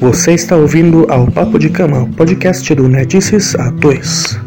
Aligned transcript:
Você 0.00 0.34
está 0.34 0.56
ouvindo 0.56 1.04
ao 1.10 1.26
Papo 1.30 1.58
de 1.58 1.68
Cama, 1.68 2.08
podcast 2.16 2.72
do 2.74 2.88
Nerdices 2.88 3.54
A2. 3.54 4.40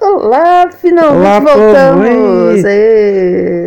Olá, 0.00 0.70
finalmente 0.72 1.20
Olá, 1.20 1.40
voltamos! 1.40 2.08
oi. 2.08 2.62
Ê. 2.66 3.66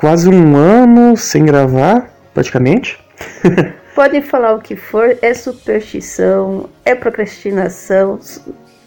Quase 0.00 0.30
um 0.30 0.56
ano 0.56 1.14
sem 1.14 1.44
gravar, 1.44 2.08
praticamente. 2.32 2.98
Podem 3.94 4.22
falar 4.22 4.54
o 4.54 4.58
que 4.58 4.74
for, 4.74 5.14
é 5.20 5.34
superstição, 5.34 6.70
é 6.86 6.94
procrastinação, 6.94 8.18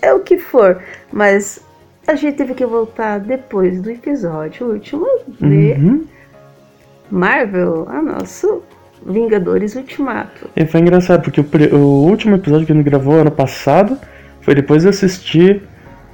é 0.02 0.12
o 0.12 0.22
que 0.22 0.40
for, 0.40 0.82
mas 1.12 1.62
a 2.08 2.16
gente 2.16 2.36
teve 2.38 2.56
que 2.56 2.66
voltar 2.66 3.20
depois 3.20 3.80
do 3.80 3.92
episódio 3.92 4.66
último 4.66 5.06
de 5.40 5.73
Uhum. 5.73 6.04
Marvel, 7.12 7.88
a 7.90 8.02
nosso 8.02 8.64
Vingadores 9.06 9.76
Ultimato. 9.76 10.50
E 10.56 10.66
foi 10.66 10.80
engraçado, 10.80 11.22
porque 11.22 11.42
o, 11.42 11.76
o 11.76 12.09
último 12.09 12.38
episódio 12.38 12.66
que 12.66 12.72
a 12.72 12.76
gente 12.76 12.86
gravou 12.86 13.20
ano 13.20 13.30
passado 13.30 14.00
foi 14.42 14.56
depois 14.56 14.82
de 14.82 14.90
assistir 14.90 15.62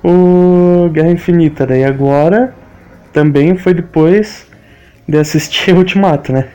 o 0.04 0.90
Guerra 0.92 1.12
Infinita. 1.12 1.66
Daí 1.66 1.86
agora 1.86 2.54
também 3.14 3.56
foi 3.58 3.74
depois 3.74 4.49
de 5.10 5.18
assistir 5.18 5.74
Ultimato, 5.76 6.32
né? 6.32 6.48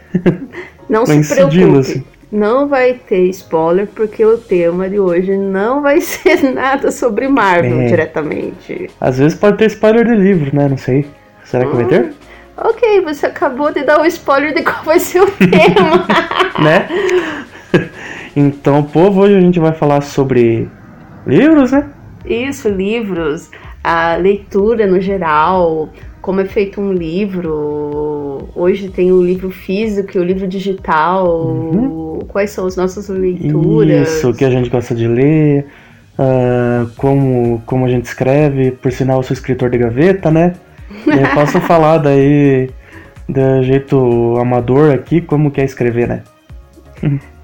Não 0.89 1.05
Vai 1.05 1.23
se 1.23 1.35
preocupe, 1.35 1.79
assim. 1.79 2.05
não 2.31 2.69
vai 2.69 2.95
ter 2.95 3.25
spoiler, 3.31 3.87
porque 3.95 4.25
o 4.25 4.39
tema 4.39 4.89
de 4.89 4.99
hoje 5.01 5.37
não 5.37 5.83
vai 5.83 6.01
ser 6.03 6.43
nada 6.55 6.91
sobre 6.91 7.27
Marvel 7.29 7.81
É. 7.81 7.87
diretamente. 7.87 8.91
Às 9.01 9.19
vezes 9.19 9.37
pode 9.39 9.57
ter 9.59 9.67
spoiler 9.67 10.05
de 10.07 10.15
livro, 10.15 10.55
né? 10.55 10.69
Não 10.69 10.77
sei. 10.79 11.07
Será 11.45 11.67
que 11.67 11.75
vai 11.77 11.85
ter? 11.87 12.13
Ok, 12.57 13.01
você 13.01 13.27
acabou 13.27 13.73
de 13.73 13.83
dar 13.83 14.01
o 14.01 14.07
spoiler 14.07 14.55
de 14.55 14.63
qual 14.63 14.85
vai 14.85 15.01
ser 15.01 15.21
o 15.23 15.27
tema. 15.33 16.07
né? 16.63 16.87
Então, 18.37 18.83
povo, 18.83 19.23
hoje 19.23 19.37
a 19.37 19.41
gente 19.41 19.59
vai 19.59 19.73
falar 19.73 20.01
sobre 20.03 20.69
livros, 21.27 21.73
né? 21.73 21.89
Isso, 22.25 22.69
livros, 22.69 23.51
a 23.83 24.17
leitura 24.17 24.87
no 24.87 25.01
geral, 25.01 25.89
como 26.23 26.41
é 26.41 26.45
feito 26.45 26.81
um 26.81 26.93
livro. 26.93 28.24
Hoje 28.55 28.89
tem 28.89 29.13
o 29.13 29.23
livro 29.23 29.51
físico 29.51 30.17
e 30.17 30.21
o 30.21 30.25
livro 30.25 30.47
digital. 30.47 32.19
Quais 32.29 32.51
são 32.51 32.67
as 32.67 32.77
nossas 32.77 33.09
leituras? 33.09 34.09
Isso, 34.09 34.31
o 34.31 34.35
que 34.35 34.45
a 34.45 34.51
gente 34.51 34.69
gosta 34.69 34.95
de 34.95 35.07
ler, 35.07 35.67
ah, 36.19 36.87
como, 36.97 37.63
como 37.67 37.85
a 37.85 37.89
gente 37.89 38.07
escreve. 38.07 38.73
Por 38.73 38.93
sinal, 38.93 39.19
eu 39.19 39.23
sou 39.23 39.35
escritor 39.35 39.71
de 39.71 39.79
gaveta, 39.79 40.31
né? 40.31 40.55
Eu 41.07 41.35
posso 41.35 41.61
falar 41.67 41.99
daí 41.99 42.71
do 43.29 43.63
jeito 43.63 44.37
amador 44.39 44.93
aqui, 44.93 45.21
como 45.21 45.51
que 45.51 45.61
é 45.61 45.65
escrever, 45.65 46.09
né? 46.09 46.23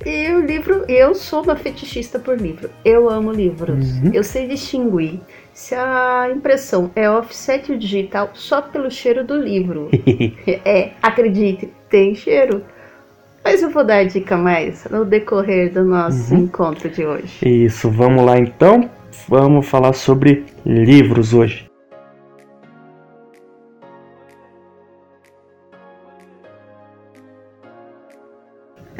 E 0.04 0.32
o 0.32 0.40
livro, 0.40 0.84
eu 0.88 1.14
sou 1.14 1.42
uma 1.42 1.56
fetichista 1.56 2.18
por 2.18 2.40
livro. 2.40 2.70
Eu 2.84 3.10
amo 3.10 3.32
livros. 3.32 3.98
Uhum. 3.98 4.10
Eu 4.14 4.24
sei 4.24 4.48
distinguir 4.48 5.20
se 5.60 5.74
a 5.74 6.30
impressão 6.34 6.90
é 6.96 7.08
offset 7.10 7.70
ou 7.70 7.76
digital 7.76 8.30
só 8.32 8.62
pelo 8.62 8.90
cheiro 8.90 9.22
do 9.22 9.36
livro. 9.36 9.90
É, 10.64 10.92
acredite, 11.02 11.70
tem 11.90 12.14
cheiro. 12.14 12.64
Mas 13.44 13.62
eu 13.62 13.68
vou 13.70 13.84
dar 13.84 13.98
a 13.98 14.04
dica 14.04 14.36
mais 14.38 14.86
no 14.90 15.04
decorrer 15.04 15.70
do 15.72 15.84
nosso 15.84 16.34
Uhum. 16.34 16.44
encontro 16.44 16.88
de 16.88 17.04
hoje. 17.04 17.46
Isso, 17.46 17.90
vamos 17.90 18.24
lá 18.24 18.38
então. 18.38 18.88
Vamos 19.28 19.68
falar 19.68 19.92
sobre 19.92 20.46
livros 20.64 21.34
hoje. 21.34 21.68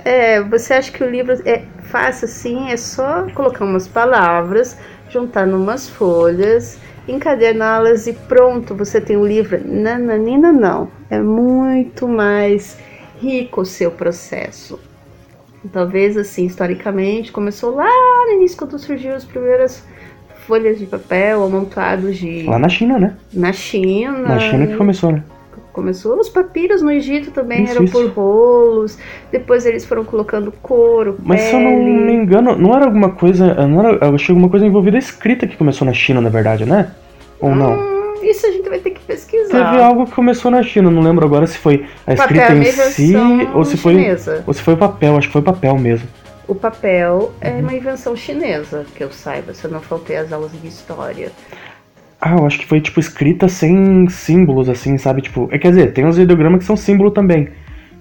É, 0.05 0.41
você 0.43 0.75
acha 0.75 0.93
que 0.93 1.03
o 1.05 1.11
livro 1.11 1.35
é 1.47 1.63
fácil 1.85 2.25
assim? 2.27 2.71
É 2.71 2.77
só 2.77 3.27
colocar 3.35 3.65
umas 3.65 3.87
palavras, 3.87 4.79
juntar 5.11 5.47
numas 5.47 5.89
folhas, 5.89 6.79
encaderná-las 7.07 8.07
e 8.07 8.13
pronto, 8.13 8.75
você 8.75 9.01
tem 9.01 9.17
o 9.17 9.27
livro. 9.27 9.61
Nananina, 9.65 10.53
não. 10.53 10.89
É 11.11 11.21
muito 11.21 12.09
mais 12.09 12.79
rico 13.21 13.63
o 13.63 13.67
seu 13.67 13.91
processo. 13.91 14.79
Talvez 15.73 16.17
assim, 16.17 16.47
historicamente, 16.47 17.33
começou 17.33 17.75
lá 17.75 17.91
no 18.27 18.33
início 18.33 18.57
quando 18.57 18.79
surgiu 18.79 19.15
as 19.15 19.25
primeiras 19.25 19.85
folhas 20.47 20.79
de 20.79 20.87
papel 20.87 21.45
amontoados 21.45 22.17
de 22.17 22.45
Lá 22.45 22.59
na 22.59 22.69
China, 22.69 22.99
né? 22.99 23.17
na 23.33 23.53
China. 23.53 24.19
Na 24.19 24.39
China 24.39 24.67
que 24.67 24.77
começou, 24.77 25.13
né? 25.13 25.23
Começou 25.73 26.19
os 26.19 26.29
papiros 26.29 26.83
no 26.83 26.91
Egito 26.91 27.31
também 27.31 27.63
Isso, 27.65 27.73
eram 27.73 27.85
isso. 27.85 27.93
por 27.93 28.09
rolos. 28.11 28.99
Depois 29.31 29.65
eles 29.67 29.85
foram 29.85 30.05
colocando 30.05 30.53
couro, 30.63 31.17
Mas 31.23 31.41
se 31.43 31.55
eu 31.55 31.61
não 31.61 31.71
pele. 31.71 31.85
me 31.85 32.13
engano, 32.13 32.57
não 32.57 32.75
era 32.75 32.85
alguma 32.87 33.11
coisa. 33.11 33.55
Não 33.67 33.81
era, 33.87 34.05
eu 34.07 34.15
achei 34.15 34.33
alguma 34.33 34.49
coisa 34.49 34.67
envolvida 34.67 34.99
escrita 34.99 35.47
que 35.47 35.57
começou 35.57 35.87
na 35.87 35.93
China, 35.93 36.21
na 36.21 36.29
verdade, 36.29 36.65
né? 36.65 36.91
Ou 37.41 37.55
não? 37.55 37.73
Hum, 37.75 38.15
isso 38.23 38.47
a 38.47 38.51
gente 38.51 38.69
vai 38.69 38.79
ter 38.81 38.91
que 38.91 39.01
pesquisar. 39.01 39.71
Teve 39.71 39.83
algo 39.83 40.05
que 40.07 40.13
começou 40.13 40.51
na 40.51 40.63
China, 40.63 40.91
não 40.91 41.01
lembro 41.03 41.25
agora 41.25 41.47
se 41.47 41.57
foi 41.59 41.87
a 42.07 42.15
Papel 42.15 42.37
escrita 42.37 42.53
é 42.53 42.87
em 42.87 42.91
si 42.91 43.17
ou 43.55 43.65
se 43.65 43.77
foi 43.77 43.95
chinesa. 43.95 44.45
ou 44.47 44.53
se 44.53 44.61
foi 44.63 44.75
o 44.75 44.77
papel, 44.77 45.17
acho 45.17 45.29
que 45.29 45.33
foi 45.33 45.43
papel 45.43 45.79
mesmo. 45.79 46.07
O 46.49 46.55
papel 46.55 47.31
é 47.41 47.51
Uhum. 47.53 47.61
uma 47.61 47.73
invenção 47.75 48.17
chinesa, 48.17 48.85
que 48.97 49.05
eu 49.05 49.13
saiba, 49.13 49.55
se 49.55 49.65
eu 49.65 49.71
não 49.71 49.81
faltei 49.81 50.17
as 50.17 50.33
aulas 50.33 50.51
de 50.61 50.67
história. 50.67 51.31
Ah, 52.21 52.37
eu 52.39 52.47
acho 52.47 52.59
que 52.59 52.67
foi 52.67 52.81
tipo 52.81 53.01
escrita 53.01 53.49
sem 53.49 54.09
símbolos 54.09 54.69
assim, 54.69 54.99
sabe? 54.99 55.23
Tipo, 55.23 55.49
é, 55.51 55.59
quer 55.59 55.71
dizer, 55.71 55.93
tem 55.93 56.05
uns 56.07 56.19
ideogramas 56.19 56.61
que 56.61 56.65
são 56.67 56.77
símbolo 56.77 57.11
também. 57.11 57.49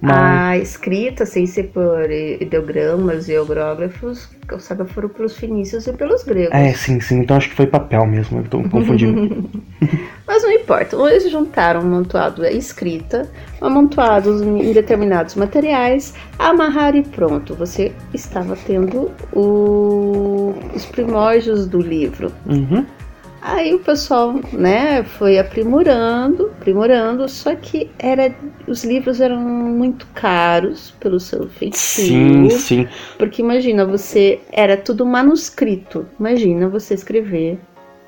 Mas 0.01 0.43
A 0.49 0.57
escrita, 0.57 1.25
sem 1.25 1.45
ser 1.45 1.63
por 1.73 2.09
ideogramas 2.09 3.27
e 3.27 3.33
eu 3.33 3.45
saiba, 4.59 4.85
foram 4.85 5.09
pelos 5.09 5.37
fenícios 5.37 5.87
e 5.87 5.93
pelos 5.93 6.23
gregos. 6.23 6.53
é, 6.53 6.73
sim, 6.73 6.99
sim, 6.99 7.19
então 7.19 7.37
acho 7.37 7.49
que 7.49 7.55
foi 7.55 7.67
papel 7.67 8.05
mesmo, 8.05 8.39
eu 8.39 8.43
tô 8.43 8.63
confundindo. 8.69 9.49
Mas 10.25 10.43
não 10.43 10.51
importa, 10.51 10.95
eles 10.95 11.29
juntaram 11.31 11.81
um 11.81 11.83
amontoado 11.83 12.45
escrita, 12.45 13.27
amontoados 13.59 14.41
em 14.41 14.71
determinados 14.71 15.35
materiais, 15.35 16.13
amarrar 16.37 16.95
e 16.95 17.03
pronto. 17.03 17.55
Você 17.55 17.91
estava 18.13 18.55
tendo 18.55 19.11
o- 19.33 20.53
os 20.73 20.85
primórdios 20.85 21.67
do 21.67 21.79
livro. 21.81 22.31
uhum. 22.45 22.85
Aí 23.41 23.73
o 23.73 23.79
pessoal, 23.79 24.35
né, 24.51 25.03
foi 25.03 25.39
aprimorando, 25.39 26.47
aprimorando, 26.57 27.27
só 27.29 27.55
que 27.55 27.89
era, 27.97 28.33
os 28.67 28.83
livros 28.83 29.21
eram 29.21 29.39
muito 29.39 30.05
caros 30.13 30.93
pelo 30.99 31.19
seu 31.19 31.47
feitio. 31.47 31.79
Sim, 31.79 32.49
sim. 32.49 32.87
Porque 33.17 33.41
imagina, 33.41 33.85
você 33.85 34.39
era 34.51 34.75
tudo 34.75 35.05
manuscrito. 35.05 36.05
Imagina 36.19 36.67
você 36.67 36.93
escrever, 36.93 37.59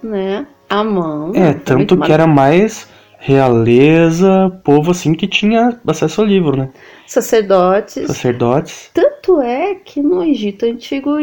né, 0.03 0.45
à 0.69 0.83
mão. 0.83 1.31
É, 1.33 1.53
tanto 1.53 1.97
que 1.97 2.11
era 2.11 2.27
mais 2.27 2.87
realeza, 3.17 4.51
povo 4.63 4.91
assim 4.91 5.13
que 5.13 5.27
tinha 5.27 5.79
acesso 5.85 6.21
ao 6.21 6.27
livro, 6.27 6.57
né? 6.57 6.69
sacerdotes. 7.11 8.07
Sacerdotes. 8.07 8.89
Tanto 8.93 9.41
é 9.41 9.75
que 9.75 10.01
no 10.01 10.23
Egito 10.23 10.65
antigo 10.65 11.19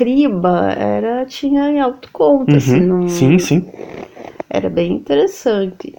escriba 0.00 0.72
era 0.72 1.26
tinha 1.26 1.68
em 1.70 1.80
alto 1.80 2.08
conta, 2.12 2.56
assim, 2.56 2.80
Uhum. 2.80 2.86
não, 3.02 3.08
Sim, 3.08 3.38
sim. 3.38 3.64
era 4.48 4.68
bem 4.70 4.92
interessante. 4.94 5.94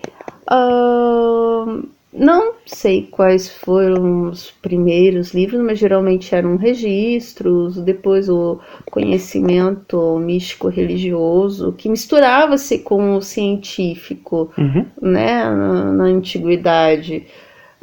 Ahn, 0.48 1.84
não 2.14 2.54
sei 2.66 3.04
quais 3.10 3.50
foram 3.50 4.30
os 4.30 4.52
primeiros 4.52 5.34
livros, 5.34 5.62
mas 5.62 5.80
geralmente 5.80 6.34
eram 6.36 6.58
registros, 6.58 7.78
depois 7.78 8.28
o 8.28 8.60
conhecimento 8.92 10.18
místico 10.20 10.68
religioso 10.68 11.72
que 11.78 11.88
misturava-se 11.88 12.80
com 12.80 13.16
o 13.16 13.22
científico 13.22 14.52
Uhum. 14.58 14.86
né, 15.02 15.44
na, 15.46 15.94
na 15.94 16.04
antiguidade, 16.06 17.26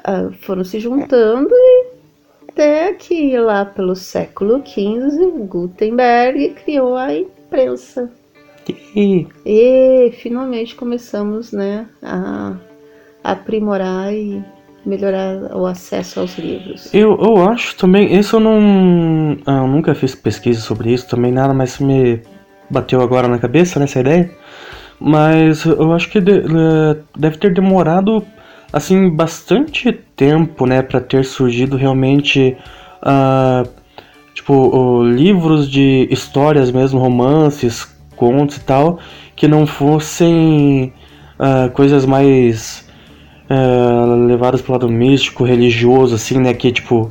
ah, 0.04 0.28
foram 0.42 0.62
se 0.64 0.78
juntando 0.78 1.48
e 1.54 1.87
até 2.58 2.92
que 2.94 3.38
lá 3.38 3.64
pelo 3.64 3.94
século 3.94 4.60
XV, 4.66 5.46
Gutenberg 5.46 6.56
criou 6.64 6.96
a 6.96 7.14
imprensa. 7.14 8.10
E 8.96 9.26
E 9.46 10.12
finalmente 10.20 10.74
começamos 10.74 11.52
né, 11.52 11.86
a 12.02 12.56
aprimorar 13.22 14.12
e 14.12 14.42
melhorar 14.84 15.56
o 15.56 15.66
acesso 15.66 16.18
aos 16.18 16.36
livros. 16.36 16.92
eu, 16.92 17.16
eu 17.20 17.48
acho 17.48 17.76
também, 17.76 18.18
isso 18.18 18.36
eu 18.36 18.40
não. 18.40 19.36
ah, 19.46 19.58
Eu 19.58 19.68
nunca 19.68 19.94
fiz 19.94 20.14
pesquisa 20.16 20.60
sobre 20.60 20.92
isso 20.92 21.08
também, 21.08 21.30
nada, 21.30 21.54
mas 21.54 21.78
me 21.78 22.20
bateu 22.68 23.00
agora 23.00 23.28
na 23.28 23.38
cabeça 23.38 23.78
nessa 23.78 24.00
ideia. 24.00 24.30
Mas 25.00 25.64
eu 25.64 25.92
acho 25.92 26.10
que 26.10 26.18
eh, 26.18 26.96
deve 27.16 27.36
ter 27.38 27.54
demorado 27.54 28.24
assim, 28.72 29.08
bastante 29.10 29.92
tempo, 29.92 30.66
né, 30.66 30.82
para 30.82 31.00
ter 31.00 31.24
surgido 31.24 31.76
realmente, 31.76 32.56
uh, 33.02 33.68
tipo, 34.34 35.02
livros 35.04 35.70
de 35.70 36.06
histórias 36.10 36.70
mesmo, 36.70 37.00
romances, 37.00 37.84
contos 38.16 38.56
e 38.56 38.60
tal, 38.60 38.98
que 39.34 39.48
não 39.48 39.66
fossem 39.66 40.92
uh, 41.38 41.70
coisas 41.70 42.04
mais 42.04 42.86
uh, 43.48 44.26
levadas 44.26 44.60
pro 44.60 44.72
lado 44.72 44.88
místico, 44.88 45.44
religioso, 45.44 46.14
assim, 46.14 46.38
né, 46.38 46.52
que 46.52 46.70
tipo, 46.70 47.10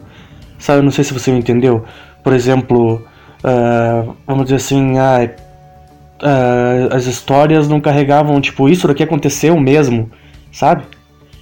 sabe, 0.60 0.84
não 0.84 0.92
sei 0.92 1.04
se 1.04 1.14
você 1.14 1.32
me 1.32 1.40
entendeu, 1.40 1.84
por 2.24 2.34
exemplo, 2.34 3.06
vamos 4.26 4.44
dizer 4.44 4.56
assim, 4.58 4.98
ah, 4.98 5.30
as 6.92 7.06
histórias 7.06 7.70
não 7.70 7.80
carregavam, 7.80 8.42
tipo, 8.42 8.68
isso 8.68 8.86
daqui 8.86 9.02
aconteceu 9.02 9.58
mesmo, 9.58 10.12
sabe? 10.52 10.84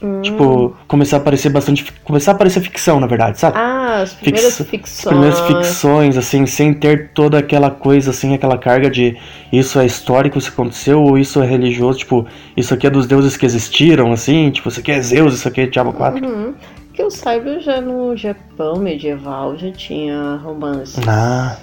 Hum. 0.06 0.22
Tipo, 0.22 0.78
começar 0.88 1.18
a 1.18 1.20
aparecer 1.20 1.50
bastante. 1.50 1.92
Começar 2.04 2.32
a 2.32 2.36
aparecer 2.36 2.62
ficção, 2.62 3.00
na 3.00 3.08
verdade, 3.08 3.40
sabe? 3.40 3.58
Ah, 3.58 4.04
as 4.04 4.14
primeiras 4.14 4.56
Fix, 4.58 4.70
ficções. 4.70 5.06
As 5.06 5.40
primeiras 5.40 5.40
ficções, 5.40 6.18
assim, 6.18 6.46
sem 6.46 6.76
ter 6.76 7.10
toda 7.10 7.40
aquela 7.40 7.72
coisa, 7.72 8.12
assim, 8.12 8.36
aquela 8.36 8.56
carga 8.56 8.88
de 8.88 9.18
isso 9.52 9.80
é 9.80 9.86
histórico, 9.86 10.38
isso 10.38 10.50
aconteceu, 10.50 11.02
ou 11.02 11.18
isso 11.18 11.42
é 11.42 11.48
religioso, 11.48 12.00
tipo, 12.00 12.28
isso 12.56 12.72
aqui 12.72 12.86
é 12.86 12.90
dos 12.92 13.08
deuses 13.08 13.36
que 13.36 13.48
existiram, 13.48 14.12
assim, 14.12 14.52
tipo, 14.52 14.70
isso 14.70 14.80
aqui 14.80 14.92
é 14.92 15.02
Zeus, 15.02 15.34
isso 15.34 15.48
aqui 15.48 15.62
é 15.62 15.66
Diabo 15.66 15.92
4. 15.94 16.24
Uhum. 16.24 16.54
Que 16.94 17.02
eu 17.02 17.10
saiba, 17.10 17.60
já 17.60 17.82
no 17.82 18.16
Japão 18.16 18.78
medieval 18.78 19.58
já 19.58 19.72
tinha 19.72 20.40
romance. 20.44 21.02
Ah. 21.08 21.58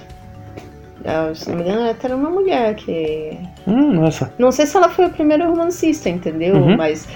ah 1.06 1.32
se 1.32 1.48
não 1.48 1.56
me 1.56 1.62
engano, 1.62 1.96
era 2.02 2.16
uma 2.16 2.28
mulher 2.28 2.74
que. 2.74 3.38
Hum, 3.68 3.92
nossa. 3.92 4.32
Não 4.36 4.50
sei 4.50 4.66
se 4.66 4.76
ela 4.76 4.88
foi 4.88 5.04
a 5.04 5.10
primeira 5.10 5.46
romancista, 5.46 6.10
entendeu? 6.10 6.56
Uhum. 6.56 6.76
Mas 6.76 7.08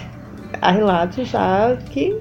há 0.60 0.70
relatos 0.70 1.28
já 1.28 1.76
que 1.90 2.20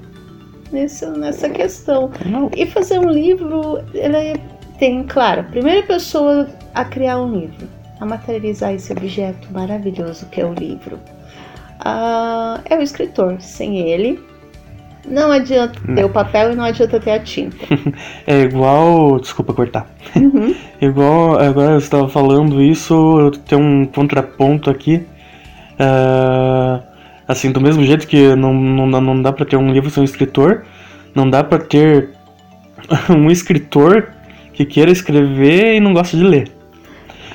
nessa, 0.72 1.10
nessa 1.10 1.48
questão. 1.48 2.10
E 2.56 2.66
fazer 2.66 2.98
um 2.98 3.10
livro, 3.10 3.82
ele 3.94 4.40
tem, 4.78 5.04
claro, 5.04 5.40
a 5.40 5.44
primeira 5.44 5.82
pessoa 5.86 6.48
a 6.74 6.84
criar 6.84 7.20
um 7.20 7.32
livro, 7.32 7.66
a 8.00 8.06
materializar 8.06 8.74
esse 8.74 8.92
objeto 8.92 9.48
maravilhoso 9.52 10.26
que 10.26 10.40
é 10.40 10.46
o 10.46 10.52
livro. 10.52 10.98
Ah, 11.80 12.60
é 12.64 12.76
o 12.76 12.82
escritor. 12.82 13.40
Sem 13.40 13.78
ele, 13.78 14.20
não 15.08 15.30
adianta 15.30 15.80
ter 15.94 16.04
o 16.04 16.08
papel 16.08 16.52
e 16.52 16.56
não 16.56 16.64
adianta 16.64 16.98
ter 16.98 17.12
a 17.12 17.20
tinta. 17.20 17.64
é 18.26 18.40
igual. 18.42 19.18
Desculpa 19.20 19.52
cortar. 19.52 19.86
Uhum. 20.14 20.54
igual. 20.80 21.38
Agora 21.38 21.72
eu 21.72 21.78
estava 21.78 22.08
falando 22.08 22.60
isso, 22.62 22.94
eu 23.20 23.30
tenho 23.30 23.62
um 23.62 23.86
contraponto 23.86 24.68
aqui. 24.68 25.06
Uh, 25.78 26.82
Assim, 27.28 27.50
do 27.50 27.60
mesmo 27.60 27.84
jeito 27.84 28.06
que 28.06 28.34
não, 28.36 28.54
não, 28.54 29.00
não 29.00 29.22
dá 29.22 29.32
para 29.32 29.44
ter 29.44 29.56
um 29.56 29.72
livro 29.72 29.90
sem 29.90 30.00
um 30.00 30.04
escritor, 30.04 30.62
não 31.14 31.28
dá 31.28 31.42
para 31.42 31.58
ter 31.58 32.10
um 33.10 33.30
escritor 33.30 34.10
que 34.52 34.64
queira 34.64 34.90
escrever 34.90 35.74
e 35.74 35.80
não 35.80 35.92
gosta 35.92 36.16
de 36.16 36.22
ler. 36.22 36.48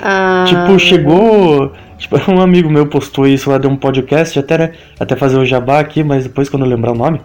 Ah, 0.00 0.44
tipo, 0.48 0.78
chegou. 0.78 1.72
Tipo, 1.98 2.18
um 2.30 2.40
amigo 2.40 2.68
meu 2.68 2.86
postou 2.86 3.26
isso 3.26 3.50
lá 3.50 3.58
de 3.58 3.66
um 3.66 3.76
podcast, 3.76 4.38
até, 4.38 4.58
né, 4.58 4.72
até 4.98 5.14
fazer 5.14 5.38
o 5.38 5.44
jabá 5.44 5.78
aqui, 5.78 6.02
mas 6.02 6.24
depois 6.24 6.48
quando 6.48 6.64
eu 6.64 6.68
lembrar 6.68 6.92
o 6.92 6.96
nome. 6.96 7.20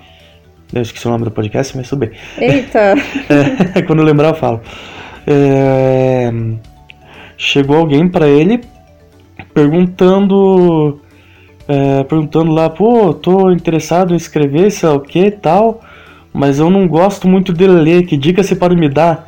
Eu 0.74 0.82
esqueci 0.82 1.08
o 1.08 1.12
nome 1.12 1.24
do 1.24 1.32
podcast, 1.32 1.76
mas 1.78 1.90
tudo 1.90 2.00
bem. 2.00 2.12
Eita! 2.38 2.96
é, 3.74 3.82
quando 3.82 4.00
eu 4.00 4.06
lembrar 4.06 4.30
eu 4.30 4.36
falo. 4.36 4.62
É, 5.26 6.32
chegou 7.38 7.78
alguém 7.78 8.08
para 8.08 8.28
ele 8.28 8.62
perguntando 9.54 11.02
é, 11.68 12.04
perguntando 12.04 12.52
lá, 12.52 12.70
pô, 12.70 13.14
tô 13.14 13.52
interessado 13.52 14.14
em 14.14 14.18
escrever, 14.18 14.72
sei 14.72 14.88
lá 14.90 14.96
o 14.96 15.02
que 15.02 15.26
e 15.26 15.32
tal, 15.32 15.82
mas 16.34 16.60
eu 16.60 16.70
não 16.70 16.88
gosto 16.88 17.28
muito 17.28 17.52
de 17.54 17.68
ler, 17.68 18.06
que 18.06 18.16
dica 18.16 18.44
você 18.44 18.56
pode 18.56 18.76
me 18.76 18.88
dar? 18.88 19.28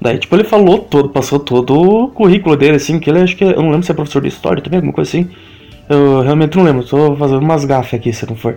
Daí, 0.00 0.18
tipo, 0.18 0.34
ele 0.34 0.44
falou 0.44 0.78
todo, 0.78 1.10
passou 1.10 1.38
todo 1.38 1.78
o 1.78 2.08
currículo 2.08 2.56
dele, 2.56 2.76
assim, 2.76 2.98
que 2.98 3.10
ele 3.10 3.20
acho 3.20 3.36
que, 3.36 3.44
eu 3.44 3.62
não 3.62 3.70
lembro 3.70 3.82
se 3.82 3.92
é 3.92 3.94
professor 3.94 4.22
de 4.22 4.28
história 4.28 4.62
também, 4.62 4.78
alguma 4.78 4.94
coisa 4.94 5.10
assim. 5.10 5.28
Eu 5.88 6.22
realmente 6.22 6.56
não 6.56 6.62
lembro, 6.64 6.84
tô 6.86 7.16
fazendo 7.16 7.40
umas 7.40 7.64
gafas 7.64 7.94
aqui, 7.94 8.12
se 8.12 8.24
não 8.26 8.36
for. 8.36 8.56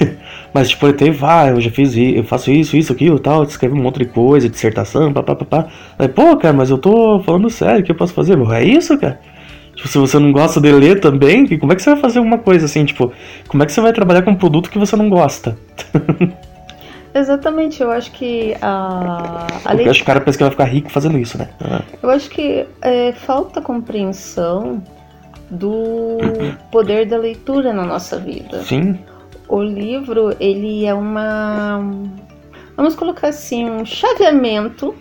Mas, 0.54 0.70
tipo, 0.70 0.86
ele 0.86 0.94
tem, 0.94 1.10
vai, 1.10 1.50
eu 1.50 1.60
já 1.60 1.70
fiz 1.70 1.94
eu 1.96 2.24
faço 2.24 2.50
isso, 2.50 2.76
isso, 2.76 2.92
aquilo, 2.92 3.18
tal, 3.18 3.42
escreve 3.42 3.74
um 3.74 3.82
monte 3.82 3.98
de 3.98 4.06
coisa, 4.06 4.48
dissertação, 4.48 5.12
papapá. 5.12 5.66
Aí, 5.98 6.08
pô, 6.08 6.36
cara, 6.36 6.54
mas 6.54 6.70
eu 6.70 6.78
tô 6.78 7.20
falando 7.20 7.50
sério, 7.50 7.80
o 7.80 7.82
que 7.82 7.90
eu 7.90 7.96
posso 7.96 8.14
fazer? 8.14 8.38
É 8.52 8.64
isso, 8.64 8.96
cara? 8.96 9.20
Tipo, 9.78 9.86
se 9.86 9.96
você 9.96 10.18
não 10.18 10.32
gosta 10.32 10.60
de 10.60 10.72
ler 10.72 10.98
também, 10.98 11.46
como 11.56 11.72
é 11.72 11.76
que 11.76 11.82
você 11.82 11.90
vai 11.90 12.00
fazer 12.00 12.18
alguma 12.18 12.38
coisa 12.38 12.66
assim? 12.66 12.84
Tipo, 12.84 13.12
como 13.46 13.62
é 13.62 13.66
que 13.66 13.70
você 13.70 13.80
vai 13.80 13.92
trabalhar 13.92 14.22
com 14.22 14.32
um 14.32 14.34
produto 14.34 14.68
que 14.68 14.78
você 14.78 14.96
não 14.96 15.08
gosta? 15.08 15.56
Exatamente, 17.14 17.80
eu 17.80 17.88
acho 17.92 18.10
que 18.10 18.56
a. 18.60 19.46
a 19.64 19.72
lei... 19.72 19.86
Eu 19.86 19.90
acho 19.92 20.00
que 20.00 20.02
o 20.02 20.06
cara 20.06 20.20
pensa 20.20 20.36
que 20.36 20.42
vai 20.42 20.50
ficar 20.50 20.64
rico 20.64 20.90
fazendo 20.90 21.16
isso, 21.16 21.38
né? 21.38 21.48
Ah. 21.60 21.82
Eu 22.02 22.10
acho 22.10 22.28
que 22.28 22.66
é, 22.82 23.12
falta 23.12 23.62
compreensão 23.62 24.82
do 25.48 26.18
poder 26.72 27.06
da 27.06 27.16
leitura 27.16 27.72
na 27.72 27.84
nossa 27.84 28.18
vida. 28.18 28.60
Sim. 28.64 28.98
O 29.48 29.62
livro, 29.62 30.34
ele 30.40 30.86
é 30.86 30.92
uma. 30.92 31.80
Vamos 32.76 32.96
colocar 32.96 33.28
assim, 33.28 33.70
um 33.70 33.84
chaveamento 33.84 34.92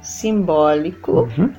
simbólico 0.00 1.28
uhum 1.36 1.52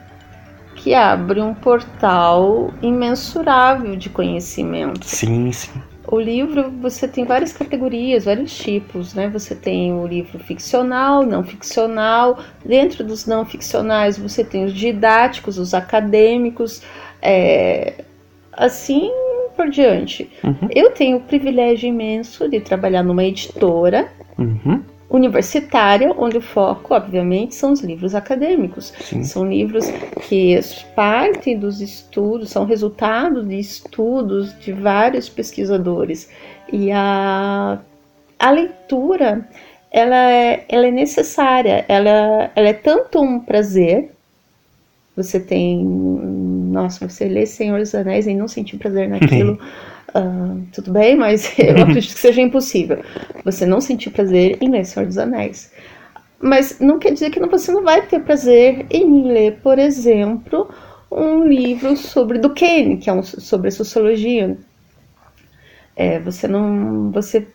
que 0.83 0.94
abre 0.94 1.39
um 1.39 1.53
portal 1.53 2.74
imensurável 2.81 3.95
de 3.95 4.09
conhecimento. 4.09 5.06
Sim, 5.06 5.50
sim. 5.53 5.71
O 6.06 6.19
livro, 6.19 6.69
você 6.69 7.07
tem 7.07 7.24
várias 7.24 7.53
categorias, 7.53 8.25
vários 8.25 8.53
tipos, 8.57 9.13
né? 9.13 9.30
Você 9.30 9.56
tem 9.56 9.94
o 9.94 10.06
livro 10.06 10.38
ficcional, 10.39 11.24
não 11.24 11.41
ficcional. 11.41 12.38
Dentro 12.65 13.01
dos 13.01 13.25
não 13.25 13.45
ficcionais, 13.45 14.18
você 14.18 14.44
tem 14.44 14.65
os 14.65 14.74
didáticos, 14.74 15.57
os 15.57 15.74
acadêmicos, 15.74 16.81
é... 17.21 18.03
assim 18.51 19.09
por 19.56 19.69
diante. 19.69 20.30
Uhum. 20.44 20.68
Eu 20.69 20.91
tenho 20.91 21.15
o 21.15 21.21
privilégio 21.21 21.88
imenso 21.88 22.50
de 22.50 22.59
trabalhar 22.59 23.03
numa 23.03 23.24
editora. 23.24 24.09
Uhum 24.38 24.83
universitária, 25.13 26.12
onde 26.18 26.38
o 26.38 26.42
foco, 26.42 26.95
obviamente, 26.95 27.54
são 27.54 27.71
os 27.71 27.81
livros 27.81 28.15
acadêmicos. 28.15 28.92
Sim. 29.00 29.24
São 29.24 29.48
livros 29.48 29.86
que 30.27 30.60
partem 30.95 31.57
dos 31.57 31.80
estudos, 31.80 32.50
são 32.50 32.65
resultado 32.65 33.44
de 33.45 33.60
estudos 33.60 34.57
de 34.60 34.74
vários 34.74 35.30
pesquisadores. 35.30 36.30
E 36.71 36.92
a, 36.92 37.80
a 38.39 38.50
leitura, 38.50 39.48
ela 39.92 40.31
é, 40.31 40.65
ela 40.68 40.88
é 40.88 40.92
necessária, 40.92 41.85
ela, 41.87 42.49
ela 42.56 42.69
é 42.69 42.73
tanto 42.73 43.21
um 43.21 43.40
prazer, 43.40 44.11
você 45.16 45.40
tem, 45.40 45.85
nossa, 45.85 47.07
você 47.07 47.26
lê 47.26 47.45
Senhor 47.45 47.78
dos 47.78 47.94
Anéis 47.94 48.26
e 48.26 48.33
não 48.33 48.47
sentir 48.47 48.78
prazer 48.78 49.07
naquilo... 49.07 49.59
Uh, 50.15 50.61
tudo 50.71 50.91
bem, 50.91 51.15
mas 51.15 51.53
eu 51.57 51.83
acredito 51.83 52.13
que 52.13 52.19
seja 52.19 52.41
impossível. 52.41 53.03
Você 53.43 53.65
não 53.65 53.81
sentir 53.81 54.11
prazer 54.11 54.57
em 54.61 54.69
ler 54.69 54.85
Senhor 54.85 55.05
dos 55.07 55.17
Anéis. 55.17 55.71
Mas 56.39 56.79
não 56.79 56.99
quer 56.99 57.13
dizer 57.13 57.29
que 57.31 57.39
você 57.39 57.71
não 57.71 57.83
vai 57.83 58.05
ter 58.05 58.19
prazer 58.19 58.85
em 58.91 59.23
ler, 59.23 59.59
por 59.63 59.79
exemplo, 59.79 60.69
um 61.09 61.45
livro 61.45 61.95
sobre 61.95 62.37
Duquesne, 62.37 62.97
que 62.97 63.09
é 63.09 63.13
um, 63.13 63.23
sobre 63.23 63.71
sociologia. 63.71 64.57
É, 65.95 66.19
você 66.19 66.47
não, 66.47 67.11
você 67.11 67.47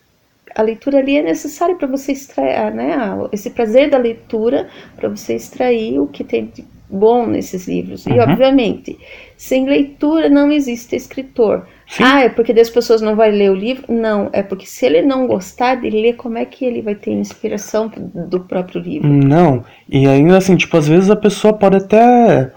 a 0.55 0.61
leitura 0.61 0.99
ali 0.99 1.17
é 1.17 1.21
necessária 1.21 1.75
para 1.75 1.87
você 1.87 2.11
extrair, 2.11 2.73
né, 2.73 2.97
esse 3.31 3.51
prazer 3.51 3.89
da 3.89 3.97
leitura 3.97 4.67
para 4.95 5.07
você 5.07 5.35
extrair 5.35 5.99
o 5.99 6.07
que 6.07 6.23
tem 6.23 6.45
de 6.47 6.65
bom 6.89 7.27
nesses 7.27 7.67
livros. 7.67 8.05
Uhum. 8.05 8.15
E 8.15 8.19
obviamente, 8.19 8.97
sem 9.37 9.65
leitura 9.65 10.29
não 10.29 10.51
existe 10.51 10.95
escritor. 10.95 11.67
Sim. 11.89 12.03
Ah, 12.03 12.21
é 12.21 12.29
porque 12.29 12.51
as 12.51 12.69
pessoas 12.69 13.01
não 13.01 13.15
vão 13.15 13.27
ler 13.27 13.49
o 13.49 13.55
livro? 13.55 13.83
Não, 13.91 14.29
é 14.31 14.43
porque 14.43 14.67
se 14.67 14.85
ele 14.85 15.01
não 15.01 15.25
gostar 15.25 15.73
de 15.73 15.89
ler, 15.89 16.13
como 16.13 16.37
é 16.37 16.45
que 16.45 16.63
ele 16.63 16.83
vai 16.83 16.93
ter 16.93 17.11
inspiração 17.11 17.91
do 18.29 18.41
próprio 18.41 18.79
livro? 18.79 19.07
Não, 19.07 19.65
e 19.89 20.07
ainda 20.07 20.37
assim, 20.37 20.55
tipo, 20.55 20.77
às 20.77 20.87
vezes 20.87 21.09
a 21.09 21.15
pessoa 21.15 21.51
pode 21.51 21.77
até, 21.77 22.51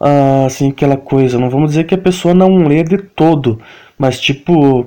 uh, 0.00 0.46
assim, 0.46 0.70
aquela 0.70 0.96
coisa, 0.96 1.36
não 1.36 1.50
vamos 1.50 1.70
dizer 1.70 1.84
que 1.84 1.96
a 1.96 1.98
pessoa 1.98 2.32
não 2.32 2.58
lê 2.58 2.84
de 2.84 2.98
todo, 2.98 3.60
mas 3.98 4.20
tipo, 4.20 4.86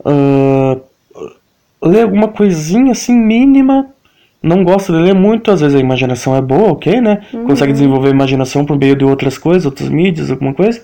uh, 0.00 0.80
lê 1.80 2.02
alguma 2.02 2.26
coisinha 2.26 2.90
assim 2.90 3.16
mínima, 3.16 3.86
não 4.42 4.64
gosta 4.64 4.92
de 4.92 4.98
ler 4.98 5.14
muito, 5.14 5.52
às 5.52 5.60
vezes 5.60 5.76
a 5.76 5.80
imaginação 5.80 6.34
é 6.34 6.42
boa, 6.42 6.72
ok, 6.72 7.00
né? 7.00 7.22
Uhum. 7.32 7.46
Consegue 7.46 7.72
desenvolver 7.72 8.08
a 8.08 8.12
imaginação 8.12 8.66
por 8.66 8.76
meio 8.76 8.96
de 8.96 9.04
outras 9.04 9.38
coisas, 9.38 9.64
outras 9.64 9.88
mídias, 9.88 10.28
alguma 10.28 10.52
coisa. 10.52 10.82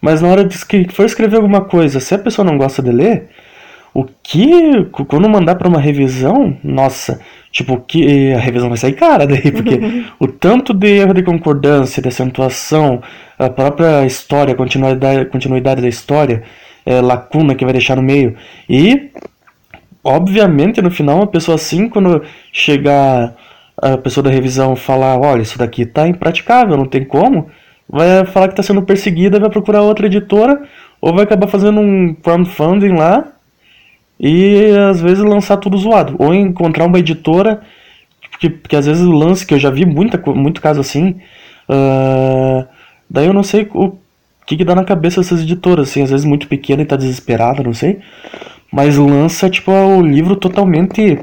Mas 0.00 0.22
na 0.22 0.28
hora 0.28 0.44
de 0.44 0.64
que 0.66 0.88
for 0.92 1.04
escrever 1.04 1.36
alguma 1.36 1.62
coisa, 1.62 2.00
se 2.00 2.14
a 2.14 2.18
pessoa 2.18 2.44
não 2.44 2.56
gosta 2.56 2.82
de 2.82 2.90
ler, 2.90 3.28
o 3.92 4.04
que 4.22 4.84
quando 5.08 5.28
mandar 5.28 5.56
para 5.56 5.68
uma 5.68 5.80
revisão, 5.80 6.56
nossa, 6.62 7.20
tipo 7.50 7.78
que 7.80 8.32
a 8.32 8.38
revisão 8.38 8.68
vai 8.68 8.78
sair 8.78 8.92
cara 8.92 9.26
daí, 9.26 9.50
porque 9.50 9.80
o 10.18 10.28
tanto 10.28 10.72
de 10.72 10.88
erro 10.88 11.12
de 11.12 11.22
concordância, 11.22 12.00
de 12.00 12.08
acentuação, 12.08 13.02
a 13.38 13.50
própria 13.50 14.06
história, 14.06 14.54
a 14.54 14.56
continuidade, 14.56 15.26
continuidade 15.26 15.82
da 15.82 15.88
história, 15.88 16.42
é, 16.86 17.00
lacuna 17.00 17.54
que 17.54 17.64
vai 17.64 17.72
deixar 17.72 17.96
no 17.96 18.02
meio. 18.02 18.36
E 18.68 19.10
obviamente, 20.04 20.80
no 20.80 20.90
final, 20.90 21.16
uma 21.16 21.26
pessoa 21.26 21.56
assim, 21.56 21.88
quando 21.88 22.22
chegar 22.52 23.34
a 23.76 23.96
pessoa 23.96 24.24
da 24.24 24.30
revisão 24.30 24.76
falar, 24.76 25.18
olha, 25.18 25.42
isso 25.42 25.58
daqui 25.58 25.86
tá 25.86 26.06
impraticável, 26.06 26.76
não 26.76 26.86
tem 26.86 27.04
como, 27.04 27.48
vai 27.90 28.24
falar 28.24 28.48
que 28.48 28.54
tá 28.54 28.62
sendo 28.62 28.82
perseguida, 28.82 29.40
vai 29.40 29.50
procurar 29.50 29.82
outra 29.82 30.06
editora, 30.06 30.62
ou 31.00 31.12
vai 31.12 31.24
acabar 31.24 31.48
fazendo 31.48 31.80
um 31.80 32.14
crowdfunding 32.14 32.92
lá 32.92 33.32
e 34.18 34.70
às 34.90 35.00
vezes 35.00 35.24
lançar 35.24 35.56
tudo 35.56 35.76
zoado. 35.76 36.14
Ou 36.18 36.32
encontrar 36.32 36.86
uma 36.86 36.98
editora, 36.98 37.62
porque, 38.30 38.48
porque 38.48 38.76
às 38.76 38.86
vezes 38.86 39.02
o 39.02 39.10
lance, 39.10 39.44
que 39.44 39.54
eu 39.54 39.58
já 39.58 39.70
vi 39.70 39.84
muita, 39.84 40.22
muito 40.32 40.60
caso 40.60 40.80
assim, 40.80 41.16
uh, 41.68 42.66
daí 43.08 43.26
eu 43.26 43.32
não 43.32 43.42
sei 43.42 43.68
o 43.74 43.98
que, 44.46 44.56
que 44.56 44.64
dá 44.64 44.74
na 44.74 44.84
cabeça 44.84 45.20
dessas 45.20 45.42
editoras, 45.42 45.90
assim, 45.90 46.02
às 46.02 46.10
vezes 46.10 46.26
muito 46.26 46.48
pequena 46.48 46.82
e 46.82 46.86
tá 46.86 46.96
desesperada, 46.96 47.62
não 47.62 47.74
sei. 47.74 47.98
Mas 48.72 48.96
lança, 48.96 49.50
tipo, 49.50 49.72
o 49.72 50.00
livro 50.02 50.36
totalmente 50.36 51.18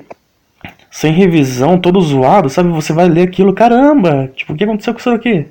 sem 0.92 1.14
revisão, 1.14 1.80
todo 1.80 2.02
zoado, 2.02 2.50
sabe? 2.50 2.70
Você 2.70 2.92
vai 2.92 3.08
ler 3.08 3.22
aquilo, 3.22 3.54
caramba, 3.54 4.32
tipo, 4.36 4.54
o 4.54 4.56
que 4.56 4.64
aconteceu 4.64 4.94
com 4.94 5.00
isso 5.00 5.10
aqui? 5.10 5.46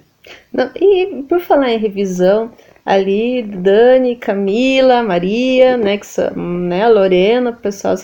Não, 0.56 0.70
e 0.74 1.22
por 1.28 1.38
falar 1.38 1.70
em 1.70 1.78
revisão, 1.78 2.50
ali 2.84 3.42
Dani, 3.42 4.16
Camila, 4.16 5.02
Maria, 5.02 5.76
né, 5.76 5.98
que 5.98 6.06
são, 6.06 6.34
né, 6.34 6.84
a 6.84 6.88
Lorena, 6.88 7.50
o 7.50 7.56
pessoal, 7.56 7.94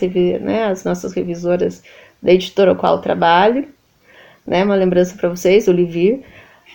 né, 0.43 0.65
as 0.65 0.85
nossas 0.85 1.15
revisoras 1.15 1.83
da 2.23 2.31
editora 2.31 2.75
qual 2.75 3.01
trabalho, 3.01 3.67
né, 4.47 4.63
uma 4.63 4.75
lembrança 4.75 5.17
para 5.17 5.31
vocês, 5.31 5.67
o 5.67 5.73
Livir, 5.73 6.21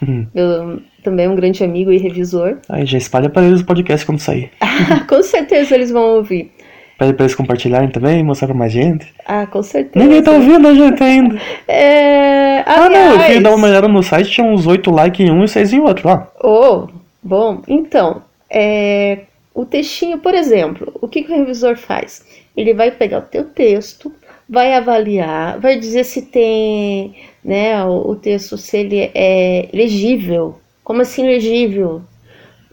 eu, 0.33 0.81
também 1.03 1.27
um 1.27 1.35
grande 1.35 1.63
amigo 1.63 1.91
e 1.91 1.99
revisor. 1.99 2.57
Aí 2.67 2.83
já 2.87 2.97
espalha 2.97 3.29
para 3.29 3.45
eles 3.45 3.61
o 3.61 3.65
podcast 3.65 4.03
quando 4.03 4.19
sair. 4.19 4.49
com 5.07 5.21
certeza 5.21 5.75
eles 5.75 5.91
vão 5.91 6.15
ouvir. 6.15 6.51
Pede 6.97 7.13
pra 7.13 7.25
eles 7.25 7.35
compartilharem 7.35 7.89
também, 7.89 8.23
mostrar 8.23 8.47
pra 8.47 8.57
mais 8.57 8.71
gente. 8.71 9.13
Ah, 9.25 9.45
com 9.45 9.61
certeza. 9.61 10.03
Ninguém 10.03 10.23
tá 10.23 10.31
ouvindo 10.31 10.67
a 10.67 10.73
gente 10.73 11.03
ainda. 11.03 11.39
é... 11.67 12.63
Ah, 12.65 12.89
não, 12.89 13.13
eu 13.13 13.19
fui 13.19 13.39
dar 13.39 13.55
uma 13.55 13.67
olhada 13.67 13.87
no 13.87 14.01
site, 14.01 14.31
tinha 14.31 14.47
uns 14.47 14.65
8 14.65 14.89
likes 14.89 15.27
em 15.27 15.31
um 15.31 15.43
e 15.43 15.47
6 15.47 15.73
em 15.73 15.79
outro 15.79 16.07
lá. 16.07 16.27
Oh, 16.43 16.87
bom. 17.21 17.61
Então, 17.67 18.23
é... 18.49 19.19
o 19.53 19.63
textinho, 19.63 20.17
por 20.17 20.33
exemplo, 20.33 20.91
o 20.99 21.07
que, 21.07 21.21
que 21.21 21.31
o 21.31 21.35
revisor 21.35 21.77
faz? 21.77 22.25
Ele 22.55 22.73
vai 22.73 22.89
pegar 22.89 23.19
o 23.19 23.21
teu 23.29 23.45
texto, 23.45 24.11
vai 24.49 24.73
avaliar, 24.73 25.59
vai 25.59 25.77
dizer 25.77 26.03
se 26.03 26.23
tem, 26.23 27.15
né, 27.45 27.83
o, 27.83 28.09
o 28.09 28.15
texto, 28.15 28.57
se 28.57 28.75
ele 28.75 29.11
é 29.13 29.69
legível. 29.71 30.59
Como 30.83 31.03
assim 31.03 31.27
legível? 31.27 32.01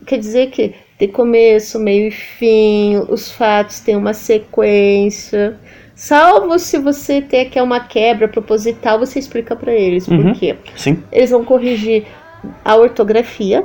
Quer 0.06 0.18
dizer 0.18 0.50
que 0.50 0.72
tem 1.04 1.08
começo, 1.12 1.78
meio 1.78 2.08
e 2.08 2.10
fim, 2.10 2.96
os 3.08 3.30
fatos 3.30 3.80
têm 3.80 3.96
uma 3.96 4.14
sequência. 4.14 5.56
Salvo 5.94 6.58
se 6.58 6.78
você 6.78 7.20
ter 7.20 7.46
que 7.46 7.58
é 7.58 7.62
uma 7.62 7.80
quebra 7.80 8.26
proposital, 8.26 8.98
você 8.98 9.18
explica 9.18 9.54
para 9.54 9.72
eles 9.72 10.08
Uhum. 10.08 10.22
por 10.22 10.32
quê. 10.34 10.56
Sim. 10.76 11.02
Eles 11.12 11.30
vão 11.30 11.44
corrigir 11.44 12.04
a 12.64 12.74
ortografia, 12.76 13.64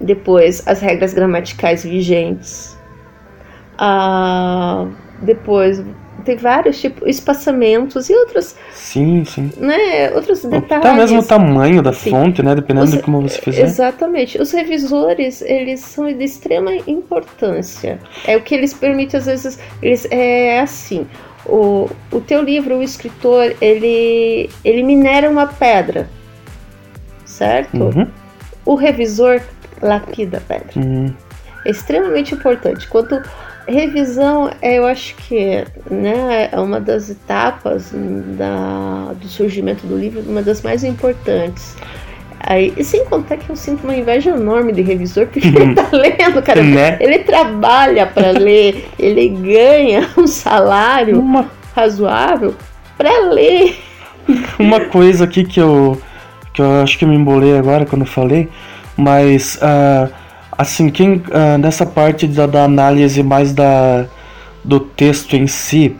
depois 0.00 0.66
as 0.66 0.80
regras 0.80 1.14
gramaticais 1.14 1.84
vigentes, 1.84 2.76
ah, 3.78 4.86
depois 5.22 5.82
tem 6.24 6.36
vários 6.36 6.80
tipos, 6.80 7.06
espaçamentos 7.08 8.08
e 8.08 8.14
outros, 8.14 8.54
Sim, 8.72 9.24
sim. 9.24 9.50
né, 9.56 10.10
outros 10.14 10.42
detalhes. 10.42 10.84
Até 10.86 10.92
mesmo 10.92 11.20
o 11.20 11.24
tamanho 11.24 11.82
da 11.82 11.92
Sim. 11.92 12.10
fonte, 12.10 12.42
né? 12.42 12.54
Dependendo 12.54 12.86
Os- 12.86 12.92
de 12.92 12.98
como 13.02 13.20
você 13.22 13.40
fizer. 13.40 13.62
Exatamente. 13.62 14.40
Os 14.40 14.50
revisores, 14.52 15.42
eles 15.42 15.80
são 15.80 16.12
de 16.12 16.24
extrema 16.24 16.72
importância. 16.86 17.98
É 18.26 18.36
o 18.36 18.40
que 18.42 18.54
eles 18.54 18.72
permitem, 18.74 19.18
às 19.18 19.26
vezes, 19.26 19.58
eles, 19.82 20.06
é 20.10 20.60
assim, 20.60 21.06
o, 21.46 21.88
o 22.10 22.20
teu 22.20 22.42
livro, 22.42 22.76
o 22.78 22.82
escritor, 22.82 23.54
ele, 23.60 24.48
ele 24.64 24.82
minera 24.82 25.28
uma 25.30 25.46
pedra, 25.46 26.08
certo? 27.24 27.76
Uhum. 27.76 28.06
O 28.64 28.74
revisor 28.74 29.40
lapida 29.82 30.38
a 30.38 30.40
pedra. 30.40 30.70
Uhum. 30.76 31.12
É 31.66 31.70
extremamente 31.70 32.34
importante. 32.34 32.86
Quanto 32.88 33.20
revisão, 33.66 34.50
é, 34.60 34.78
eu 34.78 34.86
acho 34.86 35.14
que 35.16 35.64
né, 35.90 36.48
é 36.52 36.58
uma 36.58 36.80
das 36.80 37.10
etapas 37.10 37.92
da, 38.36 39.12
do 39.20 39.28
surgimento 39.28 39.86
do 39.86 39.96
livro, 39.96 40.22
uma 40.26 40.42
das 40.42 40.62
mais 40.62 40.84
importantes. 40.84 41.76
Aí, 42.46 42.74
e 42.76 42.84
sem 42.84 43.06
contar 43.06 43.38
que 43.38 43.48
eu 43.48 43.56
sinto 43.56 43.84
uma 43.84 43.96
inveja 43.96 44.30
enorme 44.30 44.70
de 44.72 44.82
revisor, 44.82 45.26
porque 45.26 45.48
ele 45.48 45.74
tá 45.74 45.88
lendo, 45.92 46.42
cara. 46.42 46.62
Né? 46.62 46.98
Ele 47.00 47.20
trabalha 47.20 48.06
para 48.06 48.32
ler, 48.32 48.86
ele 48.98 49.28
ganha 49.28 50.10
um 50.16 50.26
salário 50.26 51.18
Uma, 51.18 51.50
razoável 51.74 52.54
para 52.98 53.30
ler. 53.30 53.78
uma 54.58 54.80
coisa 54.80 55.24
aqui 55.24 55.44
que 55.44 55.58
eu, 55.58 56.00
que 56.52 56.60
eu 56.60 56.82
acho 56.82 56.98
que 56.98 57.04
eu 57.04 57.08
me 57.08 57.16
embolei 57.16 57.56
agora 57.56 57.86
quando 57.86 58.02
eu 58.02 58.08
falei, 58.08 58.48
mas 58.94 59.58
ah, 59.62 60.08
assim, 60.58 60.88
quem 60.90 61.22
ah, 61.32 61.58
nessa 61.58 61.84
parte 61.86 62.26
da, 62.26 62.46
da 62.46 62.64
análise 62.64 63.22
mais 63.22 63.52
da, 63.52 64.06
do 64.62 64.80
texto 64.80 65.34
em 65.36 65.46
si, 65.46 65.96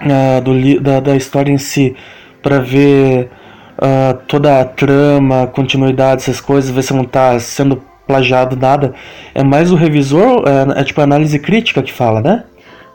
ah, 0.00 0.40
do, 0.40 0.80
da, 0.80 1.00
da 1.00 1.16
história 1.16 1.50
em 1.52 1.58
si, 1.58 1.94
para 2.42 2.58
ver 2.58 3.30
ah, 3.78 4.16
toda 4.26 4.60
a 4.60 4.64
trama, 4.64 5.46
continuidade, 5.46 6.22
essas 6.22 6.40
coisas, 6.40 6.70
ver 6.70 6.82
se 6.82 6.92
não 6.94 7.04
tá 7.04 7.38
sendo 7.38 7.82
plagiado 8.06 8.56
nada, 8.56 8.92
é 9.34 9.42
mais 9.44 9.70
o 9.70 9.76
revisor, 9.76 10.44
é, 10.46 10.80
é 10.80 10.84
tipo 10.84 11.00
a 11.00 11.04
análise 11.04 11.38
crítica 11.38 11.80
que 11.82 11.92
fala, 11.92 12.20
né? 12.20 12.44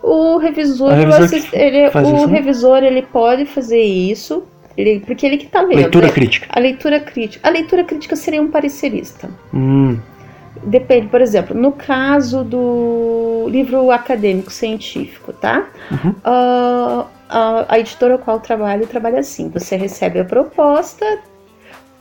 O 0.03 0.37
revisor, 0.37 0.91
O 0.91 0.93
revisor 0.93 1.23
assist- 1.23 1.53
ele- 1.53 1.89
faz 1.89 2.07
o 2.07 2.15
isso, 2.15 2.27
né? 2.27 2.33
revisor 2.33 2.83
ele 2.83 3.01
pode 3.01 3.45
fazer 3.45 3.81
isso, 3.81 4.43
ele, 4.77 4.99
porque 4.99 5.25
ele 5.25 5.37
que 5.37 5.47
tá 5.47 5.61
lendo. 5.61 5.77
Leitura 5.77 6.07
né? 6.07 6.11
crítica. 6.13 6.47
A 6.49 6.59
leitura 6.59 6.99
crítica. 6.99 7.47
A 7.47 7.51
leitura 7.51 7.83
crítica 7.83 8.15
seria 8.15 8.41
um 8.41 8.49
parecerista. 8.51 9.29
Hum, 9.53 9.97
Depende, 10.65 11.07
por 11.07 11.21
exemplo, 11.21 11.55
no 11.55 11.71
caso 11.71 12.43
do 12.43 13.47
livro 13.49 13.91
acadêmico 13.91 14.51
científico, 14.51 15.31
tá? 15.31 15.67
Uhum. 15.91 16.15
Ah, 16.23 17.05
a, 17.29 17.65
a 17.75 17.79
editora 17.79 18.15
a 18.15 18.17
qual 18.17 18.39
trabalho 18.39 18.87
trabalha 18.87 19.19
assim: 19.19 19.49
você 19.49 19.75
recebe 19.75 20.19
a 20.19 20.25
proposta, 20.25 21.05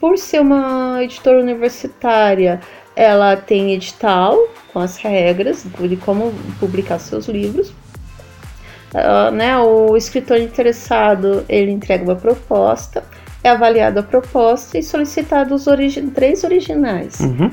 por 0.00 0.16
ser 0.18 0.40
uma 0.40 1.02
editora 1.02 1.40
universitária, 1.40 2.60
ela 2.96 3.36
tem 3.36 3.74
edital 3.74 4.38
com 4.72 4.78
as 4.78 4.96
regras 4.96 5.64
de 5.78 5.96
como 5.96 6.32
publicar 6.58 6.98
seus 6.98 7.26
livros. 7.26 7.72
Ah, 8.94 9.30
né, 9.30 9.58
o 9.58 9.96
escritor 9.96 10.38
interessado 10.38 11.44
ele 11.48 11.72
entrega 11.72 12.04
uma 12.04 12.16
proposta, 12.16 13.02
é 13.42 13.50
avaliada 13.50 14.00
a 14.00 14.02
proposta 14.02 14.78
e 14.78 14.82
solicitado 14.82 15.54
os 15.54 15.66
origi 15.66 16.00
três 16.02 16.44
originais 16.44 17.18
uhum. 17.20 17.50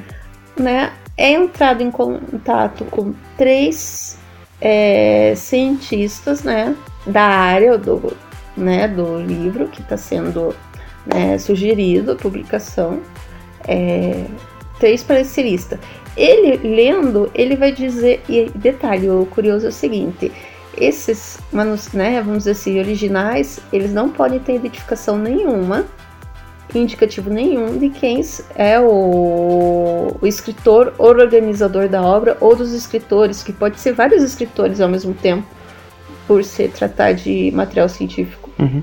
né, 0.58 0.94
é 1.22 1.34
entrado 1.34 1.84
em 1.84 1.92
contato 1.92 2.84
com 2.86 3.13
três 3.38 4.18
é, 4.60 5.34
cientistas, 5.36 6.42
né, 6.42 6.75
da 7.06 7.22
área 7.22 7.78
do, 7.78 8.18
né, 8.58 8.88
do 8.88 9.22
livro 9.22 9.68
que 9.68 9.82
está 9.82 9.96
sendo 9.96 10.56
né, 11.06 11.38
sugerido 11.38 12.13
a 12.13 12.16
publicação, 12.16 13.01
é, 13.68 14.25
três 14.80 15.04
pareceristas. 15.04 15.78
Ele 16.18 16.58
lendo, 16.68 17.30
ele 17.36 17.56
vai 17.56 17.72
dizer, 17.72 18.24
e 18.28 18.50
detalhe, 18.56 19.08
o 19.08 19.28
curioso 19.28 19.68
é 19.68 19.70
o 19.70 19.72
seguinte, 19.72 20.32
esses 20.75 21.40
manus, 21.54 21.92
né, 21.94 22.20
vamos 22.20 22.40
dizer 22.40 22.51
assim, 22.51 22.80
originais, 22.80 23.60
eles 23.72 23.94
não 23.94 24.10
podem 24.10 24.40
ter 24.40 24.56
identificação 24.56 25.20
nenhuma 25.20 25.86
indicativo 26.74 27.30
nenhum 27.30 27.78
de 27.78 27.90
quem 27.90 28.22
é 28.56 28.80
o, 28.80 30.16
o 30.22 30.28
escritor 30.28 30.94
ou 30.98 31.08
organizador 31.10 31.88
da 31.90 32.01
obra 32.01 32.38
ou 32.40 32.56
dos 32.56 32.74
escritores, 32.74 33.44
que 33.44 33.51
pode 33.54 33.80
ser 33.80 33.94
vários 33.94 34.24
escritores 34.24 34.80
ao 34.82 34.90
mesmo 34.90 35.13
tempo, 35.13 35.46
por 36.28 36.44
se 36.44 36.68
tratar 36.70 37.13
de 37.13 37.51
material 37.51 37.90
científico, 37.90 38.50
Uhum. 38.60 38.82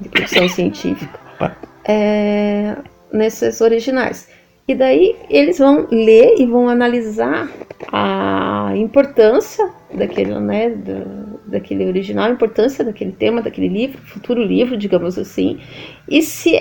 de 0.00 0.08
produção 0.08 0.48
científica, 0.48 1.18
Tá. 1.38 1.56
é, 1.84 2.76
nesses 3.12 3.60
originais. 3.60 4.28
E 4.66 4.74
daí 4.74 5.16
eles 5.30 5.58
vão 5.58 5.88
ler 5.90 6.34
e 6.38 6.44
vão 6.44 6.68
analisar 6.68 7.48
a 7.90 8.72
importância 8.76 9.66
daquele, 9.94 10.38
né, 10.38 10.68
da- 10.70 11.28
daquele 11.46 11.86
original, 11.86 12.26
a 12.26 12.30
importância 12.30 12.84
daquele 12.84 13.12
tema, 13.12 13.40
daquele 13.40 13.68
livro, 13.68 13.98
futuro 14.02 14.42
livro, 14.44 14.76
digamos 14.76 15.18
assim, 15.18 15.58
e 16.06 16.20
se 16.20 16.57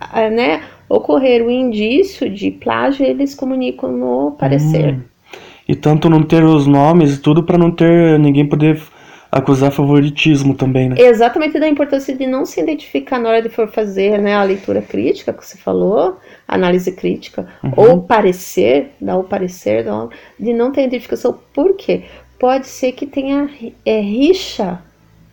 ah, 0.00 0.30
né, 0.30 0.62
ocorrer 0.88 1.44
o 1.44 1.50
indício 1.50 2.28
de 2.30 2.50
plágio, 2.50 3.04
eles 3.04 3.34
comunicam 3.34 3.90
no 3.90 4.32
parecer. 4.32 4.94
Hum. 4.94 5.00
E 5.68 5.74
tanto 5.74 6.08
não 6.08 6.22
ter 6.22 6.44
os 6.44 6.66
nomes 6.66 7.16
e 7.16 7.20
tudo 7.20 7.42
pra 7.42 7.58
não 7.58 7.70
ter 7.70 8.18
ninguém 8.20 8.46
poder 8.46 8.80
acusar 9.32 9.72
favoritismo 9.72 10.54
também, 10.54 10.88
né? 10.88 10.94
Exatamente 10.96 11.58
da 11.58 11.68
importância 11.68 12.14
de 12.16 12.24
não 12.24 12.46
se 12.46 12.60
identificar 12.60 13.18
na 13.18 13.28
hora 13.28 13.42
de 13.42 13.48
for 13.48 13.68
fazer 13.68 14.18
né, 14.22 14.34
a 14.36 14.44
leitura 14.44 14.80
crítica 14.80 15.32
que 15.32 15.44
você 15.44 15.58
falou, 15.58 16.16
análise 16.46 16.92
crítica, 16.92 17.48
Uhum. 17.64 17.72
ou 17.76 18.02
parecer, 18.02 18.92
dar 19.00 19.18
o 19.18 19.24
parecer, 19.24 19.84
de 20.38 20.52
não 20.52 20.70
ter 20.70 20.84
identificação. 20.84 21.36
Por 21.52 21.74
quê? 21.74 22.04
pode 22.38 22.66
ser 22.66 22.92
que 22.92 23.06
tenha 23.06 23.48
é, 23.84 24.00
rixa 24.00 24.78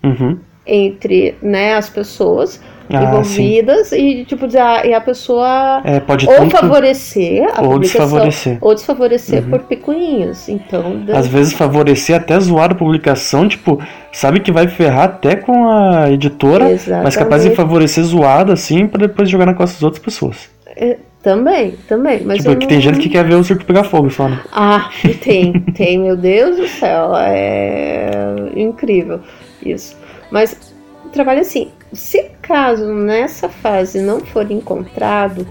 Uhum. 0.04 0.38
entre 0.66 1.36
né, 1.42 1.76
as 1.76 1.90
pessoas 1.90 2.62
Ah, 2.92 3.04
envolvidas 3.04 3.92
e 3.92 4.26
tipo 4.26 4.46
dizer, 4.48 4.60
ah, 4.62 4.86
e 4.86 4.94
a 4.94 5.02
pessoa 5.02 5.82
É, 5.84 6.00
pode 6.00 6.28
ou 6.28 6.34
tanto. 6.36 6.50
favorecer 6.50 7.48
a 7.58 7.62
ou 7.62 7.80
desfavorecer. 7.80 8.58
ou 8.62 8.74
desfavorecer 8.76 9.44
Uhum. 9.44 9.50
por 9.50 9.60
picuinhas. 9.64 10.48
Então, 10.50 11.04
Às 11.12 11.28
vezes 11.28 11.54
favorecer 11.54 12.16
até 12.16 12.40
zoar 12.40 12.72
a 12.72 12.76
publicação, 12.76 13.48
tipo, 13.48 13.82
sabe 14.12 14.40
que 14.42 14.52
vai 14.52 14.68
ferrar 14.68 15.06
até 15.06 15.36
com 15.36 15.70
a 15.70 16.12
editora, 16.12 16.82
mas 17.02 17.16
capaz 17.16 17.44
de 17.44 17.50
Exatamente. 17.50 17.56
favorecer 17.56 18.04
zoada 18.04 18.54
assim 18.54 18.88
pra 18.88 19.00
depois 19.08 19.30
jogar 19.30 19.46
na 19.46 19.54
costa 19.54 19.76
das 19.76 19.84
outras 19.84 20.04
pessoas. 20.04 20.50
é, 20.76 20.98
também, 21.24 21.76
também, 21.88 22.22
mas 22.26 22.40
tipo, 22.40 22.50
eu 22.50 22.58
que 22.58 22.66
não... 22.66 22.68
tem 22.68 22.82
gente 22.82 23.00
que 23.00 23.08
quer 23.10 23.24
ver 23.26 23.36
o 23.36 23.44
circo 23.46 23.64
pegar 23.64 23.86
fogo 23.86 24.10
só, 24.10 24.28
né? 24.28 24.42
Ah, 24.52 24.90
tem, 25.24 25.54
tem, 25.74 26.00
meu 26.00 26.18
Deus 26.18 26.58
do 26.58 26.68
céu, 26.68 27.14
é 27.16 28.12
incrível 28.56 29.22
isso. 29.66 29.96
Mas 30.30 30.74
trabalho 31.14 31.42
assim, 31.42 31.70
se 31.94 32.26
caso 32.44 32.94
nessa 32.94 33.50
fase 33.50 34.00
não 34.00 34.20
for 34.20 34.52
encontrado, 34.52 35.48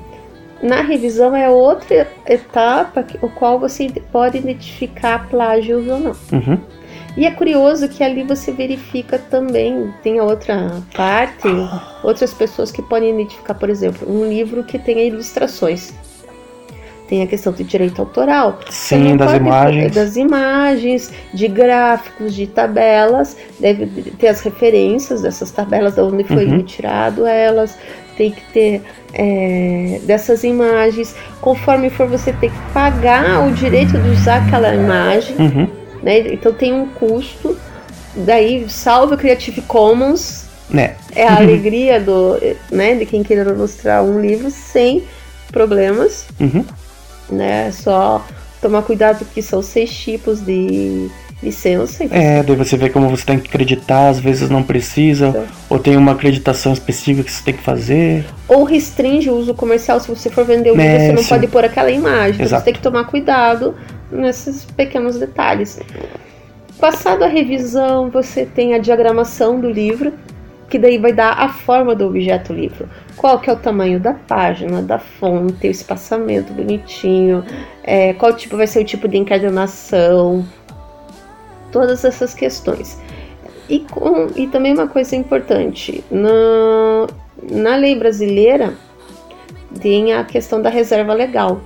na 0.62 0.80
revisão 0.80 1.34
é 1.34 1.50
outra 1.50 2.08
etapa 2.24 3.02
que, 3.02 3.18
o 3.24 3.28
qual 3.28 3.58
você 3.58 3.90
pode 4.12 4.38
identificar 4.38 5.28
plágios 5.28 5.88
ou 5.88 5.98
não. 5.98 6.16
Uhum. 6.30 6.60
E 7.16 7.26
é 7.26 7.30
curioso 7.30 7.88
que 7.88 8.02
ali 8.02 8.22
você 8.22 8.52
verifica 8.52 9.18
também, 9.18 9.92
tem 10.02 10.18
a 10.18 10.24
outra 10.24 10.82
parte, 10.94 11.48
outras 12.02 12.32
pessoas 12.32 12.70
que 12.70 12.80
podem 12.80 13.10
identificar, 13.10 13.54
por 13.54 13.68
exemplo, 13.68 14.08
um 14.08 14.26
livro 14.26 14.62
que 14.62 14.78
tenha 14.78 15.02
ilustrações. 15.02 15.92
Tem 17.12 17.20
a 17.22 17.26
questão 17.26 17.52
do 17.52 17.62
direito 17.62 18.00
autoral. 18.00 18.58
Sim, 18.70 19.18
das 19.18 19.32
pode- 19.32 19.44
imagens. 19.44 19.94
Das 19.94 20.16
imagens, 20.16 21.12
de 21.34 21.46
gráficos, 21.46 22.34
de 22.34 22.46
tabelas, 22.46 23.36
deve 23.60 23.84
ter 24.18 24.28
as 24.28 24.40
referências 24.40 25.20
dessas 25.20 25.50
tabelas, 25.50 25.94
de 25.94 26.00
onde 26.00 26.24
foi 26.24 26.46
Uhum. 26.46 26.56
retirado 26.56 27.26
elas, 27.26 27.76
tem 28.16 28.30
que 28.30 28.40
ter 28.54 28.82
é, 29.12 30.00
dessas 30.04 30.42
imagens. 30.42 31.14
Conforme 31.42 31.90
for, 31.90 32.06
você 32.06 32.32
tem 32.32 32.48
que 32.48 32.56
pagar 32.72 33.46
o 33.46 33.52
direito 33.52 33.98
de 33.98 34.08
usar 34.08 34.36
aquela 34.46 34.74
imagem 34.74 35.36
Uhum. 35.38 35.68
né? 36.02 36.20
Então 36.32 36.50
tem 36.50 36.72
um 36.72 36.86
custo. 36.86 37.54
Daí 38.16 38.64
salve 38.70 39.16
o 39.16 39.18
Creative 39.18 39.60
Commons, 39.60 40.46
Né? 40.70 40.94
é 41.14 41.28
a 41.28 41.36
alegria 41.36 42.00
do, 42.00 42.38
né, 42.70 42.94
de 42.94 43.04
quem 43.04 43.22
queira 43.22 43.50
ilustrar 43.50 44.02
um 44.02 44.18
livro 44.18 44.50
sem 44.50 45.04
problemas, 45.52 46.24
Uhum. 46.40 46.64
Né? 47.32 47.70
Só 47.72 48.24
tomar 48.60 48.82
cuidado 48.82 49.24
que 49.34 49.42
são 49.42 49.60
seis 49.62 49.90
tipos 49.92 50.40
de 50.40 51.08
licença. 51.42 52.04
É, 52.10 52.40
daí 52.42 52.54
você 52.54 52.76
vê 52.76 52.88
como 52.88 53.08
você 53.08 53.24
tem 53.26 53.38
que 53.38 53.48
acreditar, 53.48 54.08
às 54.10 54.20
vezes 54.20 54.48
não 54.48 54.62
precisa, 54.62 55.32
Tá. 55.32 55.42
ou 55.68 55.78
tem 55.78 55.96
uma 55.96 56.12
acreditação 56.12 56.72
específica 56.72 57.24
que 57.24 57.32
você 57.32 57.42
tem 57.42 57.54
que 57.54 57.62
fazer. 57.64 58.24
Ou 58.46 58.62
restringe 58.62 59.28
o 59.28 59.34
uso 59.34 59.52
comercial 59.52 59.98
se 59.98 60.08
você 60.08 60.30
for 60.30 60.44
vender 60.44 60.70
o 60.70 60.76
livro, 60.76 60.88
É, 60.88 61.06
você 61.06 61.12
não 61.12 61.22
sim. 61.22 61.28
pode 61.30 61.48
pôr 61.48 61.64
aquela 61.64 61.90
imagem. 61.90 62.44
Então 62.44 62.58
você 62.58 62.64
tem 62.64 62.74
que 62.74 62.80
tomar 62.80 63.04
cuidado 63.04 63.74
nesses 64.12 64.64
pequenos 64.64 65.18
detalhes. 65.18 65.80
Passado 66.78 67.24
a 67.24 67.28
revisão, 67.28 68.08
você 68.10 68.44
tem 68.44 68.74
a 68.74 68.78
diagramação 68.78 69.58
do 69.60 69.68
livro, 69.70 70.12
que 70.72 70.78
daí 70.78 70.96
vai 70.96 71.12
dar 71.12 71.32
a 71.38 71.50
forma 71.50 71.94
do 71.94 72.06
objeto 72.06 72.50
livro. 72.50 72.88
Qual 73.14 73.38
que 73.38 73.50
é 73.50 73.52
o 73.52 73.56
tamanho 73.56 74.00
da 74.00 74.14
página, 74.14 74.80
da 74.80 74.98
fonte, 74.98 75.68
o 75.68 75.70
espaçamento 75.70 76.50
bonitinho, 76.54 77.44
é, 77.84 78.14
qual 78.14 78.34
tipo 78.34 78.56
vai 78.56 78.66
ser 78.66 78.80
o 78.80 78.84
tipo 78.86 79.06
de 79.06 79.18
encadernação, 79.18 80.42
todas 81.70 82.06
essas 82.06 82.32
questões. 82.32 82.98
E, 83.68 83.80
com- 83.80 84.28
e 84.34 84.46
também 84.46 84.72
uma 84.72 84.88
coisa 84.88 85.14
importante, 85.14 86.02
na, 86.10 87.06
na 87.50 87.76
lei 87.76 87.94
brasileira 87.94 88.72
tem 89.78 90.14
a 90.14 90.24
questão 90.24 90.62
da 90.62 90.70
reserva 90.70 91.12
legal. 91.12 91.60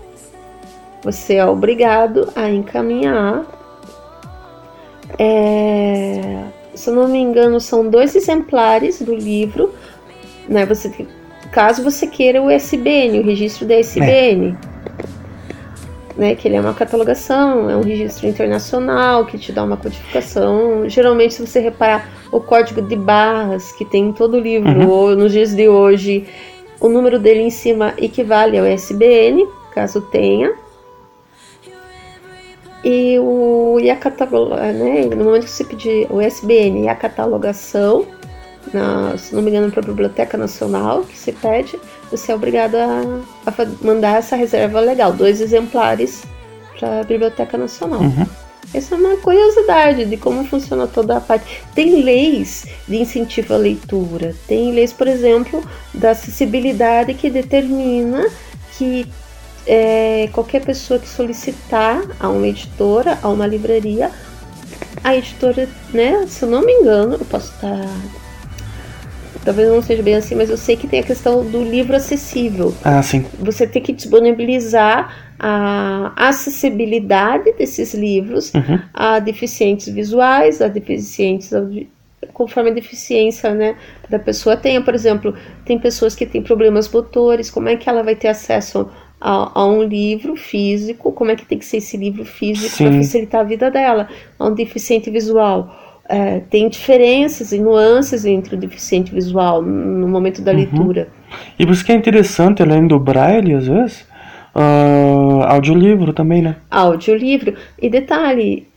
Você 1.04 1.36
é 1.36 1.46
obrigado 1.46 2.32
a 2.34 2.50
encaminhar, 2.50 3.44
é, 5.16 6.42
se 6.76 6.88
eu 6.90 6.94
não 6.94 7.08
me 7.08 7.18
engano, 7.18 7.58
são 7.60 7.88
dois 7.88 8.14
exemplares 8.14 9.00
do 9.02 9.14
livro, 9.14 9.72
né? 10.48 10.64
Você, 10.66 11.06
caso 11.50 11.82
você 11.82 12.06
queira 12.06 12.40
o 12.42 12.50
SBN, 12.50 13.20
o 13.20 13.24
registro 13.24 13.66
da 13.66 13.74
SBN. 13.74 14.56
Né, 16.16 16.34
que 16.34 16.48
ele 16.48 16.56
é 16.56 16.60
uma 16.62 16.72
catalogação, 16.72 17.68
é 17.68 17.76
um 17.76 17.82
registro 17.82 18.26
internacional 18.26 19.26
que 19.26 19.36
te 19.36 19.52
dá 19.52 19.62
uma 19.62 19.76
codificação. 19.76 20.88
Geralmente, 20.88 21.34
se 21.34 21.46
você 21.46 21.60
reparar 21.60 22.08
o 22.32 22.40
código 22.40 22.80
de 22.80 22.96
barras 22.96 23.70
que 23.72 23.84
tem 23.84 24.06
em 24.06 24.12
todo 24.14 24.38
o 24.38 24.40
livro, 24.40 24.66
Uhum. 24.70 24.88
ou 24.88 25.14
nos 25.14 25.32
dias 25.32 25.54
de 25.54 25.68
hoje, 25.68 26.26
o 26.80 26.88
número 26.88 27.18
dele 27.18 27.40
em 27.40 27.50
cima 27.50 27.92
equivale 27.98 28.58
ao 28.58 28.64
SBN, 28.64 29.46
caso 29.74 30.00
tenha. 30.00 30.54
E, 32.88 33.18
o, 33.18 33.80
e 33.80 33.90
a 33.90 33.96
catalogação, 33.96 34.72
né, 34.72 35.06
no 35.06 35.24
momento 35.24 35.42
que 35.42 35.50
você 35.50 35.64
pedir 35.64 36.06
o 36.08 36.20
SBN 36.20 36.84
e 36.84 36.88
a 36.88 36.94
catalogação, 36.94 38.06
na, 38.72 39.18
se 39.18 39.34
não 39.34 39.42
me 39.42 39.50
engano, 39.50 39.72
para 39.72 39.80
a 39.80 39.86
Biblioteca 39.86 40.38
Nacional, 40.38 41.02
que 41.02 41.18
se 41.18 41.32
pede, 41.32 41.76
você 42.12 42.30
é 42.30 42.34
obrigado 42.36 42.76
a, 42.76 43.02
a 43.44 43.52
mandar 43.84 44.18
essa 44.18 44.36
reserva 44.36 44.78
legal, 44.78 45.12
dois 45.12 45.40
exemplares 45.40 46.22
para 46.78 47.00
a 47.00 47.02
Biblioteca 47.02 47.58
Nacional. 47.58 48.02
Uhum. 48.02 48.24
Essa 48.72 48.94
é 48.94 48.98
uma 48.98 49.16
curiosidade 49.16 50.04
de 50.04 50.16
como 50.16 50.44
funciona 50.44 50.86
toda 50.86 51.16
a 51.16 51.20
parte. 51.20 51.64
Tem 51.74 52.02
leis 52.04 52.66
de 52.86 52.98
incentivo 52.98 53.54
à 53.54 53.56
leitura. 53.56 54.32
Tem 54.46 54.70
leis, 54.70 54.92
por 54.92 55.08
exemplo, 55.08 55.60
da 55.92 56.10
acessibilidade 56.10 57.14
que 57.14 57.30
determina 57.30 58.28
que 58.78 59.08
é, 59.66 60.28
qualquer 60.32 60.64
pessoa 60.64 60.98
que 61.00 61.08
solicitar 61.08 62.02
a 62.20 62.28
uma 62.28 62.46
editora, 62.46 63.18
a 63.22 63.28
uma 63.28 63.46
livraria, 63.46 64.10
a 65.02 65.16
editora, 65.16 65.68
né, 65.92 66.24
se 66.28 66.44
eu 66.44 66.48
não 66.50 66.64
me 66.64 66.72
engano, 66.72 67.14
eu 67.14 67.24
posso 67.26 67.52
estar. 67.54 67.86
Talvez 69.44 69.68
não 69.68 69.80
seja 69.80 70.02
bem 70.02 70.16
assim, 70.16 70.34
mas 70.34 70.50
eu 70.50 70.56
sei 70.56 70.76
que 70.76 70.88
tem 70.88 70.98
a 70.98 71.04
questão 71.04 71.44
do 71.44 71.62
livro 71.62 71.94
acessível 71.94 72.74
Ah, 72.82 73.00
sim. 73.00 73.24
você 73.38 73.64
tem 73.64 73.80
que 73.80 73.92
disponibilizar 73.92 75.14
a 75.38 76.12
acessibilidade 76.16 77.52
desses 77.52 77.94
livros 77.94 78.52
Uhum. 78.54 78.80
a 78.92 79.20
deficientes 79.20 79.86
visuais, 79.88 80.60
a 80.60 80.66
deficientes 80.66 81.50
conforme 82.32 82.70
a 82.70 82.74
deficiência 82.74 83.54
né, 83.54 83.76
da 84.10 84.18
pessoa 84.18 84.56
tenha. 84.56 84.82
Por 84.82 84.94
exemplo, 84.94 85.32
tem 85.64 85.78
pessoas 85.78 86.16
que 86.16 86.26
têm 86.26 86.42
problemas 86.42 86.88
motores, 86.88 87.48
como 87.48 87.68
é 87.68 87.76
que 87.76 87.88
ela 87.88 88.02
vai 88.02 88.16
ter 88.16 88.28
acesso 88.28 88.88
a, 89.20 89.60
a 89.60 89.66
um 89.66 89.82
livro 89.82 90.36
físico, 90.36 91.12
como 91.12 91.30
é 91.30 91.36
que 91.36 91.46
tem 91.46 91.58
que 91.58 91.64
ser 91.64 91.78
esse 91.78 91.96
livro 91.96 92.24
físico 92.24 92.76
para 92.76 92.92
facilitar 92.92 93.40
a 93.40 93.44
vida 93.44 93.70
dela. 93.70 94.08
A 94.38 94.46
um 94.46 94.54
deficiente 94.54 95.10
visual. 95.10 95.74
É, 96.08 96.38
tem 96.38 96.68
diferenças 96.68 97.50
e 97.50 97.58
nuances 97.58 98.24
entre 98.24 98.54
o 98.54 98.58
deficiente 98.58 99.12
visual 99.12 99.60
no 99.60 100.06
momento 100.06 100.40
da 100.40 100.52
Uhum. 100.52 100.58
leitura. 100.58 101.08
E 101.58 101.66
por 101.66 101.72
isso 101.72 101.84
que 101.84 101.90
é 101.90 101.96
interessante, 101.96 102.62
além 102.62 102.86
do 102.86 102.98
braille, 103.00 103.54
às 103.54 103.66
vezes, 103.66 104.06
ah, 104.54 105.52
audiolivro 105.52 106.12
também, 106.12 106.42
né? 106.42 106.56
audiolivro. 106.70 107.54
E 107.82 107.90
detalhe, 107.90 108.68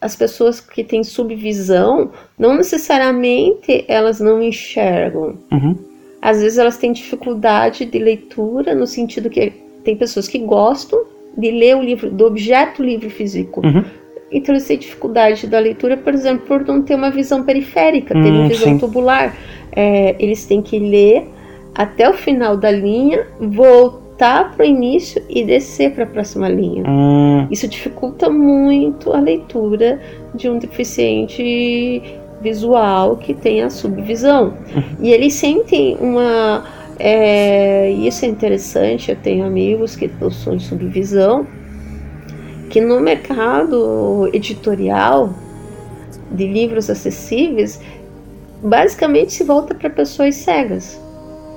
as 0.00 0.16
pessoas 0.16 0.60
que 0.60 0.82
têm 0.82 1.04
subvisão, 1.04 2.10
não 2.38 2.56
necessariamente 2.56 3.84
elas 3.88 4.20
não 4.20 4.42
enxergam. 4.42 5.38
Uhum. 5.52 5.76
Às 6.22 6.40
vezes 6.42 6.58
elas 6.58 6.76
têm 6.76 6.92
dificuldade 6.92 7.84
de 7.84 7.98
leitura, 7.98 8.74
no 8.74 8.86
sentido 8.86 9.30
que 9.30 9.52
tem 9.84 9.96
pessoas 9.96 10.28
que 10.28 10.38
gostam 10.38 11.00
de 11.36 11.50
ler 11.50 11.76
o 11.76 11.82
livro, 11.82 12.10
do 12.10 12.26
objeto 12.26 12.82
livro 12.82 13.08
físico. 13.08 13.64
Uhum. 13.64 13.84
Então 14.30 14.54
eles 14.54 14.66
têm 14.66 14.78
dificuldade 14.78 15.46
da 15.46 15.58
leitura, 15.58 15.96
por 15.96 16.12
exemplo, 16.14 16.46
por 16.46 16.64
não 16.66 16.82
ter 16.82 16.94
uma 16.94 17.10
visão 17.10 17.42
periférica, 17.42 18.14
ter 18.14 18.30
Hum, 18.30 18.40
uma 18.40 18.48
visão 18.48 18.68
sim. 18.72 18.78
tubular. 18.78 19.34
É, 19.72 20.14
eles 20.18 20.44
têm 20.46 20.60
que 20.62 20.78
ler 20.78 21.26
até 21.74 22.08
o 22.08 22.12
final 22.12 22.56
da 22.56 22.70
linha, 22.70 23.26
voltar 23.40 24.54
para 24.54 24.64
o 24.64 24.68
início 24.68 25.22
e 25.30 25.42
descer 25.42 25.92
para 25.92 26.04
a 26.04 26.06
próxima 26.06 26.48
linha. 26.48 26.84
Hum, 26.86 27.46
Isso 27.50 27.66
dificulta 27.66 28.28
muito 28.28 29.12
a 29.12 29.20
leitura 29.20 30.00
de 30.34 30.48
um 30.50 30.58
deficiente 30.58 32.02
visual 32.40 33.16
que 33.16 33.34
tem 33.34 33.62
a 33.62 33.70
subvisão. 33.70 34.54
E 35.00 35.10
eles 35.10 35.34
sentem 35.34 35.96
uma. 36.00 36.64
é, 36.98 37.90
isso 37.90 38.24
é 38.24 38.28
interessante, 38.28 39.10
eu 39.10 39.16
tenho 39.16 39.44
amigos 39.44 39.96
que 39.96 40.08
possuem 40.08 40.58
subvisão, 40.58 41.46
que 42.70 42.80
no 42.80 43.00
mercado 43.00 44.28
editorial 44.32 45.34
de 46.30 46.46
livros 46.46 46.88
acessíveis, 46.88 47.80
basicamente 48.62 49.32
se 49.32 49.44
volta 49.44 49.74
para 49.74 49.90
pessoas 49.90 50.36
cegas. 50.36 51.00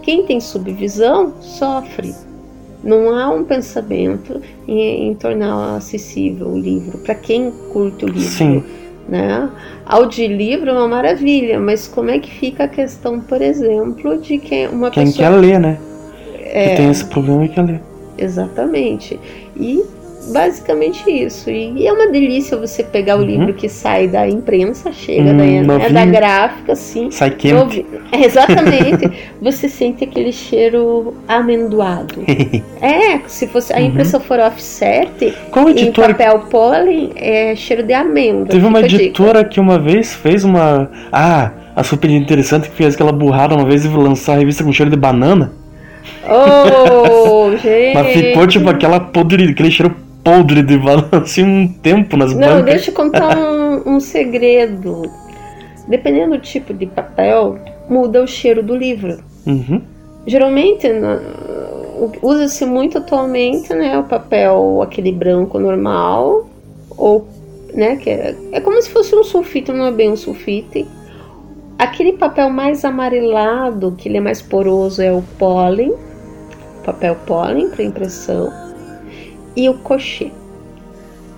Quem 0.01 0.25
tem 0.25 0.39
subvisão 0.41 1.33
sofre. 1.41 2.13
Não 2.83 3.15
há 3.15 3.29
um 3.29 3.45
pensamento 3.45 4.41
em, 4.67 5.07
em 5.07 5.15
tornar 5.15 5.77
acessível 5.77 6.49
o 6.49 6.59
livro 6.59 6.97
para 6.97 7.15
quem 7.15 7.49
curte 7.71 8.03
o 8.03 8.07
livro. 8.07 8.21
Sim. 8.29 8.63
Né? 9.07 9.49
Audiolivro 9.85 10.69
é 10.69 10.73
uma 10.73 10.87
maravilha, 10.87 11.59
mas 11.59 11.87
como 11.87 12.09
é 12.09 12.19
que 12.19 12.31
fica 12.31 12.63
a 12.63 12.67
questão, 12.67 13.19
por 13.19 13.41
exemplo, 13.41 14.17
de 14.17 14.37
que 14.37 14.67
uma 14.67 14.89
Quem 14.89 15.05
pessoa. 15.05 15.29
quer 15.29 15.35
ler, 15.37 15.59
né? 15.59 15.77
É, 16.39 16.69
Que 16.69 16.75
tem 16.77 16.89
esse 16.89 17.05
problema 17.05 17.45
e 17.45 17.49
quer 17.49 17.65
ler. 17.65 17.81
Exatamente. 18.17 19.19
E 19.55 19.83
basicamente 20.31 21.09
isso. 21.09 21.49
E 21.49 21.85
é 21.87 21.91
uma 21.91 22.07
delícia 22.07 22.55
você 22.57 22.83
pegar 22.83 23.15
o 23.17 23.19
Uhum. 23.19 23.25
livro 23.25 23.53
que 23.53 23.67
sai 23.67 24.07
da 24.07 24.27
imprensa, 24.27 24.91
chega 24.91 25.31
Hum, 25.31 25.65
da, 25.67 25.73
é 25.83 25.89
da 25.89 26.05
gráfica, 26.05 26.73
assim. 26.73 27.09
Sai 27.11 27.31
quente. 27.31 27.53
novi- 27.53 27.85
É, 28.11 28.25
exatamente. 28.25 29.11
você 29.41 29.67
sente 29.67 30.03
aquele 30.03 30.31
cheiro 30.31 31.13
amendoado. 31.27 32.23
É, 32.81 33.19
se 33.27 33.47
fosse 33.47 33.71
a 33.73 33.77
Uhum. 33.77 33.85
impressão 33.85 34.19
for 34.19 34.39
offset, 34.39 35.33
Qual 35.51 35.69
em 35.69 35.71
editora 35.71 36.09
papel 36.13 36.39
pólen, 36.49 37.11
é 37.15 37.55
cheiro 37.55 37.81
de 37.83 37.93
amêndoa. 37.93 38.47
Teve 38.47 38.65
uma 38.65 38.79
Fica 38.79 38.85
a 38.85 38.89
dica. 38.89 39.03
editora 39.03 39.45
que 39.45 39.59
uma 39.59 39.79
vez 39.79 40.13
fez 40.13 40.43
uma. 40.43 40.89
Ah, 41.11 41.51
a 41.75 41.81
super 41.83 42.09
interessante 42.09 42.69
que 42.69 42.75
fez 42.75 42.93
aquela 42.93 43.11
burrada 43.13 43.55
uma 43.55 43.63
vez 43.65 43.85
e 43.85 43.87
lançar 43.87 44.33
a 44.33 44.37
revista 44.39 44.63
com 44.65 44.71
cheiro 44.73 44.91
de 44.91 44.97
banana. 44.97 45.53
Oh, 46.27 47.51
gente. 47.57 47.93
Mas 47.95 48.07
ficou 48.13 48.47
tipo 48.47 48.69
aquela 48.69 48.99
podre, 48.99 49.49
aquele 49.49 49.71
cheiro 49.71 49.95
podre 50.23 50.63
de 50.63 50.77
banana 50.77 51.09
assim 51.23 51.43
um 51.43 51.67
tempo 51.67 52.15
nas 52.17 52.33
Não, 52.33 52.47
bancas. 52.47 52.65
deixa 52.65 52.91
eu 52.91 52.95
contar 52.95 53.37
um, 53.37 53.95
um 53.95 53.99
segredo. 53.99 55.03
Dependendo 55.87 56.37
do 56.37 56.41
tipo 56.41 56.73
de 56.73 56.85
papel, 56.85 57.59
muda 57.89 58.23
o 58.23 58.27
cheiro 58.27 58.63
do 58.63 58.75
livro. 58.75 59.17
Uhum. 59.45 59.81
Geralmente, 60.25 60.87
usa-se 62.21 62.65
muito 62.65 62.97
atualmente, 62.97 63.73
né, 63.73 63.97
o 63.97 64.03
papel 64.03 64.81
aquele 64.81 65.11
branco 65.11 65.59
normal, 65.59 66.47
ou, 66.97 67.27
né, 67.73 67.97
que 67.97 68.09
é, 68.09 68.35
é 68.53 68.61
como 68.61 68.81
se 68.81 68.89
fosse 68.89 69.13
um 69.13 69.23
sulfite, 69.23 69.73
não 69.73 69.85
é 69.85 69.91
bem 69.91 70.11
um 70.11 70.15
sulfite. 70.15 70.87
Aquele 71.77 72.13
papel 72.13 72.49
mais 72.49 72.85
amarelado, 72.85 73.93
que 73.97 74.07
ele 74.07 74.17
é 74.17 74.21
mais 74.21 74.41
poroso, 74.41 75.01
é 75.01 75.11
o 75.11 75.21
pólen, 75.37 75.93
papel 76.85 77.17
pólen 77.25 77.69
para 77.69 77.83
impressão, 77.83 78.49
e 79.55 79.69
o 79.69 79.75
cochê. 79.75 80.31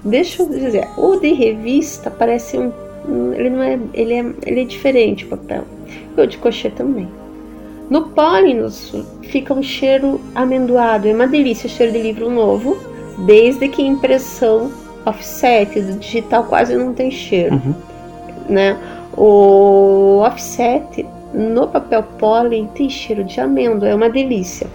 Deixa 0.03 0.43
eu 0.43 0.49
dizer, 0.49 0.87
o 0.97 1.15
de 1.17 1.33
revista 1.33 2.11
parece 2.11 2.57
um, 2.57 2.71
ele 3.33 3.49
não 3.49 3.63
é, 3.63 3.79
ele 3.93 4.13
é, 4.13 4.25
ele 4.45 4.61
é 4.61 4.65
diferente 4.65 5.25
o 5.25 5.29
papel. 5.29 5.63
E 6.15 6.21
o 6.21 6.27
de 6.27 6.37
cochê 6.37 6.69
também. 6.69 7.07
No 7.89 8.09
pólen 8.09 8.59
fica 9.23 9.53
um 9.53 9.61
cheiro 9.61 10.19
amendoado, 10.33 11.07
é 11.07 11.13
uma 11.13 11.27
delícia, 11.27 11.69
cheiro 11.69 11.91
de 11.91 12.01
livro 12.01 12.29
novo, 12.29 12.77
desde 13.25 13.67
que 13.67 13.81
impressão 13.81 14.71
offset, 15.05 15.79
do 15.81 15.99
digital 15.99 16.45
quase 16.45 16.75
não 16.75 16.93
tem 16.93 17.11
cheiro, 17.11 17.55
Uhum. 17.55 17.73
né? 18.49 18.77
O 19.15 20.21
offset 20.25 21.05
no 21.33 21.67
papel 21.67 22.03
pólen 22.17 22.67
tem 22.73 22.89
cheiro 22.89 23.23
de 23.23 23.39
amêndoa, 23.39 23.87
é 23.89 23.95
uma 23.95 24.09
delícia. 24.09 24.67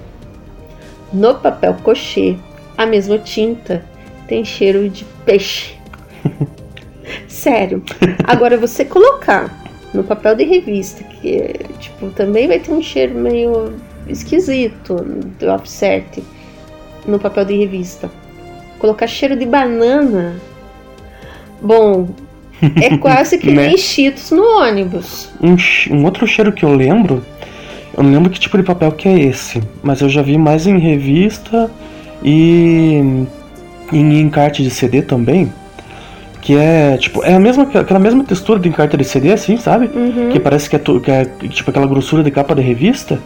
No 1.13 1.35
papel 1.35 1.75
cochê, 1.83 2.37
a 2.81 2.87
mesma 2.87 3.19
tinta 3.19 3.85
tem 4.27 4.43
cheiro 4.43 4.89
de 4.89 5.05
peixe. 5.27 5.75
Sério. 7.29 7.83
Agora 8.25 8.57
você 8.57 8.87
colocar 8.87 9.55
no 9.93 10.03
papel 10.03 10.35
de 10.35 10.45
revista, 10.45 11.05
que 11.05 11.57
tipo 11.79 12.09
também 12.09 12.49
vai 12.49 12.59
ter 12.59 12.73
um 12.73 12.81
cheiro 12.81 13.15
meio 13.15 13.75
esquisito 14.09 14.95
do 15.39 15.47
offset 15.51 16.25
no 17.07 17.19
papel 17.19 17.45
de 17.45 17.55
revista. 17.55 18.11
Colocar 18.79 19.07
cheiro 19.07 19.37
de 19.37 19.45
banana. 19.45 20.37
Bom, 21.61 22.09
é 22.81 22.97
quase 22.97 23.37
que 23.37 23.51
Né? 23.51 23.67
nem 23.67 23.77
cheetos 23.77 24.31
no 24.31 24.43
ônibus. 24.43 25.29
Um, 25.43 25.55
um 25.95 26.05
outro 26.07 26.27
cheiro 26.27 26.51
que 26.51 26.65
eu 26.65 26.75
lembro, 26.75 27.23
eu 27.95 28.03
não 28.03 28.11
lembro 28.11 28.31
que 28.31 28.41
tipo 28.41 28.57
de 28.57 28.63
papel 28.63 28.91
que 28.93 29.07
é 29.07 29.21
esse, 29.21 29.63
mas 29.83 30.01
eu 30.01 30.09
já 30.09 30.23
vi 30.23 30.39
mais 30.39 30.67
em 30.67 30.79
revista 30.79 31.71
e 32.23 33.27
em 33.93 34.21
encarte 34.21 34.63
de 34.63 34.71
CD 34.71 35.03
também, 35.03 35.53
que 36.41 36.57
é 36.57 36.97
tipo 36.97 37.23
é 37.25 37.35
a 37.35 37.41
mesma 37.41 37.65
aquela 37.75 38.01
mesma 38.01 38.25
textura 38.25 38.59
de 38.59 38.69
encarte 38.69 38.97
de 38.97 39.05
CD 39.05 39.33
assim, 39.33 39.57
sabe? 39.57 39.91
Uhum. 39.95 40.31
Que 40.31 40.41
parece 40.41 40.69
que 40.71 40.77
é, 40.77 40.79
que 40.79 41.11
é 41.11 41.25
tipo 41.49 41.71
aquela 41.71 41.87
grossura 41.87 42.23
de 42.23 42.31
capa 42.31 42.55
de 42.55 42.63
revista, 42.63 43.19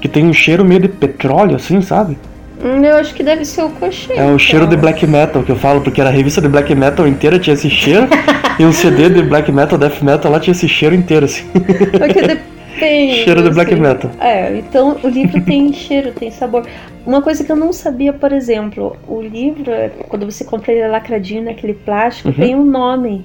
que 0.00 0.08
tem 0.08 0.26
um 0.26 0.32
cheiro 0.32 0.64
meio 0.64 0.80
de 0.80 0.88
petróleo 0.88 1.56
assim, 1.56 1.80
sabe? 1.80 2.16
Hum, 2.62 2.84
Eu 2.84 2.96
acho 2.96 3.14
que 3.14 3.22
deve 3.22 3.44
ser 3.44 3.62
o 3.62 3.70
cochê. 3.70 4.12
É 4.12 4.24
o 4.26 4.38
cheiro 4.38 4.66
de 4.66 4.74
então. 4.74 4.82
black 4.82 5.06
metal 5.06 5.42
que 5.42 5.50
eu 5.50 5.56
falo, 5.56 5.80
porque 5.80 6.00
era 6.00 6.10
a 6.10 6.12
revista 6.12 6.42
de 6.42 6.48
black 6.48 6.74
metal 6.74 7.08
inteira 7.08 7.38
tinha 7.38 7.54
esse 7.54 7.70
cheiro, 7.70 8.06
e 8.60 8.64
um 8.64 8.72
CD 8.72 9.08
de 9.08 9.22
black 9.22 9.50
metal, 9.50 9.78
death 9.78 10.02
metal 10.02 10.30
lá 10.30 10.38
tinha 10.38 10.52
esse 10.52 10.68
cheiro 10.68 10.94
inteiro 10.94 11.24
assim. 11.24 11.44
Porque 11.48 12.38
depende. 12.74 13.14
cheiro 13.24 13.42
de 13.42 13.50
black 13.50 13.74
metal. 13.76 14.10
É, 14.20 14.56
então 14.58 14.96
o 15.02 15.08
livro 15.08 15.40
tem 15.44 15.72
cheiro, 15.74 16.12
tem 16.12 16.30
sabor. 16.30 16.66
Uma 17.06 17.22
coisa 17.22 17.42
que 17.42 17.50
eu 17.50 17.56
não 17.56 17.72
sabia, 17.72 18.12
por 18.12 18.32
exemplo, 18.32 18.96
o 19.08 19.20
livro, 19.22 19.72
quando 20.08 20.26
você 20.30 20.44
compra 20.44 20.72
ele 20.72 20.86
lacradinho 20.88 21.42
naquele 21.44 21.74
plástico, 21.74 22.28
Uhum. 22.28 22.34
tem 22.34 22.54
um 22.54 22.64
nome. 22.64 23.24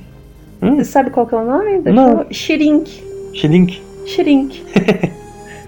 Hum. 0.61 0.75
Você 0.77 0.85
sabe 0.85 1.09
qual 1.09 1.27
que 1.27 1.35
é 1.35 1.37
o 1.37 1.45
nome? 1.45 1.79
Não. 1.91 2.25
Shrink. 2.31 3.03
Xilink. 3.33 3.81
Shrink. 4.05 4.63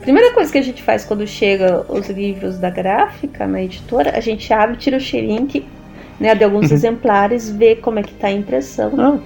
Primeira 0.01 0.33
coisa 0.33 0.49
que 0.51 0.57
a 0.57 0.61
gente 0.61 0.81
faz 0.81 1.03
quando 1.03 1.27
chega 1.27 1.85
os 1.89 2.07
livros 2.09 2.57
da 2.57 2.69
gráfica 2.69 3.45
na 3.45 3.61
editora, 3.61 4.13
a 4.15 4.21
gente 4.21 4.51
abre, 4.53 4.77
tira 4.77 4.95
o 4.95 4.99
shrink, 5.01 5.65
né, 6.19 6.33
de 6.33 6.43
alguns 6.45 6.69
Uhum. 6.69 6.75
exemplares, 6.77 7.49
vê 7.49 7.75
como 7.75 7.99
é 7.99 8.03
que 8.03 8.13
tá 8.13 8.27
a 8.27 8.31
impressão 8.31 8.93
Ah, 8.97 9.17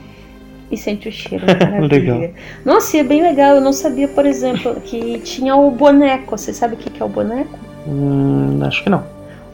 e 0.71 0.77
sente 0.77 1.10
o 1.10 1.12
cheiro. 1.12 1.45
Legal. 1.91 2.29
Nossa, 2.63 2.97
e 2.97 2.99
é 2.99 3.03
bem 3.03 3.21
legal. 3.21 3.55
Eu 3.55 3.62
não 3.62 3.73
sabia, 3.73 4.07
por 4.07 4.25
exemplo, 4.25 4.75
que 4.81 5.19
tinha 5.19 5.55
o 5.55 5.69
boneco. 5.71 6.38
Você 6.38 6.53
sabe 6.53 6.75
o 6.75 6.77
que 6.77 7.01
é 7.01 7.05
o 7.05 7.10
boneco? 7.10 7.60
hum, 7.88 8.60
acho 8.63 8.84
que 8.84 8.89
não. 8.89 9.03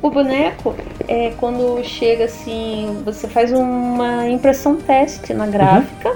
O 0.02 0.12
boneco 0.12 0.76
é 1.08 1.32
quando 1.38 1.84
chega 1.84 2.26
assim, 2.26 3.02
você 3.04 3.28
faz 3.28 3.52
uma 3.52 4.28
impressão 4.30 4.76
teste 4.76 5.34
na 5.34 5.48
gráfica 5.48 6.16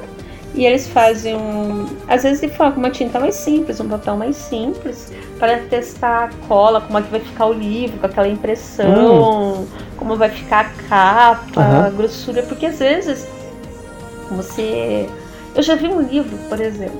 e 0.53 0.65
eles 0.65 0.87
fazem 0.87 1.35
um, 1.35 1.87
às 2.07 2.23
vezes 2.23 2.41
de 2.41 2.49
forma 2.49 2.77
uma 2.77 2.89
tinta 2.91 3.19
mais 3.19 3.35
simples, 3.35 3.79
um 3.79 3.87
papel 3.87 4.17
mais 4.17 4.35
simples, 4.35 5.11
para 5.39 5.57
testar 5.61 6.25
a 6.25 6.47
cola, 6.47 6.81
como 6.81 6.99
é 6.99 7.01
que 7.01 7.09
vai 7.09 7.21
ficar 7.21 7.47
o 7.47 7.53
livro 7.53 7.97
com 7.97 8.05
aquela 8.05 8.27
impressão, 8.27 9.65
como 9.97 10.15
vai 10.15 10.29
ficar 10.29 10.59
a 10.59 10.87
capa, 10.87 11.61
Aham. 11.61 11.85
a 11.87 11.89
grossura, 11.89 12.43
porque 12.43 12.67
às 12.67 12.77
vezes 12.79 13.27
você, 14.35 15.07
eu 15.55 15.61
já 15.63 15.75
vi 15.75 15.87
um 15.87 16.01
livro, 16.01 16.37
por 16.49 16.59
exemplo, 16.59 16.97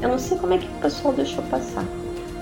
eu 0.00 0.08
não 0.08 0.18
sei 0.18 0.36
como 0.38 0.54
é 0.54 0.58
que 0.58 0.66
o 0.66 0.80
pessoal 0.80 1.14
deixou 1.14 1.42
passar, 1.44 1.84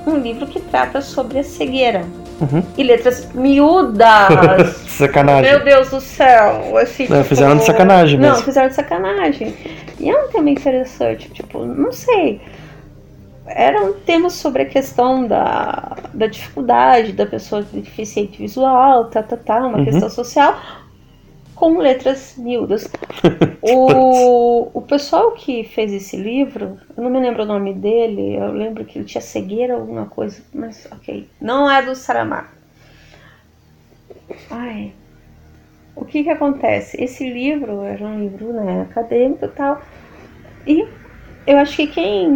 um 0.06 0.16
livro 0.16 0.46
que 0.46 0.60
trata 0.60 1.00
sobre 1.00 1.38
a 1.38 1.44
cegueira 1.44 2.04
Uhum. 2.40 2.62
e 2.78 2.82
letras 2.82 3.28
miúdas. 3.34 4.76
Sacanagem. 4.88 5.52
Meu 5.52 5.62
Deus 5.62 5.90
do 5.90 6.00
céu. 6.00 6.74
Assim, 6.78 7.06
Não, 7.06 7.22
fizeram 7.22 7.58
de 7.58 7.64
sacanagem 7.66 8.18
Não, 8.18 8.30
mesmo. 8.30 8.44
fizeram 8.44 8.68
de 8.68 8.74
sacanagem. 8.76 9.54
E 9.98 10.08
é 10.08 10.24
um 10.24 10.28
tema 10.28 10.48
interessante, 10.48 11.28
tipo, 11.30 11.66
não 11.66 11.92
sei. 11.92 12.40
Era 13.46 13.82
um 13.82 13.92
tema 13.92 14.30
sobre 14.30 14.62
a 14.62 14.64
questão 14.64 15.26
da, 15.26 15.96
da 16.14 16.26
dificuldade 16.28 17.12
da 17.12 17.26
pessoa 17.26 17.62
deficiente 17.72 18.38
visual, 18.38 19.06
tá, 19.06 19.22
tá, 19.22 19.36
tá, 19.36 19.58
uma 19.58 19.78
Uhum. 19.78 19.84
questão 19.84 20.08
social, 20.08 20.56
com 21.60 21.76
letras 21.76 22.36
miúdas. 22.38 22.90
o, 23.60 24.70
o 24.72 24.80
pessoal 24.80 25.32
que 25.32 25.62
fez 25.62 25.92
esse 25.92 26.16
livro, 26.16 26.80
eu 26.96 27.02
não 27.04 27.10
me 27.10 27.20
lembro 27.20 27.42
o 27.42 27.46
nome 27.46 27.74
dele, 27.74 28.34
eu 28.34 28.50
lembro 28.50 28.82
que 28.86 28.98
ele 28.98 29.04
tinha 29.04 29.20
cegueira 29.20 29.74
alguma 29.74 30.06
coisa, 30.06 30.42
mas 30.54 30.88
ok. 30.90 31.28
Não 31.38 31.70
é 31.70 31.82
do 31.82 31.94
Saramago. 31.94 32.48
Ai. 34.50 34.94
O 35.94 36.06
que 36.06 36.24
que 36.24 36.30
acontece? 36.30 36.96
Esse 36.98 37.30
livro 37.30 37.82
era 37.82 38.02
um 38.06 38.20
livro 38.20 38.54
né, 38.54 38.86
acadêmico 38.90 39.44
e 39.44 39.48
tal. 39.48 39.82
E 40.66 40.88
eu 41.46 41.58
acho 41.58 41.76
que 41.76 41.88
quem 41.88 42.34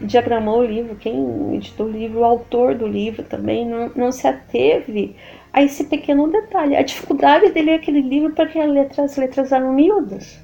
diagramou 0.00 0.60
o 0.60 0.64
livro, 0.64 0.96
quem 0.96 1.54
editou 1.54 1.86
o 1.86 1.90
livro, 1.90 2.20
o 2.20 2.24
autor 2.24 2.74
do 2.74 2.88
livro 2.88 3.22
também, 3.22 3.64
não, 3.64 3.92
não 3.94 4.10
se 4.10 4.26
ateve 4.26 5.14
a 5.52 5.62
esse 5.62 5.84
pequeno 5.84 6.28
detalhe. 6.28 6.76
A 6.76 6.82
dificuldade 6.82 7.50
de 7.52 7.62
ler 7.62 7.74
aquele 7.74 8.00
livro 8.00 8.32
porque 8.34 8.58
as 8.58 8.70
letras, 8.70 8.98
as 9.10 9.16
letras 9.16 9.52
eram 9.52 9.72
miúdas. 9.72 10.38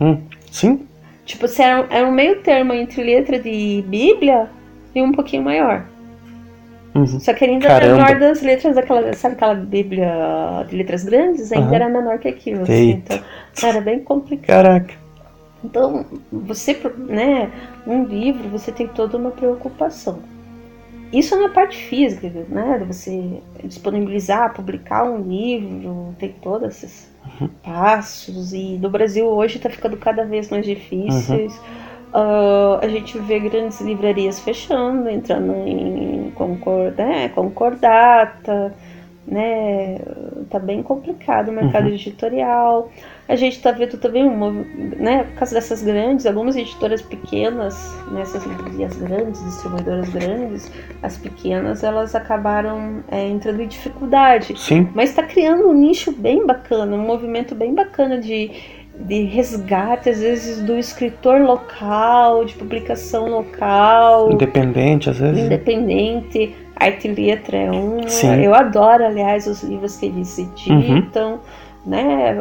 Hum, 0.00 0.20
sim? 0.50 0.86
Tipo, 1.24 1.46
se 1.46 1.62
era, 1.62 1.86
era 1.90 2.08
um 2.08 2.12
meio 2.12 2.42
termo 2.42 2.72
entre 2.72 3.02
letra 3.02 3.38
de 3.38 3.84
Bíblia 3.86 4.48
e 4.94 5.02
um 5.02 5.12
pouquinho 5.12 5.42
maior. 5.42 5.84
Uhum. 6.94 7.20
Só 7.20 7.32
que 7.32 7.44
ainda 7.44 7.68
Caramba. 7.68 7.96
menor 7.96 8.18
das 8.18 8.42
letras 8.42 8.74
daquela, 8.74 9.12
sabe 9.12 9.34
aquela 9.36 9.54
Bíblia 9.54 10.66
de 10.68 10.76
letras 10.76 11.04
grandes? 11.04 11.52
Ainda 11.52 11.66
Aham. 11.66 11.74
era 11.76 11.88
menor 11.88 12.18
que 12.18 12.28
aquilo. 12.28 12.62
assim, 12.62 12.90
então, 12.90 13.18
era 13.62 13.80
bem 13.80 14.00
complicado. 14.00 14.64
Caraca. 14.64 14.94
Então, 15.62 16.06
você, 16.32 16.76
né, 16.96 17.50
um 17.86 18.04
livro, 18.04 18.48
você 18.48 18.72
tem 18.72 18.88
toda 18.88 19.16
uma 19.16 19.30
preocupação. 19.30 20.20
Isso 21.12 21.36
na 21.40 21.48
parte 21.48 21.76
física, 21.76 22.30
né? 22.48 22.78
De 22.78 22.84
você 22.84 23.42
disponibilizar, 23.64 24.54
publicar 24.54 25.04
um 25.04 25.18
livro, 25.22 26.14
tem 26.18 26.34
todos 26.42 26.68
esses 26.68 27.10
uhum. 27.40 27.48
passos. 27.62 28.52
E 28.52 28.78
no 28.78 28.90
Brasil 28.90 29.26
hoje 29.26 29.56
está 29.56 29.68
ficando 29.68 29.96
cada 29.96 30.24
vez 30.24 30.50
mais 30.50 30.64
difíceis. 30.64 31.56
Uhum. 31.58 31.90
Uh, 32.12 32.78
a 32.82 32.88
gente 32.88 33.18
vê 33.18 33.38
grandes 33.38 33.80
livrarias 33.80 34.40
fechando, 34.40 35.08
entrando 35.08 35.54
em 35.66 36.32
concord, 36.34 36.96
né, 36.96 37.28
concordata, 37.28 38.74
né? 39.26 39.98
Tá 40.48 40.58
bem 40.58 40.82
complicado 40.82 41.48
o 41.48 41.52
mercado 41.52 41.86
uhum. 41.86 41.94
editorial. 41.94 42.90
A 43.30 43.36
gente 43.36 43.58
está 43.58 43.70
vendo 43.70 43.96
também, 43.96 44.26
uma, 44.26 44.50
né, 44.98 45.22
por 45.22 45.34
causa 45.36 45.54
dessas 45.54 45.84
grandes, 45.84 46.26
algumas 46.26 46.56
editoras 46.56 47.00
pequenas, 47.00 47.96
nessas 48.10 48.44
né, 48.44 48.56
livrarias 48.58 48.96
grandes, 48.96 49.44
distribuidoras 49.44 50.08
grandes, 50.08 50.72
as 51.00 51.16
pequenas, 51.16 51.84
elas 51.84 52.16
acabaram 52.16 53.04
é, 53.08 53.28
entrando 53.28 53.62
em 53.62 53.68
dificuldade. 53.68 54.58
Sim. 54.58 54.88
Mas 54.96 55.10
está 55.10 55.22
criando 55.22 55.68
um 55.68 55.72
nicho 55.72 56.10
bem 56.10 56.44
bacana, 56.44 56.96
um 56.96 57.06
movimento 57.06 57.54
bem 57.54 57.72
bacana 57.72 58.18
de 58.18 58.80
de 58.98 59.22
resgate, 59.22 60.10
às 60.10 60.20
vezes, 60.20 60.62
do 60.62 60.76
escritor 60.76 61.40
local, 61.40 62.44
de 62.44 62.52
publicação 62.54 63.30
local. 63.30 64.30
Independente, 64.32 65.08
às 65.08 65.18
vezes. 65.18 65.44
Independente. 65.44 66.54
Arte 66.76 67.08
e 67.08 67.12
letra 67.12 67.56
é 67.56 67.70
um. 67.70 68.06
Sim. 68.08 68.42
Eu 68.42 68.54
adoro, 68.54 69.04
aliás, 69.04 69.46
os 69.46 69.62
livros 69.62 69.96
que 69.96 70.06
eles 70.06 70.38
editam. 70.38 71.32
Uhum. 71.32 71.38
Né? 71.84 72.34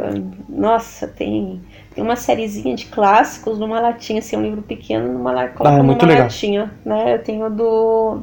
Nossa, 0.48 1.08
tem, 1.08 1.62
tem 1.96 2.04
uma 2.04 2.16
sériezinha 2.16 2.76
de 2.76 2.88
clássicos 2.88 3.58
numa 3.58 3.80
latinha, 3.80 4.20
assim, 4.20 4.36
um 4.36 4.42
livro 4.42 4.62
pequeno, 4.62 5.14
numa, 5.14 5.34
ah, 5.34 5.78
é 5.78 5.82
muito 5.82 6.06
legal. 6.06 6.24
latinha. 6.24 6.72
Né? 6.86 7.16
Eu 7.16 7.24
tenho 7.24 7.50
do 7.50 8.22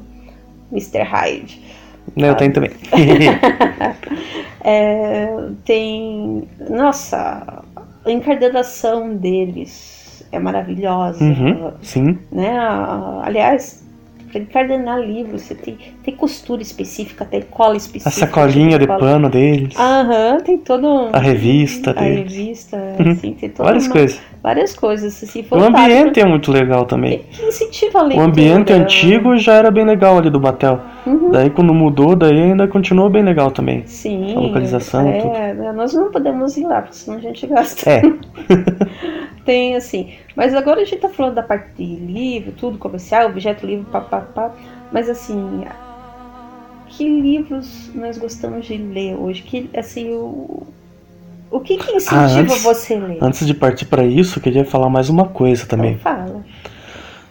Mr. 0.71 1.03
Hyde. 1.03 1.63
Eu 2.17 2.35
tenho 2.37 2.53
também. 2.53 2.71
é, 4.63 5.27
tem. 5.65 6.49
Nossa, 6.71 7.65
a 8.05 8.11
encardenação 8.11 9.17
deles 9.17 10.25
é 10.31 10.39
maravilhosa. 10.39 11.23
Uhum, 11.23 11.73
sim. 11.83 12.19
Né? 12.31 12.57
Aliás, 13.23 13.86
para 14.37 14.65
encardenar 14.67 15.01
livro, 15.01 15.39
você 15.39 15.55
tem, 15.55 15.79
tem 16.03 16.15
costura 16.15 16.61
específica, 16.61 17.25
tem 17.25 17.43
cola 17.43 17.77
específica. 17.77 18.09
A 18.09 18.13
sacolinha 18.13 18.79
de, 18.79 18.87
pano 18.87 19.31
deles. 19.31 19.75
Aham, 19.79 20.39
tem 20.45 20.59
todo. 20.59 21.09
A 21.13 21.19
revista 21.19 21.91
A 21.91 21.95
deles. 21.95 22.33
revista, 22.33 22.77
uhum. 22.99 23.13
assim, 23.13 23.33
tem 23.33 23.49
toda 23.49 23.65
Várias 23.65 23.85
uma, 23.87 23.93
coisas. 23.93 24.21
Várias 24.43 24.75
coisas. 24.75 25.23
Assim, 25.23 25.45
o 25.51 25.57
ambiente 25.57 26.21
é 26.21 26.25
muito 26.25 26.53
legal 26.53 26.85
também. 26.85 27.25
Que 27.31 27.47
incentiva 27.47 28.01
a 28.01 28.03
leitura. 28.03 28.27
O 28.27 28.31
ambiente 28.31 28.73
antigo 28.73 29.37
já 29.39 29.55
era 29.55 29.71
bem 29.71 29.85
legal 29.85 30.19
ali 30.19 30.31
do 30.31 30.39
Batel. 30.39 30.81
Uhum. 31.07 31.31
Daí 31.31 31.51
quando 31.51 31.73
mudou, 31.73 32.15
daí 32.15 32.43
ainda 32.43 32.69
continuou 32.69 33.09
bem 33.09 33.23
legal 33.23 33.51
também. 33.51 33.83
Sim. 33.87 34.35
A 34.37 34.41
localização, 34.41 35.09
é, 35.09 35.55
tudo. 35.55 35.73
Nós 35.73 35.95
não 35.95 36.11
podemos 36.11 36.57
ir 36.57 36.65
lá, 36.65 36.83
porque 36.83 36.97
senão 36.97 37.19
a 37.19 37.21
gente 37.21 37.47
gasta. 37.47 37.91
É. 37.91 38.03
tem 39.47 39.77
assim. 39.77 40.13
Mas 40.35 40.53
agora 40.53 40.83
a 40.83 40.85
gente 40.85 41.01
tá 41.01 41.09
falando 41.09 41.35
da 41.35 41.43
parte 41.43 41.71
de 41.79 41.85
livro, 41.85 42.53
tudo 42.53 42.77
comercial, 42.77 43.29
objeto 43.29 43.65
livro, 43.65 43.87
papapá. 43.87 44.53
Mas 44.93 45.09
assim, 45.09 45.65
que 46.89 47.09
livros 47.09 47.91
nós 47.95 48.19
gostamos 48.19 48.67
de 48.67 48.77
ler 48.77 49.17
hoje? 49.17 49.43
Que 49.43 49.71
assim, 49.75 50.13
o, 50.13 50.67
o 51.51 51.61
que, 51.61 51.79
que 51.79 51.93
incentiva 51.93 52.23
ah, 52.23 52.41
antes, 52.41 52.63
você 52.63 52.95
a 52.95 52.99
ler? 52.99 53.19
Antes 53.23 53.47
de 53.47 53.55
partir 53.55 53.87
para 53.87 54.05
isso, 54.05 54.39
eu 54.39 54.43
queria 54.43 54.65
falar 54.65 54.91
mais 54.91 55.09
uma 55.09 55.27
coisa 55.27 55.65
também. 55.65 55.93
Então 55.93 56.03
fala. 56.13 56.45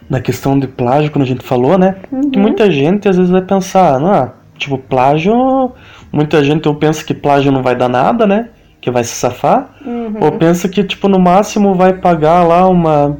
Na 0.08 0.20
questão 0.20 0.58
de 0.58 0.68
plágio, 0.68 1.10
quando 1.10 1.24
a 1.24 1.26
gente 1.26 1.44
falou, 1.44 1.76
né? 1.76 1.96
Uhum. 2.10 2.30
Que 2.30 2.38
muita 2.38 2.70
gente 2.70 3.08
às 3.08 3.16
vezes 3.16 3.30
vai 3.30 3.42
pensar, 3.42 4.00
não, 4.00 4.12
ah, 4.12 4.32
tipo, 4.56 4.78
plágio. 4.78 5.72
Muita 6.12 6.42
gente 6.42 6.66
ou 6.68 6.74
pensa 6.74 7.04
que 7.04 7.12
plágio 7.12 7.50
não 7.52 7.62
vai 7.62 7.74
dar 7.74 7.88
nada, 7.88 8.26
né? 8.26 8.48
Que 8.86 8.90
vai 8.92 9.02
se 9.02 9.16
safar. 9.16 9.68
Uhum. 9.84 10.14
Ou 10.20 10.30
pensa 10.38 10.68
que, 10.68 10.84
tipo, 10.84 11.08
no 11.08 11.18
máximo 11.18 11.74
vai 11.74 11.94
pagar 11.94 12.44
lá 12.44 12.68
uma. 12.68 13.16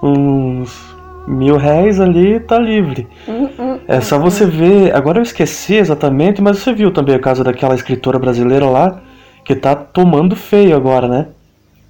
uns 0.00 0.94
mil 1.26 1.56
réis 1.56 1.98
ali 1.98 2.38
tá 2.38 2.56
livre. 2.56 3.08
Uhum, 3.26 3.48
uhum, 3.58 3.78
é 3.88 4.00
só 4.00 4.16
você 4.16 4.46
ver. 4.46 4.94
Agora 4.94 5.18
eu 5.18 5.24
esqueci 5.24 5.74
exatamente, 5.74 6.40
mas 6.40 6.58
você 6.58 6.72
viu 6.72 6.92
também 6.92 7.16
o 7.16 7.20
caso 7.20 7.42
daquela 7.42 7.74
escritora 7.74 8.16
brasileira 8.16 8.66
lá 8.66 9.00
que 9.44 9.56
tá 9.56 9.74
tomando 9.74 10.36
feio 10.36 10.76
agora, 10.76 11.08
né? 11.08 11.26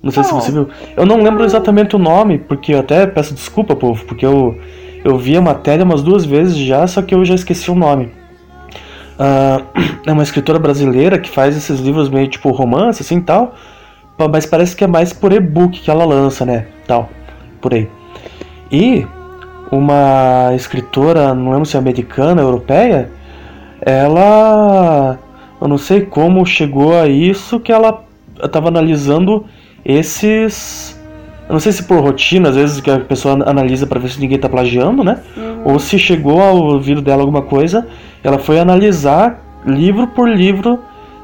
Não 0.03 0.11
sei 0.11 0.23
oh. 0.23 0.25
se 0.25 0.33
você 0.33 0.51
viu. 0.51 0.71
Eu 0.97 1.05
não 1.05 1.23
lembro 1.23 1.45
exatamente 1.45 1.95
o 1.95 1.99
nome, 1.99 2.39
porque 2.39 2.73
eu 2.73 2.81
até 2.81 3.07
peço 3.07 3.35
desculpa, 3.35 3.77
povo, 3.77 4.07
porque 4.07 4.25
eu, 4.25 4.59
eu 5.05 5.19
vi 5.19 5.37
a 5.37 5.43
matéria 5.43 5.85
umas 5.85 6.03
duas 6.03 6.25
vezes 6.25 6.57
já, 6.57 6.87
só 6.87 7.03
que 7.03 7.15
eu 7.15 7.23
já 7.27 7.35
esqueci 7.35 7.71
o 7.71 7.75
nome. 7.75 8.09
Uh, 9.19 9.65
é 10.07 10.13
uma 10.13 10.23
escritora 10.23 10.59
brasileira 10.59 11.19
que 11.19 11.31
faz 11.31 11.57
esses 11.57 11.81
livros 11.81 12.09
meio 12.09 12.29
tipo 12.29 12.51
romance, 12.51 13.03
assim 13.03 13.21
tal, 13.21 13.55
mas 14.31 14.47
parece 14.47 14.77
que 14.77 14.85
é 14.85 14.87
mais 14.87 15.13
por 15.13 15.33
e-book 15.33 15.81
que 15.81 15.91
ela 15.91 16.05
lança, 16.05 16.45
né? 16.45 16.67
Tal, 16.87 17.09
por 17.61 17.75
aí. 17.75 17.89
E 18.71 19.07
uma 19.71 20.53
escritora, 20.55 21.35
não 21.35 21.53
lembro 21.53 21.67
se 21.67 21.77
é 21.77 21.79
americana, 21.79 22.43
europeia, 22.43 23.11
ela. 23.81 25.19
Eu 25.61 25.69
não 25.69 25.79
sei 25.79 26.03
como 26.03 26.45
chegou 26.45 26.99
a 26.99 27.07
isso, 27.07 27.61
que 27.61 27.73
ela 27.73 28.05
estava 28.43 28.69
analisando 28.69 29.47
esses. 29.85 31.01
Eu 31.49 31.55
não 31.55 31.61
sei 31.61 31.73
se 31.73 31.83
por 31.85 32.01
rotina, 32.01 32.49
às 32.49 32.57
vezes 32.57 32.81
que 32.81 32.91
a 32.91 33.01
pessoa 33.01 33.35
analisa 33.49 33.87
para 33.87 33.99
ver 33.99 34.09
se 34.09 34.21
ninguém 34.21 34.37
está 34.37 34.49
plagiando, 34.49 35.03
né? 35.03 35.21
Uhum. 35.37 35.73
Ou 35.73 35.79
se 35.79 35.99
chegou 35.99 36.41
ao 36.41 36.57
ouvido 36.57 37.03
dela 37.03 37.23
alguma 37.23 37.43
coisa, 37.43 37.87
ela 38.23 38.39
foi 38.39 38.59
analisar 38.59 39.41
livro 39.65 40.09
por 40.09 40.29
livro 40.29 40.81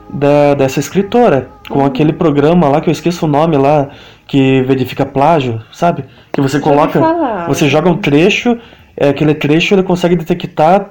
da, 0.08 0.54
dessa 0.54 0.80
escritora, 0.80 1.48
com 1.68 1.80
uhum. 1.80 1.84
aquele 1.84 2.12
programa 2.12 2.68
lá 2.68 2.80
que 2.80 2.88
eu 2.88 2.92
esqueço 2.92 3.26
o 3.26 3.28
nome 3.28 3.56
lá, 3.56 3.88
que 4.26 4.62
verifica 4.62 5.04
plágio, 5.04 5.61
sabe? 5.72 6.04
Que 6.32 6.40
você 6.40 6.61
coloca, 6.61 7.00
você 7.46 7.68
joga 7.68 7.90
um 7.90 7.96
trecho, 7.96 8.58
é, 8.96 9.11
aquele 9.11 9.34
trecho 9.34 9.74
ele 9.74 9.82
consegue 9.82 10.16
detectar 10.16 10.90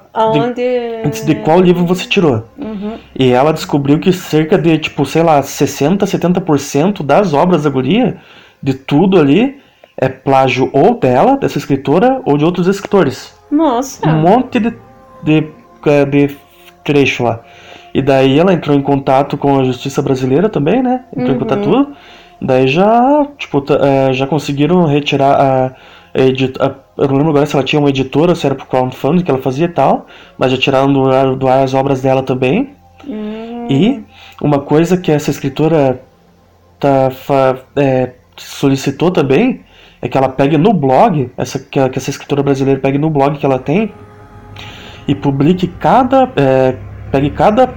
de, 1.12 1.24
de 1.26 1.34
qual 1.36 1.60
livro 1.60 1.84
você 1.84 2.06
tirou. 2.06 2.44
Uhum. 2.56 2.96
E 3.14 3.30
ela 3.30 3.52
descobriu 3.52 3.98
que 3.98 4.12
cerca 4.12 4.56
de, 4.56 4.78
tipo, 4.78 5.04
sei 5.04 5.22
lá, 5.22 5.42
60, 5.42 6.06
70% 6.06 7.02
das 7.02 7.34
obras 7.34 7.64
da 7.64 7.70
guria, 7.70 8.16
de 8.62 8.74
tudo 8.74 9.20
ali, 9.20 9.60
é 9.96 10.08
plágio 10.08 10.70
ou 10.72 10.98
dela, 10.98 11.36
dessa 11.36 11.58
escritora, 11.58 12.20
ou 12.24 12.38
de 12.38 12.44
outros 12.44 12.66
escritores. 12.66 13.34
Nossa! 13.50 14.08
Um 14.08 14.20
monte 14.20 14.58
de, 14.58 14.74
de, 15.22 15.48
de 16.04 16.36
trecho 16.84 17.24
lá. 17.24 17.40
E 17.94 18.02
daí 18.02 18.38
ela 18.38 18.52
entrou 18.52 18.76
em 18.76 18.82
contato 18.82 19.36
com 19.36 19.58
a 19.58 19.64
justiça 19.64 20.02
brasileira 20.02 20.48
também, 20.48 20.82
né? 20.82 21.04
Entrou 21.12 21.30
uhum. 21.30 21.36
em 21.36 21.38
contato 21.38 21.62
tudo. 21.62 21.96
Daí 22.40 22.68
já, 22.68 23.26
tipo, 23.36 23.64
é, 23.72 24.12
já 24.12 24.26
conseguiram 24.26 24.86
retirar 24.86 25.32
a, 25.32 25.66
a, 25.66 26.66
a, 26.66 26.74
Eu 26.96 27.08
não 27.08 27.16
lembro 27.16 27.30
agora 27.30 27.46
se 27.46 27.56
ela 27.56 27.64
tinha 27.64 27.80
uma 27.80 27.88
editora, 27.88 28.34
se 28.34 28.46
era 28.46 28.54
pro 28.54 28.66
crowdfunding 28.66 29.24
que 29.24 29.30
ela 29.30 29.40
fazia 29.40 29.66
e 29.66 29.70
tal, 29.70 30.06
mas 30.36 30.52
já 30.52 30.58
tiraram 30.58 30.92
do 30.92 31.10
ar, 31.10 31.34
do 31.34 31.48
ar 31.48 31.64
as 31.64 31.74
obras 31.74 32.00
dela 32.00 32.22
também. 32.22 32.70
Hum. 33.06 33.66
E 33.68 34.04
uma 34.40 34.60
coisa 34.60 34.96
que 34.96 35.10
essa 35.10 35.30
escritora 35.30 36.00
tá, 36.78 37.10
é, 37.74 38.12
solicitou 38.36 39.10
também 39.10 39.62
é 40.00 40.08
que 40.08 40.16
ela 40.16 40.28
pegue 40.28 40.56
no 40.56 40.72
blog, 40.72 41.30
essa, 41.36 41.58
que 41.58 41.78
essa 41.80 42.10
escritora 42.10 42.42
brasileira 42.42 42.80
pegue 42.80 42.98
no 42.98 43.10
blog 43.10 43.36
que 43.36 43.44
ela 43.44 43.58
tem 43.58 43.92
e 45.08 45.14
publique 45.14 45.66
cada. 45.66 46.30
É, 46.36 46.76
pegue 47.10 47.30
cada 47.30 47.74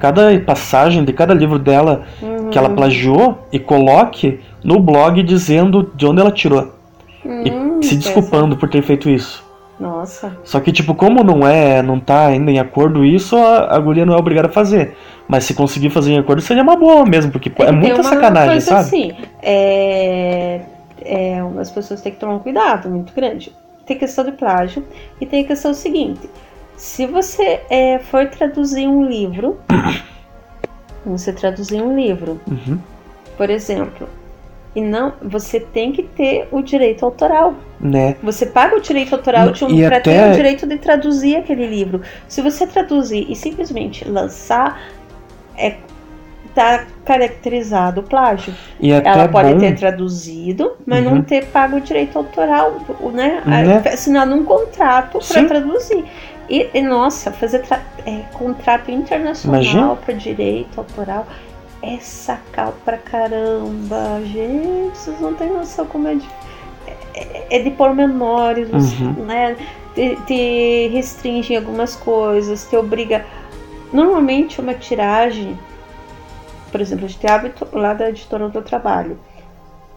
cada 0.00 0.38
passagem 0.40 1.04
de 1.04 1.12
cada 1.12 1.34
livro 1.34 1.58
dela 1.58 2.02
uhum. 2.22 2.50
que 2.50 2.58
ela 2.58 2.70
plagiou 2.70 3.46
e 3.50 3.58
coloque 3.58 4.40
no 4.62 4.78
blog 4.78 5.22
dizendo 5.22 5.90
de 5.94 6.06
onde 6.06 6.20
ela 6.20 6.30
tirou. 6.30 6.72
Uhum, 7.24 7.80
e 7.80 7.84
se 7.84 7.96
desculpando 7.96 8.56
por 8.56 8.68
ter 8.68 8.82
feito 8.82 9.10
isso. 9.10 9.44
Nossa. 9.78 10.36
Só 10.42 10.58
que, 10.60 10.72
tipo, 10.72 10.94
como 10.94 11.22
não 11.22 11.46
é, 11.46 11.82
não 11.82 12.00
tá 12.00 12.26
ainda 12.26 12.50
em 12.50 12.58
acordo 12.58 13.04
isso, 13.04 13.36
a, 13.36 13.76
a 13.76 13.78
guria 13.78 14.04
não 14.04 14.14
é 14.14 14.16
obrigada 14.16 14.48
a 14.48 14.50
fazer. 14.50 14.96
Mas 15.28 15.44
se 15.44 15.54
conseguir 15.54 15.90
fazer 15.90 16.12
em 16.12 16.18
acordo, 16.18 16.42
seria 16.42 16.62
uma 16.62 16.76
boa 16.76 17.04
mesmo, 17.04 17.30
porque 17.30 17.52
é, 17.62 17.66
é 17.66 17.72
muita 17.72 18.02
sacanagem, 18.02 18.60
sabe? 18.60 18.80
Assim, 18.80 19.12
é, 19.42 20.60
é, 21.00 21.40
as 21.60 21.70
pessoas 21.70 22.00
têm 22.00 22.12
que 22.12 22.18
tomar 22.18 22.34
um 22.34 22.38
cuidado 22.40 22.88
muito 22.88 23.12
grande. 23.14 23.52
Tem 23.88 23.96
questão 23.96 24.22
de 24.22 24.32
plágio 24.32 24.84
e 25.18 25.24
tem 25.24 25.42
a 25.42 25.46
questão 25.46 25.72
seguinte: 25.72 26.28
se 26.76 27.06
você 27.06 27.62
é, 27.70 27.98
for 27.98 28.28
traduzir 28.28 28.86
um 28.86 29.02
livro, 29.02 29.58
você 31.06 31.32
traduzir 31.32 31.80
um 31.80 31.96
livro, 31.96 32.38
uhum. 32.46 32.78
por 33.38 33.48
exemplo, 33.48 34.06
e 34.76 34.82
não, 34.82 35.14
você 35.22 35.58
tem 35.58 35.90
que 35.90 36.02
ter 36.02 36.46
o 36.52 36.60
direito 36.60 37.02
autoral. 37.02 37.54
Né? 37.80 38.14
Você 38.22 38.44
paga 38.44 38.76
o 38.76 38.80
direito 38.80 39.14
autoral 39.14 39.52
de 39.52 39.64
um, 39.64 39.86
para 39.86 40.00
ter 40.00 40.32
o 40.32 40.34
direito 40.34 40.66
de 40.66 40.76
traduzir 40.76 41.36
aquele 41.36 41.66
livro. 41.66 42.02
Se 42.28 42.42
você 42.42 42.66
traduzir 42.66 43.26
e 43.30 43.34
simplesmente 43.34 44.06
lançar, 44.06 44.80
é 45.56 45.76
tá 46.58 46.84
caracterizado 47.04 48.00
o 48.00 48.02
plágio. 48.02 48.52
E 48.80 48.92
até 48.92 49.08
Ela 49.10 49.28
pode 49.28 49.52
bom, 49.54 49.60
ter 49.60 49.76
traduzido, 49.76 50.72
mas 50.84 51.04
Uhum. 51.06 51.14
não 51.16 51.22
ter 51.22 51.46
pago 51.46 51.76
o 51.76 51.80
direito 51.80 52.18
autoral, 52.18 52.80
né? 53.12 53.40
Né? 53.46 53.82
Assinado 53.92 54.34
um 54.34 54.44
contrato 54.44 55.20
para 55.26 55.44
traduzir. 55.44 56.04
E, 56.50 56.66
e, 56.74 56.82
nossa, 56.82 57.30
fazer 57.30 57.62
é, 58.04 58.22
contrato 58.32 58.90
internacional 58.90 59.96
para 60.04 60.14
direito 60.14 60.78
autoral 60.78 61.26
é 61.82 61.98
sacar 61.98 62.72
pra 62.84 62.96
caramba. 62.96 64.20
Gente, 64.24 64.96
vocês 64.98 65.20
não 65.20 65.34
têm 65.34 65.50
noção 65.52 65.86
como 65.86 66.08
é 66.08 66.14
de, 66.16 66.26
é, 67.14 67.46
é 67.50 67.58
de 67.62 67.70
pormenores, 67.70 68.68
Uhum. 68.72 69.12
né? 69.26 69.56
Te, 69.94 70.16
te 70.26 70.88
restringe 70.92 71.54
algumas 71.56 71.94
coisas, 71.94 72.66
te 72.68 72.76
obriga. 72.76 73.24
Normalmente 73.92 74.60
uma 74.60 74.74
tiragem, 74.74 75.58
por 76.70 76.80
exemplo, 76.80 77.04
a 77.04 77.08
gente 77.08 77.20
tem 77.20 77.30
hábito 77.30 77.66
lá 77.72 77.94
da 77.94 78.08
editora 78.10 78.50
eu 78.52 78.62
trabalho. 78.62 79.18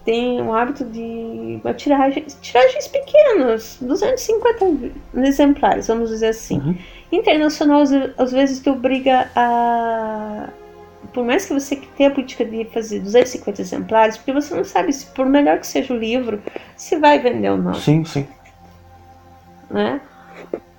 Tem 0.04 0.42
um 0.42 0.54
hábito 0.54 0.84
de 0.84 1.60
uma 1.64 1.74
tiragem, 1.74 2.26
tiragens 2.42 2.88
pequenas, 2.88 3.78
250 3.82 4.92
exemplares, 5.18 5.88
vamos 5.88 6.10
dizer 6.10 6.30
assim. 6.30 6.58
Uhum. 6.58 6.78
Internacional 7.12 7.82
às, 7.82 7.92
às 8.18 8.32
vezes 8.32 8.60
te 8.60 8.70
obriga 8.70 9.30
a. 9.36 10.50
Por 11.14 11.24
mais 11.24 11.46
que 11.46 11.54
você 11.54 11.76
tenha 11.98 12.10
a 12.10 12.14
política 12.14 12.46
de 12.46 12.66
fazer 12.66 13.00
250 13.00 13.62
exemplares, 13.62 14.18
porque 14.18 14.32
você 14.32 14.56
não 14.56 14.64
sabe 14.64 14.94
se, 14.94 15.06
por 15.08 15.26
melhor 15.26 15.60
que 15.60 15.68
seja 15.68 15.94
o 15.94 15.98
livro, 15.98 16.42
se 16.76 16.98
vai 16.98 17.20
vender 17.20 17.50
ou 17.50 17.58
não 17.58 17.74
Sim, 17.74 18.06
sim. 18.06 18.26
né? 19.70 20.00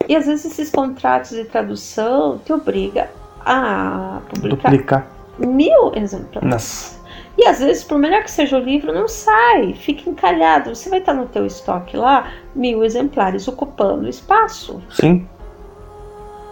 E 0.09 0.17
às 0.17 0.27
vezes 0.27 0.47
esses 0.47 0.71
contratos 0.71 1.31
de 1.31 1.45
tradução 1.45 2.39
te 2.39 2.53
obriga 2.53 3.09
a 3.45 4.21
publicar 4.29 4.71
Duplicar. 4.71 5.07
Mil 5.47 5.93
exemplares. 5.95 7.01
E 7.39 7.47
às 7.47 7.61
vezes, 7.61 7.83
por 7.83 7.99
melhor 7.99 8.23
que 8.23 8.31
seja 8.31 8.59
o 8.59 8.61
livro, 8.61 8.93
não 8.93 9.09
sai, 9.09 9.73
fica 9.73 10.09
encalhado. 10.09 10.75
Você 10.75 10.91
vai 10.91 10.99
estar 10.99 11.15
no 11.15 11.27
teu 11.27 11.47
estoque 11.47 11.97
lá, 11.97 12.31
mil 12.55 12.85
exemplares 12.85 13.49
ocupando 13.49 14.09
espaço. 14.09 14.83
Sim. 14.91 15.27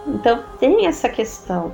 Então 0.07 0.39
tem 0.59 0.87
essa 0.87 1.07
questão. 1.07 1.73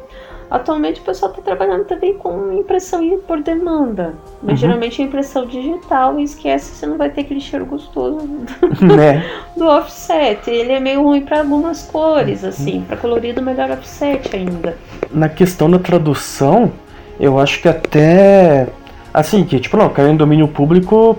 Atualmente 0.49 1.01
o 1.01 1.03
pessoal 1.03 1.32
está 1.32 1.41
trabalhando 1.41 1.84
também 1.84 2.13
com 2.17 2.53
impressão 2.53 3.01
por 3.27 3.41
demanda. 3.41 4.13
Mas 4.41 4.51
Uhum. 4.51 4.58
geralmente 4.58 5.01
é 5.01 5.06
impressão 5.06 5.45
digital 5.45 6.17
e 6.19 6.23
esquece 6.23 6.71
que 6.71 6.77
você 6.77 6.86
não 6.86 6.97
vai 6.97 7.10
ter 7.10 7.21
aquele 7.21 7.41
cheiro 7.41 7.65
gostoso 7.65 8.25
né? 8.82 9.25
do 9.58 9.65
offset. 9.65 10.49
Ele 10.49 10.71
é 10.71 10.80
meio 10.80 11.03
ruim 11.03 11.21
para 11.21 11.39
algumas 11.39 11.84
cores, 11.84 12.45
assim. 12.45 12.84
Para 12.88 12.95
colorido, 12.95 13.41
melhor 13.41 13.71
offset 13.71 14.34
ainda. 14.36 14.77
Na 15.12 15.27
questão 15.27 15.69
da 15.69 15.80
tradução, 15.80 16.71
eu 17.19 17.39
acho 17.39 17.62
que 17.62 17.67
até. 17.67 18.67
Assim, 19.13 19.43
que 19.43 19.60
tipo, 19.60 19.77
não, 19.77 19.89
caiu 19.89 20.10
em 20.10 20.15
domínio 20.17 20.47
público, 20.47 21.17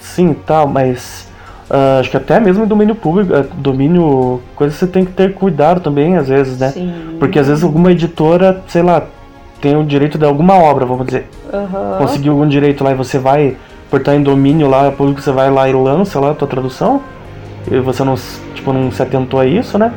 sim, 0.00 0.34
tal, 0.46 0.66
mas. 0.66 1.28
ah, 1.68 1.98
acho 2.00 2.10
que 2.10 2.16
até 2.16 2.40
mesmo 2.40 2.64
em 2.64 2.68
domínio 2.68 2.94
público, 2.94 3.34
ah, 3.34 3.44
domínio. 3.56 4.40
coisa 4.56 4.74
você 4.74 4.86
tem 4.86 5.04
que 5.04 5.12
ter 5.12 5.34
cuidado 5.34 5.80
também, 5.80 6.16
às 6.16 6.28
vezes, 6.28 6.58
né? 6.58 6.70
Sim. 6.70 7.16
Porque 7.18 7.38
às 7.38 7.48
vezes 7.48 7.62
alguma 7.62 7.92
editora, 7.92 8.62
sei 8.68 8.82
lá, 8.82 9.02
tem 9.60 9.76
o 9.76 9.84
direito 9.84 10.18
de 10.18 10.24
alguma 10.24 10.54
obra, 10.54 10.86
vamos 10.86 11.06
dizer. 11.06 11.28
Aham. 11.52 11.98
Conseguiu 11.98 12.32
algum 12.32 12.48
direito 12.48 12.82
lá 12.82 12.92
e 12.92 12.94
você 12.94 13.18
vai, 13.18 13.56
por 13.90 14.00
estar 14.00 14.14
em 14.14 14.22
domínio 14.22 14.68
lá 14.68 14.90
público, 14.90 15.20
você 15.20 15.32
vai 15.32 15.50
lá 15.50 15.68
e 15.68 15.72
lança 15.72 16.18
lá 16.20 16.30
a 16.30 16.34
tua 16.34 16.48
tradução. 16.48 17.02
E 17.70 17.78
você 17.80 18.04
não, 18.04 18.14
tipo, 18.54 18.72
não 18.72 18.90
se 18.90 19.02
atentou 19.02 19.40
a 19.40 19.46
isso, 19.46 19.78
né? 19.78 19.92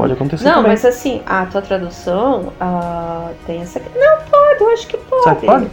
Pode 0.00 0.12
acontecer 0.14 0.44
Não, 0.44 0.54
também. 0.56 0.70
mas 0.70 0.84
assim, 0.84 1.20
a 1.26 1.44
tua 1.46 1.60
tradução 1.60 2.52
ah, 2.60 3.28
tem 3.46 3.60
essa. 3.60 3.80
Não, 3.94 4.16
pode, 4.30 4.60
eu 4.62 4.70
acho 4.72 4.86
que 4.86 4.96
pode. 4.96 5.24
Sabe, 5.24 5.46
pode? 5.46 5.66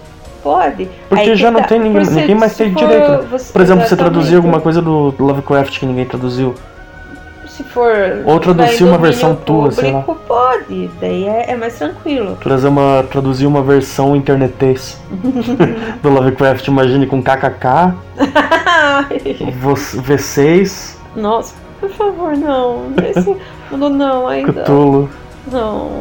Pode. 0.43 0.89
Porque 1.07 1.29
Aí 1.29 1.35
já 1.35 1.49
não 1.49 1.61
tá, 1.61 1.67
tem 1.67 1.79
ninguém, 1.79 2.05
ninguém 2.05 2.35
mais 2.35 2.55
tem 2.57 2.71
for 2.73 2.79
direito. 2.79 3.09
né? 3.09 3.17
você- 3.31 3.53
Por 3.53 3.61
exemplo, 3.61 3.81
você 3.81 3.87
exatamente. 3.93 4.13
traduzir 4.13 4.35
alguma 4.35 4.59
coisa 4.59 4.81
do 4.81 5.13
Lovecraft 5.17 5.79
que 5.79 5.85
ninguém 5.85 6.05
traduziu. 6.05 6.55
Se 7.47 7.63
for. 7.63 7.91
Ou 8.25 8.39
traduzir 8.39 8.83
uma 8.83 8.97
versão 8.97 9.33
tua, 9.35 9.71
sei 9.71 9.91
lá. 9.91 10.01
Pode, 10.01 10.89
daí 11.01 11.25
é, 11.25 11.51
é 11.51 11.55
mais 11.55 11.75
tranquilo. 11.77 12.37
Trazer 12.41 12.67
uma, 12.67 13.03
traduzir 13.09 13.47
uma 13.47 13.61
versão 13.63 14.15
internetês 14.15 14.99
do 16.03 16.09
Lovecraft, 16.09 16.67
imagine 16.67 17.07
com 17.07 17.21
KKK, 17.23 17.93
vo- 19.59 19.73
V6, 19.73 20.97
Nossa, 21.15 21.55
por 21.79 21.89
favor, 21.89 22.37
não. 22.37 22.91
Esse, 23.03 23.35
não, 23.71 23.89
não, 23.89 24.27
ainda. 24.27 24.63
Cthulhu. 24.63 25.09
Não. 25.51 25.91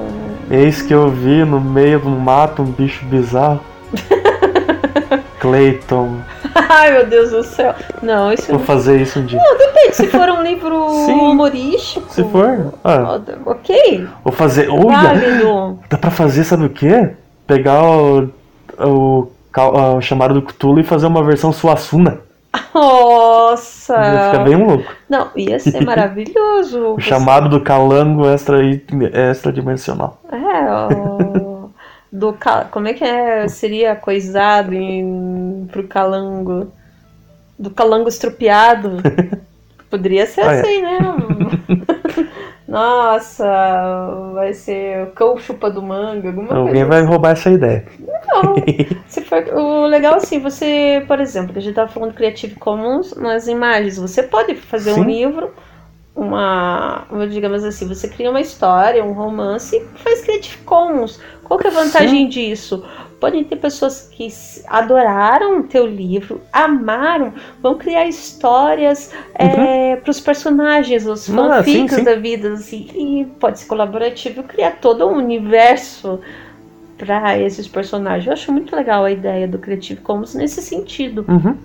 Eis 0.51 0.83
que 0.83 0.95
eu 0.95 1.09
vi 1.09 1.45
no 1.45 1.61
meio 1.61 2.01
do 2.01 2.11
mato 2.11 2.63
um 2.63 2.67
bicho 2.67 3.05
bizarro. 3.07 3.61
Clayton. 5.41 6.19
Ai, 6.55 6.93
meu 6.93 7.07
Deus 7.07 7.31
do 7.31 7.43
céu. 7.43 7.75
Não, 8.03 8.33
isso 8.33 8.51
Vou 8.51 8.59
fazer 8.61 9.01
isso 9.01 9.21
um 9.21 9.27
dia. 9.27 9.41
Depende, 9.59 9.97
se 9.97 10.07
for 10.09 10.29
um 10.29 10.43
livro 10.43 10.89
Sim. 11.07 11.13
humorístico. 11.13 12.07
Se 12.13 12.25
for, 12.25 12.75
ah, 12.83 13.21
Ok, 13.45 14.07
vou 14.25 14.33
fazer. 14.33 14.69
Olha! 14.71 15.77
Dá 15.89 15.99
pra 15.99 16.11
fazer, 16.11 16.45
sabe 16.45 16.65
o 16.67 16.71
quê? 16.71 17.11
Pegar 17.47 17.83
o, 17.85 18.31
o, 18.79 19.29
o 19.57 20.01
chamado 20.01 20.35
do 20.35 20.43
Cthulhu 20.43 20.81
e 20.81 20.85
fazer 20.85 21.07
uma 21.07 21.23
versão 21.23 21.53
Suassuna. 21.53 22.21
Nossa! 22.75 23.95
Ia 23.95 24.31
ficar 24.31 24.45
bem 24.45 24.57
louco. 24.57 24.93
Não, 25.09 25.31
ia 25.37 25.59
ser 25.59 25.85
maravilhoso. 25.85 26.95
O 26.97 27.01
chamado 27.01 27.49
do 27.49 27.61
calango 27.61 28.27
extra, 28.27 28.59
extra 29.13 29.53
dimensional. 29.53 30.21
É, 30.31 30.95
o... 30.95 31.71
do 32.13 32.33
cal... 32.33 32.67
como 32.71 32.89
é 32.89 32.95
que 32.95 33.05
é? 33.05 33.49
seria 33.49 33.95
coisado 33.97 34.73
em... 34.75 35.69
pro 35.71 35.87
calango? 35.87 36.73
Do 37.59 37.71
calango 37.71 38.09
estrupiado. 38.09 38.99
Poderia 39.89 40.27
ser 40.27 40.43
Ah, 40.43 40.53
é. 40.55 40.61
assim, 40.61 40.83
né? 40.83 40.99
Nossa, 42.69 43.47
vai 44.35 44.53
ser 44.53 45.05
o 45.05 45.11
cão 45.13 45.39
chupa 45.39 45.71
do 45.71 45.81
manga, 45.81 46.29
alguma 46.29 46.53
Alguém 46.53 46.85
coisa 46.85 46.89
vai 46.89 47.03
roubar 47.05 47.33
essa 47.33 47.51
ideia. 47.51 47.87
Não. 48.27 48.57
Se 49.07 49.21
for, 49.23 49.45
o 49.55 49.87
legal 49.87 50.15
é 50.15 50.17
assim, 50.17 50.41
você, 50.41 51.05
por 51.07 51.21
exemplo, 51.21 51.53
que 51.53 51.61
a 51.61 51.63
gente 51.63 51.75
tava 51.75 51.91
falando 51.91 52.15
Creative 52.15 52.57
Commons 52.57 53.15
nas 53.17 53.47
imagens, 53.47 53.99
você 53.99 54.23
pode 54.23 54.57
fazer 54.57 54.95
Sim. 54.95 55.01
um 55.01 55.05
livro, 55.05 55.55
uma, 56.15 57.07
digamos 57.31 57.63
assim, 57.63 57.87
você 57.87 58.09
cria 58.09 58.31
uma 58.31 58.41
história, 58.41 59.05
um 59.05 59.13
romance 59.13 59.77
e 59.77 59.99
faz 59.99 60.23
Creative 60.23 60.59
Commons. 60.65 61.21
Qual 61.45 61.61
que 61.61 61.69
é 61.69 61.71
a 61.71 61.75
vantagem 61.75 62.29
disso? 62.29 62.85
Podem 63.21 63.43
ter 63.45 63.57
pessoas 63.57 64.09
que 64.13 64.29
adoraram 64.67 65.61
o 65.61 65.63
teu 65.63 65.87
livro, 65.87 66.41
amaram, 66.53 67.33
vão 67.63 67.77
criar 67.77 68.07
histórias 68.07 69.11
para 70.03 70.11
os 70.11 70.21
personagens, 70.21 71.07
os 71.07 71.27
Uhum. 71.29 71.41
Ah, 71.51 71.63
sim, 71.65 71.73
fanfics 71.73 71.97
sim. 71.97 72.05
da 72.05 72.15
vida, 72.17 72.53
assim, 72.53 72.89
e 72.95 73.25
pode 73.41 73.61
ser 73.61 73.67
colaborativo, 73.67 74.43
criar 74.43 74.73
todo 74.83 75.07
um 75.09 75.17
universo 75.17 76.21
para 76.99 77.39
esses 77.39 77.67
personagens. 77.67 78.27
Eu 78.27 78.33
acho 78.35 78.53
muito 78.53 78.77
legal 78.77 79.05
a 79.05 79.11
ideia 79.11 79.49
do 79.49 79.59
Creative 79.59 80.01
Commons 80.03 80.35
nesse 80.35 80.61
sentido, 80.61 81.25
Uhum. 81.29 81.57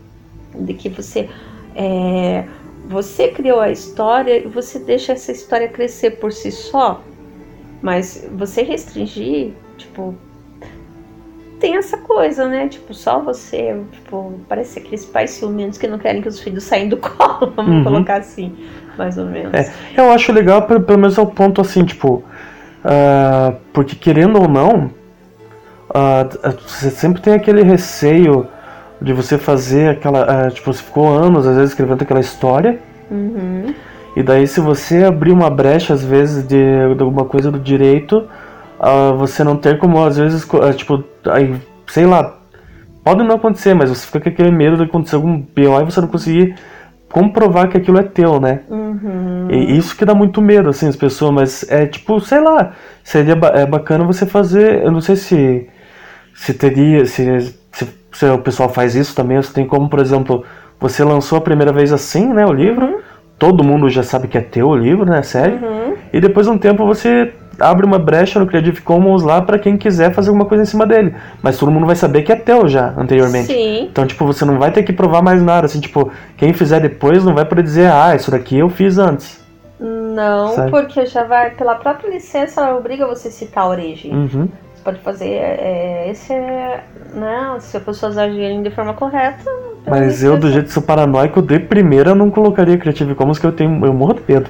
de 0.65 0.73
que 0.73 0.87
você 0.89 1.29
é, 1.75 2.45
você 2.87 3.27
criou 3.29 3.59
a 3.59 3.71
história 3.71 4.37
e 4.39 4.47
você 4.47 4.79
deixa 4.79 5.13
essa 5.13 5.31
história 5.31 5.67
crescer 5.69 6.11
por 6.11 6.31
si 6.33 6.51
só, 6.51 7.01
mas 7.81 8.27
você 8.33 8.61
restringir, 8.61 9.51
tipo, 9.77 10.13
tem 11.61 11.77
essa 11.77 11.97
coisa, 11.97 12.47
né? 12.47 12.67
Tipo, 12.67 12.93
só 12.93 13.19
você, 13.19 13.79
tipo, 13.91 14.33
parece 14.49 14.79
aqueles 14.79 15.05
pais 15.05 15.29
ciumentos 15.29 15.77
que 15.77 15.87
não 15.87 15.99
querem 15.99 16.21
que 16.21 16.27
os 16.27 16.39
filhos 16.39 16.63
saiam 16.63 16.89
do 16.89 16.97
colo, 16.97 17.53
vamos 17.55 17.75
Uhum. 17.75 17.83
colocar 17.83 18.17
assim, 18.17 18.53
mais 18.97 19.17
ou 19.17 19.25
menos. 19.25 19.53
É. 19.53 19.71
Eu 19.95 20.11
acho 20.11 20.33
legal, 20.33 20.63
pelo, 20.63 20.81
menos 20.97 21.17
ao 21.19 21.27
ponto 21.27 21.61
assim, 21.61 21.85
tipo. 21.85 22.23
ah, 22.83 23.53
porque 23.71 23.95
querendo 23.95 24.41
ou 24.41 24.47
não, 24.47 24.89
ah, 25.93 26.27
você 26.67 26.89
sempre 26.89 27.21
tem 27.21 27.33
aquele 27.33 27.61
receio 27.61 28.47
de 28.99 29.13
você 29.13 29.37
fazer 29.37 29.89
aquela. 29.91 30.47
ah, 30.47 30.51
tipo, 30.51 30.73
você 30.73 30.81
ficou 30.81 31.07
anos, 31.07 31.45
às 31.47 31.55
vezes, 31.55 31.69
escrevendo 31.71 32.01
aquela 32.01 32.19
história. 32.19 32.79
Uhum. 33.09 33.73
E 34.15 34.23
daí, 34.23 34.47
se 34.47 34.59
você 34.59 35.03
abrir 35.03 35.31
uma 35.31 35.49
brecha, 35.49 35.93
às 35.93 36.03
vezes, 36.03 36.45
de, 36.45 36.95
de 36.95 37.01
alguma 37.03 37.23
coisa 37.25 37.49
do 37.51 37.59
direito, 37.59 38.27
ah, 38.81 39.11
você 39.15 39.43
não 39.43 39.55
ter 39.55 39.77
como, 39.77 40.03
às 40.03 40.17
vezes, 40.17 40.45
ah, 40.61 40.73
tipo, 40.73 41.03
aí, 41.29 41.53
sei 41.87 42.05
lá, 42.07 42.37
pode 43.03 43.23
não 43.23 43.35
acontecer, 43.35 43.73
mas 43.75 43.89
você 43.89 44.05
fica 44.07 44.19
com 44.19 44.29
aquele 44.29 44.51
medo 44.51 44.75
de 44.77 44.83
acontecer 44.83 45.15
algum 45.15 45.37
BO 45.39 45.79
e 45.81 45.85
você 45.85 46.01
não 46.01 46.07
conseguir 46.07 46.55
comprovar 47.09 47.67
que 47.69 47.77
aquilo 47.77 47.99
é 47.99 48.03
teu, 48.03 48.39
né? 48.39 48.61
Uhum. 48.69 49.47
E 49.51 49.77
isso 49.77 49.95
que 49.95 50.05
dá 50.05 50.15
muito 50.15 50.41
medo, 50.41 50.69
assim, 50.69 50.87
as 50.87 50.95
pessoas, 50.95 51.31
mas 51.33 51.69
é 51.69 51.85
tipo, 51.85 52.19
sei 52.21 52.39
lá, 52.39 52.71
seria 53.03 53.35
ba- 53.35 53.51
é 53.53 53.65
bacana 53.65 54.03
você 54.05 54.25
fazer, 54.25 54.83
eu 54.83 54.91
não 54.91 55.01
sei 55.01 55.15
se 55.15 55.67
se 56.33 56.53
teria, 56.53 57.05
se, 57.05 57.53
se, 57.71 57.87
se 58.13 58.25
o 58.25 58.39
pessoal 58.39 58.69
faz 58.69 58.95
isso 58.95 59.13
também, 59.13 59.37
você 59.37 59.53
tem 59.53 59.65
como, 59.67 59.89
por 59.89 59.99
exemplo, 59.99 60.43
você 60.79 61.03
lançou 61.03 61.37
a 61.37 61.41
primeira 61.41 61.71
vez 61.73 61.91
assim, 61.91 62.27
né, 62.33 62.45
o 62.45 62.53
livro, 62.53 63.01
todo 63.37 63.63
mundo 63.63 63.89
já 63.89 64.01
sabe 64.01 64.27
que 64.29 64.37
é 64.37 64.41
teu 64.41 64.69
o 64.69 64.75
livro, 64.75 65.05
né, 65.05 65.21
sério, 65.21 65.59
Uhum. 65.61 65.95
e 66.13 66.19
depois 66.21 66.47
de 66.47 66.53
um 66.53 66.57
tempo 66.57 66.85
você 66.85 67.33
abre 67.59 67.85
uma 67.85 67.99
brecha 67.99 68.39
no 68.39 68.47
Creative 68.47 68.81
Commons 68.81 69.23
lá 69.23 69.41
para 69.41 69.59
quem 69.59 69.77
quiser 69.77 70.13
fazer 70.13 70.29
alguma 70.29 70.45
coisa 70.45 70.63
em 70.63 70.65
cima 70.65 70.85
dele. 70.85 71.15
Mas 71.41 71.57
todo 71.57 71.71
mundo 71.71 71.85
vai 71.85 71.95
saber 71.95 72.23
que 72.23 72.31
é 72.31 72.35
teu 72.35 72.67
já, 72.67 72.93
anteriormente. 72.97 73.47
Sim. 73.47 73.87
Então, 73.91 74.05
tipo, 74.05 74.25
você 74.25 74.45
não 74.45 74.57
vai 74.57 74.71
ter 74.71 74.83
que 74.83 74.93
provar 74.93 75.21
mais 75.21 75.41
nada. 75.41 75.65
Assim, 75.65 75.79
tipo, 75.79 76.11
quem 76.37 76.53
fizer 76.53 76.79
depois 76.79 77.23
não 77.23 77.33
vai 77.33 77.45
poder 77.45 77.63
dizer, 77.63 77.91
ah, 77.91 78.15
isso 78.15 78.31
daqui 78.31 78.57
eu 78.57 78.69
fiz 78.69 78.97
antes. 78.97 79.41
Não, 79.79 80.49
Sabe? 80.49 80.69
porque 80.69 81.05
já 81.05 81.23
vai, 81.23 81.51
pela 81.51 81.75
própria 81.75 82.09
licença, 82.09 82.61
ela 82.61 82.77
obriga 82.77 83.07
você 83.07 83.29
a 83.29 83.31
citar 83.31 83.63
a 83.63 83.67
origem. 83.67 84.13
Uhum. 84.13 84.47
Pode 84.83 84.99
fazer, 84.99 85.29
é, 85.29 86.09
esse 86.09 86.33
é, 86.33 86.83
né, 87.13 87.55
se 87.59 87.77
as 87.77 87.83
pessoas 87.83 88.17
agirem 88.17 88.63
de 88.63 88.71
forma 88.71 88.93
correta. 88.93 89.43
Mas 89.87 90.23
eu, 90.23 90.37
do 90.37 90.51
jeito 90.51 90.67
que 90.67 90.73
sou 90.73 90.83
paranoico, 90.83 91.41
de 91.41 91.59
primeira 91.59 92.11
eu 92.11 92.15
não 92.15 92.29
colocaria 92.29 92.77
Creative 92.77 93.15
Commons, 93.15 93.39
que 93.39 93.45
eu 93.45 93.51
tenho. 93.51 93.83
Eu 93.85 93.93
morro 93.93 94.13
de 94.13 94.23
medo. 94.27 94.49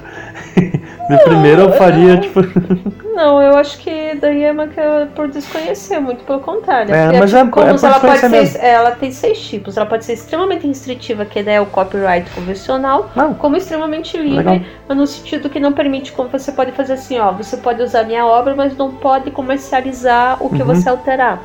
de 0.56 1.24
primeira 1.24 1.62
eu 1.62 1.72
faria, 1.72 2.18
tipo. 2.18 2.40
Não, 3.12 3.42
eu 3.42 3.56
acho 3.56 3.78
que 3.78 4.16
daí 4.20 4.42
é 4.42 4.52
uma 4.52 4.66
que 4.66 4.80
é 4.80 5.06
por 5.14 5.28
desconhecer, 5.28 6.00
muito 6.00 6.24
pelo 6.24 6.40
contrário. 6.40 6.94
É, 6.94 7.18
mas 7.18 7.32
é- 7.34 7.44
Creative 7.44 7.50
Commons, 7.50 7.84
é 7.84 7.86
ela, 7.86 8.00
pode 8.00 8.18
ser, 8.18 8.64
ela 8.64 8.90
tem 8.92 9.12
seis 9.12 9.38
tipos. 9.38 9.76
Ela 9.76 9.84
pode 9.84 10.04
ser 10.04 10.14
extremamente 10.14 10.66
restritiva, 10.66 11.24
que 11.26 11.42
daí 11.42 11.56
é 11.56 11.60
o 11.60 11.66
copyright 11.66 12.30
convencional, 12.30 13.10
Não. 13.14 13.34
como 13.34 13.56
extremamente 13.56 14.16
livre, 14.16 14.38
Legal. 14.38 14.60
mas 14.88 14.96
no 14.96 15.06
sentido 15.06 15.50
que 15.50 15.60
não 15.60 15.72
permite, 15.72 16.10
como 16.12 16.30
você 16.30 16.52
pode 16.52 16.72
fazer 16.72 16.94
assim, 16.94 17.18
ó, 17.18 17.32
você 17.32 17.58
pode 17.58 17.82
usar 17.82 18.04
minha 18.04 18.24
obra, 18.24 18.54
mas 18.54 18.76
não 18.76 18.92
pode 18.92 19.30
comercializar 19.30 20.21
o 20.40 20.48
que 20.48 20.62
Uhum. 20.62 20.66
você 20.74 20.88
alterar. 20.88 21.40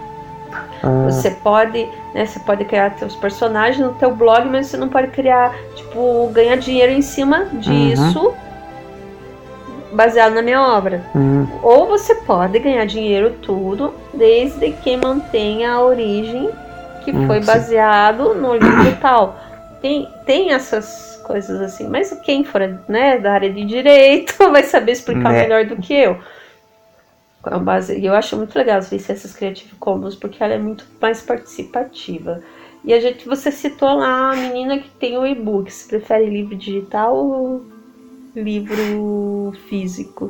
Ah, 0.83 1.05
Você 1.09 1.31
pode, 1.31 1.87
né, 2.13 2.25
você 2.25 2.39
pode 2.39 2.63
criar 2.65 2.97
seus 2.97 3.15
personagens 3.15 3.79
no 3.85 3.93
teu 3.95 4.13
blog, 4.15 4.45
mas 4.47 4.67
você 4.67 4.77
não 4.77 4.87
pode 4.89 5.07
criar, 5.09 5.53
tipo, 5.75 6.29
ganhar 6.33 6.55
dinheiro 6.57 6.91
em 6.93 7.01
cima 7.01 7.45
disso, 7.53 8.33
baseado 9.91 10.33
na 10.33 10.41
minha 10.41 10.61
obra. 10.61 11.01
hum, 11.15 11.47
Ou 11.63 11.87
você 11.87 12.15
pode 12.15 12.59
ganhar 12.59 12.85
dinheiro 12.85 13.31
tudo, 13.41 13.93
desde 14.13 14.71
que 14.71 14.95
mantenha 14.97 15.71
a 15.73 15.81
origem 15.83 16.49
que 17.03 17.11
Hum, 17.11 17.25
foi 17.25 17.39
sim. 17.39 17.45
baseado 17.45 18.33
no 18.35 18.53
livro 18.53 18.97
tal. 19.01 19.37
Tem, 19.81 20.09
tem 20.25 20.51
essas 20.53 21.21
coisas 21.25 21.61
assim, 21.61 21.87
mas 21.87 22.11
quem 22.23 22.43
for 22.43 22.61
né, 22.87 23.17
da 23.17 23.33
área 23.33 23.49
de 23.49 23.63
direito 23.65 24.35
vai 24.51 24.63
saber 24.63 24.93
explicar 24.93 25.31
Né. 25.31 25.41
melhor 25.43 25.65
do 25.65 25.77
que 25.77 25.93
eu. 25.93 26.17
Com 27.47 27.55
a 27.55 27.59
base- 27.59 28.03
eu 28.03 28.13
acho 28.13 28.35
muito 28.35 28.55
legal 28.57 28.77
as 28.77 28.91
licenças 28.91 29.33
Creative 29.33 29.75
Commons, 29.79 30.15
porque 30.15 30.43
ela 30.43 30.53
é 30.53 30.59
muito 30.59 30.85
mais 31.01 31.21
participativa. 31.21 32.41
E 32.83 32.93
a 32.93 32.99
gente, 32.99 33.27
você 33.27 33.51
citou 33.51 33.95
lá 33.95 34.31
a 34.31 34.35
menina 34.35 34.77
que 34.79 34.89
tem 34.89 35.17
o 35.17 35.25
e-book. 35.25 35.71
Você 35.71 35.87
prefere 35.87 36.29
livro 36.29 36.55
digital 36.55 37.15
ou 37.15 37.65
livro 38.35 39.53
físico? 39.69 40.29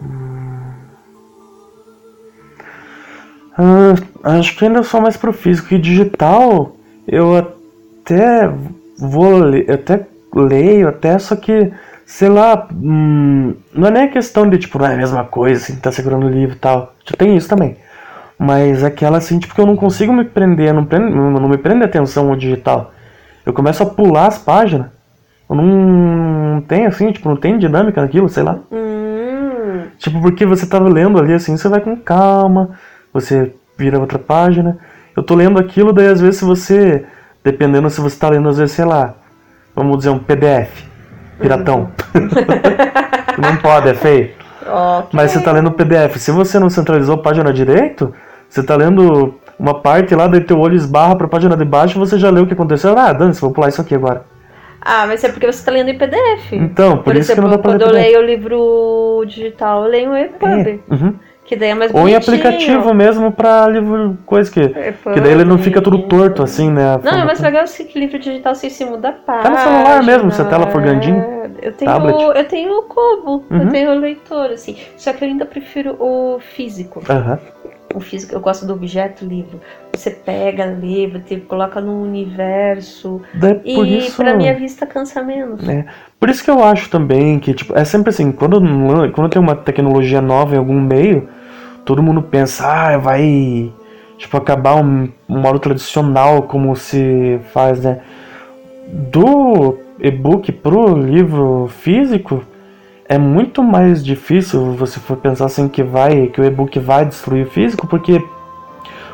ah, 3.57 3.95
acho 4.23 4.55
que 4.55 4.65
ainda 4.65 4.83
sou 4.83 5.01
mais 5.01 5.17
pro 5.17 5.33
físico 5.33 5.73
e 5.73 5.79
digital. 5.79 6.75
Eu 7.07 7.35
até 7.35 8.47
vou 8.97 9.37
ler, 9.37 9.71
até 9.71 10.05
leio, 10.33 10.87
até 10.87 11.17
só 11.17 11.35
que, 11.35 11.71
sei 12.07 12.29
lá, 12.29 12.67
hum, 12.73 13.53
não 13.73 13.89
é 13.89 13.91
nem 13.91 14.03
a 14.03 14.07
questão 14.11 14.49
de 14.49 14.57
tipo, 14.57 14.79
não 14.79 14.87
é 14.87 14.93
a 14.93 14.97
mesma 14.97 15.25
coisa, 15.25 15.61
assim, 15.61 15.75
tá 15.75 15.91
segurando 15.91 16.25
o 16.25 16.29
livro 16.29 16.55
e 16.55 16.59
tal. 16.59 16.95
Já 17.05 17.15
tem 17.17 17.35
isso 17.35 17.49
também. 17.49 17.75
Mas 18.39 18.83
aquela 18.83 19.17
assim, 19.17 19.39
tipo, 19.39 19.53
que 19.53 19.61
eu 19.61 19.65
não 19.65 19.75
consigo 19.75 20.13
me 20.13 20.23
prender, 20.23 20.73
não, 20.73 20.85
prende, 20.85 21.13
não, 21.13 21.49
me 21.49 21.57
prende 21.57 21.83
atenção 21.83 22.31
o 22.31 22.37
digital. 22.37 22.93
Eu 23.45 23.53
começo 23.53 23.83
a 23.83 23.85
pular 23.85 24.27
as 24.27 24.37
páginas. 24.39 24.87
Eu 25.49 25.55
não, 25.55 25.65
não 26.55 26.61
tenho 26.61 26.87
assim, 26.87 27.11
tipo, 27.11 27.29
não 27.29 27.35
tem 27.35 27.57
dinâmica 27.57 28.01
naquilo, 28.01 28.29
sei 28.29 28.43
lá. 28.43 28.59
Hum, 28.71 28.87
Tipo, 29.97 30.21
porque 30.21 30.45
você 30.45 30.65
tá 30.65 30.79
lendo 30.79 31.19
ali 31.19 31.33
assim, 31.33 31.57
você 31.57 31.67
vai 31.67 31.81
com 31.81 31.95
calma, 31.97 32.71
você 33.11 33.53
vira 33.77 33.99
outra 33.99 34.19
página. 34.19 34.77
Eu 35.15 35.23
tô 35.23 35.35
lendo 35.35 35.59
aquilo, 35.59 35.91
daí 35.91 36.07
às 36.07 36.21
vezes 36.21 36.37
se 36.37 36.45
você, 36.45 37.05
dependendo 37.43 37.89
se 37.89 37.99
você 37.99 38.17
tá 38.17 38.29
lendo, 38.29 38.47
às 38.47 38.57
vezes, 38.57 38.75
sei 38.75 38.85
lá, 38.85 39.15
vamos 39.75 39.97
dizer 39.97 40.09
um 40.11 40.19
PDF, 40.19 40.86
piratão. 41.39 41.89
não 43.37 43.57
pode, 43.57 43.89
é 43.89 43.93
feio. 43.93 44.31
ok. 44.65 45.09
Mas 45.13 45.31
você 45.31 45.41
tá 45.41 45.51
lendo 45.51 45.67
o 45.67 45.71
PDF. 45.71 46.17
Se 46.17 46.31
você 46.31 46.59
não 46.59 46.69
centralizou 46.69 47.15
a 47.15 47.21
página 47.21 47.53
direito, 47.53 48.13
você 48.49 48.63
tá 48.63 48.75
lendo 48.75 49.35
uma 49.59 49.81
parte 49.81 50.13
lá, 50.15 50.27
daí 50.27 50.41
teu 50.41 50.59
olho 50.59 50.75
esbarra 50.75 51.15
pra 51.15 51.27
página 51.27 51.57
de 51.57 51.65
baixo, 51.65 51.99
você 51.99 52.17
já 52.17 52.29
leu 52.29 52.43
o 52.43 52.47
que 52.47 52.53
aconteceu. 52.53 52.97
Ah, 52.97 53.11
dane-se, 53.11 53.41
vou 53.41 53.51
pular 53.51 53.69
isso 53.69 53.81
aqui 53.81 53.95
agora. 53.95 54.25
Ah, 54.81 55.05
mas 55.07 55.23
é 55.23 55.29
porque 55.29 55.51
você 55.51 55.65
tá 55.65 55.71
lendo 55.71 55.89
em 55.89 55.97
PDF. 55.97 56.53
Então, 56.53 56.97
por, 56.97 57.05
Por, 57.05 57.15
isso 57.15 57.27
que 57.27 57.33
exemplo, 57.33 57.49
não 57.49 57.57
dá 57.57 57.61
pra 57.61 57.71
quando 57.71 57.81
eu 57.81 57.91
leio 57.91 58.19
o 58.19 58.25
livro 58.25 59.25
digital, 59.27 59.83
eu 59.83 59.89
leio 59.89 60.11
o 60.11 60.15
EPUB. 60.17 60.81
É, 60.89 60.93
uhum. 60.93 61.15
Que 61.47 61.55
daí 61.55 61.69
é 61.69 61.73
mais 61.73 61.93
Ou 61.93 62.01
em 62.01 62.11
bonitinho. 62.11 62.35
aplicativo 62.37 62.93
mesmo 62.93 63.31
pra 63.31 63.67
livro, 63.69 64.17
coisa 64.25 64.51
que. 64.51 64.59
EPUB. 64.59 65.13
Que 65.13 65.21
daí 65.21 65.31
ele 65.31 65.45
não 65.45 65.57
fica 65.57 65.81
tudo 65.81 65.99
torto 66.03 66.43
assim, 66.43 66.69
né? 66.69 66.99
Não, 67.01 67.19
é 67.19 67.23
mais 67.25 67.39
legal 67.39 67.63
assim 67.63 67.85
que 67.85 67.97
livro 67.97 68.19
digital 68.19 68.53
você 68.53 68.69
se 68.69 68.83
muda 68.83 69.09
a 69.09 69.11
página. 69.13 69.43
Tá 69.43 69.49
no 69.51 69.57
celular 69.57 70.03
mesmo, 70.03 70.29
se 70.31 70.41
a 70.41 70.45
tela 70.45 70.67
for 70.67 70.81
grandinha. 70.81 71.25
Eu 71.61 71.71
tenho, 71.71 71.89
Tablet. 71.89 72.37
eu 72.37 72.45
tenho 72.49 72.77
o 72.79 72.83
Kobo, 72.83 73.45
Uhum. 73.49 73.61
eu 73.61 73.69
tenho 73.69 73.91
o 73.91 73.99
leitor, 73.99 74.51
assim. 74.51 74.75
Só 74.97 75.13
que 75.13 75.23
eu 75.23 75.29
ainda 75.29 75.45
prefiro 75.45 75.95
o 75.99 76.37
físico. 76.39 77.01
Aham. 77.09 77.39
O 77.95 78.01
físico, 78.01 78.35
eu 78.35 78.41
gosto 78.41 78.65
do 78.65 78.73
objeto 78.73 79.25
livro. 79.25 79.61
Você 79.95 80.09
pega, 80.11 80.65
lê, 80.65 81.07
você 81.07 81.37
coloca 81.37 81.79
num 81.79 82.01
universo. 82.03 83.21
Por 83.39 83.87
E 83.87 83.97
isso. 83.99 84.17
pra 84.17 84.33
minha 84.35 84.53
vista 84.53 84.85
cansa 84.85 85.23
menos. 85.23 85.67
É. 85.67 85.85
Por 86.19 86.29
isso 86.29 86.43
que 86.43 86.51
eu 86.51 86.61
acho 86.63 86.89
também 86.89 87.39
que, 87.39 87.53
tipo, 87.53 87.77
é 87.77 87.85
sempre 87.85 88.09
assim, 88.09 88.31
quando, 88.33 88.59
quando 89.13 89.29
tem 89.29 89.41
uma 89.41 89.55
tecnologia 89.55 90.21
nova 90.21 90.55
em 90.55 90.57
algum 90.57 90.79
meio, 90.79 91.29
todo 91.87 92.03
mundo 92.03 92.21
pensa, 92.21 92.67
ah, 92.67 92.97
vai, 92.97 93.71
tipo, 94.17 94.35
acabar 94.35 94.75
um, 94.75 95.07
modo 95.25 95.57
tradicional 95.57 96.43
como 96.43 96.75
se 96.75 97.39
faz, 97.53 97.81
né? 97.81 98.01
Do 99.09 99.77
e-book 99.97 100.51
pro 100.51 100.97
livro 100.97 101.69
físico, 101.79 102.43
é 103.07 103.17
muito 103.17 103.63
mais 103.63 104.03
difícil 104.03 104.73
você 104.73 104.99
for 104.99 105.15
pensar 105.15 105.45
assim 105.45 105.69
que 105.69 105.81
vai, 105.81 106.27
que 106.27 106.41
o 106.41 106.43
e-book 106.43 106.77
vai 106.77 107.05
destruir 107.05 107.47
o 107.47 107.49
físico, 107.49 107.87
porque 107.87 108.21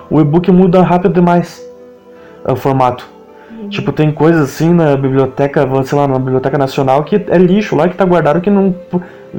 o 0.09 0.19
e-book 0.19 0.51
muda 0.51 0.81
rápido 0.81 1.13
demais 1.13 1.63
o 2.43 2.55
formato. 2.55 3.07
Tipo, 3.69 3.91
tem 3.91 4.11
coisas 4.11 4.49
assim 4.49 4.73
na 4.73 4.97
biblioteca, 4.97 5.67
sei 5.85 5.97
lá, 5.97 6.07
na 6.07 6.17
Biblioteca 6.17 6.57
Nacional 6.57 7.03
que 7.03 7.15
é 7.15 7.37
lixo 7.37 7.75
lá 7.75 7.87
que 7.87 7.95
tá 7.95 8.03
guardado 8.03 8.41
que 8.41 8.49
não. 8.49 8.75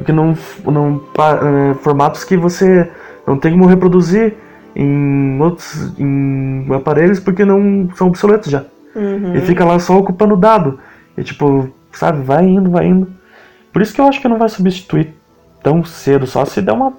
que 0.05 0.11
não. 0.11 0.35
não 0.65 1.01
eh, 1.19 1.73
formatos 1.75 2.23
que 2.23 2.35
você 2.35 2.89
não 3.25 3.37
tem 3.37 3.51
como 3.51 3.65
reproduzir 3.65 4.35
em 4.75 5.39
outros 5.41 5.97
em 5.97 6.67
aparelhos 6.73 7.19
porque 7.19 7.45
não 7.45 7.89
são 7.95 8.07
obsoletos 8.07 8.51
já. 8.51 8.63
Uhum. 8.95 9.35
E 9.35 9.41
fica 9.41 9.63
lá 9.65 9.79
só 9.79 9.97
ocupando 9.97 10.35
dado. 10.35 10.79
E 11.17 11.23
tipo, 11.23 11.69
sabe, 11.91 12.21
vai 12.23 12.45
indo, 12.45 12.69
vai 12.69 12.85
indo. 12.85 13.07
Por 13.71 13.81
isso 13.81 13.93
que 13.93 14.01
eu 14.01 14.07
acho 14.07 14.21
que 14.21 14.27
não 14.27 14.37
vai 14.37 14.49
substituir 14.49 15.13
tão 15.63 15.83
cedo, 15.83 16.27
só 16.27 16.45
se 16.45 16.61
der 16.61 16.71
uma 16.73 16.93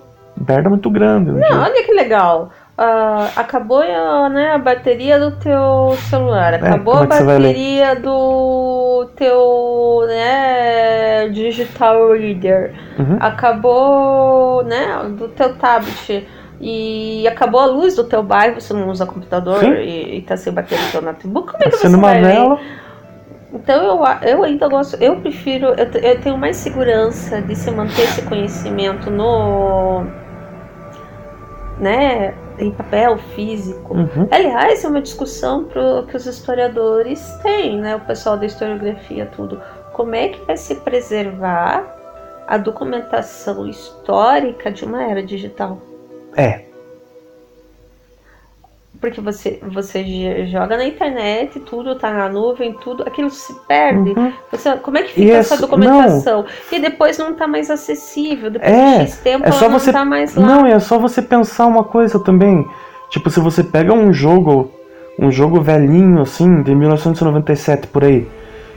merda 0.46 0.68
muito 0.68 0.90
grande. 0.90 1.30
um 1.30 1.34
Não, 1.34 1.40
dia. 1.40 1.58
olha 1.60 1.84
que 1.84 1.92
legal. 1.92 2.50
Ah, 2.78 3.30
acabou 3.36 3.80
a, 3.80 4.28
né, 4.28 4.50
a 4.52 4.58
bateria 4.58 5.18
do 5.18 5.30
teu 5.38 5.96
celular, 6.10 6.52
acabou 6.52 6.98
a 6.98 7.04
é 7.04 7.06
você 7.06 7.24
vai 7.24 7.38
ler? 7.38 7.48
bateria 7.48 7.94
do 7.96 9.08
teu 9.16 10.04
né, 10.06 11.28
digital 11.30 12.12
reader, 12.12 12.74
Uhum. 12.98 13.16
acabou 13.18 14.62
né, 14.64 14.86
do 15.18 15.28
teu 15.28 15.54
tablet 15.56 16.28
e 16.60 17.26
acabou 17.26 17.60
a 17.62 17.66
luz 17.66 17.96
do 17.96 18.04
teu 18.04 18.22
bairro, 18.22 18.60
você 18.60 18.74
não 18.74 18.90
usa 18.90 19.06
computador 19.06 19.60
Sim. 19.60 19.72
e, 19.76 20.18
e 20.18 20.22
tá 20.22 20.36
sem 20.36 20.52
bateria 20.52 20.84
no 20.84 20.90
teu 20.92 21.00
notebook, 21.02 21.52
como 21.52 21.64
é 21.64 21.70
que 21.70 21.76
você 21.76 21.86
Sendo 21.86 21.96
uma 21.96 22.08
vai 22.10 22.20
vela. 22.20 22.58
Então 23.54 23.82
eu, 23.82 24.04
a- 24.04 24.20
eu 24.22 24.42
ainda 24.44 24.68
gosto, 24.68 25.02
eu 25.02 25.16
prefiro, 25.16 25.68
eu, 25.68 25.86
eu 26.02 26.20
tenho 26.20 26.36
mais 26.36 26.58
segurança 26.58 27.40
de 27.40 27.54
se 27.56 27.70
manter 27.70 28.02
esse 28.02 28.20
conhecimento 28.22 29.10
no, 29.10 30.04
né, 31.78 32.34
em 32.58 32.70
papel 32.70 33.18
físico. 33.34 33.94
Uhum. 33.94 34.28
Aliás, 34.30 34.84
é 34.84 34.88
uma 34.88 35.00
discussão 35.00 35.64
pro, 35.64 36.06
que 36.06 36.16
os 36.16 36.26
historiadores 36.26 37.20
têm, 37.42 37.80
né, 37.80 37.96
o 37.96 38.00
pessoal 38.00 38.36
da 38.36 38.46
historiografia, 38.46 39.26
tudo. 39.26 39.60
Como 39.92 40.14
é 40.14 40.28
que 40.28 40.44
vai 40.44 40.56
se 40.56 40.74
preservar 40.76 41.94
a 42.46 42.58
documentação 42.58 43.66
histórica 43.66 44.70
de 44.70 44.84
uma 44.84 45.02
era 45.02 45.22
digital? 45.22 45.80
É. 46.36 46.65
Porque 49.00 49.20
você, 49.20 49.60
você 49.72 50.46
joga 50.46 50.76
na 50.76 50.84
internet, 50.86 51.60
tudo 51.60 51.94
tá 51.96 52.10
na 52.12 52.28
nuvem, 52.28 52.72
tudo, 52.82 53.02
aquilo 53.02 53.28
se 53.30 53.54
perde. 53.66 54.10
Uhum. 54.16 54.32
Você- 54.50 54.76
como 54.76 54.98
é 54.98 55.02
que 55.02 55.12
fica 55.12 55.32
é 55.32 55.36
essa 55.36 55.56
documentação? 55.60 56.44
E 56.72 56.78
depois 56.78 57.18
não 57.18 57.34
tá 57.34 57.46
mais 57.46 57.70
acessível, 57.70 58.50
depois 58.50 58.72
É, 58.72 58.98
de 58.98 59.10
X 59.10 59.18
tempo 59.18 59.46
é 59.46 59.52
só 59.52 59.68
não 59.68 59.78
você- 59.78 59.92
tá 59.92 60.04
mais 60.04 60.34
lá. 60.34 60.46
Não, 60.46 60.66
é 60.66 60.78
só 60.78 60.98
você 60.98 61.20
pensar 61.20 61.66
uma 61.66 61.84
coisa 61.84 62.18
também. 62.18 62.66
Tipo, 63.10 63.28
se 63.30 63.38
você 63.38 63.62
pega 63.62 63.92
um 63.92 64.12
jogo, 64.12 64.70
um 65.18 65.30
jogo 65.30 65.60
velhinho 65.60 66.20
assim, 66.22 66.62
de 66.62 66.74
1997 66.74 67.86
por 67.88 68.02
aí, 68.04 68.26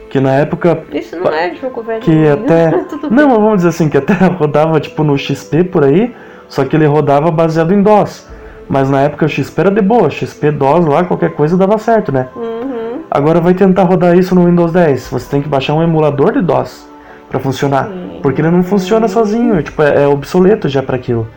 que 0.10 0.20
na 0.20 0.34
época 0.36 0.84
Isso 0.92 1.16
não 1.18 1.32
é 1.32 1.54
jogo 1.56 1.82
velho. 1.82 2.02
que 2.02 2.28
até 2.28 2.72
Não, 3.10 3.28
mas 3.30 3.38
vamos 3.38 3.56
dizer 3.58 3.70
assim, 3.70 3.90
que 3.90 3.98
até 3.98 4.14
rodava 4.38 4.80
tipo 4.80 5.04
no 5.04 5.18
XP 5.18 5.64
por 5.64 5.84
aí, 5.86 6.14
Só 6.48 6.66
que 6.66 6.76
ele 6.76 6.86
rodava 6.88 7.30
baseado 7.30 7.72
em 7.74 7.82
DOS. 7.84 8.28
Mas 8.70 8.90
na 8.90 9.02
época 9.02 9.26
o 9.26 9.30
XP 9.30 9.60
era 9.60 9.72
de 9.72 9.82
boa, 9.82 10.10
XP 10.12 10.52
DOS 10.52 10.86
lá, 10.86 11.04
qualquer 11.04 11.32
coisa 11.32 11.58
dava 11.58 11.78
certo, 11.80 12.12
né? 12.12 12.28
Uhum. 12.36 13.02
Agora 13.10 13.42
vai 13.42 13.56
tentar 13.56 13.84
rodar 13.84 14.16
isso 14.16 14.36
no 14.36 14.46
Windows 14.46 14.72
10. 14.72 15.10
Você 15.10 15.30
tem 15.32 15.42
que 15.42 15.50
baixar 15.50 15.74
um 15.74 15.82
emulador 15.82 16.34
de 16.34 16.42
DOS 16.42 16.88
para 17.28 17.40
funcionar, 17.40 17.86
Sim. 17.88 18.20
porque 18.22 18.42
ele 18.42 18.52
não 18.52 18.62
funciona 18.64 19.08
sozinho, 19.08 19.62
tipo, 19.64 19.82
é, 19.82 20.04
é 20.04 20.08
obsoleto 20.08 20.70
já 20.70 20.84
para 20.84 20.96
aquilo. 20.96 21.28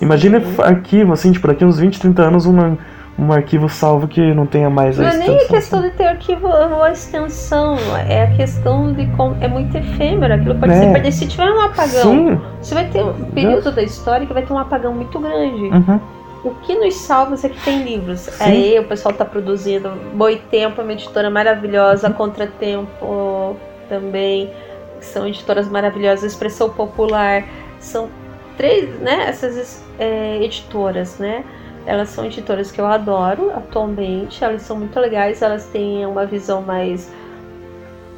Imagine 0.00 0.40
Sim. 0.40 0.62
arquivo 0.62 1.12
assim, 1.12 1.32
tipo, 1.32 1.48
daqui 1.48 1.64
uns 1.64 1.78
20, 1.78 1.98
30 2.00 2.22
anos 2.22 2.46
um, 2.46 2.76
um 3.18 3.32
arquivo 3.32 3.68
salvo 3.68 4.06
que 4.06 4.34
não 4.34 4.46
tenha 4.46 4.68
mais 4.70 4.98
Não 4.98 5.06
a 5.06 5.08
é 5.08 5.16
nem 5.16 5.28
a 5.28 5.32
extensão. 5.32 5.56
questão 5.56 5.82
de 5.82 5.90
ter 5.90 6.04
arquivo 6.06 6.46
ou 6.46 6.82
a 6.84 6.92
extensão, 6.92 7.76
é 8.08 8.24
a 8.24 8.30
questão 8.36 8.92
de 8.92 9.06
como 9.16 9.36
é 9.40 9.48
muito 9.48 9.76
efêmero, 9.76 10.34
aquilo 10.34 10.54
pode 10.56 10.72
É. 10.72 10.76
ser 10.80 10.92
perdido. 10.92 11.12
Se 11.12 11.26
tiver 11.26 11.50
um 11.50 11.60
apagão, 11.62 12.02
Sim. 12.02 12.40
você 12.60 12.74
vai 12.74 12.84
ter 12.84 13.02
um 13.02 13.12
período 13.32 13.72
da 13.72 13.82
história 13.82 14.24
que 14.26 14.32
vai 14.32 14.42
ter 14.44 14.52
um 14.52 14.58
apagão 14.58 14.92
muito 14.92 15.18
grande. 15.18 15.62
Uhum. 15.62 16.00
O 16.44 16.54
que 16.62 16.74
nos 16.74 16.94
salva 16.94 17.34
é 17.34 17.48
que 17.48 17.64
tem 17.64 17.82
livros. 17.82 18.20
Sim. 18.20 18.44
Aí 18.44 18.78
o 18.78 18.84
pessoal 18.84 19.14
tá 19.14 19.24
produzindo 19.24 19.90
Boitempo, 20.14 20.80
é 20.80 20.84
uma 20.84 20.92
editora 20.92 21.28
maravilhosa, 21.30 22.10
Contratempo 22.10 23.56
também, 23.88 24.52
são 25.00 25.26
editoras 25.26 25.68
maravilhosas, 25.68 26.32
Expressão 26.32 26.70
Popular, 26.70 27.44
são 27.78 28.08
três, 28.56 28.88
né, 29.00 29.28
essas 29.28 29.84
é, 29.98 30.42
editoras, 30.42 31.18
né? 31.18 31.44
Elas 31.84 32.08
são 32.08 32.24
editoras 32.24 32.72
que 32.72 32.80
eu 32.80 32.86
adoro 32.86 33.50
atualmente, 33.50 34.42
elas 34.42 34.62
são 34.62 34.76
muito 34.78 34.98
legais, 34.98 35.40
elas 35.40 35.66
têm 35.66 36.04
uma 36.04 36.26
visão 36.26 36.60
mais 36.62 37.12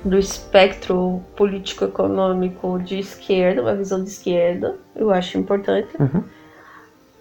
do 0.05 0.19
espectro 0.19 1.21
político-econômico 1.37 2.79
de 2.79 2.99
esquerda, 2.99 3.61
uma 3.61 3.75
visão 3.75 4.03
de 4.03 4.09
esquerda, 4.09 4.77
eu 4.97 5.11
acho 5.11 5.37
importante 5.37 5.89
Uhum. 5.99 6.25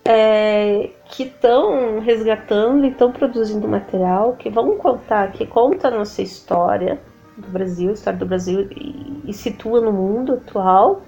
É, 0.10 0.90
que 1.10 1.24
estão 1.24 2.00
resgatando 2.00 2.86
e 2.86 2.90
estão 2.90 3.12
produzindo 3.12 3.68
material 3.68 4.38
que 4.40 4.50
vão 4.50 4.78
contar, 4.78 5.34
que 5.34 5.46
conta 5.46 5.90
a 5.90 5.92
nossa 5.92 6.22
história 6.22 6.98
do 7.36 7.48
Brasil, 7.50 7.90
a 7.90 7.94
história 7.94 8.18
do 8.18 8.26
Brasil 8.26 8.70
e, 8.72 9.24
e 9.26 9.34
situa 9.34 9.82
no 9.82 9.92
mundo 9.92 10.36
atual, 10.36 11.02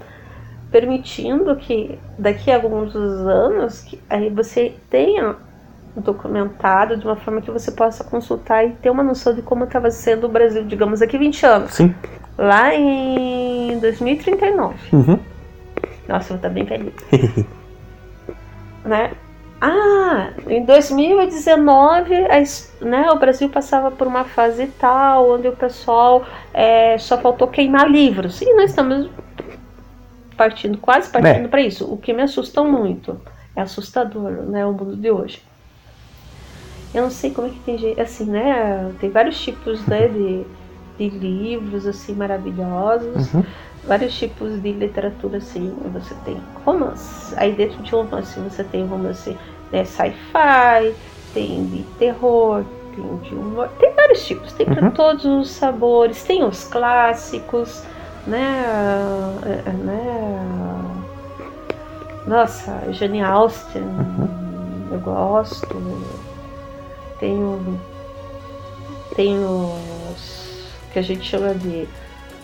permitindo 0.70 1.56
que 1.56 1.98
daqui 2.18 2.52
a 2.52 2.56
alguns 2.56 2.94
anos 2.94 3.82
que 3.82 4.02
aí 4.10 4.30
você 4.30 4.76
tenha 4.90 5.38
documentado 5.96 6.98
de 6.98 7.06
uma 7.06 7.16
forma 7.16 7.42
que 7.42 7.50
você 7.50 7.72
possa 7.72 8.04
consultar 8.04 8.66
e 8.66 8.72
ter 8.72 8.90
uma 8.90 9.02
noção 9.02 9.34
de 9.34 9.42
como 9.42 9.64
estava 9.64 9.90
sendo 9.92 10.28
o 10.28 10.30
Brasil, 10.30 10.66
digamos, 10.66 11.00
daqui 11.00 11.18
20 11.18 11.46
anos, 11.46 11.72
Sim. 11.72 11.96
lá 12.38 12.76
em 12.76 13.80
2039. 13.80 14.76
Uhum. 14.92 15.20
Nossa, 16.06 16.26
eu 16.26 16.28
vou 16.28 16.36
estar 16.36 16.50
bem 16.50 16.66
velhinha. 16.66 16.92
né? 18.90 19.12
Ah, 19.62 20.32
em 20.48 20.64
2019, 20.66 22.14
a 22.14 22.40
es- 22.40 22.74
né, 22.82 23.10
o 23.12 23.18
Brasil 23.20 23.50
passava 23.50 23.92
por 23.92 24.08
uma 24.08 24.24
fase 24.24 24.68
tal, 24.80 25.32
onde 25.32 25.48
o 25.48 25.56
pessoal 25.56 26.26
é, 26.54 26.98
só 26.98 27.18
faltou 27.18 27.48
queimar 27.48 27.90
livros. 27.90 28.42
E 28.42 28.54
nós 28.56 28.70
estamos 28.72 29.10
partindo, 30.38 30.78
quase 30.78 31.10
partindo 31.10 31.46
É. 31.46 31.48
para 31.50 31.62
isso. 31.62 31.86
O 31.92 31.98
que 31.98 32.14
me 32.14 32.22
assusta 32.22 32.64
muito. 32.64 33.20
É 33.56 33.62
assustador, 33.62 34.32
né? 34.32 34.66
O 34.66 34.72
mundo 34.72 34.96
de 34.96 35.12
hoje. 35.12 35.44
Eu 36.94 37.04
não 37.04 37.10
sei 37.12 37.32
como 37.32 37.48
é 37.48 37.50
que 37.52 37.60
tem 37.60 37.78
gente. 37.78 38.00
Assim, 38.00 38.26
né? 38.26 38.92
Tem 39.00 39.10
vários 39.10 39.40
tipos 39.40 39.86
né, 39.86 40.08
de, 40.08 40.46
de 40.98 41.10
livros 41.10 41.86
assim 41.86 42.14
maravilhosos 42.16 43.34
Uhum. 43.34 43.44
Vários 43.84 44.18
tipos 44.18 44.62
de 44.62 44.72
literatura 44.72 45.38
assim. 45.38 45.76
Você 45.94 46.14
tem 46.26 46.38
romance. 46.66 47.34
Aí 47.38 47.54
dentro 47.54 47.82
de 47.84 47.92
romance 47.92 48.40
você 48.40 48.64
tem 48.64 48.86
romance 48.86 49.38
né, 49.72 49.84
sci-fi, 49.86 50.96
tem 51.34 51.66
de 51.68 51.84
terror, 51.98 52.64
tem 52.96 53.18
de 53.18 53.36
humor. 53.36 53.70
Tem 53.80 53.94
vários 53.94 54.26
tipos, 54.26 54.52
tem 54.54 54.66
para 54.66 54.86
Uhum. 54.86 54.92
todos 54.92 55.26
os 55.26 55.50
sabores, 55.52 56.24
tem 56.24 56.44
os 56.44 56.64
clássicos, 56.66 57.84
né? 58.28 58.66
é, 59.46 59.70
é, 59.70 59.74
né? 59.74 60.46
Nossa, 62.28 62.92
Jane 62.92 63.22
Austen, 63.24 63.84
eu 64.92 65.00
gosto. 65.00 65.68
Tenho. 67.20 67.80
Tem 69.16 69.38
os 69.44 70.60
que 70.94 71.00
a 71.00 71.02
gente 71.02 71.24
chama 71.24 71.54
de 71.56 71.88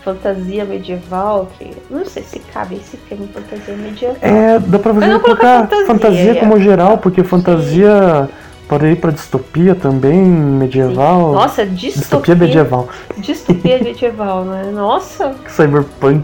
fantasia 0.06 0.64
medieval, 0.64 1.48
que 1.58 1.72
não 1.90 2.04
sei 2.04 2.22
se 2.22 2.38
cabe 2.38 2.76
esse 2.76 2.96
termo 2.96 3.26
fantasia 3.34 3.74
medieval. 3.76 4.16
É, 4.22 4.58
dá 4.60 4.78
pra 4.78 4.92
você 4.92 5.06
colocar 5.06 5.20
colocar 5.20 5.60
fantasia, 5.66 5.86
fantasia, 5.86 6.30
é. 6.30 6.34
como 6.36 6.60
geral, 6.60 6.98
porque 6.98 7.24
fantasia 7.24 8.28
pode 8.68 8.86
ir 8.86 8.96
pra 8.96 9.10
distopia 9.10 9.74
também, 9.74 10.16
medieval. 10.16 11.32
Nossa, 11.32 11.66
distopia 11.66 12.00
distopia, 12.00 12.34
medieval. 12.36 12.88
distopia 13.18 13.78
medieval, 13.82 14.44
né? 14.44 14.70
Nossa. 14.72 15.34
Cyberpunk. 15.48 16.22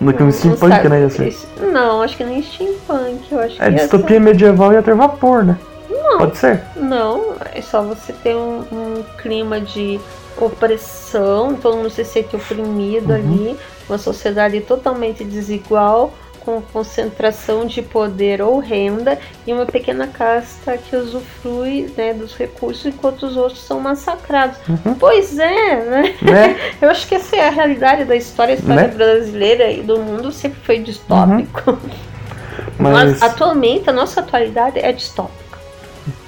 No 0.00 0.12
que 0.14 0.22
um 0.22 0.32
steampunk, 0.32 0.72
sabe- 0.74 0.88
né? 0.88 1.00
Ia 1.02 1.10
ser. 1.10 1.36
Não, 1.72 2.00
acho 2.02 2.16
que 2.16 2.24
nem 2.24 2.42
steampunk. 2.42 3.20
Eu 3.30 3.38
acho 3.40 3.54
É, 3.62 3.66
que 3.66 3.70
ia 3.70 3.70
distopia 3.78 4.18
medieval 4.18 4.72
ia 4.72 4.82
ter 4.82 4.94
vapor, 4.94 5.44
né? 5.44 5.56
Não. 5.90 6.18
Pode 6.18 6.36
ser. 6.38 6.62
Não, 6.76 7.34
é 7.54 7.60
só 7.60 7.82
você 7.82 8.12
ter 8.12 8.34
um, 8.34 8.60
um 8.72 9.04
clima 9.18 9.60
de 9.60 9.98
opressão, 10.36 11.54
todo 11.54 11.76
mundo 11.76 11.90
se 11.90 12.04
sente 12.04 12.36
oprimido 12.36 13.10
Uhum. 13.10 13.14
ali, 13.16 13.56
uma 13.88 13.98
sociedade 13.98 14.60
totalmente 14.60 15.24
desigual, 15.24 16.12
com 16.44 16.62
concentração 16.62 17.66
de 17.66 17.82
poder 17.82 18.40
ou 18.40 18.58
renda, 18.58 19.18
e 19.46 19.52
uma 19.52 19.66
pequena 19.66 20.06
casta 20.06 20.78
que 20.78 20.96
usufrui 20.96 21.92
né, 21.96 22.14
dos 22.14 22.34
recursos 22.34 22.86
enquanto 22.86 23.24
os 23.24 23.36
outros 23.36 23.60
são 23.62 23.78
massacrados. 23.80 24.56
Uhum. 24.66 24.94
Pois 24.94 25.38
é, 25.38 25.76
né? 25.84 26.14
Né? 26.22 26.56
Eu 26.80 26.88
acho 26.88 27.06
que 27.06 27.14
essa 27.14 27.36
é 27.36 27.46
a 27.46 27.50
realidade 27.50 28.04
da 28.04 28.16
história, 28.16 28.54
a 28.54 28.58
história 28.58 28.82
Né? 28.82 28.88
brasileira 28.88 29.70
e 29.70 29.82
do 29.82 29.98
mundo 29.98 30.32
sempre 30.32 30.60
foi 30.62 30.78
distópico. 30.78 31.78
Mas. 32.78 32.92
Mas 32.92 33.22
atualmente 33.22 33.90
a 33.90 33.92
nossa 33.92 34.20
atualidade 34.20 34.78
é 34.78 34.90
distópica. 34.92 35.39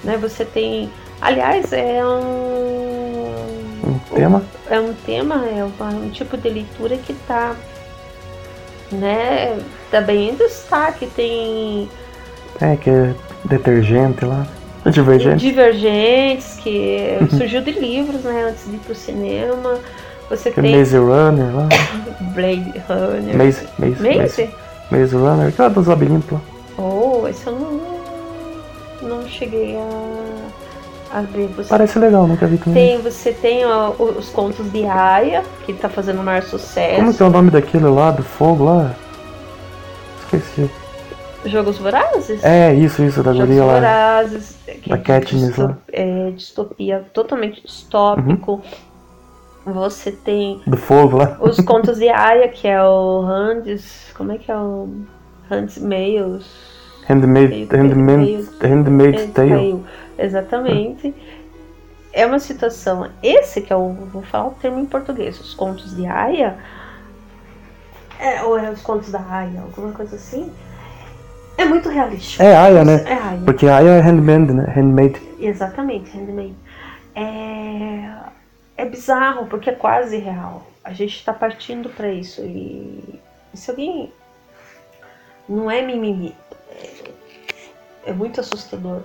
Né? 0.05 0.17
Você 0.19 0.45
tem. 0.45 0.91
Aliás, 1.21 1.73
é 1.73 2.05
um. 2.05 3.33
Um 3.85 3.99
tema. 4.15 4.43
É 4.71 4.81
um 4.81 4.95
tema, 5.07 5.45
é 5.47 5.65
um 5.65 6.11
tipo 6.11 6.37
de 6.37 6.49
leitura 6.49 6.97
que 6.97 7.13
tá. 7.27 7.55
Né? 8.91 9.59
Tá 9.91 10.01
bem 10.01 10.31
em 10.31 10.35
destaque. 10.35 11.07
Tem 11.07 11.89
É, 12.61 12.77
que 12.77 12.91
é 12.91 13.15
detergente 13.45 14.25
lá. 14.25 14.47
Divergente. 14.87 15.37
Divergentes, 15.47 16.59
que 16.63 17.19
surgiu 17.37 17.63
de 17.63 17.71
livros, 17.71 18.23
né? 18.23 18.47
Antes 18.51 18.65
de 18.69 18.75
ir 18.77 18.81
pro 18.81 18.95
cinema. 18.95 19.79
Você 20.29 20.51
Que 20.51 20.61
é 20.61 20.63
tem 20.63 20.77
Maze 20.77 20.97
Runner 20.97 21.55
lá. 21.55 21.69
Blade 22.35 22.73
Runner. 22.89 23.37
Maze, 23.37 23.69
Maze, 23.79 24.03
Maze. 24.03 24.19
Maze? 24.19 24.51
Maze 24.91 25.17
Runner, 25.17 25.49
aquela 25.49 25.71
dos 25.71 25.87
labirintos 25.87 26.31
lá. 26.33 26.41
Oh, 26.79 27.27
esse 27.29 27.47
eu 27.47 27.53
não, 27.53 27.81
não 29.21 29.29
cheguei 29.29 29.77
a, 29.77 31.19
a 31.19 31.23
ver. 31.23 31.49
Você 31.49 31.69
Parece 31.69 31.99
legal, 31.99 32.27
nunca 32.27 32.47
vi 32.47 32.59
também. 32.59 32.89
tem, 32.99 33.03
você 33.03 33.33
tem 33.33 33.65
ó, 33.65 33.91
os 33.91 34.29
contos 34.31 34.71
de 34.73 34.85
Aya, 34.87 35.43
que 35.65 35.73
tá 35.73 35.89
fazendo 35.89 36.21
o 36.21 36.25
maior 36.25 36.43
sucesso. 36.43 36.97
Como 36.97 37.15
que 37.15 37.23
é 37.23 37.27
o 37.27 37.31
nome 37.31 37.51
daquele 37.51 37.87
lá, 37.87 38.11
do 38.11 38.23
fogo 38.23 38.65
lá? 38.65 38.95
Esqueci. 40.25 40.71
Jogos 41.45 41.77
Vorazes? 41.79 42.43
É, 42.45 42.73
isso, 42.73 43.03
isso, 43.03 43.23
da 43.23 43.33
Jogos 43.33 43.49
guria 43.49 43.65
lá. 43.65 43.75
Vorazes. 43.75 44.57
Que 44.83 44.89
Da 44.91 44.97
é 44.97 44.99
Katniss 44.99 45.57
lá. 45.57 45.67
Uhum. 45.67 45.77
É, 45.93 46.31
distopia 46.31 47.05
totalmente 47.13 47.63
distópico. 47.63 48.63
Você 49.65 50.11
tem 50.13 50.61
Do 50.67 50.77
fogo 50.77 51.17
lá. 51.19 51.37
os 51.41 51.57
contos 51.65 51.99
de 51.99 52.09
Aya, 52.09 52.49
que 52.49 52.67
é 52.69 52.83
o 52.83 53.21
Hands. 53.23 54.13
Como 54.15 54.33
é 54.33 54.39
que 54.39 54.51
é 54.51 54.57
o. 54.57 54.89
Hands 55.51 55.79
Mails. 55.79 56.47
Handmade, 57.09 57.69
handmade, 57.71 58.49
handmade 58.63 59.27
Tale. 59.29 59.85
Exatamente. 60.19 61.15
É 62.13 62.27
uma 62.27 62.39
situação. 62.39 63.11
Esse 63.23 63.63
que 63.63 63.73
eu 63.73 63.93
vou 64.13 64.23
falar 64.23 64.49
o 64.49 64.51
termo 64.53 64.81
em 64.81 64.87
português, 64.87 65.41
os 65.41 65.55
contos 65.55 65.97
de 65.97 66.07
Aya. 66.07 66.59
É, 68.19 68.43
ou 68.43 68.59
é 68.59 68.71
os 68.71 68.83
contos 68.83 69.11
da 69.11 69.19
Aya, 69.19 69.63
alguma 69.63 69.93
coisa 69.93 70.17
assim. 70.17 70.53
É 71.57 71.65
muito 71.65 71.89
realístico. 71.89 72.43
É 72.43 72.55
Aya, 72.55 72.85
né? 72.85 73.03
É 73.07 73.15
Aya. 73.15 73.41
Porque 73.45 73.67
Aya 73.67 73.91
é 73.91 74.01
handmade, 74.01 74.53
né? 74.53 74.65
Handmade. 74.75 75.21
Exatamente, 75.39 76.17
handmade. 76.17 76.55
É, 77.15 78.09
é 78.77 78.85
bizarro, 78.85 79.47
porque 79.47 79.71
é 79.71 79.75
quase 79.75 80.19
real. 80.19 80.67
A 80.85 80.93
gente 80.93 81.17
está 81.17 81.33
partindo 81.33 81.89
para 81.89 82.09
isso. 82.09 82.43
E 82.43 83.21
se 83.55 83.71
alguém. 83.71 84.13
Não 85.49 85.71
é 85.71 85.83
mimimi. 85.83 86.35
É, 88.05 88.13
muito 88.13 88.41
assustador. 88.41 89.03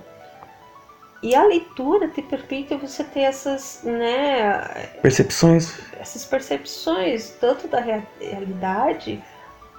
E 1.23 1.35
a 1.35 1.43
leitura 1.45 2.07
te 2.09 2.21
permite 2.21 2.75
você 2.75 3.03
ter 3.03 3.21
essas, 3.21 3.81
né, 3.83 4.61
Percepções. 5.01 5.79
essas 5.99 6.23
percepções, 6.25 7.31
tanto 7.39 7.67
da 7.67 7.79
rea- 7.79 8.03
realidade 8.21 9.23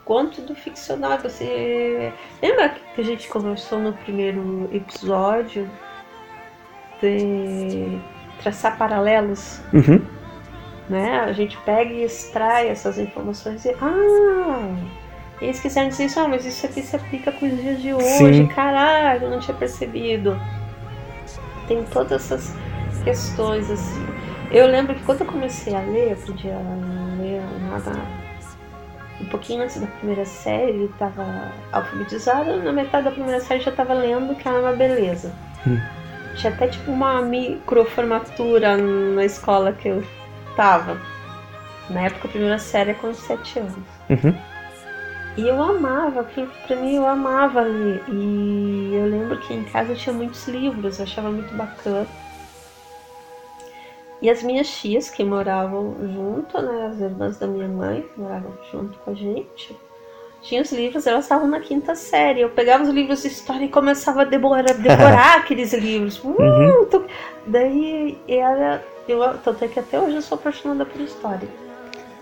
quanto 0.05 0.41
do 0.43 0.55
ficcional. 0.55 1.17
Você 1.19 2.13
lembra 2.43 2.71
que 2.95 3.01
a 3.01 3.05
gente 3.05 3.29
conversou 3.29 3.79
no 3.79 3.93
primeiro 3.93 4.69
episódio 4.73 5.71
de 7.01 8.01
traçar 8.43 8.77
paralelos? 8.77 9.61
Uhum. 9.73 10.05
Né? 10.89 11.21
A 11.21 11.33
gente 11.33 11.57
pega 11.59 11.93
e 11.93 12.03
extrai 12.03 12.69
essas 12.69 12.99
informações 12.99 13.65
e 13.65 13.71
ah, 13.81 14.75
eles 15.41 15.61
quiseram 15.61 15.89
dizer 15.89 16.07
isso, 16.07 16.21
ah, 16.21 16.29
mas 16.29 16.45
isso 16.45 16.67
aqui 16.67 16.83
se 16.83 16.97
aplica 16.97 17.33
com 17.33 17.47
os 17.47 17.57
dias 17.61 17.81
de 17.81 17.95
hoje. 17.95 18.07
Sim. 18.07 18.47
Caralho, 18.49 19.25
eu 19.25 19.31
não 19.31 19.39
tinha 19.39 19.57
percebido. 19.57 20.39
Tem 21.67 21.83
todas 21.85 22.31
essas 22.31 22.55
questões 23.05 23.71
assim. 23.71 24.07
Eu 24.51 24.67
lembro 24.67 24.95
que 24.95 25.03
quando 25.03 25.21
eu 25.21 25.27
comecei 25.27 25.75
a 25.75 25.81
ler, 25.81 26.13
eu 26.13 26.17
podia 26.17 26.57
ler 27.19 27.43
nada 27.69 27.93
um 29.21 29.27
pouquinho 29.27 29.63
antes 29.63 29.81
da 29.81 29.87
primeira 29.87 30.25
série, 30.25 30.79
eu 30.79 30.87
estava 30.87 31.25
alfabetizada, 31.73 32.57
na 32.57 32.73
metade 32.73 33.05
da 33.05 33.11
primeira 33.11 33.41
série 33.41 33.61
já 33.61 33.71
estava 33.71 33.93
lendo, 33.93 34.35
que 34.35 34.49
era 34.49 34.61
uma 34.61 34.73
beleza. 34.73 35.33
Hum. 35.67 35.79
Tinha 36.37 36.53
até 36.53 36.69
tipo 36.69 36.91
uma 36.91 37.21
microformatura 37.21 38.77
na 38.77 39.25
escola 39.25 39.73
que 39.73 39.89
eu 39.89 40.05
tava. 40.57 40.97
Na 41.91 42.03
época 42.03 42.29
a 42.29 42.31
primeira 42.31 42.59
série 42.59 42.93
é 42.93 42.95
com 42.95 43.13
7 43.13 43.59
anos. 43.59 43.75
Uhum. 44.09 44.35
E 45.39 45.47
eu 45.47 45.63
amava, 45.63 46.23
aquilo 46.23 46.51
pra 46.67 46.75
mim 46.75 46.97
eu 46.97 47.07
amava 47.07 47.61
ler. 47.61 48.03
E 48.09 48.91
eu 48.93 49.07
lembro 49.07 49.39
que 49.39 49.55
em 49.55 49.63
casa 49.63 49.95
tinha 49.95 50.13
muitos 50.13 50.49
livros, 50.49 50.99
eu 50.99 51.05
achava 51.05 51.31
muito 51.31 51.55
bacana. 51.55 52.09
E 54.21 54.29
as 54.29 54.43
minhas 54.43 54.69
tias, 54.69 55.09
que 55.09 55.23
moravam 55.23 55.95
junto, 56.13 56.61
né, 56.61 56.87
as 56.89 57.01
irmãs 57.01 57.39
da 57.39 57.47
minha 57.47 57.69
mãe, 57.69 58.03
que 58.03 58.21
moravam 58.21 58.53
junto 58.73 58.99
com 58.99 59.13
a 59.13 59.15
gente, 59.15 59.77
tinham 60.43 60.61
os 60.61 60.73
livros, 60.73 61.07
elas 61.07 61.27
estavam 61.27 61.47
na 61.47 61.61
quinta 61.61 61.95
série. 61.95 62.41
Eu 62.41 62.51
pegava 62.51 62.83
os 62.83 62.89
livros 62.89 63.23
de 63.23 63.29
história 63.29 63.65
e 63.65 63.69
começava 63.69 64.23
a 64.23 64.25
devorar, 64.25 64.75
devorar 64.75 65.39
aqueles 65.39 65.73
livros. 65.73 66.19
Uh, 66.19 66.35
Uhum. 66.37 67.07
Daí 67.47 68.19
era. 68.27 68.85
Eu, 69.07 69.39
tanto 69.39 69.65
é 69.65 69.69
que 69.69 69.79
até 69.79 70.01
hoje 70.01 70.17
eu 70.17 70.23
sou 70.23 70.37
apaixonada 70.37 70.85
por 70.85 71.01
história. 71.01 71.49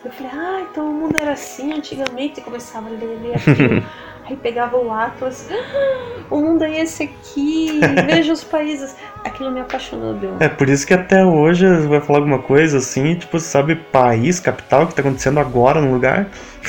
Eu 0.07 0.13
falei, 0.13 0.33
ah, 0.33 0.67
então 0.71 0.89
o 0.89 0.95
mundo 0.95 1.19
era 1.19 1.33
assim 1.33 1.73
antigamente, 1.73 2.39
e 2.39 2.43
começava 2.43 2.87
a 2.87 2.91
ler, 2.91 3.19
ler 3.21 3.35
aquilo. 3.35 3.83
Aí 4.25 4.37
pegava 4.37 4.77
o 4.77 4.93
Atlas, 4.93 5.49
ah, 5.51 6.21
o 6.31 6.41
mundo 6.41 6.63
é 6.63 6.81
esse 6.81 7.03
aqui, 7.03 7.81
veja 8.07 8.33
os 8.33 8.45
países. 8.45 8.95
Aquilo 9.25 9.51
me 9.51 9.61
apaixonou, 9.61 10.15
deu. 10.15 10.37
É 10.39 10.49
por 10.49 10.69
isso 10.69 10.87
que 10.87 10.95
até 10.95 11.25
hoje 11.25 11.67
vai 11.89 12.01
falar 12.01 12.21
alguma 12.21 12.39
coisa 12.39 12.79
assim, 12.79 13.17
tipo, 13.17 13.41
sabe 13.41 13.75
país, 13.75 14.39
capital, 14.39 14.87
que 14.87 14.95
tá 14.95 15.01
acontecendo 15.01 15.41
agora 15.41 15.81
no 15.81 15.93
lugar. 15.93 16.29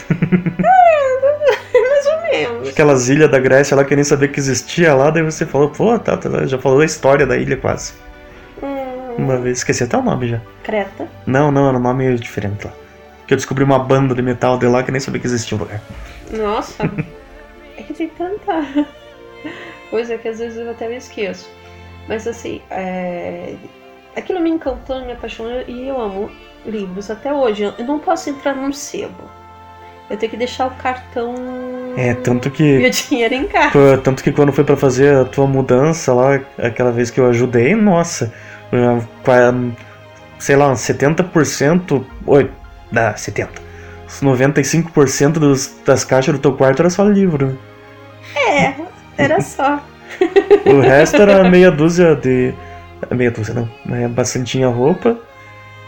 Mais 0.59 2.05
ou 2.07 2.21
menos. 2.31 2.69
Aquelas 2.69 3.07
ilhas 3.07 3.29
da 3.29 3.38
Grécia 3.38 3.77
lá 3.77 3.85
que 3.85 3.93
nem 3.95 4.03
sabia 4.03 4.29
que 4.29 4.39
existia 4.39 4.95
lá, 4.95 5.11
daí 5.11 5.21
você 5.21 5.45
falou, 5.45 5.69
pô, 5.69 5.97
tá, 5.99 6.17
tá, 6.17 6.47
já 6.47 6.57
falou 6.57 6.79
a 6.81 6.85
história 6.85 7.27
da 7.27 7.38
ilha 7.38 7.57
quase. 7.57 7.93
Hum, 8.63 9.13
Uma 9.19 9.38
vez, 9.38 9.59
esqueci 9.59 9.83
até 9.83 9.95
o 9.95 10.01
nome 10.01 10.27
já. 10.27 10.41
Creta. 10.63 11.07
Não, 11.27 11.51
não, 11.51 11.69
era 11.69 11.77
um 11.77 11.81
nome 11.81 12.15
diferente 12.15 12.65
lá. 12.65 12.73
Que 13.28 13.34
eu 13.34 13.38
descobri 13.38 13.63
uma 13.63 13.78
banda 13.78 14.15
de 14.15 14.21
metal 14.21 14.57
de 14.57 14.65
lá 14.67 14.82
que 14.82 14.89
eu 14.89 14.93
nem 14.93 15.01
sabia 15.01 15.19
que 15.19 15.28
existia 15.28 15.57
um 15.57 15.59
lugar. 15.59 15.82
Nossa, 16.32 16.84
é 17.78 17.84
que 17.84 17.93
tem 17.93 18.07
tanta 18.09 18.65
coisa 19.91 20.17
que 20.17 20.28
às 20.28 20.39
vezes 20.39 20.57
eu 20.57 20.71
até 20.71 20.88
me 20.88 20.95
esqueço. 20.95 21.49
Mas 22.07 22.25
assim, 22.25 22.61
é... 22.71 23.55
aquilo 24.15 24.39
me 24.39 24.49
encantou, 24.49 25.05
me 25.05 25.11
apaixonou 25.11 25.63
e 25.67 25.88
eu 25.88 25.99
amo 25.99 26.32
livros 26.65 27.11
até 27.11 27.34
hoje. 27.34 27.63
Eu 27.63 27.86
não 27.86 27.99
posso 27.99 28.30
entrar 28.30 28.55
num 28.55 28.71
sebo. 28.71 29.38
Eu 30.09 30.15
tenho 30.15 30.32
que 30.32 30.38
deixar 30.38 30.67
o 30.67 30.71
cartão 30.71 31.36
É, 31.97 32.13
tanto 32.13 32.47
e 32.49 32.51
que. 32.51 32.78
o 32.78 32.89
dinheiro 32.89 33.34
em 33.34 33.47
casa. 33.47 33.97
Tanto 33.97 34.23
que 34.23 34.32
quando 34.32 34.53
foi 34.53 34.63
pra 34.63 34.78
fazer 34.78 35.13
a 35.13 35.25
tua 35.25 35.45
mudança 35.45 36.13
lá, 36.13 36.39
aquela 36.57 36.91
vez 36.91 37.09
que 37.11 37.19
eu 37.19 37.28
ajudei, 37.28 37.75
nossa, 37.75 38.34
sei 40.39 40.55
lá, 40.55 40.71
uns 40.71 40.80
70%, 40.80 42.03
dá 42.91 43.13
70%, 43.13 43.49
uns 44.07 44.21
95% 44.21 45.33
dos, 45.33 45.71
das 45.85 46.03
caixas 46.05 46.35
do 46.35 46.41
teu 46.41 46.53
quarto 46.53 46.81
era 46.81 46.89
só 46.89 47.03
livro. 47.03 47.57
É, 48.35 48.75
era 49.17 49.41
só. 49.41 49.83
O 50.65 50.79
resto 50.81 51.21
era 51.21 51.43
meia 51.43 51.71
dúzia 51.71 52.15
de. 52.15 52.53
Meia 53.11 53.31
dúzia 53.31 53.53
não, 53.53 53.69
mas 53.85 54.09
bastantinha 54.11 54.67
roupa 54.69 55.17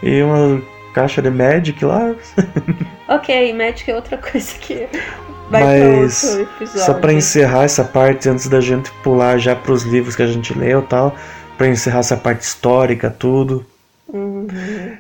e 0.03 0.21
uma 0.21 0.61
caixa 0.93 1.21
de 1.21 1.29
Magic 1.29 1.83
lá. 1.83 2.13
Ok, 3.07 3.53
médico 3.53 3.89
é 3.89 3.95
outra 3.95 4.17
coisa 4.19 4.53
que 4.59 4.87
vai 5.49 5.63
Mas, 5.63 6.21
pra 6.21 6.41
episódio. 6.43 6.85
Só 6.85 6.93
pra 6.93 7.11
encerrar 7.11 7.63
essa 7.63 7.83
parte, 7.83 8.29
antes 8.29 8.47
da 8.47 8.61
gente 8.61 8.91
pular 9.03 9.39
já 9.39 9.55
pros 9.55 9.81
livros 9.81 10.15
que 10.15 10.21
a 10.21 10.27
gente 10.27 10.55
leu 10.55 10.81
e 10.81 10.83
tal, 10.83 11.15
pra 11.57 11.67
encerrar 11.67 12.01
essa 12.01 12.15
parte 12.15 12.41
histórica, 12.43 13.09
tudo. 13.09 13.65
Uhum, 14.07 14.45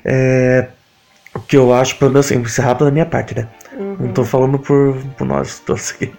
É, 0.03 0.69
que 1.39 1.57
eu 1.57 1.73
acho, 1.73 1.97
pelo 1.97 2.11
menos 2.11 2.25
assim, 2.25 2.39
encerrar 2.39 2.75
pela 2.75 2.91
minha 2.91 3.05
parte, 3.05 3.35
né? 3.35 3.47
uhum. 3.79 3.95
Não 3.99 4.13
tô 4.13 4.23
falando 4.23 4.59
por, 4.59 4.95
por 5.17 5.25
nós 5.25 5.59
todos 5.59 5.91
aqui. 5.91 6.13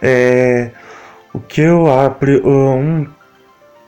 É, 0.00 0.70
o 1.32 1.40
que 1.40 1.60
eu 1.60 1.86
acho. 1.92 2.14
Um, 2.44 3.06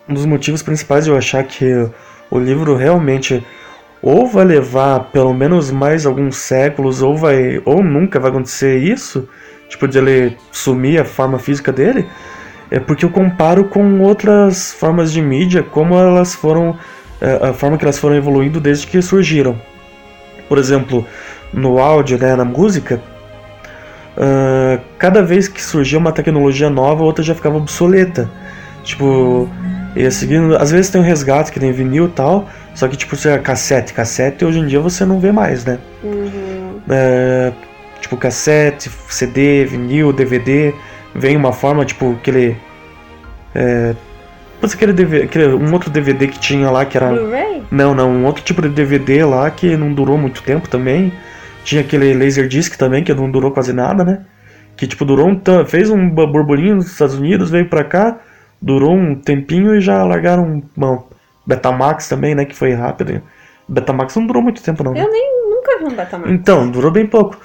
um 0.08 0.14
dos 0.14 0.26
motivos 0.26 0.62
principais 0.62 1.04
de 1.04 1.10
eu 1.10 1.16
achar 1.16 1.44
que 1.44 1.88
o 2.30 2.38
livro 2.38 2.74
realmente 2.74 3.44
ou 4.02 4.26
vai 4.26 4.44
levar 4.44 5.10
pelo 5.12 5.32
menos 5.32 5.70
mais 5.70 6.06
alguns 6.06 6.36
séculos, 6.36 7.02
ou 7.02 7.16
vai. 7.16 7.62
ou 7.64 7.82
nunca 7.82 8.18
vai 8.18 8.30
acontecer 8.30 8.78
isso, 8.78 9.28
tipo, 9.68 9.86
de 9.86 9.98
ele 9.98 10.36
sumir 10.50 11.00
a 11.00 11.04
forma 11.04 11.38
física 11.38 11.70
dele, 11.70 12.06
é 12.70 12.80
porque 12.80 13.04
eu 13.04 13.10
comparo 13.10 13.64
com 13.64 14.00
outras 14.00 14.72
formas 14.72 15.12
de 15.12 15.20
mídia, 15.20 15.62
como 15.62 15.94
elas 15.94 16.34
foram. 16.34 16.78
é, 17.20 17.48
a 17.48 17.52
forma 17.52 17.76
que 17.76 17.84
elas 17.84 17.98
foram 17.98 18.16
evoluindo 18.16 18.60
desde 18.60 18.86
que 18.86 19.00
surgiram. 19.02 19.60
Por 20.50 20.58
exemplo, 20.58 21.06
no 21.54 21.78
áudio, 21.78 22.18
né, 22.18 22.34
na 22.36 22.44
música, 22.44 23.00
ah, 24.16 24.78
cada 24.98 25.22
vez 25.22 25.48
que 25.48 25.62
surgia 25.62 25.98
uma 25.98 26.12
tecnologia 26.12 26.68
nova, 26.68 27.02
outra 27.02 27.24
já 27.24 27.34
ficava 27.34 27.56
obsoleta. 27.56 28.28
Tipo, 28.82 29.48
ia 29.96 30.10
seguindo. 30.10 30.56
Às 30.56 30.70
vezes 30.70 30.90
tem 30.90 31.00
um 31.00 31.04
resgate 31.04 31.52
que 31.52 31.60
tem 31.60 31.72
vinil 31.72 32.06
e 32.06 32.10
tal, 32.10 32.48
só 32.74 32.88
que 32.88 32.96
tipo, 32.96 33.16
se 33.16 33.28
é 33.28 33.38
cassete, 33.38 33.94
cassete 33.94 34.44
hoje 34.44 34.58
em 34.58 34.66
dia 34.66 34.80
você 34.80 35.04
não 35.04 35.20
vê 35.20 35.32
mais, 35.32 35.64
né? 35.64 35.78
Uhum. 36.02 36.80
É, 36.90 37.52
tipo, 38.00 38.16
cassete, 38.16 38.90
CD, 39.08 39.64
vinil, 39.64 40.12
DVD, 40.12 40.74
vem 41.14 41.36
uma 41.36 41.52
forma, 41.52 41.84
tipo, 41.84 42.12
aquele. 42.12 42.56
É, 43.54 43.94
putz, 44.60 44.74
aquele, 44.74 44.92
DVD, 44.92 45.24
aquele 45.24 45.46
um 45.54 45.72
outro 45.72 45.90
DVD 45.90 46.26
que 46.28 46.38
tinha 46.38 46.70
lá 46.70 46.84
que 46.84 46.96
era. 46.96 47.08
Blu-ray? 47.10 47.62
Não, 47.70 47.94
não, 47.94 48.10
um 48.10 48.26
outro 48.26 48.42
tipo 48.42 48.60
de 48.62 48.68
DVD 48.68 49.24
lá 49.24 49.50
que 49.50 49.76
não 49.76 49.92
durou 49.92 50.16
muito 50.18 50.42
tempo 50.42 50.68
também. 50.68 51.12
Tinha 51.64 51.80
aquele 51.82 52.14
Laserdisc 52.14 52.76
também, 52.76 53.04
que 53.04 53.12
não 53.12 53.30
durou 53.30 53.50
quase 53.50 53.72
nada, 53.72 54.02
né? 54.04 54.24
Que 54.76 54.86
tipo, 54.86 55.04
durou 55.04 55.28
um 55.28 55.40
fez 55.66 55.90
um 55.90 56.08
bu- 56.08 56.26
burburinho 56.26 56.76
nos 56.76 56.86
Estados 56.86 57.14
Unidos, 57.16 57.50
veio 57.50 57.68
pra 57.68 57.84
cá, 57.84 58.18
durou 58.60 58.94
um 58.94 59.14
tempinho 59.14 59.74
e 59.74 59.80
já 59.80 60.02
largaram 60.04 60.62
uma 60.76 61.04
Betamax 61.46 62.08
também, 62.08 62.34
né? 62.34 62.44
Que 62.44 62.56
foi 62.56 62.72
rápido. 62.72 63.20
Betamax 63.68 64.16
não 64.16 64.26
durou 64.26 64.42
muito 64.42 64.62
tempo, 64.62 64.82
não. 64.82 64.92
né? 64.92 65.02
Eu 65.02 65.10
nem 65.10 65.50
nunca 65.50 65.78
vi 65.78 65.84
um 65.84 65.96
Betamax. 65.96 66.30
Então, 66.32 66.68
durou 66.70 66.90
bem 66.90 67.06
pouco. 67.06 67.38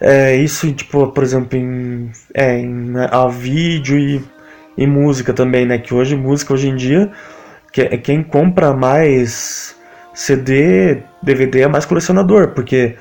É, 0.00 0.34
isso, 0.36 0.72
tipo, 0.72 1.08
por 1.08 1.22
exemplo, 1.22 1.58
em, 1.58 2.10
é, 2.34 2.58
em 2.58 2.94
a 3.10 3.28
vídeo 3.28 3.98
e, 3.98 4.24
e 4.80 4.86
música 4.86 5.34
também, 5.34 5.66
né? 5.66 5.78
Que 5.78 5.92
hoje, 5.92 6.16
música 6.16 6.54
hoje 6.54 6.70
em 6.70 6.74
dia, 6.74 7.12
que, 7.70 7.86
quem 7.98 8.22
compra 8.22 8.72
mais 8.72 9.76
CD, 10.14 11.02
DVD 11.22 11.60
é 11.60 11.68
mais 11.68 11.84
colecionador, 11.84 12.48
porque 12.48 12.96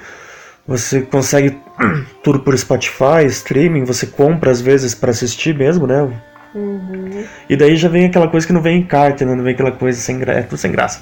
você 0.67 1.01
consegue 1.01 1.57
tudo 2.21 2.41
por 2.41 2.55
Spotify, 2.57 3.25
streaming, 3.27 3.85
você 3.85 4.05
compra 4.05 4.51
às 4.51 4.59
vezes 4.59 4.93
para 4.93 5.11
assistir 5.11 5.55
mesmo, 5.55 5.87
né? 5.87 6.05
Uhum. 6.53 7.23
E 7.49 7.55
daí 7.55 7.77
já 7.77 7.87
vem 7.87 8.05
aquela 8.05 8.27
coisa 8.27 8.45
que 8.45 8.51
não 8.51 8.61
vem 8.61 8.79
em 8.79 8.83
carta, 8.83 9.23
né? 9.23 9.33
não 9.33 9.43
vem 9.43 9.53
aquela 9.53 9.71
coisa 9.71 9.99
sem, 10.01 10.19
gra... 10.19 10.33
é 10.33 10.41
tudo 10.41 10.57
sem 10.57 10.71
graça. 10.71 11.01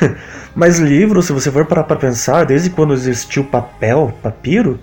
Mas 0.56 0.80
livro, 0.80 1.22
se 1.22 1.32
você 1.32 1.52
for 1.52 1.66
parar 1.66 1.84
pra 1.84 1.96
pensar, 1.96 2.44
desde 2.44 2.70
quando 2.70 2.94
existiu 2.94 3.44
papel, 3.44 4.12
papiro, 4.22 4.80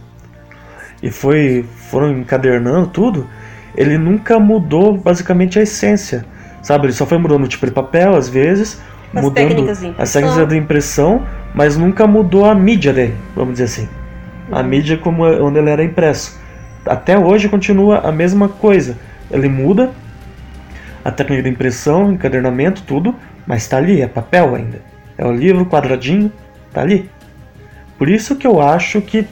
e 1.01 1.11
foi 1.11 1.65
foram 1.89 2.11
encadernando 2.11 2.87
tudo, 2.87 3.27
ele 3.75 3.97
nunca 3.97 4.39
mudou 4.39 4.97
basicamente 4.97 5.59
a 5.59 5.61
essência. 5.61 6.25
Sabe, 6.61 6.85
ele 6.85 6.93
só 6.93 7.05
foi 7.05 7.17
mudando 7.17 7.43
o 7.43 7.47
tipo 7.47 7.65
de 7.65 7.71
papel 7.71 8.15
às 8.15 8.29
vezes, 8.29 8.81
As 9.13 9.21
mudando 9.21 9.47
técnicas 9.47 9.83
as 9.97 10.13
técnicas 10.13 10.47
de 10.47 10.57
impressão, 10.57 11.25
mas 11.53 11.75
nunca 11.77 12.07
mudou 12.07 12.45
a 12.45 12.55
mídia 12.55 12.93
dele, 12.93 13.15
vamos 13.35 13.53
dizer 13.53 13.65
assim. 13.65 13.89
A 14.51 14.59
Uhum. 14.61 14.67
mídia 14.67 14.97
como 14.97 15.25
é- 15.25 15.41
onde 15.41 15.59
ele 15.59 15.69
era 15.69 15.83
impresso. 15.83 16.39
Até 16.85 17.17
hoje 17.17 17.49
continua 17.49 17.99
a 17.99 18.11
mesma 18.11 18.47
coisa. 18.49 18.97
Ele 19.31 19.47
muda 19.49 19.91
a 21.03 21.11
técnica 21.11 21.43
de 21.43 21.49
impressão, 21.49 22.11
encadernamento, 22.11 22.83
tudo, 22.83 23.15
mas 23.45 23.67
tá 23.67 23.77
ali, 23.77 24.01
é 24.01 24.07
papel 24.07 24.55
ainda. 24.55 24.81
É 25.17 25.25
o 25.25 25.31
livro 25.31 25.65
quadradinho, 25.65 26.31
tá 26.73 26.81
ali. 26.81 27.09
Por 27.97 28.09
isso 28.09 28.35
que 28.35 28.47
eu 28.47 28.61
acho 28.61 29.01
que 29.01 29.27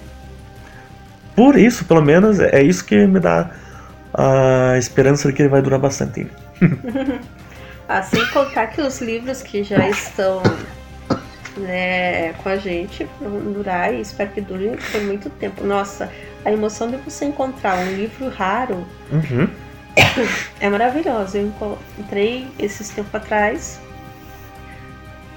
por 1.35 1.55
isso, 1.57 1.85
pelo 1.85 2.01
menos, 2.01 2.39
é 2.39 2.61
isso 2.61 2.85
que 2.85 3.07
me 3.07 3.19
dá 3.19 3.49
a 4.14 4.78
esperança 4.78 5.28
de 5.28 5.34
que 5.34 5.41
ele 5.41 5.49
vai 5.49 5.62
durar 5.62 5.80
bastante. 5.80 6.28
ah, 7.88 8.03
sem 8.03 8.26
contar 8.28 8.68
que 8.68 8.82
os 8.82 9.01
livros 9.01 9.41
que 9.41 9.64
já 9.64 9.88
estão 9.89 10.41
né, 11.57 12.34
com 12.34 12.49
a 12.49 12.57
gente 12.57 13.07
vão 13.20 13.53
durar 13.53 13.93
e 13.93 14.01
espero 14.01 14.32
que 14.32 14.41
durem 14.41 14.76
por 14.76 15.01
muito 15.01 15.30
tempo. 15.30 15.64
Nossa, 15.64 16.12
a 16.45 16.51
emoção 16.51 16.89
de 16.89 16.97
você 16.97 17.26
encontrar 17.26 17.78
um 17.78 17.95
livro 17.95 18.30
raro 18.30 18.86
Uhum. 19.12 19.49
é 20.59 20.70
maravilhosa. 20.70 21.38
Eu 21.38 21.47
encontrei 21.47 22.47
esses 22.57 22.89
tempos 22.89 23.14
atrás. 23.16 23.80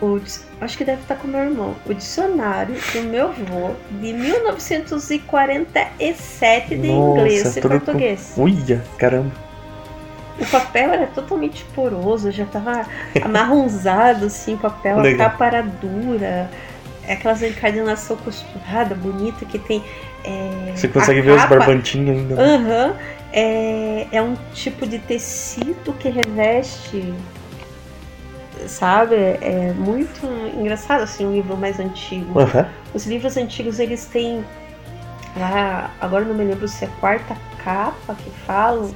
O, 0.00 0.20
acho 0.64 0.76
que 0.78 0.84
deve 0.84 1.02
estar 1.02 1.14
com 1.16 1.28
meu 1.28 1.40
irmão. 1.40 1.74
O 1.86 1.92
dicionário 1.94 2.74
do 2.92 3.02
meu 3.02 3.26
avô 3.28 3.70
de 4.00 4.12
1947 4.12 6.76
de 6.76 6.88
Nossa, 6.88 7.20
inglês 7.20 7.56
e 7.56 7.60
tudo 7.60 7.72
com- 7.72 7.78
português. 7.80 8.32
Uia, 8.36 8.82
caramba. 8.98 9.30
O 10.40 10.46
papel 10.46 10.92
era 10.92 11.06
totalmente 11.06 11.64
poroso, 11.76 12.30
já 12.32 12.44
tava 12.44 12.84
amarronzado 13.22 14.26
assim, 14.26 14.54
o 14.54 14.58
papel, 14.58 14.98
a 14.98 15.02
Legal. 15.02 15.30
capa 15.30 15.46
era 15.46 15.62
dura, 15.62 16.50
é 17.06 17.12
aquelas 17.12 17.40
encadernação 17.42 18.16
costurada, 18.16 18.94
bonita, 18.96 19.44
que 19.44 19.58
tem. 19.58 19.84
é, 20.24 20.72
Você 20.74 20.86
a 20.86 20.90
consegue 20.90 21.20
ver 21.20 21.32
os 21.32 21.42
capa- 21.42 21.56
barbantinhos 21.58 22.18
ainda. 22.18 22.34
né? 22.34 22.54
Aham. 22.56 22.96
é, 23.32 24.06
é 24.10 24.22
um 24.22 24.34
tipo 24.54 24.86
de 24.86 24.98
tecido 24.98 25.92
que 25.98 26.08
reveste. 26.08 27.12
Sabe? 28.66 29.14
É 29.14 29.72
muito 29.76 30.26
engraçado 30.58 31.02
assim, 31.02 31.26
um 31.26 31.32
livro 31.32 31.56
mais 31.56 31.78
antigo. 31.80 32.38
Aham. 32.40 32.66
Os 32.92 33.06
livros 33.06 33.36
antigos 33.36 33.78
eles 33.78 34.04
têm 34.06 34.44
lá, 35.36 35.90
agora 36.00 36.24
não 36.24 36.34
me 36.34 36.44
lembro 36.44 36.66
se 36.68 36.84
é 36.84 36.88
a 36.88 37.00
quarta 37.00 37.36
capa 37.64 38.14
que 38.14 38.30
falam, 38.46 38.90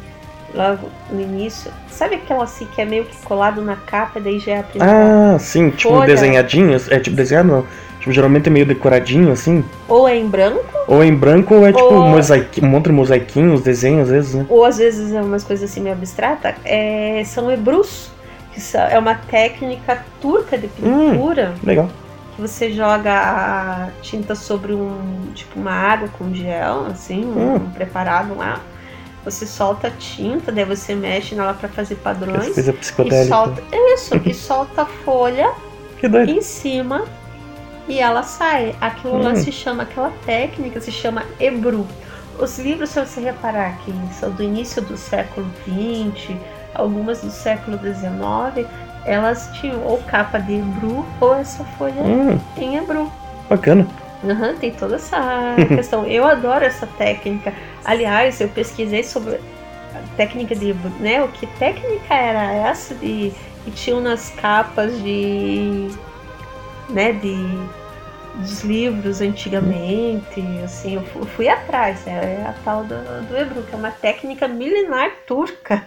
logo 0.54 0.88
no 1.10 1.20
início. 1.20 1.70
Sabe 1.90 2.16
aquela 2.16 2.44
assim 2.44 2.66
que 2.66 2.80
é 2.80 2.84
meio 2.84 3.04
que 3.04 3.16
colado 3.24 3.60
na 3.62 3.76
capa, 3.76 4.20
daí 4.20 4.38
já 4.38 4.52
é 4.52 4.58
a 4.60 4.62
primeira. 4.62 5.34
Ah, 5.34 5.38
sim, 5.38 5.70
tipo 5.70 5.94
Folha. 5.94 6.06
desenhadinho. 6.06 6.76
É 6.90 7.00
tipo 7.00 7.16
desenhado, 7.16 7.48
não. 7.48 7.66
Tipo, 7.98 8.12
geralmente 8.12 8.46
é 8.46 8.50
meio 8.50 8.64
decoradinho, 8.64 9.32
assim. 9.32 9.64
Ou 9.88 10.06
é 10.08 10.14
em 10.16 10.28
branco, 10.28 10.64
Ou 10.86 11.02
em 11.02 11.12
branco 11.12 11.54
ou 11.56 11.66
é 11.66 11.72
tipo 11.72 11.82
Ou- 11.92 12.06
mosaiqui, 12.08 12.64
um 12.64 12.68
monte 12.68 12.84
de 12.86 12.92
mosaiquinhos, 12.92 13.60
desenhos, 13.62 14.02
às 14.02 14.10
vezes, 14.10 14.34
né? 14.34 14.46
ou 14.48 14.64
às 14.64 14.78
vezes 14.78 15.12
é 15.12 15.20
umas 15.20 15.42
coisas 15.42 15.68
assim 15.68 15.80
meio 15.80 15.96
abstratas, 15.96 16.54
é, 16.64 17.22
são 17.26 17.50
hebrus. 17.50 18.10
É 18.90 18.98
uma 18.98 19.14
técnica 19.14 20.04
turca 20.20 20.56
de 20.58 20.68
pintura 20.68 21.54
Legal. 21.62 21.88
que 22.34 22.40
você 22.42 22.72
joga 22.72 23.12
a 23.12 23.88
tinta 24.02 24.34
sobre 24.34 24.72
um 24.72 25.30
tipo 25.34 25.58
uma 25.60 25.72
água 25.72 26.08
com 26.18 26.32
gel, 26.34 26.86
assim, 26.86 27.24
um, 27.24 27.38
Hum. 27.38 27.54
um 27.56 27.70
preparado 27.70 28.36
lá. 28.36 28.60
Você 29.24 29.46
solta 29.46 29.88
a 29.88 29.90
tinta, 29.90 30.50
daí 30.50 30.64
você 30.64 30.94
mexe 30.94 31.34
nela 31.34 31.52
para 31.52 31.68
fazer 31.68 31.96
padrões. 31.96 32.54
coisa 32.54 32.70
E 32.70 32.74
psicodélica. 32.74 33.34
solta, 33.34 33.62
isso, 33.94 34.16
e 34.24 34.32
solta 34.34 34.82
a 34.82 34.86
folha 34.86 35.50
em 36.28 36.40
cima 36.40 37.04
e 37.88 37.98
ela 37.98 38.22
sai. 38.22 38.74
Aquilo 38.80 39.20
lá 39.22 39.30
Hum. 39.32 39.36
se 39.36 39.50
chama, 39.52 39.82
aquela 39.82 40.12
técnica 40.24 40.80
se 40.80 40.90
chama 40.92 41.24
Ebru. 41.40 41.86
Os 42.38 42.56
livros, 42.58 42.90
se 42.90 43.00
você 43.04 43.20
reparar 43.20 43.76
que 43.84 43.92
são 44.14 44.30
do 44.30 44.42
início 44.44 44.80
do 44.80 44.96
século 44.96 45.44
XX, 45.64 46.36
algumas 46.74 47.20
do 47.22 47.30
século 47.30 47.78
XIX, 47.78 48.66
elas 49.04 49.48
tinham 49.60 49.82
ou 49.84 49.98
capa 50.02 50.38
de 50.38 50.54
Ebru 50.58 51.04
ou 51.20 51.34
essa 51.34 51.64
folha 51.64 52.02
Hum, 52.02 52.38
em 52.56 52.76
Ebru. 52.76 53.10
bacana. 53.48 53.86
Aham, 54.24 54.56
tem 54.56 54.72
toda 54.72 54.96
essa 54.96 55.64
questão. 55.74 56.04
Eu 56.04 56.24
adoro 56.26 56.64
essa 56.64 56.86
técnica. 56.86 57.52
Aliás, 57.84 58.40
eu 58.40 58.48
pesquisei 58.48 59.02
sobre 59.04 59.36
a 59.94 60.00
técnica 60.16 60.54
de, 60.54 60.74
né, 61.00 61.22
o 61.22 61.28
que 61.28 61.46
técnica 61.46 62.14
era 62.14 62.52
essa 62.52 62.94
de 62.94 63.32
que 63.64 63.70
tinham 63.70 64.00
nas 64.00 64.30
capas 64.30 64.92
de, 65.02 65.88
né, 66.88 67.12
de 67.12 67.36
dos 68.34 68.62
livros 68.62 69.20
antigamente, 69.20 70.40
assim, 70.64 70.94
eu 70.94 71.02
fu- 71.06 71.26
fui, 71.26 71.48
atrás, 71.48 72.06
é 72.06 72.44
a 72.46 72.54
tal 72.64 72.84
do, 72.84 72.94
do 73.26 73.36
Ebru, 73.36 73.62
que 73.62 73.74
é 73.74 73.76
uma 73.78 73.90
técnica 73.90 74.46
milenar 74.46 75.10
turca. 75.26 75.84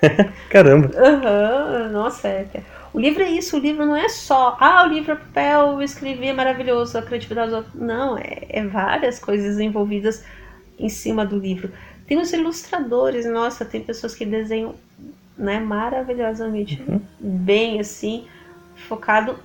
Caramba. 0.50 0.90
Aham, 0.96 1.88
nossa, 1.90 2.28
é, 2.28 2.46
é- 2.54 2.62
o 2.92 3.00
livro 3.00 3.22
é 3.24 3.30
isso, 3.30 3.56
o 3.56 3.60
livro 3.60 3.84
não 3.84 3.96
é 3.96 4.08
só, 4.08 4.56
ah, 4.60 4.84
o 4.84 4.88
livro 4.88 5.12
é 5.12 5.16
papel, 5.16 5.82
escrever 5.82 6.28
é 6.28 6.32
maravilhoso, 6.32 6.96
a 6.96 7.02
criatividade 7.02 7.50
do 7.50 7.56
outro. 7.56 7.72
Não, 7.74 8.16
é, 8.16 8.46
é 8.48 8.64
várias 8.64 9.18
coisas 9.18 9.58
envolvidas 9.58 10.24
em 10.78 10.88
cima 10.88 11.26
do 11.26 11.36
livro. 11.38 11.72
Tem 12.06 12.18
os 12.20 12.32
ilustradores, 12.32 13.26
nossa, 13.26 13.64
tem 13.64 13.82
pessoas 13.82 14.14
que 14.14 14.24
desenham 14.24 14.74
né, 15.36 15.58
maravilhosamente 15.58 16.80
Uhum. 16.86 17.00
bem 17.18 17.80
assim, 17.80 18.26
focado 18.88 19.36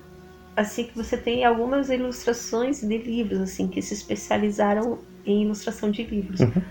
assim 0.55 0.83
que 0.83 0.95
você 0.95 1.17
tem 1.17 1.43
algumas 1.45 1.89
ilustrações 1.89 2.81
de 2.81 2.97
livros 2.97 3.39
assim 3.41 3.67
que 3.67 3.81
se 3.81 3.93
especializaram 3.93 4.99
em 5.25 5.43
ilustração 5.43 5.89
de 5.89 6.03
livros. 6.03 6.41
Uhum. 6.41 6.61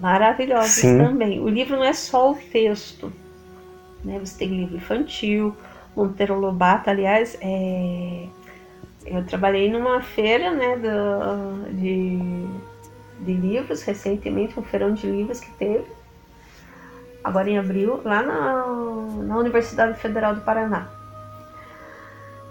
Maravilhosos 0.00 0.74
Sim. 0.74 0.98
também. 0.98 1.40
O 1.40 1.48
livro 1.48 1.76
não 1.76 1.84
é 1.84 1.92
só 1.92 2.32
o 2.32 2.34
texto, 2.34 3.10
né? 4.06 4.18
Você 4.20 4.38
tem 4.38 4.48
livro 4.48 4.76
infantil, 4.76 5.54
Monteiro 5.94 6.38
Lobato, 6.38 6.88
aliás, 6.90 7.36
é... 7.40 8.26
eu 9.06 9.24
trabalhei 9.24 9.70
numa 9.70 10.00
feira, 10.00 10.52
né, 10.52 10.76
do- 10.76 11.72
de, 11.74 12.18
de 13.24 13.32
livros 13.34 13.82
recentemente, 13.82 14.58
um 14.58 14.62
feirão 14.62 14.92
de 14.94 15.06
livros 15.06 15.40
que 15.40 15.50
teve, 15.52 15.86
agora 17.24 17.50
em 17.50 17.58
abril, 17.58 18.00
lá 18.04 18.22
na, 18.22 18.66
na 19.24 19.38
Universidade 19.38 19.98
Federal 19.98 20.34
do 20.34 20.42
Paraná. 20.42 20.88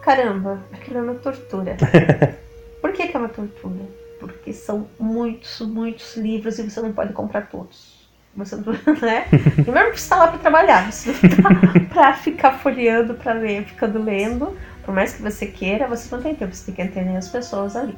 Caramba, 0.01 0.59
aquilo 0.71 0.99
é 0.99 1.01
uma 1.01 1.15
tortura. 1.15 1.77
Por 2.81 2.91
que, 2.91 3.07
que 3.07 3.15
é 3.17 3.19
uma 3.19 3.29
tortura? 3.29 3.85
Porque 4.19 4.53
são 4.53 4.87
muitos, 4.99 5.59
muitos 5.61 6.15
livros 6.15 6.59
e 6.59 6.69
você 6.69 6.81
não 6.81 6.93
pode 6.93 7.13
comprar 7.13 7.49
todos. 7.49 7.94
Você 8.35 8.55
não, 8.57 8.73
né? 9.01 9.25
Primeiro 9.63 9.91
que 9.91 9.99
você 9.99 10.05
está 10.05 10.17
lá 10.17 10.27
para 10.27 10.39
trabalhar, 10.39 10.91
você 10.91 11.11
não 11.11 11.85
para 11.87 12.13
ficar 12.13 12.53
folheando, 12.53 13.13
para 13.13 13.33
ler, 13.33 13.63
ficando 13.63 14.01
lendo. 14.03 14.55
Por 14.83 14.93
mais 14.93 15.13
que 15.13 15.21
você 15.21 15.47
queira, 15.47 15.87
você 15.87 16.13
não 16.13 16.21
tem 16.21 16.35
tempo, 16.35 16.53
você 16.53 16.65
tem 16.71 16.75
que 16.75 16.81
atender 16.81 17.17
as 17.17 17.27
pessoas 17.29 17.75
ali. 17.75 17.95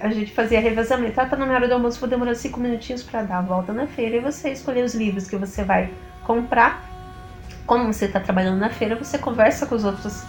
A 0.00 0.10
gente 0.10 0.32
fazia 0.32 0.60
revezamento. 0.60 1.18
Ah, 1.20 1.26
tá 1.26 1.34
na 1.34 1.44
minha 1.46 1.56
hora 1.56 1.66
do 1.66 1.74
almoço, 1.74 1.98
vou 1.98 2.08
demorar 2.08 2.34
cinco 2.34 2.60
minutinhos 2.60 3.02
para 3.02 3.22
dar 3.22 3.38
a 3.38 3.42
volta 3.42 3.72
na 3.72 3.86
feira 3.86 4.16
e 4.16 4.20
você 4.20 4.50
escolher 4.50 4.84
os 4.84 4.94
livros 4.94 5.28
que 5.28 5.36
você 5.36 5.64
vai 5.64 5.90
comprar. 6.24 6.84
Como 7.66 7.92
você 7.92 8.04
está 8.04 8.20
trabalhando 8.20 8.58
na 8.58 8.68
feira, 8.70 8.94
você 8.96 9.18
conversa 9.18 9.66
com 9.66 9.74
os 9.74 9.84
outros 9.84 10.24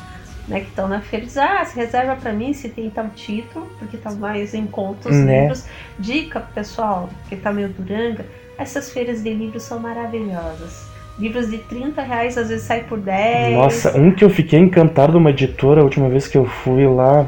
né, 0.47 0.61
que 0.61 0.69
estão 0.69 0.87
na 0.87 1.01
feira 1.01 1.25
e 1.25 1.27
diz, 1.27 1.37
ah, 1.37 1.63
se 1.65 1.75
reserva 1.75 2.15
para 2.15 2.33
mim 2.33 2.53
se 2.53 2.69
tem 2.69 2.89
tal 2.89 3.09
título, 3.09 3.69
porque 3.77 3.97
tá 3.97 4.11
mais 4.11 4.53
em 4.53 4.65
conta 4.65 5.09
os 5.09 5.15
Né? 5.15 5.41
livros. 5.41 5.65
Dica 5.99 6.39
pro 6.39 6.53
pessoal 6.53 7.09
que 7.27 7.35
tá 7.35 7.51
meio 7.51 7.69
duranga, 7.69 8.25
essas 8.59 8.91
feiras 8.91 9.23
de 9.23 9.33
livros 9.33 9.63
são 9.63 9.79
maravilhosas. 9.79 10.87
Livros 11.17 11.49
de 11.49 11.57
30 11.57 12.01
reais 12.01 12.37
às 12.37 12.49
vezes 12.49 12.65
sai 12.65 12.83
por 12.83 12.99
10. 12.99 13.55
Nossa, 13.55 13.97
um 13.97 14.11
que 14.11 14.23
eu 14.23 14.29
fiquei 14.29 14.59
encantado 14.59 15.13
de 15.13 15.17
uma 15.17 15.29
editora 15.29 15.81
a 15.81 15.83
última 15.83 16.09
vez 16.09 16.27
que 16.27 16.37
eu 16.37 16.45
fui 16.45 16.85
lá 16.85 17.25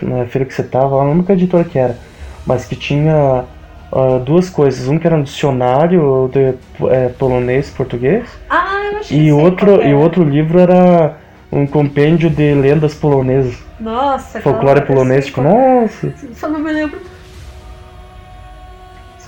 na 0.00 0.26
feira 0.26 0.46
que 0.46 0.54
você 0.54 0.62
tava, 0.62 0.96
lá, 0.96 1.02
não 1.02 1.10
lembro 1.10 1.26
que 1.26 1.32
editora 1.32 1.64
que 1.64 1.78
era, 1.78 1.98
mas 2.46 2.64
que 2.64 2.76
tinha 2.76 3.44
ah, 3.92 4.18
duas 4.24 4.48
coisas. 4.48 4.86
Um 4.88 4.98
que 4.98 5.06
era 5.06 5.16
um 5.16 5.22
dicionário 5.22 6.30
de 6.32 6.54
é, 6.88 7.08
polonês 7.08 7.70
português 7.70 8.28
Ah, 8.48 8.90
eu 8.92 9.00
que 9.00 9.14
e 9.14 9.32
outro, 9.32 9.82
e 9.82 9.92
outro 9.94 10.22
livro 10.22 10.58
era 10.58 11.16
um 11.50 11.66
compêndio 11.66 12.28
de 12.28 12.54
lendas 12.54 12.94
polonesas, 12.94 13.58
Nossa, 13.80 14.40
folclore 14.40 14.82
polonês, 14.82 15.26
tipo, 15.26 15.40
nossa. 15.40 16.12
Só 16.34 16.48
não 16.48 16.60
me 16.60 16.70
lembro. 16.70 17.00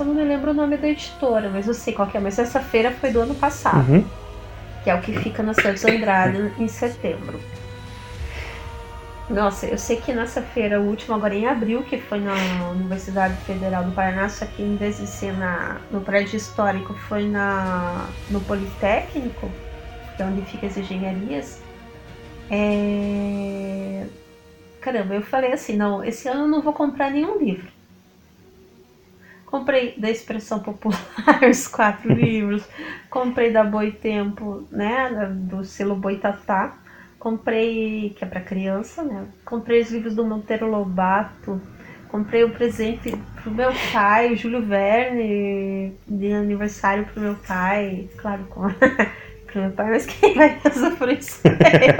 Só 0.00 0.04
não 0.06 0.14
me 0.14 0.24
lembro 0.24 0.52
o 0.52 0.54
nome 0.54 0.78
da 0.78 0.88
editora, 0.88 1.50
mas 1.50 1.68
eu 1.68 1.74
sei 1.74 1.92
qual 1.92 2.08
que 2.08 2.16
é. 2.16 2.20
Mas 2.20 2.38
essa 2.38 2.58
feira 2.58 2.90
foi 2.90 3.10
do 3.10 3.20
ano 3.20 3.34
passado. 3.34 3.86
Uhum. 3.92 4.02
que 4.82 4.88
é 4.88 4.94
o 4.94 5.00
que 5.02 5.12
fica 5.12 5.42
na 5.42 5.52
Santos 5.52 5.84
Andrade 5.84 6.54
em 6.58 6.66
setembro. 6.68 7.38
Nossa, 9.28 9.66
eu 9.66 9.76
sei 9.76 9.98
que 9.98 10.10
nessa 10.14 10.40
feira, 10.40 10.80
o 10.80 10.86
último 10.86 11.14
agora 11.14 11.34
em 11.34 11.46
abril, 11.46 11.82
que 11.82 11.98
foi 11.98 12.18
na 12.18 12.32
Universidade 12.70 13.34
Federal 13.44 13.84
do 13.84 13.92
Paraná, 13.92 14.26
só 14.30 14.46
que 14.46 14.62
em 14.62 14.74
vez 14.74 14.96
de 14.96 15.06
ser 15.06 15.36
na, 15.36 15.76
no 15.90 16.00
prédio 16.00 16.38
histórico, 16.38 16.94
foi 17.06 17.28
na, 17.28 18.08
no 18.30 18.40
Politécnico, 18.40 19.50
que 20.16 20.22
é 20.22 20.24
onde 20.24 20.40
ficam 20.46 20.66
as 20.66 20.78
engenharias. 20.78 21.60
É... 22.50 24.06
Caramba, 24.80 25.12
eu 25.12 25.22
falei 25.22 25.52
assim, 25.52 25.76
não, 25.76 26.02
esse 26.02 26.26
ano 26.26 26.44
eu 26.44 26.48
não 26.48 26.62
vou 26.62 26.72
comprar 26.72 27.10
nenhum 27.10 27.38
livro. 27.38 27.79
Comprei 29.50 29.94
da 29.98 30.08
Expressão 30.08 30.60
Popular 30.60 31.00
os 31.50 31.66
quatro 31.66 32.12
livros. 32.12 32.64
Comprei 33.10 33.50
da 33.52 33.64
Boitempo, 33.64 34.64
né? 34.70 35.10
Do 35.48 35.64
selo 35.64 35.96
Boitatá. 35.96 36.78
Comprei, 37.18 38.14
que 38.16 38.24
é 38.24 38.26
para 38.26 38.40
criança, 38.40 39.02
né? 39.02 39.26
Comprei 39.44 39.80
os 39.80 39.90
livros 39.90 40.14
do 40.14 40.24
Monteiro 40.24 40.70
Lobato. 40.70 41.60
Comprei 42.08 42.44
um 42.44 42.50
presente 42.50 43.12
pro 43.42 43.50
meu 43.50 43.70
pai, 43.92 44.32
o 44.32 44.36
Júlio 44.36 44.62
Verne, 44.62 45.94
de 46.06 46.32
aniversário 46.32 47.04
pro 47.06 47.20
meu 47.20 47.34
pai. 47.46 48.08
Claro, 48.16 48.44
com 48.44 48.62
pro 49.46 49.62
meu 49.62 49.70
pai, 49.72 49.90
mas 49.90 50.06
quem 50.06 50.34
vai 50.34 50.60
usufruir 50.64 51.18
isso 51.18 51.40
é 51.46 51.90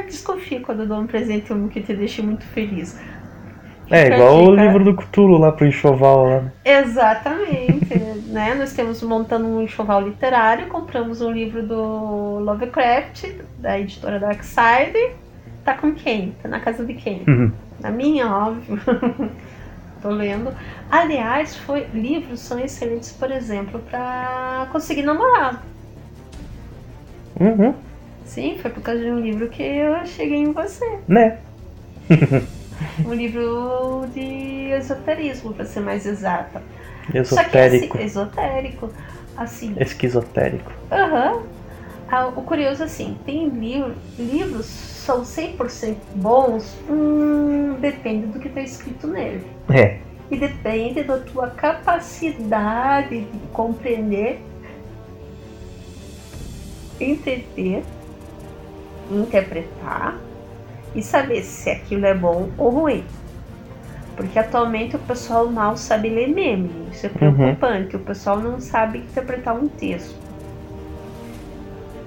eu. 0.00 0.06
desconfio 0.06 0.62
quando 0.62 0.82
eu 0.82 0.88
dou 0.88 1.00
um 1.00 1.06
presente 1.06 1.52
que 1.70 1.80
te 1.80 1.94
deixe 1.94 2.22
muito 2.22 2.44
feliz. 2.46 2.98
É, 3.92 4.04
Fica 4.04 4.16
igual 4.16 4.44
o 4.44 4.54
livro 4.54 4.84
do 4.84 4.94
Cthulhu 4.96 5.36
lá 5.36 5.52
pro 5.52 5.66
enxoval 5.66 6.24
lá. 6.24 6.40
né? 6.40 6.52
Exatamente, 6.64 7.98
né? 8.28 8.54
Nós 8.54 8.72
temos 8.72 9.02
montando 9.02 9.46
um 9.46 9.60
enxoval 9.60 10.00
literário, 10.00 10.66
compramos 10.68 11.20
um 11.20 11.30
livro 11.30 11.62
do 11.62 12.38
Lovecraft, 12.38 13.26
da 13.58 13.78
editora 13.78 14.18
Darkside. 14.18 15.10
Tá 15.62 15.74
com 15.74 15.92
quem? 15.92 16.34
Tá 16.42 16.48
na 16.48 16.58
casa 16.58 16.86
de 16.86 16.94
quem? 16.94 17.22
Uhum. 17.28 17.52
Na 17.80 17.90
minha, 17.90 18.26
óbvio. 18.34 18.80
Tô 20.00 20.08
lendo. 20.08 20.54
Aliás, 20.90 21.54
foi, 21.54 21.86
livros 21.92 22.40
são 22.40 22.58
excelentes, 22.58 23.12
por 23.12 23.30
exemplo, 23.30 23.78
para 23.90 24.68
conseguir 24.72 25.02
namorado. 25.02 25.58
Uhum. 27.38 27.74
Sim, 28.24 28.56
foi 28.58 28.70
por 28.70 28.82
causa 28.82 29.02
de 29.02 29.10
um 29.10 29.20
livro 29.20 29.50
que 29.50 29.62
eu 29.62 30.06
cheguei 30.06 30.38
em 30.38 30.52
você. 30.52 30.98
Né? 31.06 31.36
Um 33.06 33.14
livro 33.14 34.06
de 34.14 34.70
esoterismo, 34.72 35.52
para 35.54 35.64
ser 35.64 35.80
mais 35.80 36.06
exata. 36.06 36.62
Esotérico. 37.12 37.96
assim, 37.96 38.04
esotérico. 38.06 38.90
Assim, 39.36 39.74
Esquizotérico. 39.78 40.72
Aham. 40.90 41.42
Ah, 42.10 42.26
o 42.26 42.42
curioso 42.42 42.82
assim, 42.84 43.16
tem 43.24 43.48
livro, 43.48 43.94
livros 44.18 44.66
são 44.66 45.22
100% 45.22 45.96
bons, 46.14 46.76
hum, 46.88 47.78
depende 47.80 48.26
do 48.26 48.38
que 48.38 48.48
está 48.48 48.60
escrito 48.60 49.06
nele. 49.06 49.46
É. 49.70 49.98
E 50.30 50.36
depende 50.36 51.02
da 51.02 51.18
tua 51.18 51.48
capacidade 51.48 53.22
de 53.22 53.38
compreender, 53.52 54.40
entender, 57.00 57.82
interpretar 59.10 60.18
e 60.94 61.02
saber 61.02 61.42
se 61.42 61.70
aquilo 61.70 62.06
é 62.06 62.14
bom 62.14 62.50
ou 62.58 62.70
ruim. 62.70 63.04
Porque 64.16 64.38
atualmente 64.38 64.96
o 64.96 64.98
pessoal 64.98 65.50
mal 65.50 65.76
sabe 65.76 66.08
ler 66.08 66.28
meme. 66.28 66.88
Isso 66.92 67.06
é 67.06 67.08
preocupante. 67.08 67.96
O 67.96 68.00
pessoal 68.00 68.38
não 68.38 68.60
sabe 68.60 68.98
interpretar 68.98 69.56
um 69.56 69.68
texto. 69.68 70.20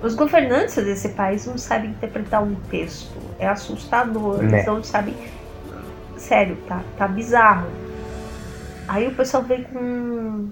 Os 0.02 0.14
governantes 0.14 0.76
desse 0.76 1.10
país 1.10 1.48
não 1.48 1.58
sabem 1.58 1.90
interpretar 1.90 2.44
um 2.44 2.56
texto. 2.70 3.18
É 3.40 3.48
assustador. 3.48 4.44
Né. 4.44 4.58
Eles 4.58 4.68
não 4.68 4.84
sabem. 4.84 5.16
Sério, 6.16 6.58
tá, 6.68 6.82
tá 6.98 7.08
bizarro. 7.08 7.68
Aí 8.88 9.08
o 9.08 9.16
pessoal 9.16 9.42
vem 9.42 9.64
com 9.64 9.80
um 9.80 10.52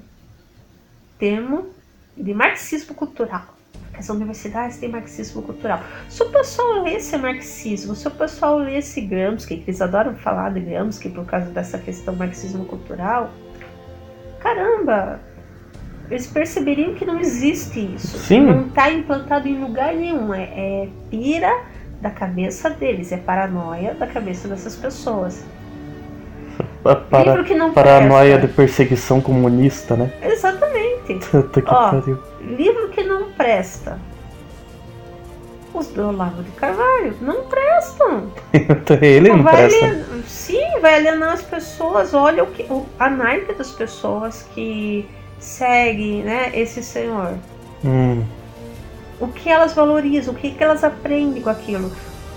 termo 1.19 1.67
de 2.17 2.33
marxismo 2.33 2.95
cultural. 2.95 3.45
As 3.97 4.09
universidades 4.09 4.77
têm 4.77 4.89
marxismo 4.89 5.41
cultural. 5.43 5.79
Se 6.09 6.23
o 6.23 6.29
pessoal 6.29 6.81
lesse 6.83 7.15
marxismo, 7.17 7.95
se 7.95 8.07
o 8.07 8.11
pessoal 8.11 8.57
lesse 8.57 8.99
Gramsci, 9.01 9.47
que 9.47 9.63
eles 9.65 9.81
adoram 9.81 10.15
falar 10.15 10.51
de 10.53 10.59
Gramsci 10.61 11.09
por 11.09 11.25
causa 11.25 11.45
dessa 11.51 11.77
questão 11.77 12.15
marxismo 12.15 12.65
cultural, 12.65 13.29
caramba, 14.39 15.19
eles 16.09 16.27
perceberiam 16.27 16.93
que 16.95 17.05
não 17.05 17.19
existe 17.19 17.79
isso. 17.95 18.17
Sim. 18.17 18.41
Não 18.41 18.67
está 18.67 18.91
implantado 18.91 19.47
em 19.47 19.59
lugar 19.63 19.93
nenhum. 19.93 20.33
É, 20.33 20.43
é 20.43 20.89
pira 21.09 21.61
da 22.01 22.09
cabeça 22.09 22.69
deles, 22.69 23.11
é 23.11 23.17
paranoia 23.17 23.93
da 23.93 24.07
cabeça 24.07 24.47
dessas 24.47 24.75
pessoas. 24.75 25.43
Pa- 26.83 26.95
Para, 26.97 27.23
Livro 27.31 27.43
que 27.45 27.55
não 27.55 27.71
paranoia 27.71 28.33
de 28.35 28.41
presta. 28.41 28.55
perseguição 28.57 29.21
comunista, 29.21 29.95
né? 29.95 30.11
Exatamente. 30.21 31.17
Ó. 31.65 32.01
Livro 32.41 32.89
que 32.89 33.03
não 33.03 33.22
presta. 33.37 33.97
Os 35.73 35.87
do 35.87 36.09
Olavo 36.09 36.43
de 36.43 36.51
Carvalho 36.51 37.15
não 37.19 37.43
prestam. 37.45 38.25
Ele 39.01 39.29
não 39.29 39.41
vai 39.43 39.55
presta. 39.67 39.85
alien- 39.85 40.03
Sim, 40.27 40.79
vai 40.81 40.95
alienar 40.95 41.33
as 41.33 41.41
pessoas. 41.41 42.13
Olha 42.13 42.43
o 42.43 42.47
que, 42.47 42.63
o, 42.71 42.85
a 42.99 43.09
naipe 43.09 43.53
das 43.53 43.71
pessoas 43.71 44.47
que 44.53 45.09
seguem 45.39 46.21
né, 46.23 46.51
esse 46.53 46.83
senhor. 46.83 47.33
Hum, 47.83 48.23
O 49.19 49.27
que 49.27 49.49
elas 49.49 49.73
valorizam, 49.73 50.33
o 50.33 50.37
que, 50.37 50.51
que 50.51 50.63
elas 50.63 50.83
aprendem 50.83 51.41
com 51.41 51.49
aquilo. 51.49 51.91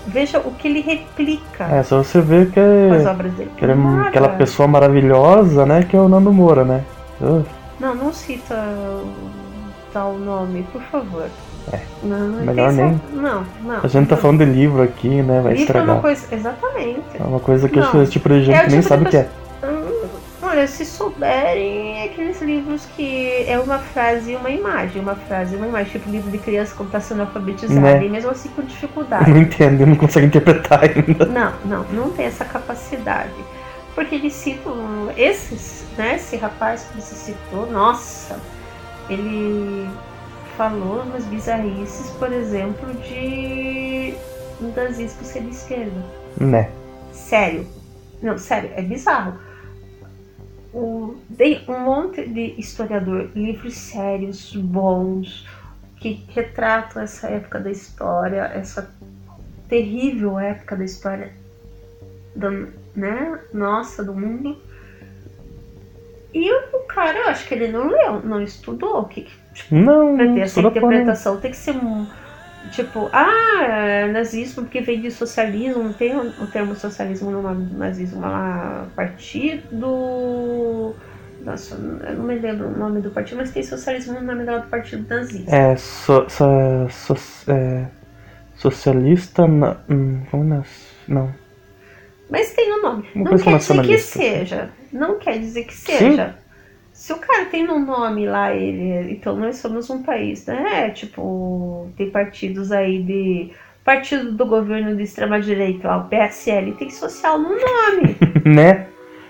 Veja 0.07 0.39
o 0.39 0.51
que 0.51 0.67
ele 0.69 0.79
replica 0.79 1.65
é, 1.65 1.83
só 1.83 2.01
você 2.01 2.21
ver 2.21 2.49
que 2.51 2.59
é, 2.59 2.89
que 3.57 3.65
é 3.65 4.07
aquela 4.07 4.29
pessoa 4.29 4.65
maravilhosa, 4.65 5.65
né? 5.65 5.83
Que 5.83 5.97
é 5.97 5.99
o 5.99 6.07
Nando 6.07 6.31
Moura, 6.31 6.63
né? 6.63 6.81
Uh, 7.19 7.43
Não, 7.77 7.93
não 7.93 8.13
cita 8.13 8.55
o 9.87 9.93
tal 9.93 10.13
nome, 10.17 10.63
por 10.71 10.81
favor. 10.83 11.27
É, 11.71 11.79
Não, 12.03 12.29
melhor 12.45 12.71
nem. 12.71 13.01
Não, 13.13 13.43
não. 13.63 13.79
a 13.83 13.87
gente 13.87 14.07
tá 14.07 14.15
não. 14.15 14.21
falando 14.21 14.39
de 14.39 14.51
livro 14.51 14.81
aqui, 14.81 15.21
né? 15.21 15.41
Vai 15.41 15.53
Livro 15.53 15.77
é 15.77 15.81
uma 15.81 15.99
estragar. 15.99 16.01
coisa. 16.01 16.35
Exatamente. 16.35 17.01
É 17.19 17.23
uma 17.23 17.39
coisa 17.39 17.67
que 17.67 17.79
Não. 17.79 18.01
esse 18.03 18.11
tipo 18.11 18.29
de 18.29 18.43
gente 18.45 18.55
É 18.55 18.59
o 18.65 18.69
nem 18.69 18.79
tipo 18.79 18.83
sabe 18.87 19.03
o 19.05 19.09
que 19.09 19.17
é. 19.17 19.29
Hum, 19.63 20.07
Olha, 20.43 20.65
se 20.65 20.85
souberem, 20.85 21.99
é 21.99 22.05
aqueles 22.05 22.41
livros 22.41 22.87
que 22.95 23.43
é 23.47 23.59
uma 23.59 23.79
frase 23.79 24.31
e 24.31 24.35
uma 24.37 24.49
imagem, 24.49 25.01
uma 25.01 25.15
frase 25.15 25.55
e 25.55 25.57
uma 25.57 25.67
imagem, 25.67 25.91
tipo 25.91 26.09
livro 26.09 26.31
de 26.31 26.37
criança 26.37 26.73
quando 26.77 26.87
está 26.87 27.01
sendo 27.01 27.21
alfabetizada, 27.21 27.81
Né. 27.81 28.05
e 28.05 28.09
mesmo 28.09 28.31
assim 28.31 28.47
com 28.55 28.61
dificuldade. 28.63 29.29
Não 29.29 29.37
entende, 29.41 29.85
não 29.85 29.95
consegue 29.97 30.27
interpretar 30.27 30.83
ainda. 30.83 31.25
Não, 31.25 31.51
não, 31.65 31.83
não 31.91 32.09
tem 32.11 32.25
essa 32.27 32.45
capacidade. 32.45 33.33
Porque 33.93 34.15
eles 34.15 34.31
citam 34.33 34.73
esses, 35.17 35.83
né? 35.97 36.15
Esse 36.15 36.37
rapaz 36.37 36.87
que 36.93 37.01
você 37.01 37.15
citou, 37.15 37.69
nossa, 37.69 38.37
ele 39.09 39.89
falou 40.55 41.03
umas 41.03 41.25
bizarrices, 41.25 42.09
por 42.11 42.31
exemplo, 42.31 42.93
de 42.95 44.13
um 44.61 44.71
nazismo 44.75 45.23
ser 45.23 45.43
de 45.43 45.49
esquerda. 45.49 46.03
Né? 46.39 46.71
Sério. 47.11 47.67
Não, 48.21 48.37
sério, 48.37 48.71
é 48.75 48.81
bizarro. 48.81 49.37
O, 50.73 51.15
tem 51.37 51.63
um 51.67 51.79
monte 51.79 52.27
de 52.27 52.55
historiador, 52.57 53.29
livros 53.35 53.75
sérios, 53.75 54.55
bons, 54.55 55.47
que 55.97 56.25
retratam 56.29 57.01
essa 57.01 57.27
época 57.27 57.59
da 57.59 57.71
história, 57.71 58.41
essa 58.53 58.91
terrível 59.67 60.39
época 60.39 60.75
da 60.75 60.83
história 60.83 61.33
do, 62.35 62.69
né, 62.95 63.39
nossa, 63.53 64.03
do 64.03 64.13
mundo. 64.13 64.57
E 66.37 66.51
o 66.75 66.79
cara, 66.87 67.17
eu 67.17 67.29
acho 67.29 67.47
que 67.47 67.53
ele 67.55 67.67
não 67.69 67.87
leu, 67.87 68.21
não 68.23 68.41
estudou. 68.41 69.03
Que, 69.05 69.21
que 69.21 69.73
Não, 69.73 70.15
pra 70.15 70.25
ter 70.25 70.31
não 70.31 70.41
essa 70.41 70.59
interpretação 70.61 71.37
tem 71.37 71.51
que 71.51 71.57
ser 71.57 71.73
tipo, 72.71 73.09
ah, 73.11 73.63
é 73.63 74.07
nazismo 74.11 74.63
porque 74.63 74.81
vem 74.81 75.01
de 75.01 75.09
socialismo, 75.09 75.83
não 75.83 75.93
tem 75.93 76.15
o, 76.15 76.47
termo 76.47 76.75
socialismo 76.75 77.31
no 77.31 77.41
nome 77.41 77.65
do 77.65 77.77
nazismo 77.77 78.21
lá, 78.21 78.85
partido. 78.95 80.93
Nossa, 81.43 81.75
eu 81.75 82.15
não 82.15 82.25
me 82.25 82.35
lembro 82.39 82.67
o 82.67 82.77
nome 82.77 82.99
do 83.01 83.09
partido, 83.11 83.37
mas 83.37 83.51
tem 83.51 83.63
socialismo 83.63 84.19
no 84.19 84.21
nome 84.21 84.43
do 84.43 84.61
partido 84.69 85.07
nazista. 85.09 85.55
É, 85.55 85.75
so, 85.75 86.25
so- 86.29 87.15
so- 87.15 87.51
é, 87.51 87.85
socialista. 88.55 89.47
na- 89.47 89.77
hum, 89.89 90.21
como 90.29 90.43
não? 90.43 90.63
Não. 91.07 91.46
Mas 92.29 92.51
tem 92.53 92.71
o 92.73 92.81
nome. 92.81 93.05
Uma 93.15 93.23
não 93.23 93.31
quer 93.31 93.35
dizer 93.35 93.43
que 93.45 93.51
nacionalista. 93.51 94.19
seja. 94.19 94.69
Não 94.91 95.17
quer 95.19 95.39
dizer 95.39 95.63
que 95.63 95.73
seja. 95.73 96.35
Se 96.91 97.13
o 97.13 97.17
cara 97.17 97.45
tem 97.45 97.65
no 97.65 97.79
nome 97.79 98.25
lá, 98.27 98.53
ele. 98.53 99.11
Então 99.13 99.35
nós 99.35 99.57
somos 99.57 99.89
um 99.89 100.01
país, 100.03 100.45
né? 100.45 100.89
Tipo, 100.89 101.89
tem 101.95 102.09
partidos 102.09 102.71
aí 102.71 103.01
de. 103.01 103.51
Partido 103.83 104.33
do 104.33 104.45
governo 104.45 104.95
de 104.97 105.03
extrema 105.03 105.39
direita 105.39 105.87
lá, 105.87 105.97
o 105.97 106.09
PSL, 106.09 106.73
tem 106.73 106.89
social 106.89 107.39
no 107.39 107.51
nome. 107.51 108.17
né? 108.45 108.87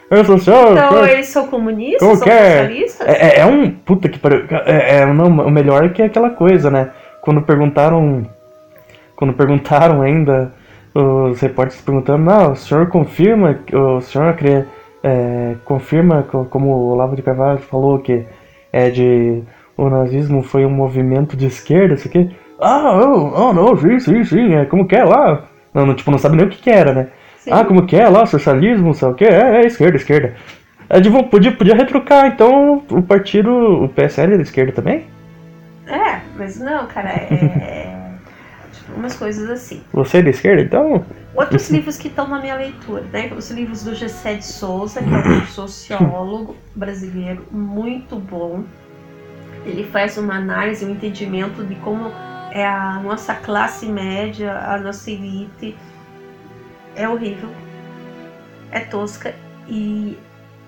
Eu 0.10 0.24
sou 0.26 0.40
senhor. 0.40 0.72
Então 0.72 1.06
eles 1.06 1.28
são 1.28 1.48
comunistas, 1.48 2.00
Como 2.00 2.16
são 2.16 2.24
que 2.24 2.32
é? 2.32 2.50
socialistas? 2.62 3.08
É, 3.08 3.12
é- 3.12 3.40
é 3.42 3.46
um. 3.46 3.70
Puta 3.70 4.10
que 4.10 4.18
pariu. 4.18 4.46
É, 4.66 5.00
é, 5.02 5.06
não, 5.06 5.28
o 5.28 5.52
melhor 5.52 5.86
é 5.86 5.90
que 5.90 6.02
é 6.02 6.06
aquela 6.06 6.30
coisa, 6.32 6.72
né? 6.72 6.92
Quando 7.22 7.42
perguntaram. 7.44 8.26
Quando 9.16 9.34
perguntaram 9.34 10.02
ainda, 10.02 10.54
os 11.00 11.40
repórteres 11.40 11.82
perguntando, 11.82 12.24
não, 12.24 12.52
o 12.54 12.56
senhor 12.56 12.88
confirma, 12.88 13.60
o 13.74 14.02
senhor 14.02 14.36
é, 15.04 15.56
confirma, 15.66 16.24
co- 16.24 16.46
como 16.46 16.70
o 16.70 16.92
Olavo 16.94 17.16
de 17.16 17.22
Carvalho 17.22 17.60
falou, 17.60 18.00
que 18.00 18.26
é 18.74 18.90
de. 18.90 19.44
O 19.78 19.90
nazismo 19.90 20.42
foi 20.42 20.66
um 20.66 20.72
movimento 20.72 21.38
de 21.38 21.46
esquerda, 21.46 21.94
isso 21.94 22.08
aqui. 22.08 22.36
Ah, 22.60 23.00
oh, 23.00 23.32
oh, 23.50 23.54
não, 23.54 23.78
sim, 23.78 24.00
sim, 24.00 24.24
sim, 24.24 24.54
é 24.56 24.66
como 24.66 24.88
que 24.88 24.96
é 24.96 25.04
lá? 25.04 25.44
Não, 25.72 25.86
não, 25.86 25.94
tipo, 25.94 26.10
não 26.10 26.18
sabe 26.18 26.36
nem 26.36 26.48
o 26.48 26.50
que 26.50 26.58
que 26.62 26.70
era, 26.72 26.92
né? 26.94 27.08
Sim. 27.38 27.52
Ah, 27.54 27.64
como 27.64 27.86
que 27.86 27.96
é 27.96 28.10
lá, 28.10 28.26
socialismo, 28.26 28.94
sei 28.96 29.08
o 29.08 29.14
que? 29.14 29.26
É, 29.26 29.58
é 29.62 29.66
esquerda, 29.68 29.98
esquerda. 29.98 30.34
É, 30.90 31.00
de, 31.00 31.12
podia, 31.26 31.52
podia 31.52 31.76
retrucar, 31.76 32.26
então 32.28 32.82
o 32.90 33.02
partido, 33.04 33.52
o 33.84 33.90
PSL 33.90 34.34
é 34.34 34.38
da 34.38 34.42
esquerda 34.44 34.72
também? 34.72 35.06
É, 35.86 36.20
mas 36.36 36.60
não, 36.60 36.88
cara, 36.88 37.10
é. 37.10 37.77
Umas 38.96 39.16
coisas 39.16 39.50
assim. 39.50 39.84
Você 39.94 40.18
é 40.18 40.22
da 40.24 40.30
esquerda, 40.30 40.62
então? 40.62 41.06
Outros 41.36 41.70
livros 41.72 41.98
que 41.98 42.08
estão 42.08 42.28
na 42.28 42.40
minha 42.40 42.56
leitura, 42.56 43.04
né? 43.12 43.32
Os 43.36 43.52
livros 43.52 43.84
do 43.84 43.94
Gessé 43.94 44.36
de 44.36 44.46
Souza, 44.46 45.02
que 45.02 45.10
é 45.10 45.18
um 45.18 45.46
sociólogo 45.48 46.56
brasileiro 46.76 47.46
muito 47.52 48.16
bom. 48.16 48.64
Ele 49.66 49.84
faz 49.84 50.18
uma 50.18 50.36
análise, 50.36 50.86
um 50.86 50.92
entendimento 50.92 51.64
de 51.64 51.76
como 51.76 52.12
é 52.52 52.66
a 52.66 53.00
nossa 53.04 53.36
classe 53.36 53.86
média, 53.86 54.58
a 54.58 54.78
nossa 54.78 55.12
elite. 55.12 55.76
É 56.96 57.08
horrível, 57.08 57.50
é 58.72 58.80
tosca. 58.80 59.36
E 59.68 60.18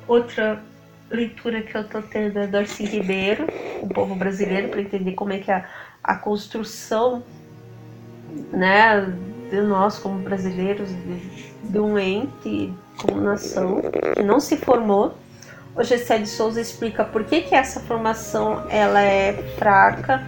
outra 0.08 0.62
leitura 1.10 1.62
que 1.62 1.76
eu 1.76 1.84
tô 1.88 2.02
tendo 2.02 2.40
é 2.40 2.48
Darcy 2.48 2.86
Ribeiro, 2.86 3.48
o 3.82 3.88
povo 3.88 4.16
brasileiro, 4.16 4.70
para 4.70 4.82
entender 4.82 5.14
como 5.14 5.34
é 5.34 5.40
que 5.40 5.50
é 5.50 5.56
a, 5.56 5.66
a 6.04 6.16
construção 6.16 7.24
né, 8.52 9.14
de 9.50 9.62
nós 9.62 9.98
como 9.98 10.20
brasileiros, 10.20 10.90
de, 10.90 11.70
de 11.70 11.80
um 11.80 11.98
ente 11.98 12.74
como 13.02 13.22
nação, 13.22 13.82
que 14.16 14.24
não 14.24 14.40
se 14.40 14.58
formou. 14.58 15.14
O 15.76 15.84
Gessé 15.84 16.18
de 16.18 16.28
Souza 16.28 16.60
explica 16.60 17.04
por 17.04 17.24
que, 17.24 17.42
que 17.42 17.56
essa 17.56 17.80
formação 17.80 18.64
ela 18.70 19.02
é 19.02 19.34
fraca, 19.58 20.26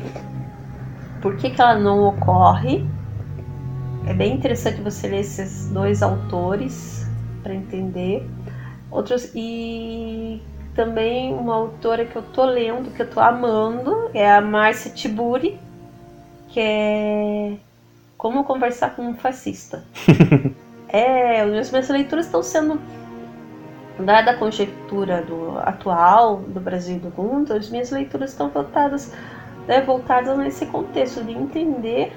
por 1.21 1.35
que, 1.37 1.49
que 1.49 1.61
ela 1.61 1.77
não 1.77 2.07
ocorre. 2.07 2.85
É 4.07 4.13
bem 4.13 4.33
interessante 4.33 4.81
você 4.81 5.07
ler 5.07 5.19
esses 5.19 5.67
dois 5.69 6.01
autores 6.01 7.05
para 7.43 7.53
entender. 7.53 8.27
Outros 8.89 9.31
e 9.35 10.41
também 10.73 11.33
uma 11.33 11.55
autora 11.55 12.05
que 12.05 12.15
eu 12.15 12.23
tô 12.23 12.45
lendo, 12.45 12.91
que 12.91 13.01
eu 13.01 13.09
tô 13.09 13.19
amando, 13.19 14.09
é 14.13 14.31
a 14.31 14.41
Márcia 14.41 14.91
Tiburi, 14.91 15.59
que 16.49 16.59
é 16.59 17.57
Como 18.21 18.43
Conversar 18.43 18.95
com 18.95 19.01
um 19.01 19.15
Fascista. 19.15 19.83
é, 20.87 21.41
as 21.41 21.71
minhas 21.71 21.89
leituras 21.89 22.27
estão 22.27 22.43
sendo 22.43 22.79
dada 23.97 24.29
a 24.29 24.37
conjectura 24.37 25.23
do 25.23 25.57
atual 25.57 26.37
do 26.37 26.59
Brasil 26.59 26.97
e 26.97 26.99
do 26.99 27.09
mundo, 27.09 27.51
as 27.51 27.67
minhas 27.71 27.89
leituras 27.89 28.29
estão 28.29 28.47
voltadas, 28.49 29.11
né, 29.67 29.81
voltadas 29.81 30.37
nesse 30.37 30.67
contexto 30.67 31.23
de 31.23 31.31
entender 31.31 32.13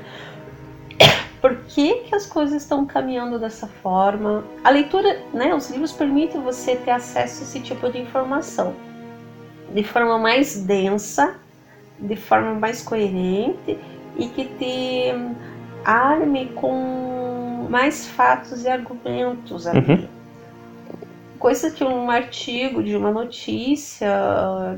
por 1.40 1.56
que, 1.68 1.94
que 2.00 2.14
as 2.14 2.26
coisas 2.26 2.60
estão 2.60 2.84
caminhando 2.84 3.38
dessa 3.38 3.66
forma. 3.66 4.44
A 4.62 4.68
leitura, 4.68 5.22
né, 5.32 5.54
os 5.54 5.70
livros 5.70 5.92
permitem 5.92 6.42
você 6.42 6.76
ter 6.76 6.90
acesso 6.90 7.40
a 7.40 7.44
esse 7.46 7.60
tipo 7.60 7.90
de 7.90 7.98
informação 7.98 8.74
de 9.72 9.82
forma 9.82 10.18
mais 10.18 10.62
densa, 10.66 11.36
de 11.98 12.14
forma 12.14 12.52
mais 12.52 12.82
coerente 12.82 13.78
e 14.18 14.28
que 14.28 14.44
te 14.44 15.14
arme 15.84 16.46
com 16.54 17.66
mais 17.68 18.06
fatos 18.06 18.64
e 18.64 18.68
argumentos 18.68 19.66
ali. 19.66 19.78
Uhum. 19.80 20.08
Coisa 21.38 21.70
que 21.70 21.84
um 21.84 22.10
artigo 22.10 22.82
de 22.82 22.96
uma 22.96 23.10
notícia, 23.10 24.08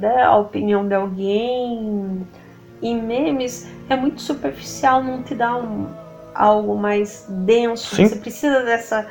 né, 0.01 0.23
a 0.23 0.37
opinião 0.37 0.87
de 0.87 0.95
alguém, 0.95 2.27
em 2.83 3.01
memes, 3.01 3.71
é 3.89 3.97
muito 3.97 4.21
superficial, 4.21 5.03
não 5.03 5.23
te 5.23 5.35
dá 5.35 5.57
um, 5.57 5.87
algo 6.35 6.77
mais 6.77 7.27
denso. 7.29 7.95
Sim. 7.95 8.09
Você 8.09 8.17
precisa 8.17 8.63
dessa, 8.63 9.07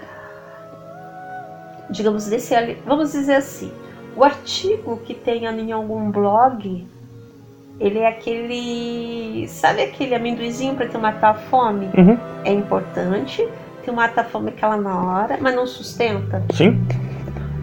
digamos, 1.89 2.27
desse, 2.27 2.53
vamos 2.85 3.13
dizer 3.13 3.35
assim, 3.35 3.71
o 4.15 4.23
artigo 4.23 4.97
que 5.05 5.13
tenha 5.13 5.51
em 5.51 5.71
algum 5.71 6.11
blog, 6.11 6.87
ele 7.79 7.99
é 7.99 8.07
aquele, 8.07 9.47
sabe 9.47 9.83
aquele 9.83 10.15
amendoizinho 10.15 10.75
para 10.75 10.87
te 10.87 10.97
matar 10.97 11.31
a 11.31 11.33
fome? 11.33 11.89
Uhum. 11.97 12.17
É 12.43 12.51
importante, 12.51 13.47
te 13.83 13.91
mata 13.91 14.21
a 14.21 14.23
fome 14.23 14.49
aquela 14.49 14.77
na 14.77 15.03
hora, 15.03 15.37
mas 15.41 15.55
não 15.55 15.67
sustenta. 15.67 16.43
Sim. 16.53 16.81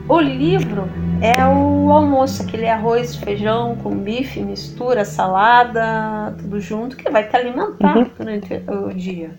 O 0.08 0.20
livro 0.20 0.88
é 1.22 1.46
o 1.46 1.90
almoço, 1.90 2.42
aquele 2.42 2.68
arroz, 2.68 3.16
feijão 3.16 3.76
com 3.76 3.96
bife, 3.96 4.40
mistura, 4.40 5.04
salada, 5.04 6.34
tudo 6.38 6.60
junto, 6.60 6.96
que 6.96 7.08
vai 7.10 7.28
te 7.28 7.34
alimentar 7.36 7.96
uhum. 7.96 8.10
durante 8.18 8.54
o 8.68 8.92
dia. 8.92 9.30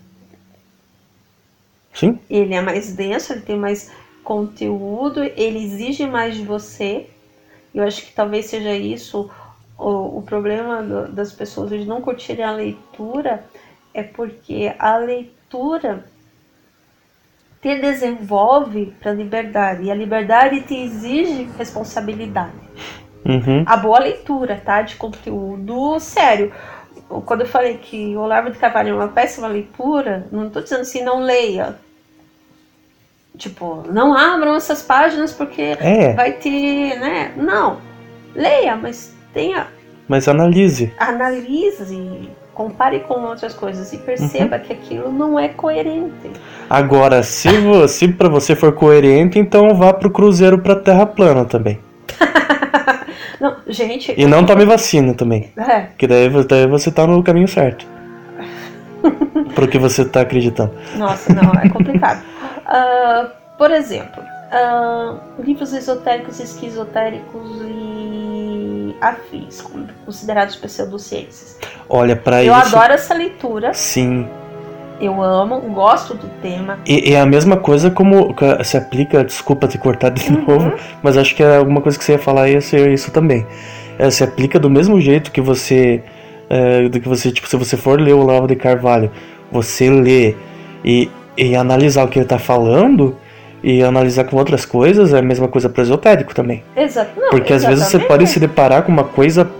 Sim. 1.92 2.18
Ele 2.28 2.54
é 2.54 2.60
mais 2.60 2.94
denso, 2.96 3.32
ele 3.32 3.42
tem 3.42 3.56
mais 3.56 3.92
conteúdo, 4.24 5.22
ele 5.22 5.64
exige 5.64 6.06
mais 6.06 6.34
de 6.34 6.42
você. 6.42 7.06
Eu 7.72 7.84
acho 7.84 8.04
que 8.04 8.12
talvez 8.12 8.46
seja 8.46 8.74
isso 8.74 9.30
o, 9.78 10.18
o 10.18 10.22
problema 10.22 10.82
do, 10.82 11.08
das 11.08 11.32
pessoas 11.32 11.70
de 11.70 11.84
não 11.84 12.00
curtirem 12.00 12.44
a 12.44 12.52
leitura, 12.52 13.44
é 13.92 14.02
porque 14.02 14.74
a 14.78 14.96
leitura 14.96 16.04
te 17.60 17.80
desenvolve 17.80 18.94
para 19.00 19.12
a 19.12 19.14
liberdade 19.14 19.84
e 19.84 19.90
a 19.90 19.94
liberdade 19.94 20.60
te 20.62 20.74
exige 20.74 21.48
responsabilidade. 21.56 22.52
Uhum. 23.24 23.64
A 23.66 23.76
boa 23.76 24.00
leitura, 24.00 24.60
tá? 24.62 24.82
De 24.82 24.96
conteúdo 24.96 25.98
sério 25.98 26.52
quando 27.22 27.42
eu 27.42 27.46
falei 27.46 27.78
que 27.78 28.16
o 28.16 28.20
Olavo 28.20 28.50
de 28.50 28.58
Carvalho 28.58 28.90
é 28.90 28.94
uma 28.94 29.08
péssima 29.08 29.46
leitura, 29.46 30.26
não 30.32 30.46
estou 30.46 30.62
dizendo 30.62 30.82
assim, 30.82 31.02
não 31.02 31.20
leia. 31.20 31.76
Tipo, 33.36 33.84
não 33.90 34.16
abram 34.16 34.54
essas 34.54 34.82
páginas 34.82 35.32
porque 35.32 35.76
é. 35.80 36.12
vai 36.14 36.32
ter, 36.32 36.98
né? 36.98 37.32
Não. 37.36 37.80
Leia, 38.34 38.76
mas 38.76 39.13
tenha. 39.34 39.66
Mas 40.08 40.28
analise. 40.28 40.92
Analise, 40.98 42.30
compare 42.54 43.00
com 43.00 43.14
outras 43.24 43.52
coisas 43.52 43.92
e 43.92 43.98
perceba 43.98 44.56
uhum. 44.56 44.62
que 44.62 44.72
aquilo 44.72 45.12
não 45.12 45.38
é 45.38 45.48
coerente. 45.48 46.30
Agora, 46.70 47.22
se, 47.22 47.48
se 47.88 48.08
para 48.08 48.28
você 48.28 48.54
for 48.54 48.72
coerente, 48.72 49.38
então 49.38 49.74
vá 49.74 49.92
pro 49.92 50.10
cruzeiro 50.10 50.58
pra 50.58 50.76
terra 50.76 51.04
plana 51.04 51.44
também. 51.44 51.78
não, 53.40 53.56
gente. 53.66 54.14
E 54.16 54.26
não 54.26 54.46
tome 54.46 54.64
vacina 54.64 55.12
também. 55.14 55.50
É. 55.56 55.88
Que 55.98 56.06
daí, 56.06 56.30
daí 56.44 56.66
você 56.66 56.90
tá 56.90 57.06
no 57.06 57.22
caminho 57.22 57.48
certo. 57.48 57.86
pro 59.54 59.68
que 59.68 59.78
você 59.78 60.04
tá 60.04 60.20
acreditando. 60.20 60.72
Nossa, 60.96 61.32
não, 61.32 61.52
é 61.60 61.68
complicado. 61.68 62.22
Uh, 62.66 63.30
por 63.58 63.70
exemplo, 63.70 64.22
uh, 64.22 65.42
livros 65.42 65.72
esotéricos, 65.72 66.40
esquizotéricos 66.40 67.60
e 67.62 68.33
afins, 69.00 69.62
considerados 70.04 70.56
pseudociências. 70.56 71.58
Olha, 71.88 72.16
para 72.16 72.42
isso. 72.42 72.50
Eu 72.50 72.54
adoro 72.54 72.92
essa 72.92 73.14
leitura. 73.14 73.72
Sim. 73.74 74.28
Eu 75.00 75.22
amo, 75.22 75.60
gosto 75.60 76.14
do 76.14 76.28
tema. 76.40 76.78
E 76.86 77.12
é 77.12 77.20
a 77.20 77.26
mesma 77.26 77.56
coisa 77.56 77.90
como 77.90 78.34
se 78.62 78.76
aplica, 78.76 79.24
desculpa 79.24 79.66
te 79.66 79.76
cortar 79.76 80.10
de 80.10 80.32
uhum. 80.32 80.44
novo, 80.46 80.72
mas 81.02 81.16
acho 81.16 81.34
que 81.34 81.42
é 81.42 81.56
alguma 81.56 81.80
coisa 81.80 81.98
que 81.98 82.04
você 82.04 82.12
ia 82.12 82.18
falar 82.18 82.48
ia 82.48 82.60
ser 82.60 82.90
isso 82.92 83.10
também. 83.10 83.46
É, 83.98 84.08
se 84.10 84.22
aplica 84.22 84.58
do 84.58 84.70
mesmo 84.70 85.00
jeito 85.00 85.30
que 85.30 85.40
você. 85.40 86.02
É, 86.48 86.88
do 86.88 87.00
que 87.00 87.08
você, 87.08 87.32
tipo, 87.32 87.48
se 87.48 87.56
você 87.56 87.76
for 87.76 88.00
ler 88.00 88.12
o 88.12 88.22
Lavo 88.22 88.46
de 88.46 88.54
Carvalho, 88.54 89.10
você 89.50 89.90
lê 89.90 90.36
e 90.84 91.10
e 91.36 91.56
analisar 91.56 92.04
o 92.04 92.08
que 92.08 92.18
ele 92.18 92.26
está 92.26 92.38
falando 92.38 93.16
e 93.64 93.82
analisar 93.82 94.24
com 94.24 94.36
outras 94.36 94.66
coisas 94.66 95.14
é 95.14 95.18
a 95.18 95.22
mesma 95.22 95.48
coisa 95.48 95.70
para 95.70 95.82
esotérico 95.82 96.34
também. 96.34 96.62
Exato. 96.76 97.18
Não, 97.18 97.30
Porque 97.30 97.50
às 97.50 97.64
vezes 97.64 97.86
você 97.86 97.98
pode 97.98 98.26
se 98.26 98.38
deparar 98.38 98.82
com 98.82 98.92
uma 98.92 99.04
coisa 99.04 99.50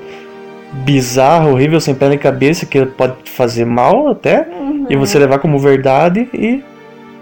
bizarra, 0.84 1.48
horrível, 1.48 1.80
sem 1.80 1.94
pé 1.94 2.10
nem 2.10 2.18
cabeça, 2.18 2.66
que 2.66 2.84
pode 2.84 3.30
fazer 3.30 3.64
mal 3.64 4.08
até, 4.08 4.46
uhum. 4.46 4.86
e 4.90 4.96
você 4.96 5.18
levar 5.18 5.38
como 5.38 5.58
verdade 5.58 6.28
e. 6.34 6.62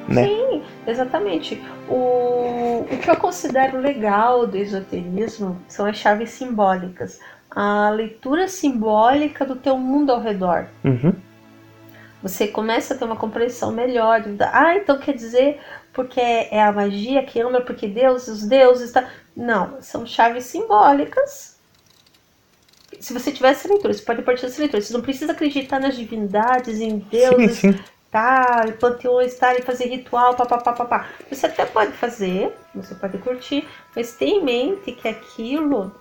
Né? 0.09 0.25
Sim, 0.25 0.63
exatamente. 0.85 1.63
O, 1.89 2.85
o 2.91 2.99
que 3.01 3.09
eu 3.09 3.17
considero 3.17 3.79
legal 3.79 4.45
do 4.45 4.57
esoterismo 4.57 5.59
são 5.69 5.87
as 5.87 5.97
chaves 5.97 6.31
simbólicas. 6.31 7.21
A 7.49 7.91
leitura 7.91 8.49
simbólica 8.49 9.45
do 9.45 9.55
teu 9.55 9.79
mundo 9.79 10.11
ao 10.11 10.21
redor. 10.21 10.67
Uhum 10.83 11.13
você 12.23 12.47
começa 12.47 12.95
a 12.95 12.97
ter 12.97 13.05
uma 13.05 13.17
compreensão 13.17 13.73
melhor. 13.73 14.23
Ah, 14.53 14.77
então 14.77 14.97
quer 14.99 15.15
dizer 15.15 15.59
porque 15.93 16.21
é 16.21 16.63
a 16.63 16.73
magia 16.73 17.25
que 17.25 17.41
ama, 17.41 17.61
porque 17.61 17.87
Deus, 17.87 18.29
os 18.29 18.47
deuses. 18.47 18.93
Tá... 18.93 19.09
Não, 19.37 19.81
são 19.81 20.07
chaves 20.07 20.45
simbólicas. 20.47 21.57
Se 23.01 23.13
você 23.13 23.33
tiver 23.33 23.51
essa 23.51 23.69
leitura, 23.69 23.93
você 23.93 24.03
pode 24.03 24.23
partir 24.23 24.43
dessa 24.43 24.61
leitura. 24.61 24.83
Você 24.83 24.93
não 24.93 25.03
precisa 25.03 25.33
acreditar 25.33 25.81
nas 25.81 25.97
divindades, 25.97 26.81
em 26.81 26.99
deuses, 26.99 27.59
sim, 27.59 27.73
sim. 27.73 27.85
tá, 28.11 28.65
panteões, 28.79 29.35
tá, 29.37 29.55
e 29.55 29.63
fazer 29.63 29.87
ritual, 29.87 30.35
papapá. 30.35 31.09
Você 31.31 31.47
até 31.47 31.67
pode 31.67 31.93
fazer, 31.93 32.55
você 32.75 32.95
pode 32.95 33.19
curtir, 33.19 33.67
mas 33.95 34.15
tenha 34.15 34.39
em 34.39 34.45
mente 34.45 34.93
que 34.93 35.09
aquilo 35.09 35.93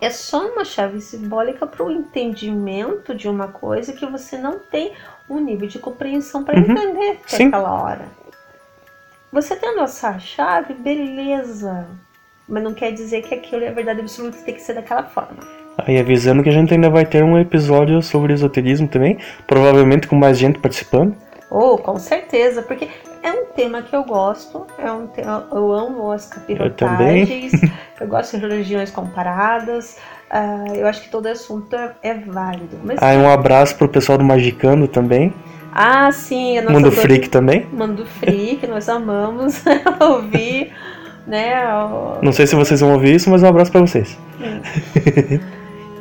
é 0.00 0.10
só 0.10 0.46
uma 0.46 0.64
chave 0.64 1.00
simbólica 1.00 1.66
para 1.66 1.84
o 1.84 1.90
entendimento 1.90 3.14
de 3.14 3.28
uma 3.28 3.48
coisa 3.48 3.92
que 3.92 4.04
você 4.04 4.36
não 4.36 4.58
tem 4.58 4.92
um 5.28 5.40
nível 5.40 5.68
de 5.68 5.78
compreensão 5.78 6.44
para 6.44 6.58
uhum. 6.58 6.70
entender 6.70 7.20
naquela 7.32 7.82
hora. 7.82 8.25
Você 9.32 9.56
tendo 9.56 9.80
essa 9.80 10.18
chave, 10.18 10.74
beleza. 10.74 11.86
Mas 12.48 12.62
não 12.62 12.72
quer 12.72 12.92
dizer 12.92 13.22
que 13.22 13.34
aquilo 13.34 13.64
é 13.64 13.68
a 13.68 13.72
verdade 13.72 14.00
absoluta 14.00 14.38
tem 14.38 14.54
que 14.54 14.60
ser 14.60 14.74
daquela 14.74 15.02
forma. 15.02 15.38
Aí 15.78 15.98
avisando 15.98 16.42
que 16.42 16.48
a 16.48 16.52
gente 16.52 16.72
ainda 16.72 16.88
vai 16.88 17.04
ter 17.04 17.22
um 17.22 17.38
episódio 17.38 18.00
sobre 18.00 18.32
esoterismo 18.32 18.88
também, 18.88 19.18
provavelmente 19.46 20.06
com 20.06 20.16
mais 20.16 20.38
gente 20.38 20.58
participando. 20.58 21.14
Oh, 21.50 21.76
com 21.76 21.98
certeza, 21.98 22.62
porque 22.62 22.88
é 23.22 23.30
um 23.30 23.46
tema 23.46 23.82
que 23.82 23.94
eu 23.94 24.04
gosto, 24.04 24.66
é 24.78 24.90
um 24.90 25.06
tema, 25.06 25.46
eu 25.52 25.72
amo 25.72 26.10
as 26.10 26.26
capirotagens, 26.26 27.52
eu, 27.52 27.68
eu 28.02 28.06
gosto 28.08 28.36
de 28.36 28.46
religiões 28.46 28.90
comparadas, 28.90 29.98
uh, 30.30 30.74
eu 30.74 30.86
acho 30.86 31.02
que 31.02 31.08
todo 31.10 31.26
assunto 31.26 31.74
é, 31.76 31.92
é 32.02 32.14
válido. 32.14 32.78
Mas, 32.82 32.98
ah, 33.02 33.12
um 33.12 33.28
abraço 33.28 33.76
pro 33.76 33.88
pessoal 33.88 34.16
do 34.16 34.24
Magicano 34.24 34.88
também. 34.88 35.32
Ah, 35.78 36.10
sim. 36.10 36.58
Mundo 36.62 36.90
Freak 36.90 37.28
também. 37.28 37.66
Mundo 37.70 38.06
Freak, 38.06 38.66
nós 38.66 38.88
amamos 38.88 39.62
ouvir, 40.00 40.72
né? 41.26 41.70
O... 41.74 42.18
Não 42.22 42.32
sei 42.32 42.46
se 42.46 42.56
vocês 42.56 42.80
vão 42.80 42.94
ouvir 42.94 43.16
isso, 43.16 43.28
mas 43.28 43.42
um 43.42 43.46
abraço 43.46 43.70
para 43.70 43.82
vocês. 43.82 44.16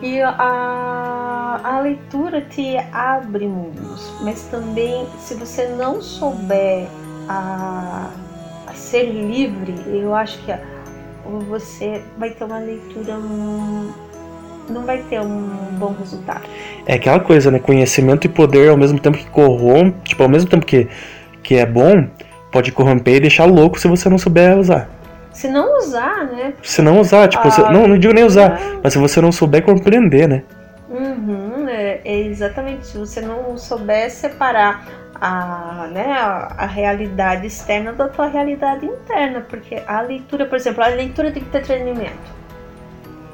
e 0.01 0.21
a, 0.21 1.59
a 1.61 1.79
leitura 1.81 2.39
te 2.39 2.77
abre 2.93 3.49
mundos, 3.49 4.13
mas 4.21 4.43
também 4.43 5.05
se 5.19 5.33
você 5.33 5.67
não 5.67 6.01
souber 6.01 6.87
a, 7.27 8.07
a 8.67 8.73
ser 8.73 9.11
livre, 9.11 9.75
eu 9.87 10.15
acho 10.15 10.37
que 10.45 10.53
você 11.49 12.01
vai 12.17 12.29
ter 12.29 12.45
uma 12.45 12.59
leitura 12.59 13.17
não 14.69 14.85
vai 14.85 14.99
ter 15.09 15.19
um 15.21 15.47
bom 15.73 15.95
resultado. 15.99 16.43
É 16.85 16.95
aquela 16.95 17.19
coisa, 17.19 17.51
né? 17.51 17.59
Conhecimento 17.59 18.25
e 18.25 18.29
poder 18.29 18.69
ao 18.69 18.77
mesmo 18.77 18.99
tempo 18.99 19.17
que 19.17 19.29
corrompe, 19.29 19.97
tipo, 20.03 20.23
ao 20.23 20.29
mesmo 20.29 20.49
tempo 20.49 20.65
que, 20.65 20.87
que 21.43 21.55
é 21.55 21.65
bom, 21.65 22.07
pode 22.51 22.71
corromper 22.71 23.15
e 23.15 23.19
deixar 23.21 23.45
louco 23.45 23.79
se 23.79 23.87
você 23.87 24.09
não 24.09 24.17
souber 24.17 24.57
usar. 24.57 24.89
Se 25.31 25.49
não 25.49 25.77
usar, 25.79 26.25
né? 26.31 26.53
Se 26.63 26.81
não 26.81 27.01
usar, 27.01 27.27
tipo, 27.27 27.45
ah, 27.45 27.51
você, 27.51 27.61
não, 27.63 27.87
não 27.87 27.97
digo 27.97 28.13
nem 28.13 28.23
usar, 28.23 28.59
é. 28.59 28.79
mas 28.81 28.93
se 28.93 28.99
você 28.99 29.19
não 29.19 29.31
souber 29.31 29.63
compreender, 29.63 30.29
né? 30.29 30.43
Uhum, 30.89 31.67
é, 31.67 31.99
é 32.05 32.21
exatamente. 32.21 32.87
Se 32.87 32.97
você 32.97 33.19
não 33.19 33.57
souber 33.57 34.09
separar 34.09 34.87
a, 35.19 35.89
né, 35.91 36.05
a, 36.11 36.53
a, 36.57 36.65
realidade 36.65 37.47
externa 37.47 37.91
da 37.91 38.07
tua 38.07 38.27
realidade 38.27 38.85
interna, 38.85 39.41
porque 39.41 39.81
a 39.85 40.01
leitura, 40.01 40.45
por 40.45 40.55
exemplo, 40.55 40.83
a 40.83 40.87
leitura 40.87 41.31
tem 41.31 41.43
que 41.43 41.49
ter 41.49 41.63
treinamento, 41.63 42.34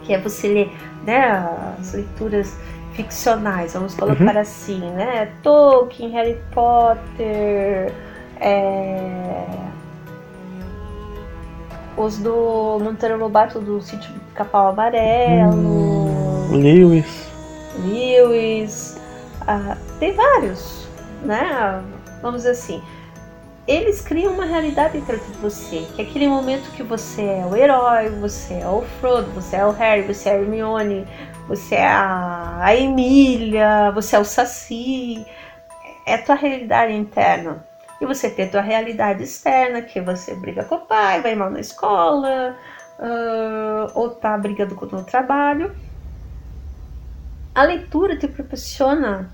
que 0.04 0.14
é 0.14 0.20
você 0.20 0.48
ler 0.48 0.72
né, 1.06 1.76
as 1.80 1.94
leituras 1.94 2.58
ficcionais, 2.94 3.74
vamos 3.74 3.96
colocar 3.96 4.36
uhum. 4.36 4.42
assim, 4.42 4.80
né? 4.92 5.32
Tolkien, 5.42 6.10
Harry 6.12 6.38
Potter, 6.54 7.94
é... 8.40 9.46
os 11.96 12.18
do 12.18 12.80
Monteiro 12.82 13.18
Lobato 13.18 13.60
do 13.60 13.82
Sítio 13.82 14.12
do 14.12 14.20
Capão 14.34 14.68
Amarelo, 14.68 15.56
hum, 15.56 16.52
Lewis, 16.52 17.30
Lewis, 17.86 19.00
ah, 19.48 19.78
tem 20.00 20.14
vários, 20.14 20.88
né? 21.24 21.82
Vamos 22.22 22.42
dizer 22.42 22.52
assim, 22.52 22.82
eles 23.72 24.02
criam 24.02 24.34
uma 24.34 24.44
realidade 24.44 25.00
dentro 25.00 25.18
de 25.18 25.38
você, 25.38 25.88
que 25.96 26.02
é 26.02 26.06
aquele 26.06 26.28
momento 26.28 26.70
que 26.72 26.84
você 26.84 27.22
é 27.22 27.46
o 27.46 27.56
herói, 27.56 28.10
você 28.10 28.56
é 28.56 28.68
o 28.68 28.82
Frodo, 29.00 29.32
você 29.32 29.56
é 29.56 29.66
o 29.66 29.72
Harry, 29.72 30.02
você 30.02 30.30
é 30.30 30.34
a 30.34 30.36
Hermione, 30.36 31.08
você 31.48 31.76
é 31.76 31.88
a, 31.88 32.76
Emília, 32.76 33.92
você 33.92 34.18
é 34.18 34.20
o 34.20 34.26
Saci, 34.26 35.26
é 36.06 36.16
a 36.16 36.22
tua 36.22 36.36
realidade 36.36 36.92
interna. 36.92 37.66
E 38.02 38.06
você 38.06 38.30
tem 38.30 38.46
a 38.46 38.50
tua 38.50 38.62
realidade 38.62 39.24
externa, 39.24 39.82
que 39.82 40.02
você 40.02 40.36
briga 40.36 40.66
com 40.66 40.76
o 40.76 40.80
pai, 40.80 41.22
vai 41.22 41.36
mal 41.36 41.50
na 41.50 41.60
escola, 41.60 42.58
uh, 43.00 43.92
ou 43.94 44.10
tá 44.10 44.38
brigando 44.38 44.76
com 44.76 44.86
o 44.86 45.04
trabalho. 45.04 45.74
A 47.56 47.64
leitura 47.64 48.18
te 48.18 48.28
proporciona 48.28 49.30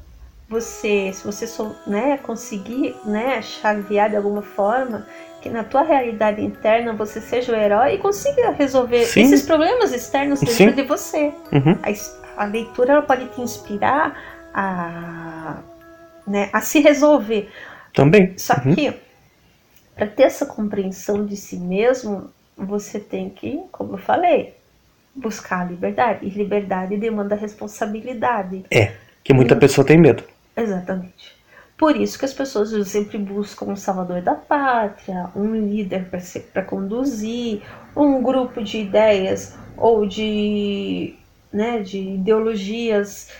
você, 0.49 1.11
se 1.13 1.25
você 1.25 1.45
né, 1.85 2.17
conseguir 2.17 2.95
né, 3.05 3.41
chavear 3.41 4.09
de 4.09 4.15
alguma 4.15 4.41
forma, 4.41 5.05
que 5.41 5.49
na 5.49 5.63
tua 5.63 5.83
realidade 5.83 6.41
interna 6.41 6.93
você 6.93 7.19
seja 7.19 7.51
o 7.51 7.55
herói 7.55 7.95
e 7.95 7.97
consiga 7.97 8.51
resolver 8.51 9.05
Sim. 9.05 9.23
esses 9.23 9.43
problemas 9.43 9.91
externos 9.91 10.39
dentro 10.39 10.55
Sim. 10.55 10.71
de 10.71 10.83
você. 10.83 11.33
Uhum. 11.51 11.77
A, 11.83 12.43
a, 12.43 12.45
leitura 12.45 12.93
ela 12.93 13.01
pode 13.01 13.27
te 13.29 13.41
inspirar 13.41 14.17
a, 14.53 15.57
né, 16.25 16.49
a 16.53 16.61
se 16.61 16.79
resolver. 16.79 17.49
Também. 17.93 18.37
Só 18.37 18.53
uhum. 18.53 18.73
que 18.73 18.93
para 19.95 20.07
ter 20.07 20.23
essa 20.23 20.45
compreensão 20.45 21.25
de 21.25 21.35
si 21.35 21.57
mesmo, 21.57 22.29
você 22.55 22.99
tem 22.99 23.29
que, 23.29 23.59
como 23.71 23.93
eu 23.93 23.97
falei, 23.97 24.53
buscar 25.13 25.61
a 25.61 25.65
liberdade. 25.65 26.25
E 26.25 26.29
liberdade 26.29 26.95
demanda 26.95 27.35
responsabilidade. 27.35 28.63
É, 28.71 28.93
que 29.23 29.33
muita 29.33 29.55
e, 29.55 29.59
pessoa 29.59 29.85
tem 29.85 29.97
medo. 29.97 30.23
Exatamente. 30.57 31.37
Por 31.77 31.95
isso 31.95 32.17
que 32.17 32.25
as 32.25 32.33
pessoas 32.33 32.71
sempre 32.87 33.19
buscam 33.19 33.67
um 33.67 33.75
salvador 33.75 34.21
da 34.21 34.33
pátria, 34.33 35.29
um 35.35 35.53
líder 35.55 36.09
para 36.51 36.63
conduzir, 36.63 37.61
um 37.95 38.21
grupo 38.23 38.63
de 38.63 38.79
ideias 38.79 39.55
ou 39.77 40.07
de, 40.07 41.15
né, 41.53 41.79
de 41.79 41.99
ideologias 41.99 43.31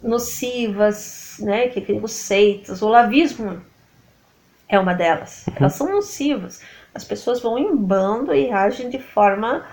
nocivas, 0.00 1.36
né, 1.40 1.66
que 1.66 1.80
criam 1.80 2.06
seitas. 2.06 2.80
O 2.80 2.88
lavismo 2.88 3.60
é 4.68 4.78
uma 4.78 4.94
delas. 4.94 5.44
Uhum. 5.48 5.54
Elas 5.58 5.74
são 5.74 5.90
nocivas. 5.90 6.62
As 6.94 7.04
pessoas 7.04 7.40
vão 7.40 7.58
em 7.58 7.74
bando 7.74 8.32
e 8.32 8.52
agem 8.52 8.88
de 8.88 9.00
forma 9.00 9.66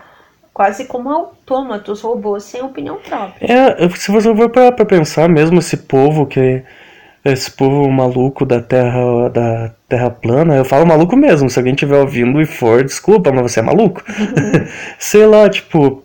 quase 0.60 0.84
como 0.84 1.10
autômatos, 1.10 2.01
robôs 2.01 2.43
sem 2.43 2.62
opinião 2.62 2.97
própria. 2.97 3.47
É, 3.49 3.89
se 3.95 4.12
você 4.12 4.36
for 4.36 4.49
para 4.49 4.86
pensar, 4.86 5.30
mesmo 5.30 5.60
esse 5.60 5.78
povo 5.78 6.26
que 6.26 6.62
esse 7.24 7.49
povo 7.49 7.89
maluco 7.89 8.45
da 8.45 8.62
Terra 8.62 9.30
da 9.30 9.72
Terra 9.88 10.10
plana, 10.10 10.57
eu 10.57 10.66
falo 10.66 10.86
maluco 10.86 11.16
mesmo, 11.16 11.49
se 11.49 11.57
alguém 11.57 11.74
estiver 11.74 11.97
ouvindo 11.97 12.41
e 12.41 12.45
for, 12.45 12.84
desculpa, 12.84 13.32
mas 13.32 13.53
você 13.53 13.62
é 13.62 13.64
maluco. 13.64 14.03
Sei 14.99 15.26
lá, 15.26 15.49
tipo, 15.49 16.03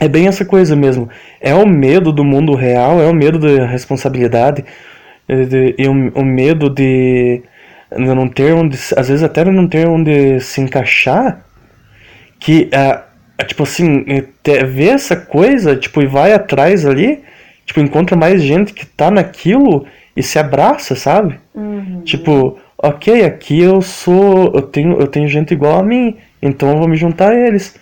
é 0.00 0.08
bem 0.08 0.28
essa 0.28 0.46
coisa 0.46 0.74
mesmo. 0.74 1.10
É 1.38 1.52
o 1.52 1.66
medo 1.66 2.10
do 2.10 2.24
mundo 2.24 2.54
real, 2.54 3.02
é 3.02 3.06
o 3.06 3.12
medo 3.12 3.38
da 3.38 3.66
responsabilidade, 3.66 4.64
e 5.28 5.86
o, 5.86 6.20
o 6.20 6.24
medo 6.24 6.70
de 6.70 7.42
não 7.90 8.26
ter 8.26 8.54
onde, 8.54 8.78
às 8.96 9.08
vezes 9.08 9.22
até 9.22 9.44
não 9.44 9.68
ter 9.68 9.86
onde 9.86 10.40
se 10.40 10.62
encaixar, 10.62 11.44
que 12.38 12.70
uh, 12.72 13.09
é, 13.40 13.44
tipo 13.44 13.62
assim, 13.62 14.04
é, 14.08 14.64
vê 14.64 14.88
essa 14.88 15.16
coisa, 15.16 15.74
tipo, 15.74 16.02
e 16.02 16.06
vai 16.06 16.32
atrás 16.34 16.84
ali, 16.84 17.24
tipo, 17.64 17.80
encontra 17.80 18.14
mais 18.14 18.42
gente 18.42 18.74
que 18.74 18.84
tá 18.84 19.10
naquilo 19.10 19.86
e 20.14 20.22
se 20.22 20.38
abraça, 20.38 20.94
sabe? 20.94 21.40
Uhum. 21.54 22.02
Tipo, 22.04 22.58
ok, 22.76 23.24
aqui 23.24 23.62
eu 23.62 23.80
sou. 23.80 24.52
Eu 24.54 24.62
tenho, 24.62 25.00
eu 25.00 25.06
tenho 25.06 25.26
gente 25.26 25.54
igual 25.54 25.78
a 25.78 25.82
mim, 25.82 26.18
então 26.42 26.70
eu 26.70 26.76
vou 26.76 26.88
me 26.88 26.96
juntar 26.96 27.30
a 27.30 27.34
eles. 27.34 27.78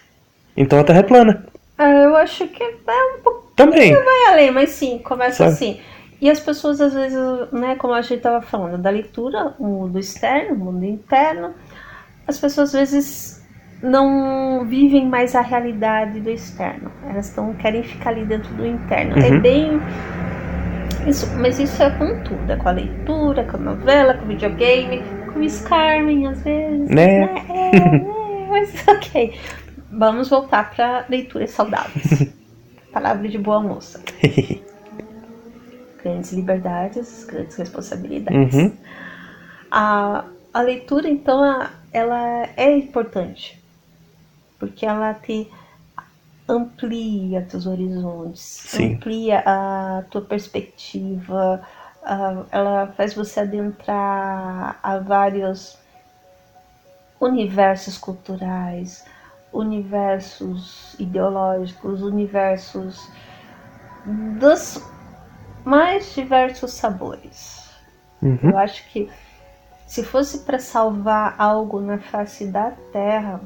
Então 0.56 0.78
a 0.78 0.84
Terra 0.84 1.00
é 1.00 1.02
plana. 1.02 1.44
Ah, 1.76 1.90
eu 1.90 2.16
acho 2.16 2.46
que 2.46 2.62
é 2.62 3.16
um 3.16 3.22
pouco. 3.22 3.52
Também. 3.56 3.92
vai 3.92 4.32
além, 4.32 4.52
mas 4.52 4.70
sim, 4.70 4.98
começa 4.98 5.38
sabe? 5.38 5.50
assim. 5.50 5.80
E 6.20 6.30
as 6.30 6.38
pessoas, 6.38 6.80
às 6.80 6.94
vezes, 6.94 7.18
né, 7.52 7.74
como 7.76 7.94
a 7.94 8.02
gente 8.02 8.20
tava 8.20 8.40
falando, 8.40 8.80
da 8.80 8.90
leitura, 8.90 9.54
o 9.58 9.66
mundo 9.66 9.98
externo, 9.98 10.54
o 10.54 10.58
mundo 10.58 10.84
interno, 10.84 11.52
as 12.26 12.38
pessoas 12.38 12.72
às 12.72 12.80
vezes 12.80 13.37
não 13.82 14.64
vivem 14.66 15.06
mais 15.06 15.34
a 15.34 15.40
realidade 15.40 16.20
do 16.20 16.30
externo. 16.30 16.90
Elas 17.08 17.30
tão, 17.30 17.54
querem 17.54 17.82
ficar 17.82 18.10
ali 18.10 18.24
dentro 18.24 18.52
do 18.54 18.66
interno. 18.66 19.18
É 19.18 19.28
uhum. 19.28 19.36
É 19.36 19.40
bem. 19.40 19.80
Isso, 21.06 21.26
mas 21.38 21.58
isso 21.58 21.82
é 21.82 21.90
com 21.90 22.22
tudo, 22.22 22.50
é 22.50 22.56
com 22.56 22.68
a 22.68 22.72
leitura, 22.72 23.44
com 23.44 23.56
a 23.56 23.60
novela, 23.60 24.14
com 24.14 24.24
o 24.24 24.28
videogame, 24.28 25.02
com 25.32 25.40
o 25.40 25.48
Scarmen, 25.48 26.26
às 26.26 26.42
vezes. 26.42 26.90
Né? 26.90 27.26
né? 27.26 27.46
É, 27.48 27.80
né? 27.80 28.46
Mas 28.50 28.84
ok. 28.88 29.38
Vamos 29.90 30.28
voltar 30.28 30.70
para 30.74 31.06
leituras 31.08 31.50
saudáveis. 31.50 32.30
Palavra 32.92 33.28
de 33.28 33.38
boa 33.38 33.60
moça. 33.60 34.02
grandes 36.02 36.32
liberdades, 36.32 37.24
grandes 37.24 37.56
responsabilidades. 37.56 38.54
Uhum. 38.54 38.72
A, 39.70 40.24
a 40.52 40.60
leitura, 40.60 41.08
então, 41.08 41.42
ela 41.92 42.48
é 42.56 42.76
importante 42.76 43.58
porque 44.58 44.84
ela 44.84 45.14
te 45.14 45.50
amplia 46.48 47.42
teus 47.42 47.66
horizontes, 47.66 48.40
Sim. 48.40 48.94
amplia 48.94 49.42
a 49.44 50.02
tua 50.10 50.22
perspectiva, 50.22 51.62
ela 52.50 52.86
faz 52.96 53.14
você 53.14 53.40
adentrar 53.40 54.78
a 54.82 54.98
vários 54.98 55.78
universos 57.20 57.98
culturais, 57.98 59.04
universos 59.52 60.94
ideológicos, 60.98 62.02
universos 62.02 63.10
dos 64.38 64.82
mais 65.64 66.14
diversos 66.14 66.72
sabores. 66.72 67.68
Uhum. 68.22 68.38
Eu 68.42 68.58
acho 68.58 68.88
que 68.90 69.10
se 69.86 70.02
fosse 70.02 70.40
para 70.40 70.58
salvar 70.58 71.34
algo 71.38 71.80
na 71.80 71.98
face 71.98 72.46
da 72.46 72.70
Terra, 72.92 73.40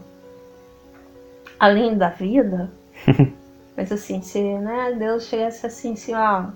além 1.62 1.97
da 1.97 2.09
vida, 2.09 2.70
Mas 3.76 3.90
assim, 3.90 4.20
se 4.20 4.40
né, 4.40 4.94
Deus 4.98 5.26
chegasse 5.26 5.66
assim, 5.66 5.94
assim, 5.94 6.14
ó, 6.14 6.47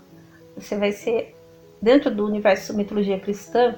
você 0.54 0.76
vai 0.76 0.92
ser 0.92 1.34
dentro 1.80 2.10
do 2.10 2.26
universo 2.26 2.74
mitologia 2.74 3.18
cristã, 3.18 3.74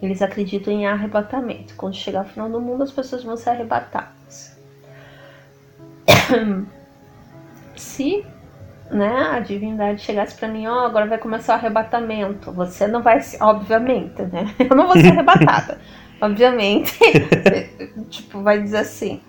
eles 0.00 0.20
acreditam 0.20 0.72
em 0.72 0.86
arrebatamento. 0.86 1.74
Quando 1.76 1.94
chegar 1.94 2.24
o 2.24 2.28
final 2.28 2.50
do 2.50 2.60
mundo, 2.60 2.82
as 2.82 2.90
pessoas 2.90 3.22
vão 3.22 3.36
ser 3.36 3.50
arrebatadas. 3.50 4.56
Se 7.76 8.26
né, 8.90 9.30
a 9.30 9.38
divindade 9.40 10.02
chegasse 10.02 10.36
para 10.36 10.48
mim, 10.48 10.66
ó, 10.66 10.82
oh, 10.82 10.86
agora 10.86 11.06
vai 11.06 11.18
começar 11.18 11.54
o 11.54 11.56
arrebatamento. 11.56 12.50
Você 12.52 12.86
não 12.88 13.00
vai, 13.00 13.20
obviamente, 13.40 14.22
né? 14.22 14.52
Eu 14.58 14.76
não 14.76 14.86
vou 14.88 15.00
ser 15.00 15.12
arrebatada. 15.12 15.78
obviamente, 16.22 16.96
tipo, 18.08 18.40
vai 18.42 18.62
dizer 18.62 18.78
assim, 18.78 19.20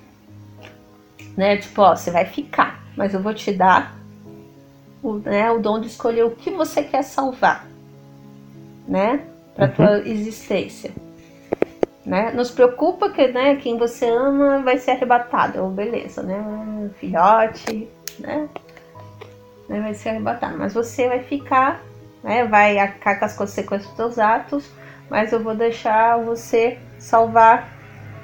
né? 1.35 1.57
Tipo, 1.57 1.81
ó, 1.81 1.95
você 1.95 2.11
vai 2.11 2.25
ficar, 2.25 2.83
mas 2.95 3.15
eu 3.15 3.21
vou 3.21 3.33
te 3.33 3.51
dar 3.51 3.97
o, 5.01 5.15
né, 5.15 5.51
o 5.51 5.59
dom 5.59 5.81
de 5.81 5.87
escolher 5.87 6.23
o 6.23 6.31
que 6.31 6.51
você 6.51 6.83
quer 6.83 7.03
salvar, 7.03 7.67
né? 8.87 9.25
Para 9.55 9.65
uhum. 9.65 9.73
tua 9.73 10.07
existência. 10.07 10.91
Né? 12.05 12.31
Não 12.33 12.43
se 12.43 12.51
preocupa 12.51 13.09
que 13.09 13.27
né, 13.29 13.55
quem 13.55 13.77
você 13.77 14.05
ama 14.05 14.61
vai 14.61 14.77
ser 14.77 14.91
arrebatado, 14.91 15.65
beleza, 15.69 16.21
né? 16.21 16.89
Filhote, 16.99 17.87
né? 18.19 18.47
né? 19.67 19.81
Vai 19.81 19.93
ser 19.95 20.09
arrebatado, 20.09 20.57
mas 20.57 20.73
você 20.73 21.07
vai 21.07 21.23
ficar, 21.23 21.81
né? 22.21 22.45
Vai 22.45 22.77
arcar 22.77 23.17
com 23.17 23.25
as 23.25 23.35
consequências 23.35 23.87
dos 23.87 23.95
seus 23.95 24.19
atos, 24.19 24.69
mas 25.09 25.31
eu 25.31 25.41
vou 25.41 25.55
deixar 25.55 26.17
você 26.17 26.77
salvar 26.97 27.69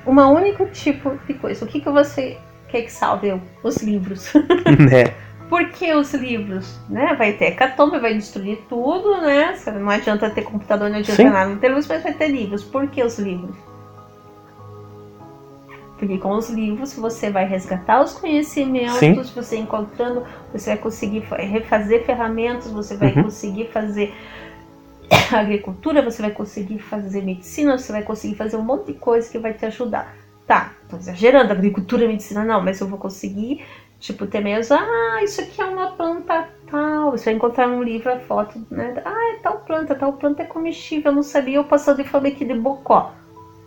uma 0.06 0.28
único 0.28 0.66
tipo 0.68 1.18
de 1.28 1.34
coisa. 1.34 1.66
O 1.66 1.68
que, 1.68 1.82
que 1.82 1.90
você 1.90 2.38
quer 2.68 2.84
que 2.84 2.92
salve? 2.92 3.40
Os 3.64 3.78
livros. 3.78 4.34
Né? 4.80 5.14
Por 5.50 5.68
que 5.70 5.92
os 5.96 6.14
livros? 6.14 6.80
Né? 6.88 7.16
Vai 7.16 7.34
ter 7.34 7.46
hecatombe, 7.46 7.98
vai 7.98 8.14
destruir 8.14 8.60
tudo, 8.70 9.20
né? 9.20 9.58
Não 9.80 9.90
adianta 9.90 10.30
ter 10.30 10.44
computador, 10.44 10.92
não 10.92 11.00
adianta 11.00 11.24
Sim. 11.24 11.30
nada, 11.30 11.50
não 11.50 11.58
ter 11.58 11.70
luz, 11.70 11.88
mas 11.88 12.04
vai 12.04 12.14
ter 12.14 12.28
livros. 12.28 12.64
Por 12.64 12.88
que 12.88 13.04
os 13.04 13.18
livros? 13.18 13.56
Porque 15.98 16.18
com 16.18 16.32
os 16.36 16.50
livros 16.50 16.94
você 16.94 17.30
vai 17.30 17.46
resgatar 17.46 18.02
os 18.02 18.14
conhecimentos, 18.14 19.00
Sim. 19.00 19.14
você 19.36 19.58
encontrando, 19.58 20.24
você 20.54 20.70
vai 20.70 20.80
conseguir 20.80 21.20
refazer 21.20 22.06
ferramentas, 22.06 22.72
você 22.72 22.96
vai 22.96 23.12
uhum. 23.14 23.24
conseguir 23.24 23.70
fazer 23.74 24.14
agricultura, 25.34 26.02
você 26.02 26.22
vai 26.22 26.32
conseguir 26.32 26.80
fazer 26.80 27.24
medicina, 27.24 27.78
você 27.78 27.92
vai 27.92 28.04
conseguir 28.04 28.36
fazer 28.36 28.58
um 28.58 28.64
monte 28.64 28.88
de 28.88 28.94
coisa 28.94 29.30
que 29.30 29.38
vai 29.38 29.54
te 29.54 29.66
ajudar. 29.66 30.16
Tá, 30.48 30.72
tô 30.90 30.98
exagerando, 30.98 31.52
agricultura 31.52 32.06
e 32.06 32.08
medicina 32.08 32.44
não, 32.44 32.62
mas 32.62 32.80
eu 32.80 32.88
vou 32.88 32.98
conseguir, 32.98 33.64
tipo, 34.00 34.26
ter 34.26 34.42
mesmo, 34.42 34.76
ah, 34.76 35.24
isso 35.24 35.42
aqui 35.42 35.62
é 35.62 35.66
uma 35.66 35.92
planta 35.92 36.50
tal. 36.70 37.12
Você 37.12 37.26
vai 37.26 37.34
encontrar 37.36 37.68
um 37.68 37.84
livro, 37.84 38.12
a 38.12 38.20
foto, 38.20 38.66
né? 38.72 39.00
Ah, 39.06 39.36
é 39.36 39.40
tal 39.42 39.60
planta, 39.60 39.94
tal 39.94 40.14
planta 40.14 40.44
é 40.44 40.46
comestível, 40.46 41.12
eu 41.12 41.16
não 41.16 41.24
sabia, 41.24 41.58
eu 41.58 41.64
passando 41.64 42.02
de 42.02 42.10
fome 42.10 42.30
aqui 42.30 42.46
de 42.46 42.56
bocó. 42.56 43.14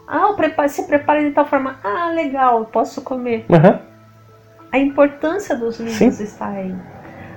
Ah, 0.07 0.33
preparo, 0.35 0.69
se 0.69 0.87
prepara 0.87 1.23
de 1.23 1.31
tal 1.31 1.47
forma. 1.47 1.79
Ah, 1.83 2.11
legal, 2.13 2.67
posso 2.67 3.03
comer. 3.03 3.47
Uhum. 3.49 3.79
A 4.73 4.79
importância 4.79 5.57
dos 5.57 5.79
livros 5.79 6.17
Sim. 6.17 6.25
está 6.25 6.49
aí. 6.49 6.75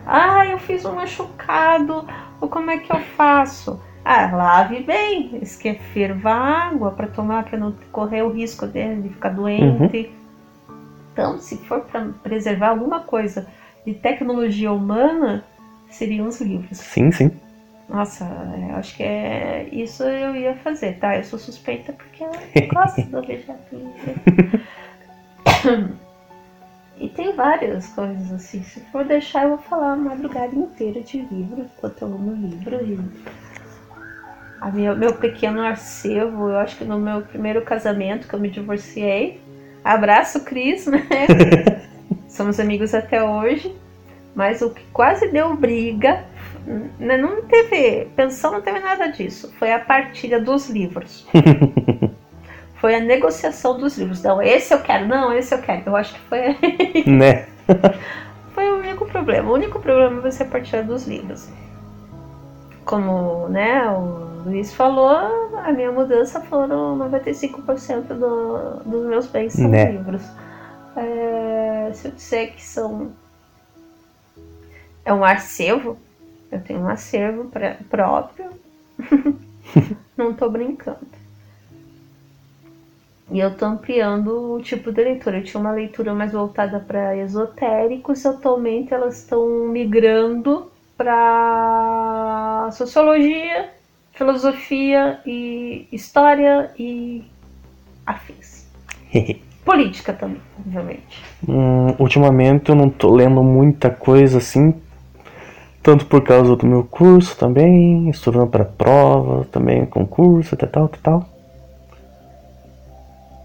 Ah, 0.05 0.45
eu 0.45 0.57
fiz 0.57 0.83
um 0.85 0.93
machucado. 0.93 2.07
Como 2.39 2.71
é 2.71 2.77
que 2.77 2.91
eu 2.91 2.99
faço? 2.99 3.79
Ah, 4.07 4.29
lave 4.31 4.83
bem, 4.83 5.39
esquece, 5.41 5.79
ferva 5.91 6.29
água 6.29 6.91
para 6.91 7.07
tomar, 7.07 7.43
para 7.43 7.57
não 7.57 7.73
correr 7.91 8.21
o 8.21 8.29
risco 8.29 8.67
de, 8.67 9.01
de 9.01 9.09
ficar 9.09 9.29
doente. 9.29 9.97
Uhum. 9.97 10.25
Então, 11.11 11.39
se 11.39 11.57
for 11.57 11.81
para 11.81 12.09
preservar 12.21 12.69
alguma 12.69 12.99
coisa 12.99 13.47
de 13.83 13.95
tecnologia 13.95 14.71
humana, 14.71 15.43
seriam 15.89 16.27
os 16.27 16.39
livros. 16.39 16.77
Sim, 16.77 17.11
sim. 17.11 17.31
Nossa, 17.89 18.25
é, 18.25 18.73
acho 18.73 18.95
que 18.95 19.01
é 19.01 19.69
isso 19.71 20.03
eu 20.03 20.35
ia 20.35 20.55
fazer, 20.57 20.99
tá? 20.99 21.17
Eu 21.17 21.23
sou 21.23 21.39
suspeita 21.39 21.91
porque 21.93 22.23
eu 22.23 22.31
gosto 22.71 23.01
do 23.03 23.21
Vejatura. 23.23 23.89
e 26.97 27.09
tem 27.09 27.35
várias 27.35 27.87
coisas 27.87 28.31
assim. 28.31 28.61
Se 28.61 28.79
for 28.91 29.03
deixar, 29.03 29.43
eu 29.43 29.49
vou 29.49 29.57
falar 29.57 29.93
uma 29.95 30.09
madrugada 30.09 30.55
inteira 30.55 31.01
de 31.01 31.21
livro, 31.21 31.61
enquanto 31.61 32.03
eu 32.03 32.07
amo 32.07 32.33
livro. 32.33 32.75
E 32.85 32.97
a 34.59 34.71
minha, 34.71 34.95
meu 34.95 35.13
pequeno 35.13 35.61
arcevo, 35.61 36.49
eu 36.49 36.57
acho 36.57 36.77
que 36.77 36.83
no 36.83 36.99
meu 36.99 37.21
primeiro 37.21 37.61
casamento 37.61 38.27
que 38.27 38.33
eu 38.33 38.39
me 38.39 38.49
divorciei. 38.49 39.41
Abraço, 39.83 40.43
Cris, 40.43 40.87
né? 40.87 41.05
Somos 42.27 42.59
amigos 42.59 42.93
até 42.93 43.23
hoje. 43.23 43.75
Mas 44.35 44.61
o 44.61 44.69
que 44.71 44.83
quase 44.91 45.29
deu 45.29 45.55
briga 45.55 46.25
né, 46.99 47.15
não 47.15 47.43
teve 47.43 48.07
pensão, 48.15 48.51
não 48.51 48.61
teve 48.61 48.79
nada 48.79 49.07
disso. 49.07 49.53
Foi 49.57 49.71
a 49.71 49.79
partilha 49.79 50.41
dos 50.41 50.69
livros. 50.69 51.25
foi 52.75 52.95
a 52.95 52.99
negociação 52.99 53.77
dos 53.77 53.97
livros. 53.97 54.21
Não, 54.21 54.41
esse 54.41 54.73
eu 54.73 54.81
quero, 54.81 55.07
não, 55.07 55.31
esse 55.31 55.53
eu 55.53 55.59
quero. 55.59 55.83
Eu 55.85 55.95
acho 55.95 56.13
que 56.13 56.19
foi. 56.21 56.57
né? 57.05 57.47
foi 58.53 58.69
o 58.69 58.79
único 58.79 59.05
problema. 59.05 59.49
O 59.49 59.53
único 59.53 59.79
problema 59.79 60.19
vai 60.19 60.31
ser 60.31 60.43
a 60.43 60.47
partilha 60.47 60.83
dos 60.83 61.07
livros. 61.07 61.49
Como 62.85 63.49
né, 63.49 63.89
o 63.89 64.43
Luiz 64.45 64.73
falou, 64.73 65.09
a 65.57 65.71
minha 65.71 65.91
mudança 65.91 66.39
foram 66.41 66.97
95% 66.99 68.03
do, 68.09 68.83
dos 68.83 69.07
meus 69.07 69.27
bens 69.27 69.53
são 69.53 69.67
né? 69.67 69.91
livros. 69.91 70.21
É, 70.95 71.89
se 71.93 72.07
eu 72.07 72.11
disser 72.11 72.53
que 72.53 72.63
são. 72.63 73.11
É 75.03 75.13
um 75.13 75.23
arcevo, 75.23 75.97
eu 76.51 76.61
tenho 76.61 76.81
um 76.81 76.87
acervo 76.87 77.51
próprio. 77.89 78.51
Não 80.15 80.33
tô 80.33 80.49
brincando. 80.49 81.07
E 83.31 83.39
eu 83.39 83.55
tô 83.57 83.65
ampliando 83.65 84.53
o 84.53 84.61
tipo 84.61 84.91
de 84.91 85.03
leitura. 85.03 85.39
Eu 85.39 85.43
tinha 85.43 85.59
uma 85.59 85.71
leitura 85.71 86.13
mais 86.13 86.31
voltada 86.31 86.79
para 86.79 87.17
esotéricos, 87.17 88.25
atualmente 88.25 88.93
elas 88.93 89.17
estão 89.17 89.67
migrando 89.67 90.71
para 90.97 92.69
sociologia, 92.71 93.69
filosofia 94.13 95.19
e 95.25 95.87
história 95.91 96.71
e 96.77 97.23
afins. 98.05 98.65
Política 99.65 100.13
também, 100.13 100.41
obviamente. 100.59 101.23
Hum, 101.47 101.95
ultimamente 101.97 102.69
eu 102.69 102.75
não 102.75 102.89
tô 102.89 103.13
lendo 103.13 103.41
muita 103.41 103.89
coisa 103.89 104.37
assim, 104.37 104.79
tanto 105.81 106.05
por 106.05 106.23
causa 106.23 106.55
do 106.55 106.67
meu 106.67 106.83
curso 106.83 107.35
também, 107.35 108.07
estudando 108.09 108.47
para 108.47 108.63
prova, 108.63 109.45
também 109.45 109.85
concurso, 109.85 110.55
tal, 110.55 110.69
tal, 110.69 110.89
tal. 111.01 111.29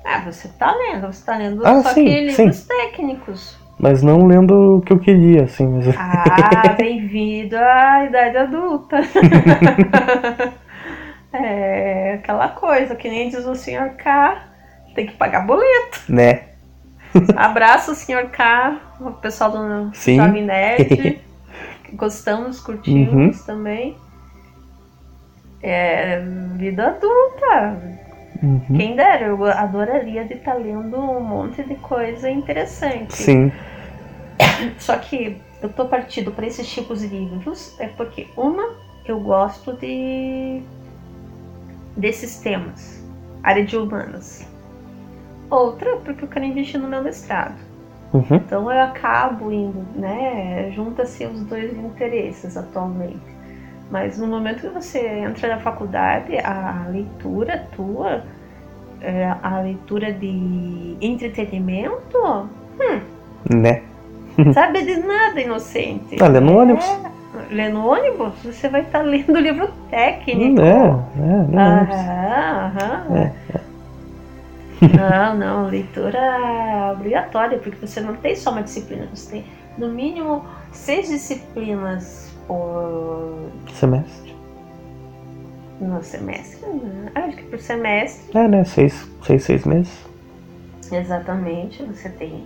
Ah, 0.05 0.20
você 0.20 0.48
tá 0.48 0.74
lendo, 0.74 1.06
você 1.06 1.24
tá 1.24 1.36
lendo 1.36 1.66
ah, 1.66 1.82
só 1.82 1.94
sim, 1.94 2.05
que 2.05 2.20
livros 2.20 2.56
sim. 2.56 2.66
técnicos. 2.66 3.59
Mas 3.81 4.02
não 4.02 4.27
lendo 4.27 4.77
o 4.77 4.81
que 4.82 4.93
eu 4.93 4.98
queria, 4.98 5.44
assim. 5.44 5.66
Mas... 5.66 5.89
Ah, 5.97 6.74
bem-vindo 6.77 7.57
à 7.57 8.05
idade 8.05 8.36
adulta. 8.36 9.01
é 11.32 12.15
aquela 12.15 12.48
coisa, 12.48 12.94
que 12.94 13.09
nem 13.09 13.31
diz 13.31 13.47
o 13.47 13.55
senhor 13.55 13.89
K, 13.93 14.43
tem 14.94 15.07
que 15.07 15.15
pagar 15.15 15.47
boleto. 15.47 16.02
Né? 16.11 16.43
Abraço, 17.35 17.94
senhor 17.94 18.27
K, 18.27 18.78
o 19.01 19.12
pessoal 19.12 19.51
do 19.51 19.94
Sim. 19.94 20.16
Jovem 20.16 20.44
Nerd. 20.44 21.19
gostamos, 21.94 22.61
curtimos 22.61 23.40
uhum. 23.40 23.47
também. 23.47 23.97
É 25.62 26.23
vida 26.57 26.86
adulta. 26.86 27.78
Uhum. 28.43 28.77
Quem 28.77 28.94
dera, 28.94 29.27
eu 29.27 29.44
adoraria 29.44 30.24
de 30.24 30.35
estar 30.35 30.55
lendo 30.55 30.98
um 30.98 31.20
monte 31.20 31.62
de 31.62 31.74
coisa 31.77 32.28
interessante. 32.28 33.15
Sim. 33.15 33.51
Só 34.78 34.96
que 34.96 35.40
eu 35.62 35.68
tô 35.68 35.86
partindo 35.86 36.32
para 36.32 36.46
esses 36.46 36.68
tipos 36.68 37.00
de 37.00 37.08
livros 37.08 37.78
é 37.78 37.86
porque 37.88 38.28
uma 38.36 38.74
eu 39.04 39.20
gosto 39.20 39.72
de 39.74 40.62
desses 41.96 42.38
temas, 42.38 43.04
área 43.42 43.64
de 43.64 43.76
humanas. 43.76 44.46
Outra 45.50 45.96
porque 45.96 46.24
eu 46.24 46.28
quero 46.28 46.44
investir 46.44 46.80
no 46.80 46.88
meu 46.88 47.02
mestrado. 47.02 47.58
Uhum. 48.12 48.36
Então 48.36 48.72
eu 48.72 48.80
acabo 48.80 49.52
indo, 49.52 49.84
né? 49.94 50.70
Junta-se 50.72 51.26
os 51.26 51.42
dois 51.44 51.76
interesses 51.76 52.56
atualmente. 52.56 53.40
Mas 53.90 54.18
no 54.18 54.26
momento 54.26 54.60
que 54.60 54.68
você 54.68 55.00
entra 55.00 55.48
na 55.48 55.58
faculdade, 55.58 56.38
a 56.38 56.86
leitura 56.88 57.66
tua, 57.74 58.22
é, 59.00 59.34
a 59.42 59.60
leitura 59.60 60.12
de 60.12 60.96
entretenimento, 61.00 62.18
hum, 62.18 63.00
né? 63.50 63.82
Sabe 64.54 64.82
de 64.82 64.96
nada, 64.96 65.40
inocente. 65.40 66.16
Tá 66.16 66.28
lendo 66.28 66.52
ônibus. 66.56 66.84
É, 66.84 67.10
lendo 67.54 67.84
ônibus, 67.86 68.32
você 68.44 68.68
vai 68.68 68.82
estar 68.82 69.00
tá 69.00 69.04
lendo 69.04 69.38
livro 69.38 69.68
técnico. 69.90 70.60
É, 70.60 70.66
é, 70.66 71.58
aham, 71.58 72.72
aham. 72.76 73.16
É, 73.16 73.32
é. 73.56 73.60
Não, 74.96 75.36
não, 75.36 75.66
leitura 75.68 76.18
obrigatória, 76.94 77.58
porque 77.58 77.86
você 77.86 78.00
não 78.00 78.14
tem 78.16 78.34
só 78.34 78.50
uma 78.50 78.62
disciplina, 78.62 79.06
você 79.14 79.30
tem 79.30 79.44
no 79.76 79.90
mínimo 79.90 80.42
seis 80.72 81.06
disciplinas 81.08 82.34
por 82.46 83.50
Semestre. 83.74 84.34
no 85.82 86.02
semestre. 86.02 86.66
né? 86.70 87.12
Acho 87.14 87.36
que 87.36 87.42
por 87.44 87.58
semestre, 87.58 88.38
É, 88.38 88.48
né? 88.48 88.64
Seis, 88.64 89.06
seis, 89.26 89.44
seis 89.44 89.64
meses. 89.66 89.92
exatamente. 90.90 91.82
Você 91.84 92.08
tem, 92.08 92.44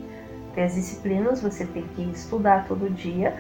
tem 0.55 0.65
as 0.65 0.75
disciplinas, 0.75 1.43
você 1.43 1.65
tem 1.67 1.85
que 1.95 2.03
estudar 2.11 2.67
todo 2.67 2.89
dia. 2.91 3.35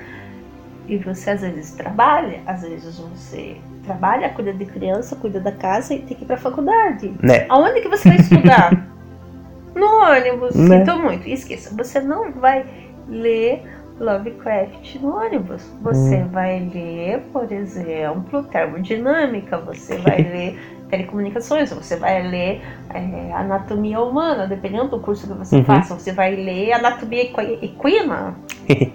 E 0.87 0.99
você 0.99 1.31
às 1.31 1.41
vezes 1.41 1.73
trabalha, 1.73 2.41
às 2.47 2.63
vezes 2.63 2.99
você 2.99 3.57
trabalha, 3.85 4.29
cuida 4.31 4.53
de 4.53 4.67
criança, 4.67 5.17
cuida 5.17 5.41
da 5.41 5.53
casa 5.53 5.95
e 5.95 6.01
tem 6.01 6.17
que 6.17 6.25
ir 6.25 6.27
pra 6.27 6.37
faculdade. 6.37 7.15
Né? 7.23 7.47
Aonde 7.49 7.81
que 7.81 7.89
você 7.89 8.09
vai 8.09 8.19
estudar? 8.19 8.87
no 9.75 9.87
ônibus. 9.87 10.55
Né? 10.55 10.79
Sinto 10.85 10.99
muito. 10.99 11.27
Esqueça, 11.29 11.75
você 11.75 12.01
não 12.01 12.33
vai 12.33 12.67
ler 13.09 13.63
Lovecraft 13.99 14.97
no 14.97 15.17
ônibus. 15.17 15.63
Você 15.83 16.17
Hum. 16.17 16.29
vai 16.29 16.69
ler, 16.73 17.21
por 17.33 17.51
exemplo, 17.51 18.43
termodinâmica, 18.45 19.59
você 19.59 19.97
vai 19.99 20.19
ler 20.23 20.59
telecomunicações, 20.97 21.73
você 21.73 21.97
vai 21.97 22.23
ler 22.23 22.63
é, 22.93 23.33
anatomia 23.33 24.01
humana, 24.01 24.47
dependendo 24.47 24.89
do 24.89 25.01
curso 25.01 25.27
que 25.27 25.33
você 25.35 25.57
Uhum. 25.57 25.65
faça, 25.65 25.95
você 25.95 26.13
vai 26.13 26.35
ler 26.37 26.73
anatomia 26.73 27.23
equi- 27.25 27.59
equina, 27.63 28.35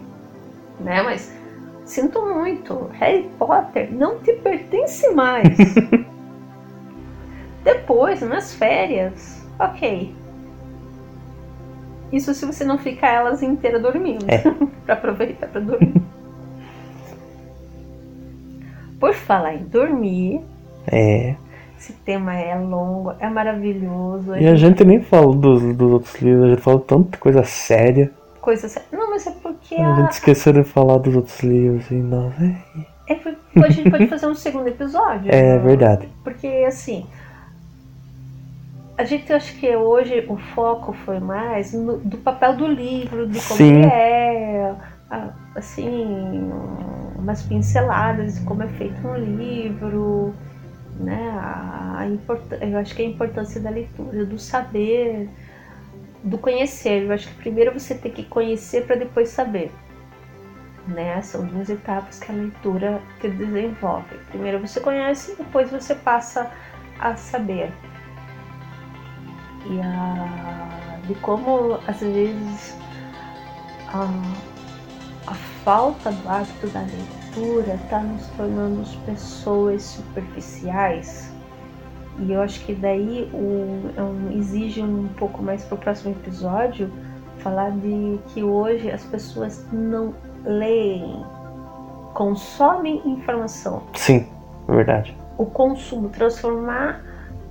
né? 0.80 1.02
Mas 1.04 1.34
sinto 1.86 2.22
muito, 2.26 2.90
Harry 2.94 3.30
Potter 3.38 3.90
não 3.92 4.20
te 4.20 4.34
pertence 4.34 5.10
mais. 5.14 5.58
Depois, 7.64 8.22
nas 8.22 8.54
férias, 8.54 9.46
ok. 9.60 10.16
Isso 12.12 12.34
se 12.34 12.46
você 12.46 12.64
não 12.64 12.78
ficar 12.78 13.10
elas 13.10 13.44
inteiras 13.44 13.82
dormindo. 13.82 14.26
É. 14.28 14.42
pra 14.86 14.94
aproveitar 14.96 15.48
pra 15.48 15.62
dormir. 15.62 15.94
Por 19.00 19.14
falar 19.14 19.56
em 19.56 19.64
dormir, 19.66 20.42
É. 20.92 21.36
esse 21.80 21.94
tema 21.94 22.36
é 22.36 22.56
longo, 22.56 23.14
é 23.20 23.30
maravilhoso. 23.30 24.36
E 24.36 24.46
a 24.46 24.56
gente 24.56 24.84
nem 24.84 25.02
fala 25.02 25.34
dos, 25.34 25.62
dos 25.76 25.92
outros 25.94 26.16
livros, 26.22 26.44
a 26.46 26.50
gente 26.50 26.62
fala 26.62 26.80
tanta 26.80 27.18
coisa 27.18 27.42
séria. 27.44 28.12
Coisa 28.42 28.68
sé- 28.68 28.84
Não, 28.92 29.10
mas 29.10 29.26
é 29.26 29.32
porque 29.32 29.76
A 29.76 29.94
a... 29.94 29.96
gente 30.02 30.12
esqueceu 30.12 30.52
de 30.54 30.64
falar 30.64 30.98
dos 30.98 31.16
outros 31.16 31.40
livros 31.42 31.90
e 31.90 31.96
nós. 31.96 32.34
É, 32.42 33.14
é 33.14 33.16
porque 33.16 33.40
a 33.66 33.70
gente 33.70 33.90
pode 33.90 34.08
fazer 34.08 34.28
um 34.28 34.36
segundo 34.36 34.68
episódio. 34.68 35.32
é 35.34 35.54
né? 35.54 35.58
verdade. 35.58 36.10
Porque 36.24 36.48
assim, 36.68 37.06
a 38.98 39.06
gente 39.06 39.32
acho 39.32 39.56
que 39.58 39.74
hoje 39.76 40.26
o 40.28 40.36
foco 40.36 40.92
foi 41.06 41.20
mais 41.20 41.74
no- 41.74 41.98
do 41.98 42.18
papel 42.18 42.58
do 42.58 42.68
livro, 42.68 43.26
de 43.28 43.40
como 43.40 43.58
Sim. 43.58 43.78
ele 43.78 43.86
é, 43.86 44.74
assim, 45.56 46.52
umas 47.18 47.42
pinceladas 47.44 48.38
de 48.38 48.46
como 48.46 48.64
é 48.64 48.68
feito 48.68 49.08
um 49.08 49.16
livro, 49.16 50.34
né? 51.00 51.30
A, 51.32 52.00
a 52.00 52.66
eu 52.66 52.78
acho 52.78 52.94
que 52.94 53.02
a 53.02 53.06
importância 53.06 53.62
da 53.62 53.70
leitura, 53.70 54.26
do 54.26 54.38
saber, 54.38 55.30
do 56.24 56.38
conhecer. 56.38 57.04
Eu 57.04 57.14
acho 57.14 57.28
que 57.30 57.36
primeiro 57.36 57.72
você 57.72 57.96
tem 57.96 58.12
que 58.12 58.24
conhecer 58.24 58.86
para 58.86 58.98
depois 58.98 59.30
saber. 59.30 59.72
Né? 60.88 61.22
São 61.22 61.46
duas 61.46 61.70
etapas 61.70 62.20
que 62.20 62.32
a 62.32 62.36
leitura 62.36 63.02
te 63.22 63.30
desenvolve. 63.30 64.18
Primeiro 64.30 64.60
você 64.60 64.80
conhece, 64.80 65.36
depois 65.36 65.72
você 65.72 65.96
passa 65.96 66.52
a 67.00 67.16
saber. 67.16 67.72
E 69.66 69.80
a, 69.82 71.00
de 71.08 71.16
como 71.16 71.80
às 71.88 72.00
vezes 72.00 72.78
a, 73.88 74.08
a 75.28 75.36
falta 75.64 76.12
do 76.12 76.30
hábito 76.30 76.68
da 76.68 76.80
leitura 76.80 77.19
está 77.38 78.00
nos 78.00 78.26
tornando 78.30 78.82
pessoas 79.06 79.84
superficiais. 79.84 81.32
E 82.20 82.34
eu 82.34 82.42
acho 82.42 82.66
que 82.66 82.74
daí 82.74 83.30
o, 83.34 83.92
é 83.96 84.02
um- 84.02 84.32
exige 84.38 84.82
um 84.82 85.08
pouco 85.18 85.42
mais 85.42 85.64
para 85.64 85.76
o 85.76 85.78
próximo 85.78 86.12
episódio 86.12 86.92
falar 87.38 87.72
de 87.72 88.20
que 88.28 88.44
hoje 88.44 88.92
as 88.92 89.04
pessoas 89.04 89.66
não 89.72 90.14
leem, 90.44 91.24
consomem 92.14 93.02
informação. 93.06 93.84
Sim, 93.96 94.28
verdade. 94.68 95.16
O 95.38 95.46
consumo, 95.46 96.10
transformar 96.10 97.02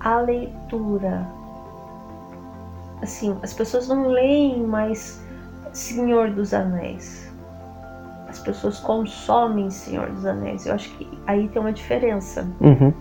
a 0.00 0.20
leitura. 0.20 1.26
Assim, 3.00 3.38
as 3.42 3.52
pessoas 3.54 3.88
não 3.88 4.08
leem 4.08 4.62
mais 4.62 5.22
Senhor 5.72 6.30
dos 6.30 6.52
Anéis. 6.52 7.27
As 8.48 8.56
pessoas 8.56 8.80
consomem 8.80 9.68
Senhor 9.68 10.08
dos 10.08 10.24
Anéis. 10.24 10.64
Eu 10.64 10.74
acho 10.74 10.88
que 10.96 11.06
aí 11.26 11.48
tem 11.48 11.60
uma 11.60 11.72
diferença. 11.72 12.48
Uhum. 12.60 12.94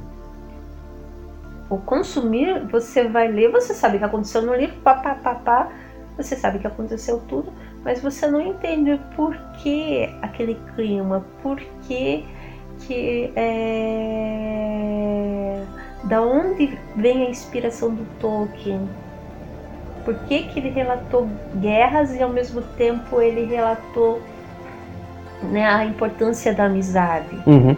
O 1.70 1.78
consumir, 1.78 2.66
você 2.70 3.08
vai 3.08 3.30
ler, 3.30 3.50
você 3.50 3.74
sabe 3.74 3.96
o 3.96 4.00
que 4.00 4.06
aconteceu 4.06 4.42
no 4.42 4.54
livro, 4.54 4.76
pá, 4.82 4.96
pá, 4.96 5.16
pá, 5.16 5.36
pá, 5.36 5.70
você 6.18 6.36
sabe 6.36 6.60
que 6.60 6.68
aconteceu 6.68 7.22
tudo, 7.30 7.54
mas 7.84 8.02
você 8.02 8.28
não 8.28 8.42
entende 8.42 9.00
por 9.16 9.38
que 9.62 10.10
aquele 10.22 10.56
clima, 10.76 11.26
por 11.42 11.58
que 11.88 12.26
que 12.80 13.32
é... 13.36 14.04
da 16.06 16.22
onde 16.22 16.78
vem 16.96 17.26
a 17.26 17.30
inspiração 17.30 17.94
do 17.96 18.06
Tolkien, 18.20 18.90
por 20.04 20.16
que 20.26 20.44
que 20.44 20.60
ele 20.60 20.70
relatou 20.70 21.28
guerras 21.56 22.14
e 22.14 22.22
ao 22.22 22.30
mesmo 22.30 22.62
tempo 22.78 23.22
ele 23.22 23.46
relatou 23.46 24.22
né, 25.44 25.66
a 25.68 25.86
importância 25.86 26.54
da 26.54 26.66
amizade 26.66 27.36
Uhum. 27.46 27.76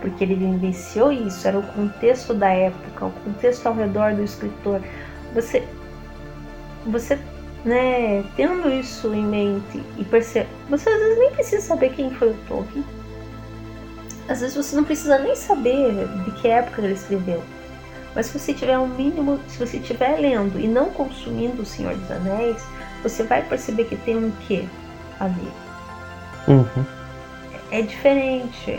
porque 0.00 0.24
ele 0.24 0.34
vivenciou 0.34 1.10
isso, 1.10 1.48
era 1.48 1.58
o 1.58 1.62
contexto 1.62 2.34
da 2.34 2.50
época, 2.50 3.06
o 3.06 3.10
contexto 3.24 3.66
ao 3.66 3.74
redor 3.74 4.14
do 4.14 4.22
escritor. 4.22 4.82
Você, 5.34 5.66
você, 6.86 7.18
né, 7.64 8.22
tendo 8.36 8.70
isso 8.70 9.14
em 9.14 9.24
mente 9.24 9.82
e 9.96 10.04
percebe, 10.04 10.48
você 10.68 10.90
às 10.90 10.98
vezes 10.98 11.18
nem 11.18 11.30
precisa 11.30 11.62
saber 11.66 11.90
quem 11.94 12.10
foi 12.10 12.30
o 12.32 12.36
Tolkien. 12.46 12.84
Às 14.28 14.40
vezes 14.42 14.56
você 14.56 14.76
não 14.76 14.84
precisa 14.84 15.18
nem 15.18 15.34
saber 15.34 16.06
de 16.24 16.30
que 16.32 16.48
época 16.48 16.82
ele 16.82 16.92
escreveu. 16.92 17.42
Mas 18.14 18.26
se 18.26 18.38
você 18.38 18.52
tiver 18.52 18.78
um 18.78 18.86
mínimo, 18.86 19.40
se 19.48 19.58
você 19.58 19.78
estiver 19.78 20.18
lendo 20.18 20.60
e 20.60 20.68
não 20.68 20.90
consumindo 20.90 21.62
O 21.62 21.66
Senhor 21.66 21.94
dos 21.96 22.10
Anéis, 22.10 22.62
você 23.02 23.22
vai 23.22 23.42
perceber 23.42 23.84
que 23.84 23.96
tem 23.96 24.16
um 24.16 24.30
quê 24.46 24.66
ali 25.18 25.63
Uhum. 26.48 26.84
é 27.70 27.82
diferente. 27.82 28.78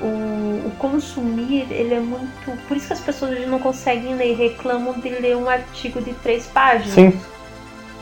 O, 0.00 0.68
o 0.68 0.72
consumir, 0.78 1.66
ele 1.70 1.94
é 1.94 2.00
muito. 2.00 2.28
Por 2.68 2.76
isso 2.76 2.86
que 2.86 2.92
as 2.92 3.00
pessoas 3.00 3.32
hoje 3.32 3.46
não 3.46 3.58
conseguem 3.58 4.14
ler, 4.14 4.36
reclamam 4.36 4.94
de 5.00 5.08
ler 5.08 5.36
um 5.36 5.48
artigo 5.48 6.00
de 6.00 6.12
três 6.14 6.46
páginas. 6.46 6.94
Sim. 6.94 7.20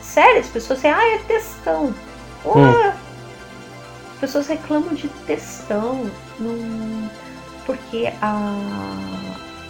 Sério, 0.02 0.40
as 0.40 0.46
pessoas 0.48 0.78
dizem, 0.78 0.92
ah, 0.92 1.14
é 1.14 1.18
textão. 1.26 1.94
Ué, 2.44 2.92
As 4.14 4.20
pessoas 4.20 4.46
reclamam 4.46 4.94
de 4.94 5.08
textão. 5.26 6.06
Não, 6.38 7.10
porque 7.64 8.12
a, 8.20 8.58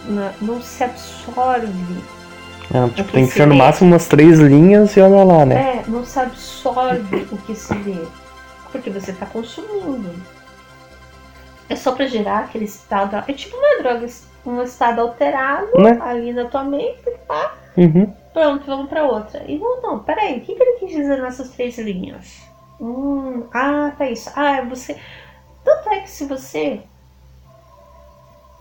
na- 0.09 0.33
não 0.41 0.61
se 0.61 0.83
absorve 0.83 1.67
É, 2.73 2.89
tipo, 2.89 3.11
tem 3.13 3.25
que 3.25 3.31
se 3.31 3.37
ser 3.37 3.47
no 3.47 3.55
máximo 3.55 3.91
umas 3.91 4.05
três 4.07 4.37
linhas 4.39 4.95
e 4.97 4.99
olha 5.01 5.23
lá, 5.23 5.45
né? 5.45 5.55
É, 5.55 5.83
não 5.89 6.05
se 6.05 6.19
absorve 6.19 7.25
o 7.31 7.37
que 7.37 7.55
se 7.55 7.73
lê. 7.73 7.95
Porque 8.77 8.91
você 8.91 9.11
está 9.11 9.25
consumindo. 9.25 10.13
É 11.67 11.75
só 11.75 11.93
para 11.93 12.07
gerar 12.07 12.45
aquele 12.45 12.65
estado. 12.65 13.15
É 13.27 13.33
tipo 13.33 13.57
uma 13.57 13.81
droga, 13.81 14.07
um 14.45 14.61
estado 14.61 15.01
alterado 15.01 15.67
Né? 15.81 15.97
ali 15.99 16.31
na 16.31 16.45
tua 16.45 16.63
mente, 16.63 17.09
tá? 17.27 17.55
Uhum. 17.75 18.13
Pronto, 18.31 18.65
vamos 18.65 18.87
para 18.87 19.03
outra. 19.03 19.43
E 19.47 19.57
não, 19.57 19.81
não, 19.81 19.99
peraí, 19.99 20.37
o 20.37 20.41
que, 20.41 20.53
que 20.53 20.61
ele 20.61 20.79
quis 20.79 20.91
dizer 20.91 21.21
nessas 21.21 21.49
três 21.49 21.77
linhas? 21.77 22.41
Hum, 22.79 23.47
ah, 23.51 23.91
tá 23.97 24.09
isso. 24.09 24.31
Ah, 24.35 24.61
você. 24.61 24.95
Tanto 25.63 25.89
é 25.89 26.01
que 26.01 26.09
se 26.09 26.25
você 26.25 26.81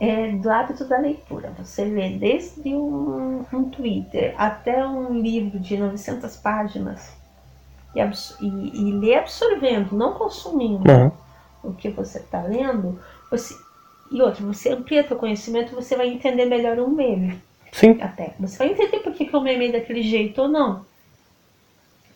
é 0.00 0.32
do 0.32 0.50
hábito 0.50 0.86
da 0.86 0.98
leitura, 0.98 1.52
você 1.58 1.84
lê 1.84 2.10
desde 2.10 2.74
um, 2.74 3.44
um 3.52 3.64
Twitter 3.70 4.34
até 4.38 4.86
um 4.86 5.12
livro 5.20 5.60
de 5.60 5.76
900 5.76 6.36
páginas 6.38 7.15
e, 7.96 8.44
e, 8.46 8.88
e 8.88 8.92
lê 8.92 9.14
absorvendo, 9.16 9.96
não 9.96 10.12
consumindo 10.14 10.90
Uhum. 10.90 11.10
o 11.62 11.72
que 11.72 11.88
você 11.88 12.18
está 12.18 12.42
lendo, 12.42 13.00
você, 13.30 13.54
e 14.10 14.20
outra, 14.22 14.44
você 14.44 14.70
amplia 14.70 15.02
teu 15.04 15.16
conhecimento, 15.16 15.74
você 15.74 15.96
vai 15.96 16.08
entender 16.08 16.44
melhor 16.46 16.78
um 16.78 16.88
meme 16.88 17.40
Sim. 17.72 17.98
até. 18.00 18.34
Você 18.40 18.58
vai 18.58 18.68
entender 18.70 19.00
por 19.00 19.12
que, 19.12 19.24
que 19.26 19.36
o 19.36 19.40
meme 19.40 19.68
é 19.68 19.72
daquele 19.72 20.02
jeito 20.02 20.42
ou 20.42 20.48
não. 20.48 20.84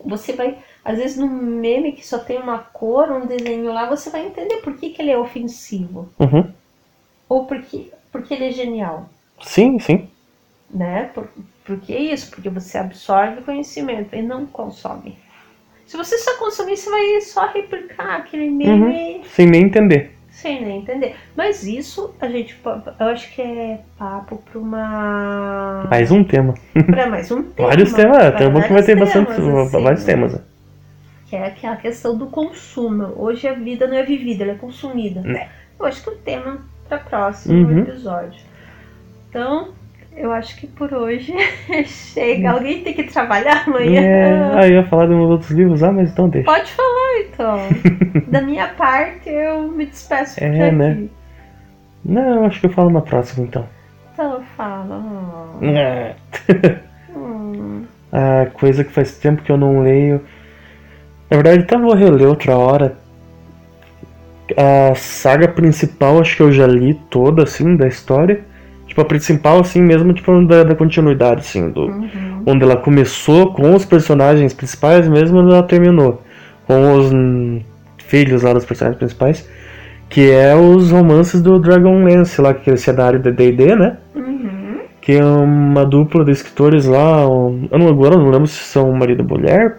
Você 0.04 0.32
vai, 0.32 0.58
às 0.84 0.96
vezes, 0.96 1.18
num 1.18 1.28
meme 1.28 1.92
que 1.92 2.06
só 2.06 2.18
tem 2.18 2.38
uma 2.38 2.58
cor, 2.58 3.10
um 3.10 3.26
desenho 3.26 3.70
lá, 3.72 3.86
você 3.88 4.08
vai 4.08 4.26
entender 4.26 4.56
por 4.58 4.74
que, 4.76 4.90
que 4.90 5.02
ele 5.02 5.10
é 5.10 5.18
ofensivo. 5.18 6.08
Uhum. 6.18 6.50
Ou 7.28 7.44
porque, 7.44 7.92
porque 8.10 8.32
ele 8.32 8.46
é 8.46 8.50
genial. 8.52 9.08
Sim, 9.42 9.78
sim. 9.78 10.08
né? 10.70 11.04
Por, 11.14 11.28
por 11.66 11.78
que 11.80 11.94
isso? 11.96 12.30
Porque 12.30 12.48
você 12.48 12.78
absorve 12.78 13.42
conhecimento 13.42 14.14
e 14.16 14.22
não 14.22 14.46
consome. 14.46 15.18
Se 15.90 15.96
você 15.96 16.16
só 16.18 16.36
consumir, 16.38 16.76
você 16.76 16.88
vai 16.88 17.20
só 17.20 17.48
replicar 17.48 18.18
aquele 18.18 18.48
meme 18.48 19.16
Uhum. 19.18 19.24
Sem 19.24 19.46
nem 19.46 19.62
entender. 19.64 20.16
sem 20.30 20.64
nem 20.64 20.78
entender. 20.78 21.16
Mas 21.36 21.64
isso 21.64 22.14
a 22.20 22.28
gente, 22.28 22.56
eu 22.64 23.06
acho 23.06 23.28
que 23.34 23.42
é 23.42 23.80
papo 23.98 24.36
para 24.36 24.60
uma 24.60 25.88
Mais 25.90 26.12
um 26.12 26.22
tema. 26.22 26.54
para 26.86 27.08
mais 27.08 27.28
um 27.32 27.42
tema. 27.50 27.68
vários 27.68 27.92
temas. 27.92 28.34
Tem 28.38 28.48
bom 28.52 28.62
que 28.62 28.72
vai 28.72 28.82
ter 28.84 28.96
bastante. 28.96 29.32
assim, 29.32 29.82
vários 29.82 30.04
temas. 30.04 30.32
né? 30.34 30.40
Que 31.28 31.34
é 31.34 31.46
aquela 31.46 31.74
questão 31.74 32.16
do 32.16 32.26
consumo. 32.28 33.12
Hoje 33.16 33.48
a 33.48 33.54
vida 33.54 33.88
não 33.88 33.96
é 33.96 34.04
vivida, 34.04 34.44
ela 34.44 34.52
é 34.52 34.56
consumida. 34.56 35.20
Né. 35.22 35.48
Eu 35.78 35.86
acho 35.86 36.04
que 36.04 36.08
é 36.08 36.12
um 36.12 36.16
tema 36.18 36.58
para 36.88 36.98
próximo 36.98 37.66
Uhum. 37.66 37.78
episódio. 37.80 38.40
Então, 39.28 39.70
eu 40.20 40.32
acho 40.32 40.56
que 40.56 40.66
por 40.66 40.92
hoje 40.92 41.34
chega. 41.86 42.50
Alguém 42.50 42.82
tem 42.82 42.94
que 42.94 43.04
trabalhar 43.04 43.64
amanhã. 43.66 44.00
É, 44.00 44.52
ah, 44.54 44.68
eu 44.68 44.74
ia 44.74 44.86
falar 44.86 45.06
de 45.06 45.14
uns 45.14 45.30
outros 45.30 45.50
livros, 45.50 45.82
ah, 45.82 45.90
mas 45.92 46.10
então 46.10 46.28
deixa. 46.28 46.50
Pode 46.50 46.70
falar 46.72 47.20
então. 47.20 47.58
da 48.28 48.40
minha 48.42 48.68
parte, 48.68 49.28
eu 49.28 49.68
me 49.68 49.86
despeço 49.86 50.36
por 50.36 50.44
É, 50.44 50.66
aqui. 50.66 50.76
né? 50.76 51.04
Não, 52.04 52.44
acho 52.44 52.60
que 52.60 52.66
eu 52.66 52.70
falo 52.70 52.90
na 52.90 53.00
próxima 53.00 53.46
então. 53.46 53.66
Então 54.12 54.42
fala. 54.56 55.02
É. 55.62 56.14
Hum. 57.14 57.84
A 58.12 58.46
coisa 58.52 58.82
que 58.82 58.90
faz 58.92 59.16
tempo 59.18 59.42
que 59.42 59.52
eu 59.52 59.56
não 59.56 59.82
leio. 59.82 60.20
Na 61.30 61.36
verdade, 61.36 61.62
até 61.62 61.78
vou 61.78 61.94
reler 61.94 62.26
outra 62.26 62.56
hora. 62.56 62.98
A 64.56 64.94
saga 64.96 65.46
principal, 65.46 66.20
acho 66.20 66.36
que 66.36 66.42
eu 66.42 66.50
já 66.50 66.66
li 66.66 66.94
toda, 67.08 67.44
assim, 67.44 67.76
da 67.76 67.86
história. 67.86 68.40
Tipo, 68.90 69.02
a 69.02 69.04
principal, 69.04 69.60
assim, 69.60 69.80
mesmo, 69.80 70.12
tipo, 70.12 70.44
da, 70.44 70.64
da 70.64 70.74
continuidade, 70.74 71.42
assim, 71.42 71.70
do, 71.70 71.82
Uhum. 71.86 72.42
onde 72.44 72.64
ela 72.64 72.76
começou 72.76 73.52
com 73.54 73.72
os 73.72 73.84
personagens 73.84 74.52
principais, 74.52 75.06
mesmo 75.06 75.38
ela 75.38 75.62
terminou. 75.62 76.20
Com 76.66 76.94
os 76.94 77.12
filhos 78.04 78.42
lá 78.42 78.52
dos 78.52 78.64
personagens 78.64 78.98
principais. 78.98 79.48
Que 80.08 80.32
é 80.32 80.56
os 80.56 80.90
romances 80.90 81.40
do 81.40 81.56
Dragonlance, 81.60 82.40
lá, 82.40 82.52
que 82.52 82.68
é 82.68 82.72
o 82.72 82.76
cenário 82.76 83.20
da 83.20 83.30
D&D, 83.30 83.76
né? 83.76 83.96
Uhum. 84.16 84.80
que 85.00 85.12
é 85.12 85.24
uma 85.24 85.84
dupla 85.86 86.24
de 86.24 86.32
escritores 86.32 86.84
lá. 86.86 87.22
Eu 87.22 87.78
não, 87.78 87.88
agora 87.88 88.16
não 88.16 88.28
lembro 88.28 88.48
se 88.48 88.58
são 88.64 88.90
marido 88.92 89.22
e 89.22 89.26
mulher 89.26 89.78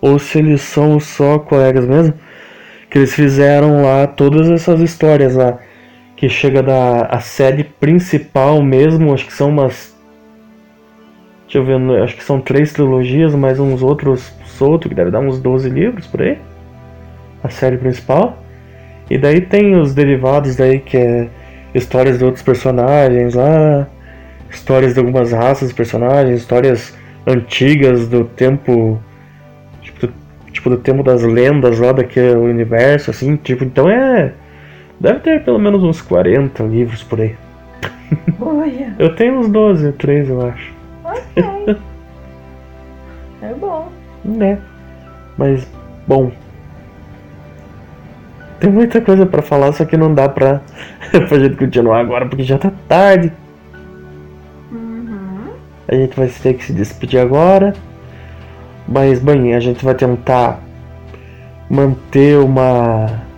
ou 0.00 0.18
se 0.18 0.38
eles 0.38 0.62
são 0.62 0.98
só 0.98 1.38
colegas 1.38 1.86
mesmo. 1.86 2.14
Que 2.90 2.98
eles 2.98 3.14
fizeram 3.14 3.82
lá 3.82 4.06
todas 4.06 4.50
essas 4.50 4.80
histórias 4.80 5.36
lá. 5.36 5.58
Que 6.22 6.28
chega 6.28 6.62
da 6.62 7.06
a 7.06 7.18
série 7.18 7.64
principal 7.64 8.62
mesmo, 8.62 9.12
acho 9.12 9.26
que 9.26 9.32
são 9.32 9.48
umas. 9.48 9.92
Deixa 11.46 11.58
eu 11.58 11.64
ver, 11.64 12.00
acho 12.00 12.14
que 12.14 12.22
são 12.22 12.40
três 12.40 12.72
trilogias, 12.72 13.34
mais 13.34 13.58
uns 13.58 13.82
outros 13.82 14.32
soltos, 14.44 14.88
que 14.88 14.94
deve 14.94 15.10
dar 15.10 15.18
uns 15.18 15.40
12 15.40 15.68
livros 15.68 16.06
por 16.06 16.22
aí. 16.22 16.38
A 17.42 17.48
série 17.48 17.76
principal. 17.76 18.38
E 19.10 19.18
daí 19.18 19.40
tem 19.40 19.74
os 19.74 19.94
derivados 19.94 20.54
daí 20.54 20.78
que 20.78 20.96
é 20.96 21.28
histórias 21.74 22.20
de 22.20 22.24
outros 22.24 22.44
personagens 22.44 23.34
lá, 23.34 23.88
histórias 24.48 24.94
de 24.94 25.00
algumas 25.00 25.32
raças 25.32 25.70
de 25.70 25.74
personagens, 25.74 26.38
histórias 26.38 26.96
antigas 27.26 28.06
do 28.06 28.26
tempo. 28.26 29.02
Tipo, 29.80 30.08
tipo, 30.52 30.70
do 30.70 30.76
tempo 30.76 31.02
das 31.02 31.24
lendas 31.24 31.80
lá 31.80 31.90
daquele 31.90 32.36
universo, 32.36 33.10
assim, 33.10 33.34
tipo, 33.34 33.64
então 33.64 33.90
é. 33.90 34.34
Deve 35.02 35.18
ter 35.18 35.44
pelo 35.44 35.58
menos 35.58 35.82
uns 35.82 36.00
40 36.00 36.62
livros 36.62 37.02
por 37.02 37.20
aí. 37.20 37.34
Olha, 38.40 38.94
Eu 39.00 39.16
tenho 39.16 39.40
uns 39.40 39.48
12, 39.48 39.90
13 39.94 40.30
eu 40.30 40.46
acho. 40.46 40.72
ok. 41.02 41.76
é 43.42 43.52
bom. 43.54 43.88
Né? 44.24 44.60
Mas, 45.36 45.66
bom. 46.06 46.30
Tem 48.60 48.70
muita 48.70 49.00
coisa 49.00 49.26
pra 49.26 49.42
falar, 49.42 49.72
só 49.72 49.84
que 49.84 49.96
não 49.96 50.14
dá 50.14 50.28
pra, 50.28 50.60
pra 51.10 51.36
gente 51.40 51.56
continuar 51.56 51.98
agora, 51.98 52.26
porque 52.26 52.44
já 52.44 52.56
tá 52.56 52.70
tarde. 52.86 53.32
Uhum. 54.70 55.48
A 55.88 55.96
gente 55.96 56.16
vai 56.16 56.28
ter 56.28 56.54
que 56.54 56.64
se 56.64 56.72
despedir 56.72 57.18
agora. 57.18 57.72
Mas, 58.86 59.18
bem, 59.18 59.52
a 59.56 59.58
gente 59.58 59.84
vai 59.84 59.96
tentar 59.96 60.60
manter 61.68 62.38
uma 62.38 63.31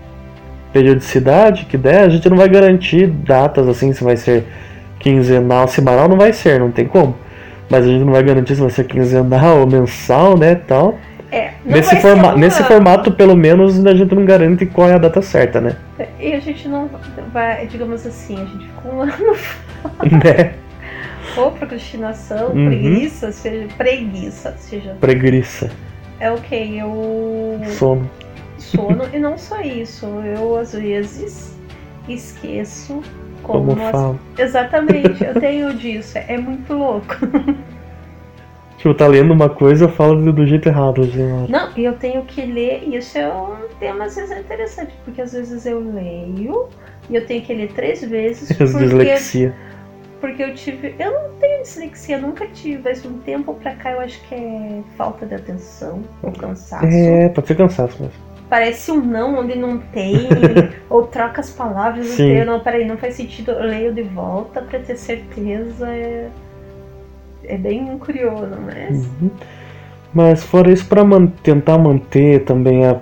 periodicidade 0.74 1.66
que 1.66 1.78
der. 1.78 2.00
A 2.00 2.08
gente 2.08 2.28
não 2.28 2.36
vai 2.36 2.48
garantir 2.48 3.06
datas 3.06 3.68
assim, 3.68 3.92
se 3.92 4.02
vai 4.02 4.16
ser 4.16 4.44
quinzenal, 4.98 5.68
semanal, 5.68 6.08
não 6.08 6.16
vai 6.16 6.32
ser, 6.32 6.58
não 6.58 6.72
tem 6.72 6.84
como. 6.86 7.16
Mas 7.70 7.84
a 7.84 7.88
gente 7.88 8.04
não 8.04 8.12
vai 8.12 8.22
garantir 8.24 8.56
se 8.56 8.60
vai 8.60 8.70
ser 8.70 8.84
quinzenal 8.84 9.60
ou 9.62 9.66
mensal, 9.66 10.36
né, 10.36 10.56
tal. 10.56 10.98
É, 11.30 11.52
Nesse, 11.64 11.96
forma 11.96 12.34
um 12.34 12.38
nesse 12.38 12.62
formato, 12.64 13.10
pelo 13.10 13.36
menos, 13.36 13.84
a 13.84 13.94
gente 13.94 14.14
não 14.14 14.24
garante 14.24 14.66
qual 14.66 14.88
é 14.88 14.94
a 14.94 14.98
data 14.98 15.20
certa, 15.20 15.60
né? 15.60 15.76
E 16.20 16.32
a 16.32 16.38
gente 16.38 16.68
não 16.68 16.88
vai, 17.32 17.66
digamos 17.66 18.06
assim, 18.06 18.34
a 18.34 18.44
gente 18.44 18.66
ficou 18.66 18.92
um 18.94 19.00
ano 19.02 19.36
né? 20.22 20.52
ou 21.36 21.50
procrastinação, 21.50 22.50
Uhum. 22.52 22.66
preguiça, 22.66 23.32
seja 23.32 23.66
preguiça, 23.76 24.54
seja 24.58 24.96
Preguiça, 25.00 25.70
é 26.20 26.30
o 26.30 26.36
que 26.36 26.78
eu 26.78 27.60
sono. 27.70 28.08
Sono 28.74 29.04
e 29.12 29.18
não 29.18 29.36
só 29.38 29.60
isso, 29.60 30.06
eu 30.06 30.56
às 30.56 30.72
vezes 30.72 31.58
esqueço 32.08 33.02
como, 33.42 33.74
Como 33.74 33.90
falo. 33.90 34.20
exatamente, 34.38 35.22
eu 35.22 35.34
tenho 35.38 35.74
disso, 35.74 36.18
é 36.18 36.36
muito 36.36 36.72
louco. 36.72 37.14
Tipo, 38.84 38.94
tá 38.94 39.06
lendo 39.06 39.32
uma 39.32 39.48
coisa, 39.48 39.86
eu 39.86 39.88
falo 39.88 40.30
do, 40.30 40.46
jeito 40.46 40.68
errado, 40.68 41.00
assim. 41.00 41.46
Não, 41.48 41.70
e 41.74 41.86
eu 41.86 41.94
tenho 41.94 42.22
que 42.26 42.42
ler, 42.42 42.82
e 42.86 42.96
isso 42.96 43.16
é 43.16 43.32
um 43.32 43.56
tema 43.80 44.04
às 44.04 44.14
vezes 44.14 44.30
é 44.30 44.40
interessante, 44.40 44.92
porque 45.06 45.22
às 45.22 45.32
vezes 45.32 45.64
eu 45.64 45.80
leio 45.80 46.68
e 47.08 47.14
eu 47.14 47.26
tenho 47.26 47.40
que 47.40 47.54
ler 47.54 47.72
três 47.72 48.04
vezes 48.04 48.48
porque 48.48 48.64
dislexia. 48.84 49.54
Porque 50.20 50.42
eu 50.42 50.54
tive. 50.54 50.94
Eu 50.98 51.12
não 51.12 51.30
tenho 51.38 51.62
dislexia, 51.62 52.18
nunca 52.18 52.46
tive, 52.48 52.82
mas 52.84 53.00
de 53.00 53.08
um 53.08 53.18
tempo 53.20 53.54
pra 53.54 53.74
cá 53.74 53.92
eu 53.92 54.00
acho 54.00 54.20
que 54.28 54.34
é 54.34 54.82
falta 54.98 55.24
de 55.24 55.34
atenção 55.34 56.02
ou 56.22 56.32
cansaço. 56.32 56.84
É, 56.84 57.30
pode 57.30 57.46
ser 57.46 57.56
cansaço 57.56 58.02
mesmo. 58.02 58.23
Parece 58.54 58.92
um 58.92 59.00
não 59.04 59.40
onde 59.40 59.58
não 59.58 59.78
tem, 59.78 60.28
ou 60.88 61.02
troca 61.08 61.40
as 61.40 61.50
palavras 61.50 62.06
Sim. 62.06 62.26
inteiras. 62.26 62.46
Não, 62.46 62.60
peraí, 62.60 62.86
não 62.86 62.96
faz 62.96 63.14
sentido. 63.14 63.50
Eu 63.50 63.64
leio 63.64 63.92
de 63.92 64.02
volta 64.02 64.62
pra 64.62 64.78
ter 64.78 64.94
certeza. 64.94 65.88
É, 65.88 66.28
é 67.46 67.58
bem 67.58 67.98
curioso, 67.98 68.54
mas. 68.64 69.06
Uhum. 69.20 69.30
Mas 70.14 70.44
fora 70.44 70.70
isso, 70.70 70.86
pra 70.86 71.02
man- 71.02 71.26
tentar 71.42 71.78
manter 71.78 72.44
também 72.44 72.86
a- 72.86 73.00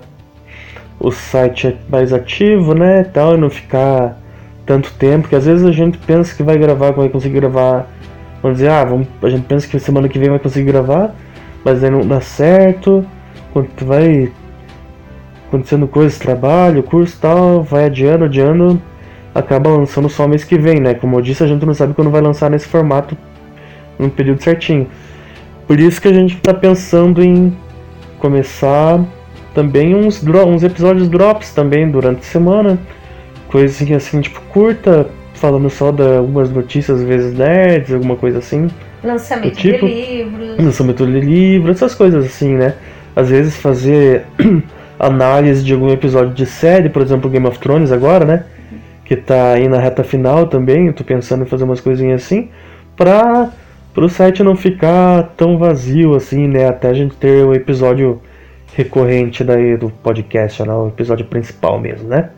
o 0.99 1.11
site 1.11 1.77
mais 1.87 2.11
ativo, 2.11 2.73
né, 2.73 3.03
tal, 3.03 3.35
e 3.35 3.37
não 3.37 3.51
ficar 3.51 4.17
tanto 4.65 4.91
tempo, 4.95 5.27
que 5.27 5.35
às 5.35 5.45
vezes 5.45 5.63
a 5.63 5.71
gente 5.71 5.99
pensa 5.99 6.35
que 6.35 6.41
vai 6.41 6.57
gravar, 6.57 6.93
que 6.93 6.99
vai 6.99 7.09
conseguir 7.09 7.35
gravar, 7.41 7.87
vamos 8.41 8.57
dizer, 8.57 8.71
ah, 8.71 8.83
vamos, 8.83 9.07
a 9.21 9.29
gente 9.29 9.45
pensa 9.45 9.67
que 9.67 9.77
semana 9.79 10.09
que 10.09 10.17
vem 10.17 10.31
vai 10.31 10.39
conseguir 10.39 10.71
gravar, 10.71 11.13
mas 11.63 11.83
aí 11.83 11.91
não 11.91 12.01
dá 12.01 12.21
certo, 12.21 13.05
quando 13.53 13.69
vai 13.85 14.31
acontecendo 15.53 15.87
coisas, 15.87 16.17
trabalho, 16.17 16.81
curso 16.81 17.15
e 17.15 17.19
tal, 17.21 17.61
vai 17.61 17.85
adiando, 17.85 18.25
adiando, 18.25 18.81
acaba 19.35 19.69
lançando 19.69 20.09
só 20.09 20.27
mês 20.27 20.43
que 20.43 20.57
vem, 20.57 20.79
né, 20.79 20.95
como 20.95 21.17
eu 21.17 21.21
disse, 21.21 21.43
a 21.43 21.47
gente 21.47 21.63
não 21.63 21.75
sabe 21.75 21.93
quando 21.93 22.09
vai 22.09 22.21
lançar 22.21 22.49
nesse 22.49 22.67
formato, 22.67 23.15
num 23.99 24.09
período 24.09 24.41
certinho. 24.41 24.87
Por 25.67 25.79
isso 25.79 26.01
que 26.01 26.07
a 26.07 26.13
gente 26.13 26.37
tá 26.37 26.53
pensando 26.55 27.23
em 27.23 27.55
começar 28.19 28.99
também 29.53 29.93
uns, 29.93 30.23
dro- 30.23 30.45
uns 30.47 30.63
episódios 30.63 31.07
drops 31.07 31.53
também 31.53 31.89
durante 31.89 32.19
a 32.21 32.23
semana. 32.23 32.79
Coisinha 33.47 33.97
assim, 33.97 34.19
tipo, 34.21 34.41
curta, 34.51 35.07
falando 35.35 35.69
só 35.69 35.91
de 35.91 36.01
algumas 36.01 36.49
notícias, 36.49 36.99
às 36.99 37.07
vezes 37.07 37.37
nerds, 37.37 37.93
alguma 37.93 38.15
coisa 38.15 38.39
assim. 38.39 38.67
Lançamento 39.03 39.55
tipo- 39.55 39.85
de 39.87 39.93
livros. 39.93 40.57
Lançamento 40.57 41.05
de 41.05 41.19
livro, 41.19 41.71
essas 41.71 41.93
coisas 41.93 42.25
assim, 42.25 42.55
né? 42.55 42.73
Às 43.15 43.29
vezes 43.29 43.55
fazer 43.57 44.23
análise 44.99 45.63
de 45.63 45.73
algum 45.73 45.89
episódio 45.89 46.33
de 46.33 46.45
série, 46.45 46.89
por 46.89 47.01
exemplo, 47.01 47.29
Game 47.29 47.45
of 47.47 47.59
Thrones 47.59 47.91
agora, 47.91 48.25
né? 48.25 48.45
Que 49.05 49.15
tá 49.15 49.53
aí 49.53 49.67
na 49.67 49.79
reta 49.79 50.03
final 50.03 50.47
também, 50.47 50.87
eu 50.87 50.93
tô 50.93 51.03
pensando 51.03 51.43
em 51.43 51.47
fazer 51.47 51.63
umas 51.65 51.81
coisinhas 51.81 52.23
assim, 52.23 52.49
pra 52.95 53.51
pro 53.93 54.09
site 54.09 54.41
não 54.41 54.55
ficar 54.55 55.33
tão 55.37 55.57
vazio 55.57 56.15
assim, 56.15 56.47
né? 56.47 56.67
Até 56.67 56.89
a 56.89 56.93
gente 56.93 57.15
ter 57.15 57.45
o 57.45 57.53
episódio 57.53 58.19
recorrente 58.75 59.43
daí 59.43 59.77
do 59.77 59.89
podcast, 59.89 60.63
né? 60.63 60.73
o 60.73 60.87
episódio 60.87 61.25
principal 61.25 61.79
mesmo, 61.79 62.09
né? 62.09 62.29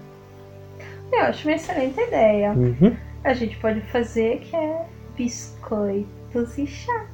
Eu 1.13 1.21
acho 1.21 1.47
uma 1.47 1.55
excelente 1.55 1.97
ideia. 1.99 2.51
Uhum, 2.51 2.93
A 3.23 3.33
gente 3.33 3.55
pode 3.57 3.79
fazer 3.81 4.39
que 4.39 4.53
é 4.53 4.81
biscoitos 5.15 6.57
e 6.57 6.67
chá. 6.67 7.05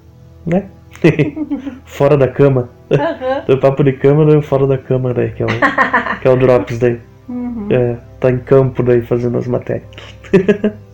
né? 0.46 0.66
fora 1.86 2.18
da 2.18 2.28
cama. 2.28 2.70
Aham. 2.92 3.44
Do 3.48 3.58
papo 3.58 3.84
de 3.84 3.94
cama, 3.94 4.26
daí 4.26 4.38
o 4.38 4.42
fora 4.42 4.68
da 4.68 4.78
cama 4.78 5.14
daí, 5.14 5.32
que 5.32 5.44
é 5.44 5.46
o, 5.46 6.20
que 6.20 6.28
é 6.28 6.32
o 6.32 6.36
Drops 6.36 6.80
daí. 6.80 7.00
Uhum. 7.28 7.68
É, 7.70 7.98
tá 8.20 8.30
em 8.30 8.38
campo 8.40 8.84
daí 8.84 9.02
fazendo 9.02 9.38
as 9.38 9.48
matérias. 9.48 9.88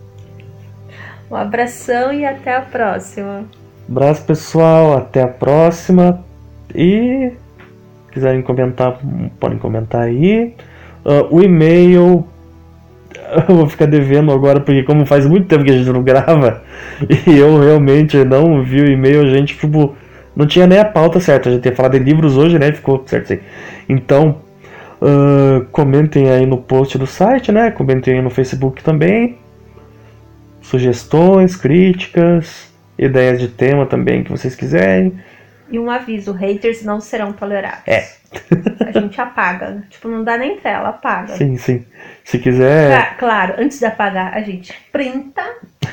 Um 1.30 1.36
abração 1.36 2.10
e 2.10 2.24
até 2.24 2.56
a 2.56 2.62
próxima. 2.62 3.44
Abraço 3.88 4.24
pessoal, 4.24 4.96
até 4.96 5.22
a 5.22 5.28
próxima. 5.28 6.24
E 6.74 7.32
quiserem 8.10 8.40
comentar, 8.40 8.98
podem 9.38 9.58
comentar 9.58 10.02
aí. 10.02 10.54
Uh, 11.04 11.36
o 11.36 11.42
e-mail 11.42 12.26
eu 13.48 13.56
vou 13.56 13.68
ficar 13.68 13.86
devendo 13.86 14.32
agora, 14.32 14.60
porque 14.60 14.82
como 14.82 15.06
faz 15.06 15.26
muito 15.26 15.46
tempo 15.46 15.64
que 15.64 15.70
a 15.70 15.76
gente 15.76 15.90
não 15.90 16.02
grava, 16.02 16.62
e 17.26 17.36
eu 17.36 17.60
realmente 17.60 18.24
não 18.24 18.62
vi 18.62 18.80
o 18.80 18.90
e-mail, 18.90 19.22
a 19.22 19.26
gente, 19.26 19.56
tipo, 19.56 19.96
não 20.38 20.46
tinha 20.46 20.66
nem 20.68 20.78
a 20.78 20.84
pauta 20.84 21.18
certa. 21.18 21.48
A 21.48 21.52
gente 21.52 21.66
ia 21.66 21.74
falar 21.74 21.88
de 21.88 21.98
livros 21.98 22.36
hoje, 22.36 22.58
né? 22.60 22.72
Ficou 22.72 23.02
certo 23.06 23.32
assim. 23.32 23.42
Então, 23.88 24.40
uh, 25.02 25.64
comentem 25.72 26.30
aí 26.30 26.46
no 26.46 26.58
post 26.58 26.96
do 26.96 27.08
site, 27.08 27.50
né? 27.50 27.72
Comentem 27.72 28.14
aí 28.14 28.22
no 28.22 28.30
Facebook 28.30 28.84
também. 28.84 29.36
Sugestões, 30.62 31.56
críticas, 31.56 32.72
ideias 32.96 33.40
de 33.40 33.48
tema 33.48 33.84
também 33.84 34.22
que 34.22 34.30
vocês 34.30 34.54
quiserem. 34.54 35.12
E 35.70 35.78
um 35.78 35.90
aviso: 35.90 36.32
haters 36.32 36.84
não 36.84 37.00
serão 37.00 37.32
tolerados. 37.32 37.82
É. 37.86 38.06
A 38.88 39.00
gente 39.00 39.20
apaga. 39.20 39.82
Tipo, 39.90 40.08
não 40.08 40.24
dá 40.24 40.36
nem 40.38 40.58
tela, 40.58 40.88
apaga. 40.90 41.34
Sim, 41.36 41.56
sim. 41.56 41.84
Se 42.24 42.38
quiser. 42.38 42.90
Cla- 42.90 43.14
Claro, 43.28 43.54
antes 43.58 43.78
de 43.78 43.84
apagar, 43.86 44.34
a 44.34 44.40
gente 44.40 44.72
printa. 44.92 45.42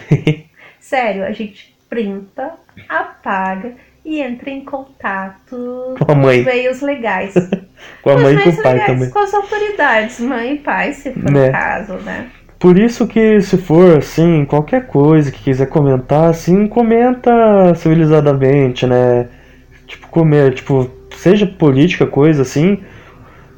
Sério, 0.80 1.26
a 1.26 1.32
gente 1.32 1.76
printa, 1.90 2.52
apaga 2.88 3.72
e 4.04 4.22
entra 4.22 4.50
em 4.52 4.64
contato 4.64 5.96
Com 6.00 6.12
a 6.12 6.16
mãe. 6.16 6.40
os 6.42 6.46
meios 6.46 6.82
legais. 6.82 7.34
com 8.04 8.10
a 8.12 8.16
os 8.16 8.22
mãe 8.22 8.36
e 8.36 8.44
com 8.44 8.50
o 8.50 8.62
pai 8.62 8.74
legais, 8.74 8.86
também. 8.92 9.10
Com 9.10 9.20
as 9.20 9.34
autoridades, 9.34 10.20
mãe 10.20 10.54
e 10.54 10.58
pai, 10.60 10.94
se 10.94 11.12
for 11.12 11.32
Né. 11.32 11.50
o 11.50 11.52
caso, 11.52 11.94
né? 11.98 12.28
Por 12.60 12.78
isso 12.80 13.08
que 13.08 13.42
se 13.42 13.58
for 13.58 13.98
assim, 13.98 14.46
qualquer 14.46 14.88
coisa 14.88 15.32
que 15.32 15.44
quiser 15.44 15.68
comentar, 15.68 16.30
assim, 16.30 16.68
comenta 16.68 17.74
civilizadamente, 17.76 18.86
né? 18.88 19.28
Tipo, 19.88 20.08
comer, 20.08 20.54
tipo, 20.54 20.90
seja 21.18 21.46
política, 21.48 22.06
coisa 22.06 22.42
assim, 22.42 22.80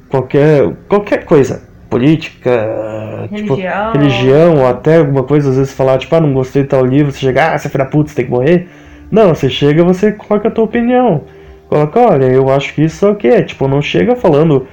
qualquer 0.10 0.74
qualquer 0.88 1.26
coisa, 1.26 1.64
política, 1.90 3.30
tipo, 3.34 3.56
Religião. 3.56 3.92
religião, 3.94 4.58
ou 4.58 4.68
até 4.68 4.98
alguma 4.98 5.24
coisa, 5.24 5.50
às 5.50 5.58
vezes 5.58 5.74
falar, 5.74 5.98
tipo, 5.98 6.16
ah, 6.16 6.22
não 6.22 6.34
gostei 6.34 6.64
de 6.64 6.70
tal 6.70 6.86
livro, 6.86 7.12
você 7.12 7.20
chega, 7.20 7.54
ah, 7.54 7.58
você 7.58 7.68
é 7.68 7.72
filho 7.72 7.84
da 7.84 7.90
puta, 7.90 8.10
você 8.10 8.16
tem 8.16 8.26
que 8.26 8.32
morrer. 8.32 8.68
Não, 9.12 9.34
você 9.34 9.50
chega, 9.50 9.84
você 9.84 10.12
coloca 10.12 10.48
a 10.48 10.52
tua 10.52 10.66
opinião. 10.66 11.24
Coloca, 11.70 12.00
olha, 12.00 12.26
eu 12.26 12.50
acho 12.50 12.74
que 12.74 12.84
isso 12.84 13.06
é 13.06 13.10
o 13.10 13.16
quê? 13.16 13.42
Tipo, 13.44 13.68
não 13.68 13.82
chega 13.82 14.16
falando, 14.16 14.68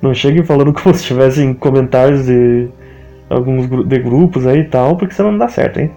não 0.00 0.14
chega 0.14 0.42
falando 0.44 0.72
como 0.74 0.94
se 0.94 1.04
tivesse 1.04 1.42
em 1.42 1.54
comentários 1.54 2.26
de 2.26 2.68
alguns 3.30 3.68
de 3.86 3.98
grupos 3.98 4.46
aí 4.46 4.60
e 4.60 4.64
tal, 4.64 4.96
porque 4.96 5.14
senão 5.14 5.32
não 5.32 5.38
dá 5.38 5.48
certo, 5.48 5.80
hein? 5.80 5.90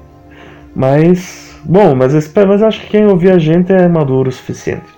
Mas, 0.75 1.59
bom, 1.63 1.95
mas 1.95 2.13
mas 2.13 2.61
eu 2.61 2.67
acho 2.67 2.81
que 2.81 2.87
quem 2.87 3.05
ouvir 3.05 3.31
a 3.31 3.37
gente 3.37 3.71
é 3.71 3.87
maduro 3.87 4.29
o 4.29 4.31
suficiente. 4.31 4.94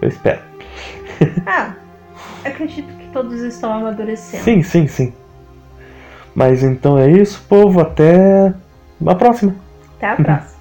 Eu 0.00 0.08
espero. 0.08 0.40
Ah, 1.46 1.74
acredito 2.44 2.88
que 2.96 3.08
todos 3.08 3.40
estão 3.42 3.72
amadurecendo. 3.72 4.42
Sim, 4.42 4.62
sim, 4.62 4.86
sim. 4.86 5.12
Mas 6.34 6.62
então 6.62 6.98
é 6.98 7.10
isso, 7.10 7.44
povo. 7.48 7.80
Até 7.80 8.54
a 9.06 9.14
próxima. 9.14 9.54
Até 9.96 10.08
a 10.08 10.16
próxima. 10.16 10.59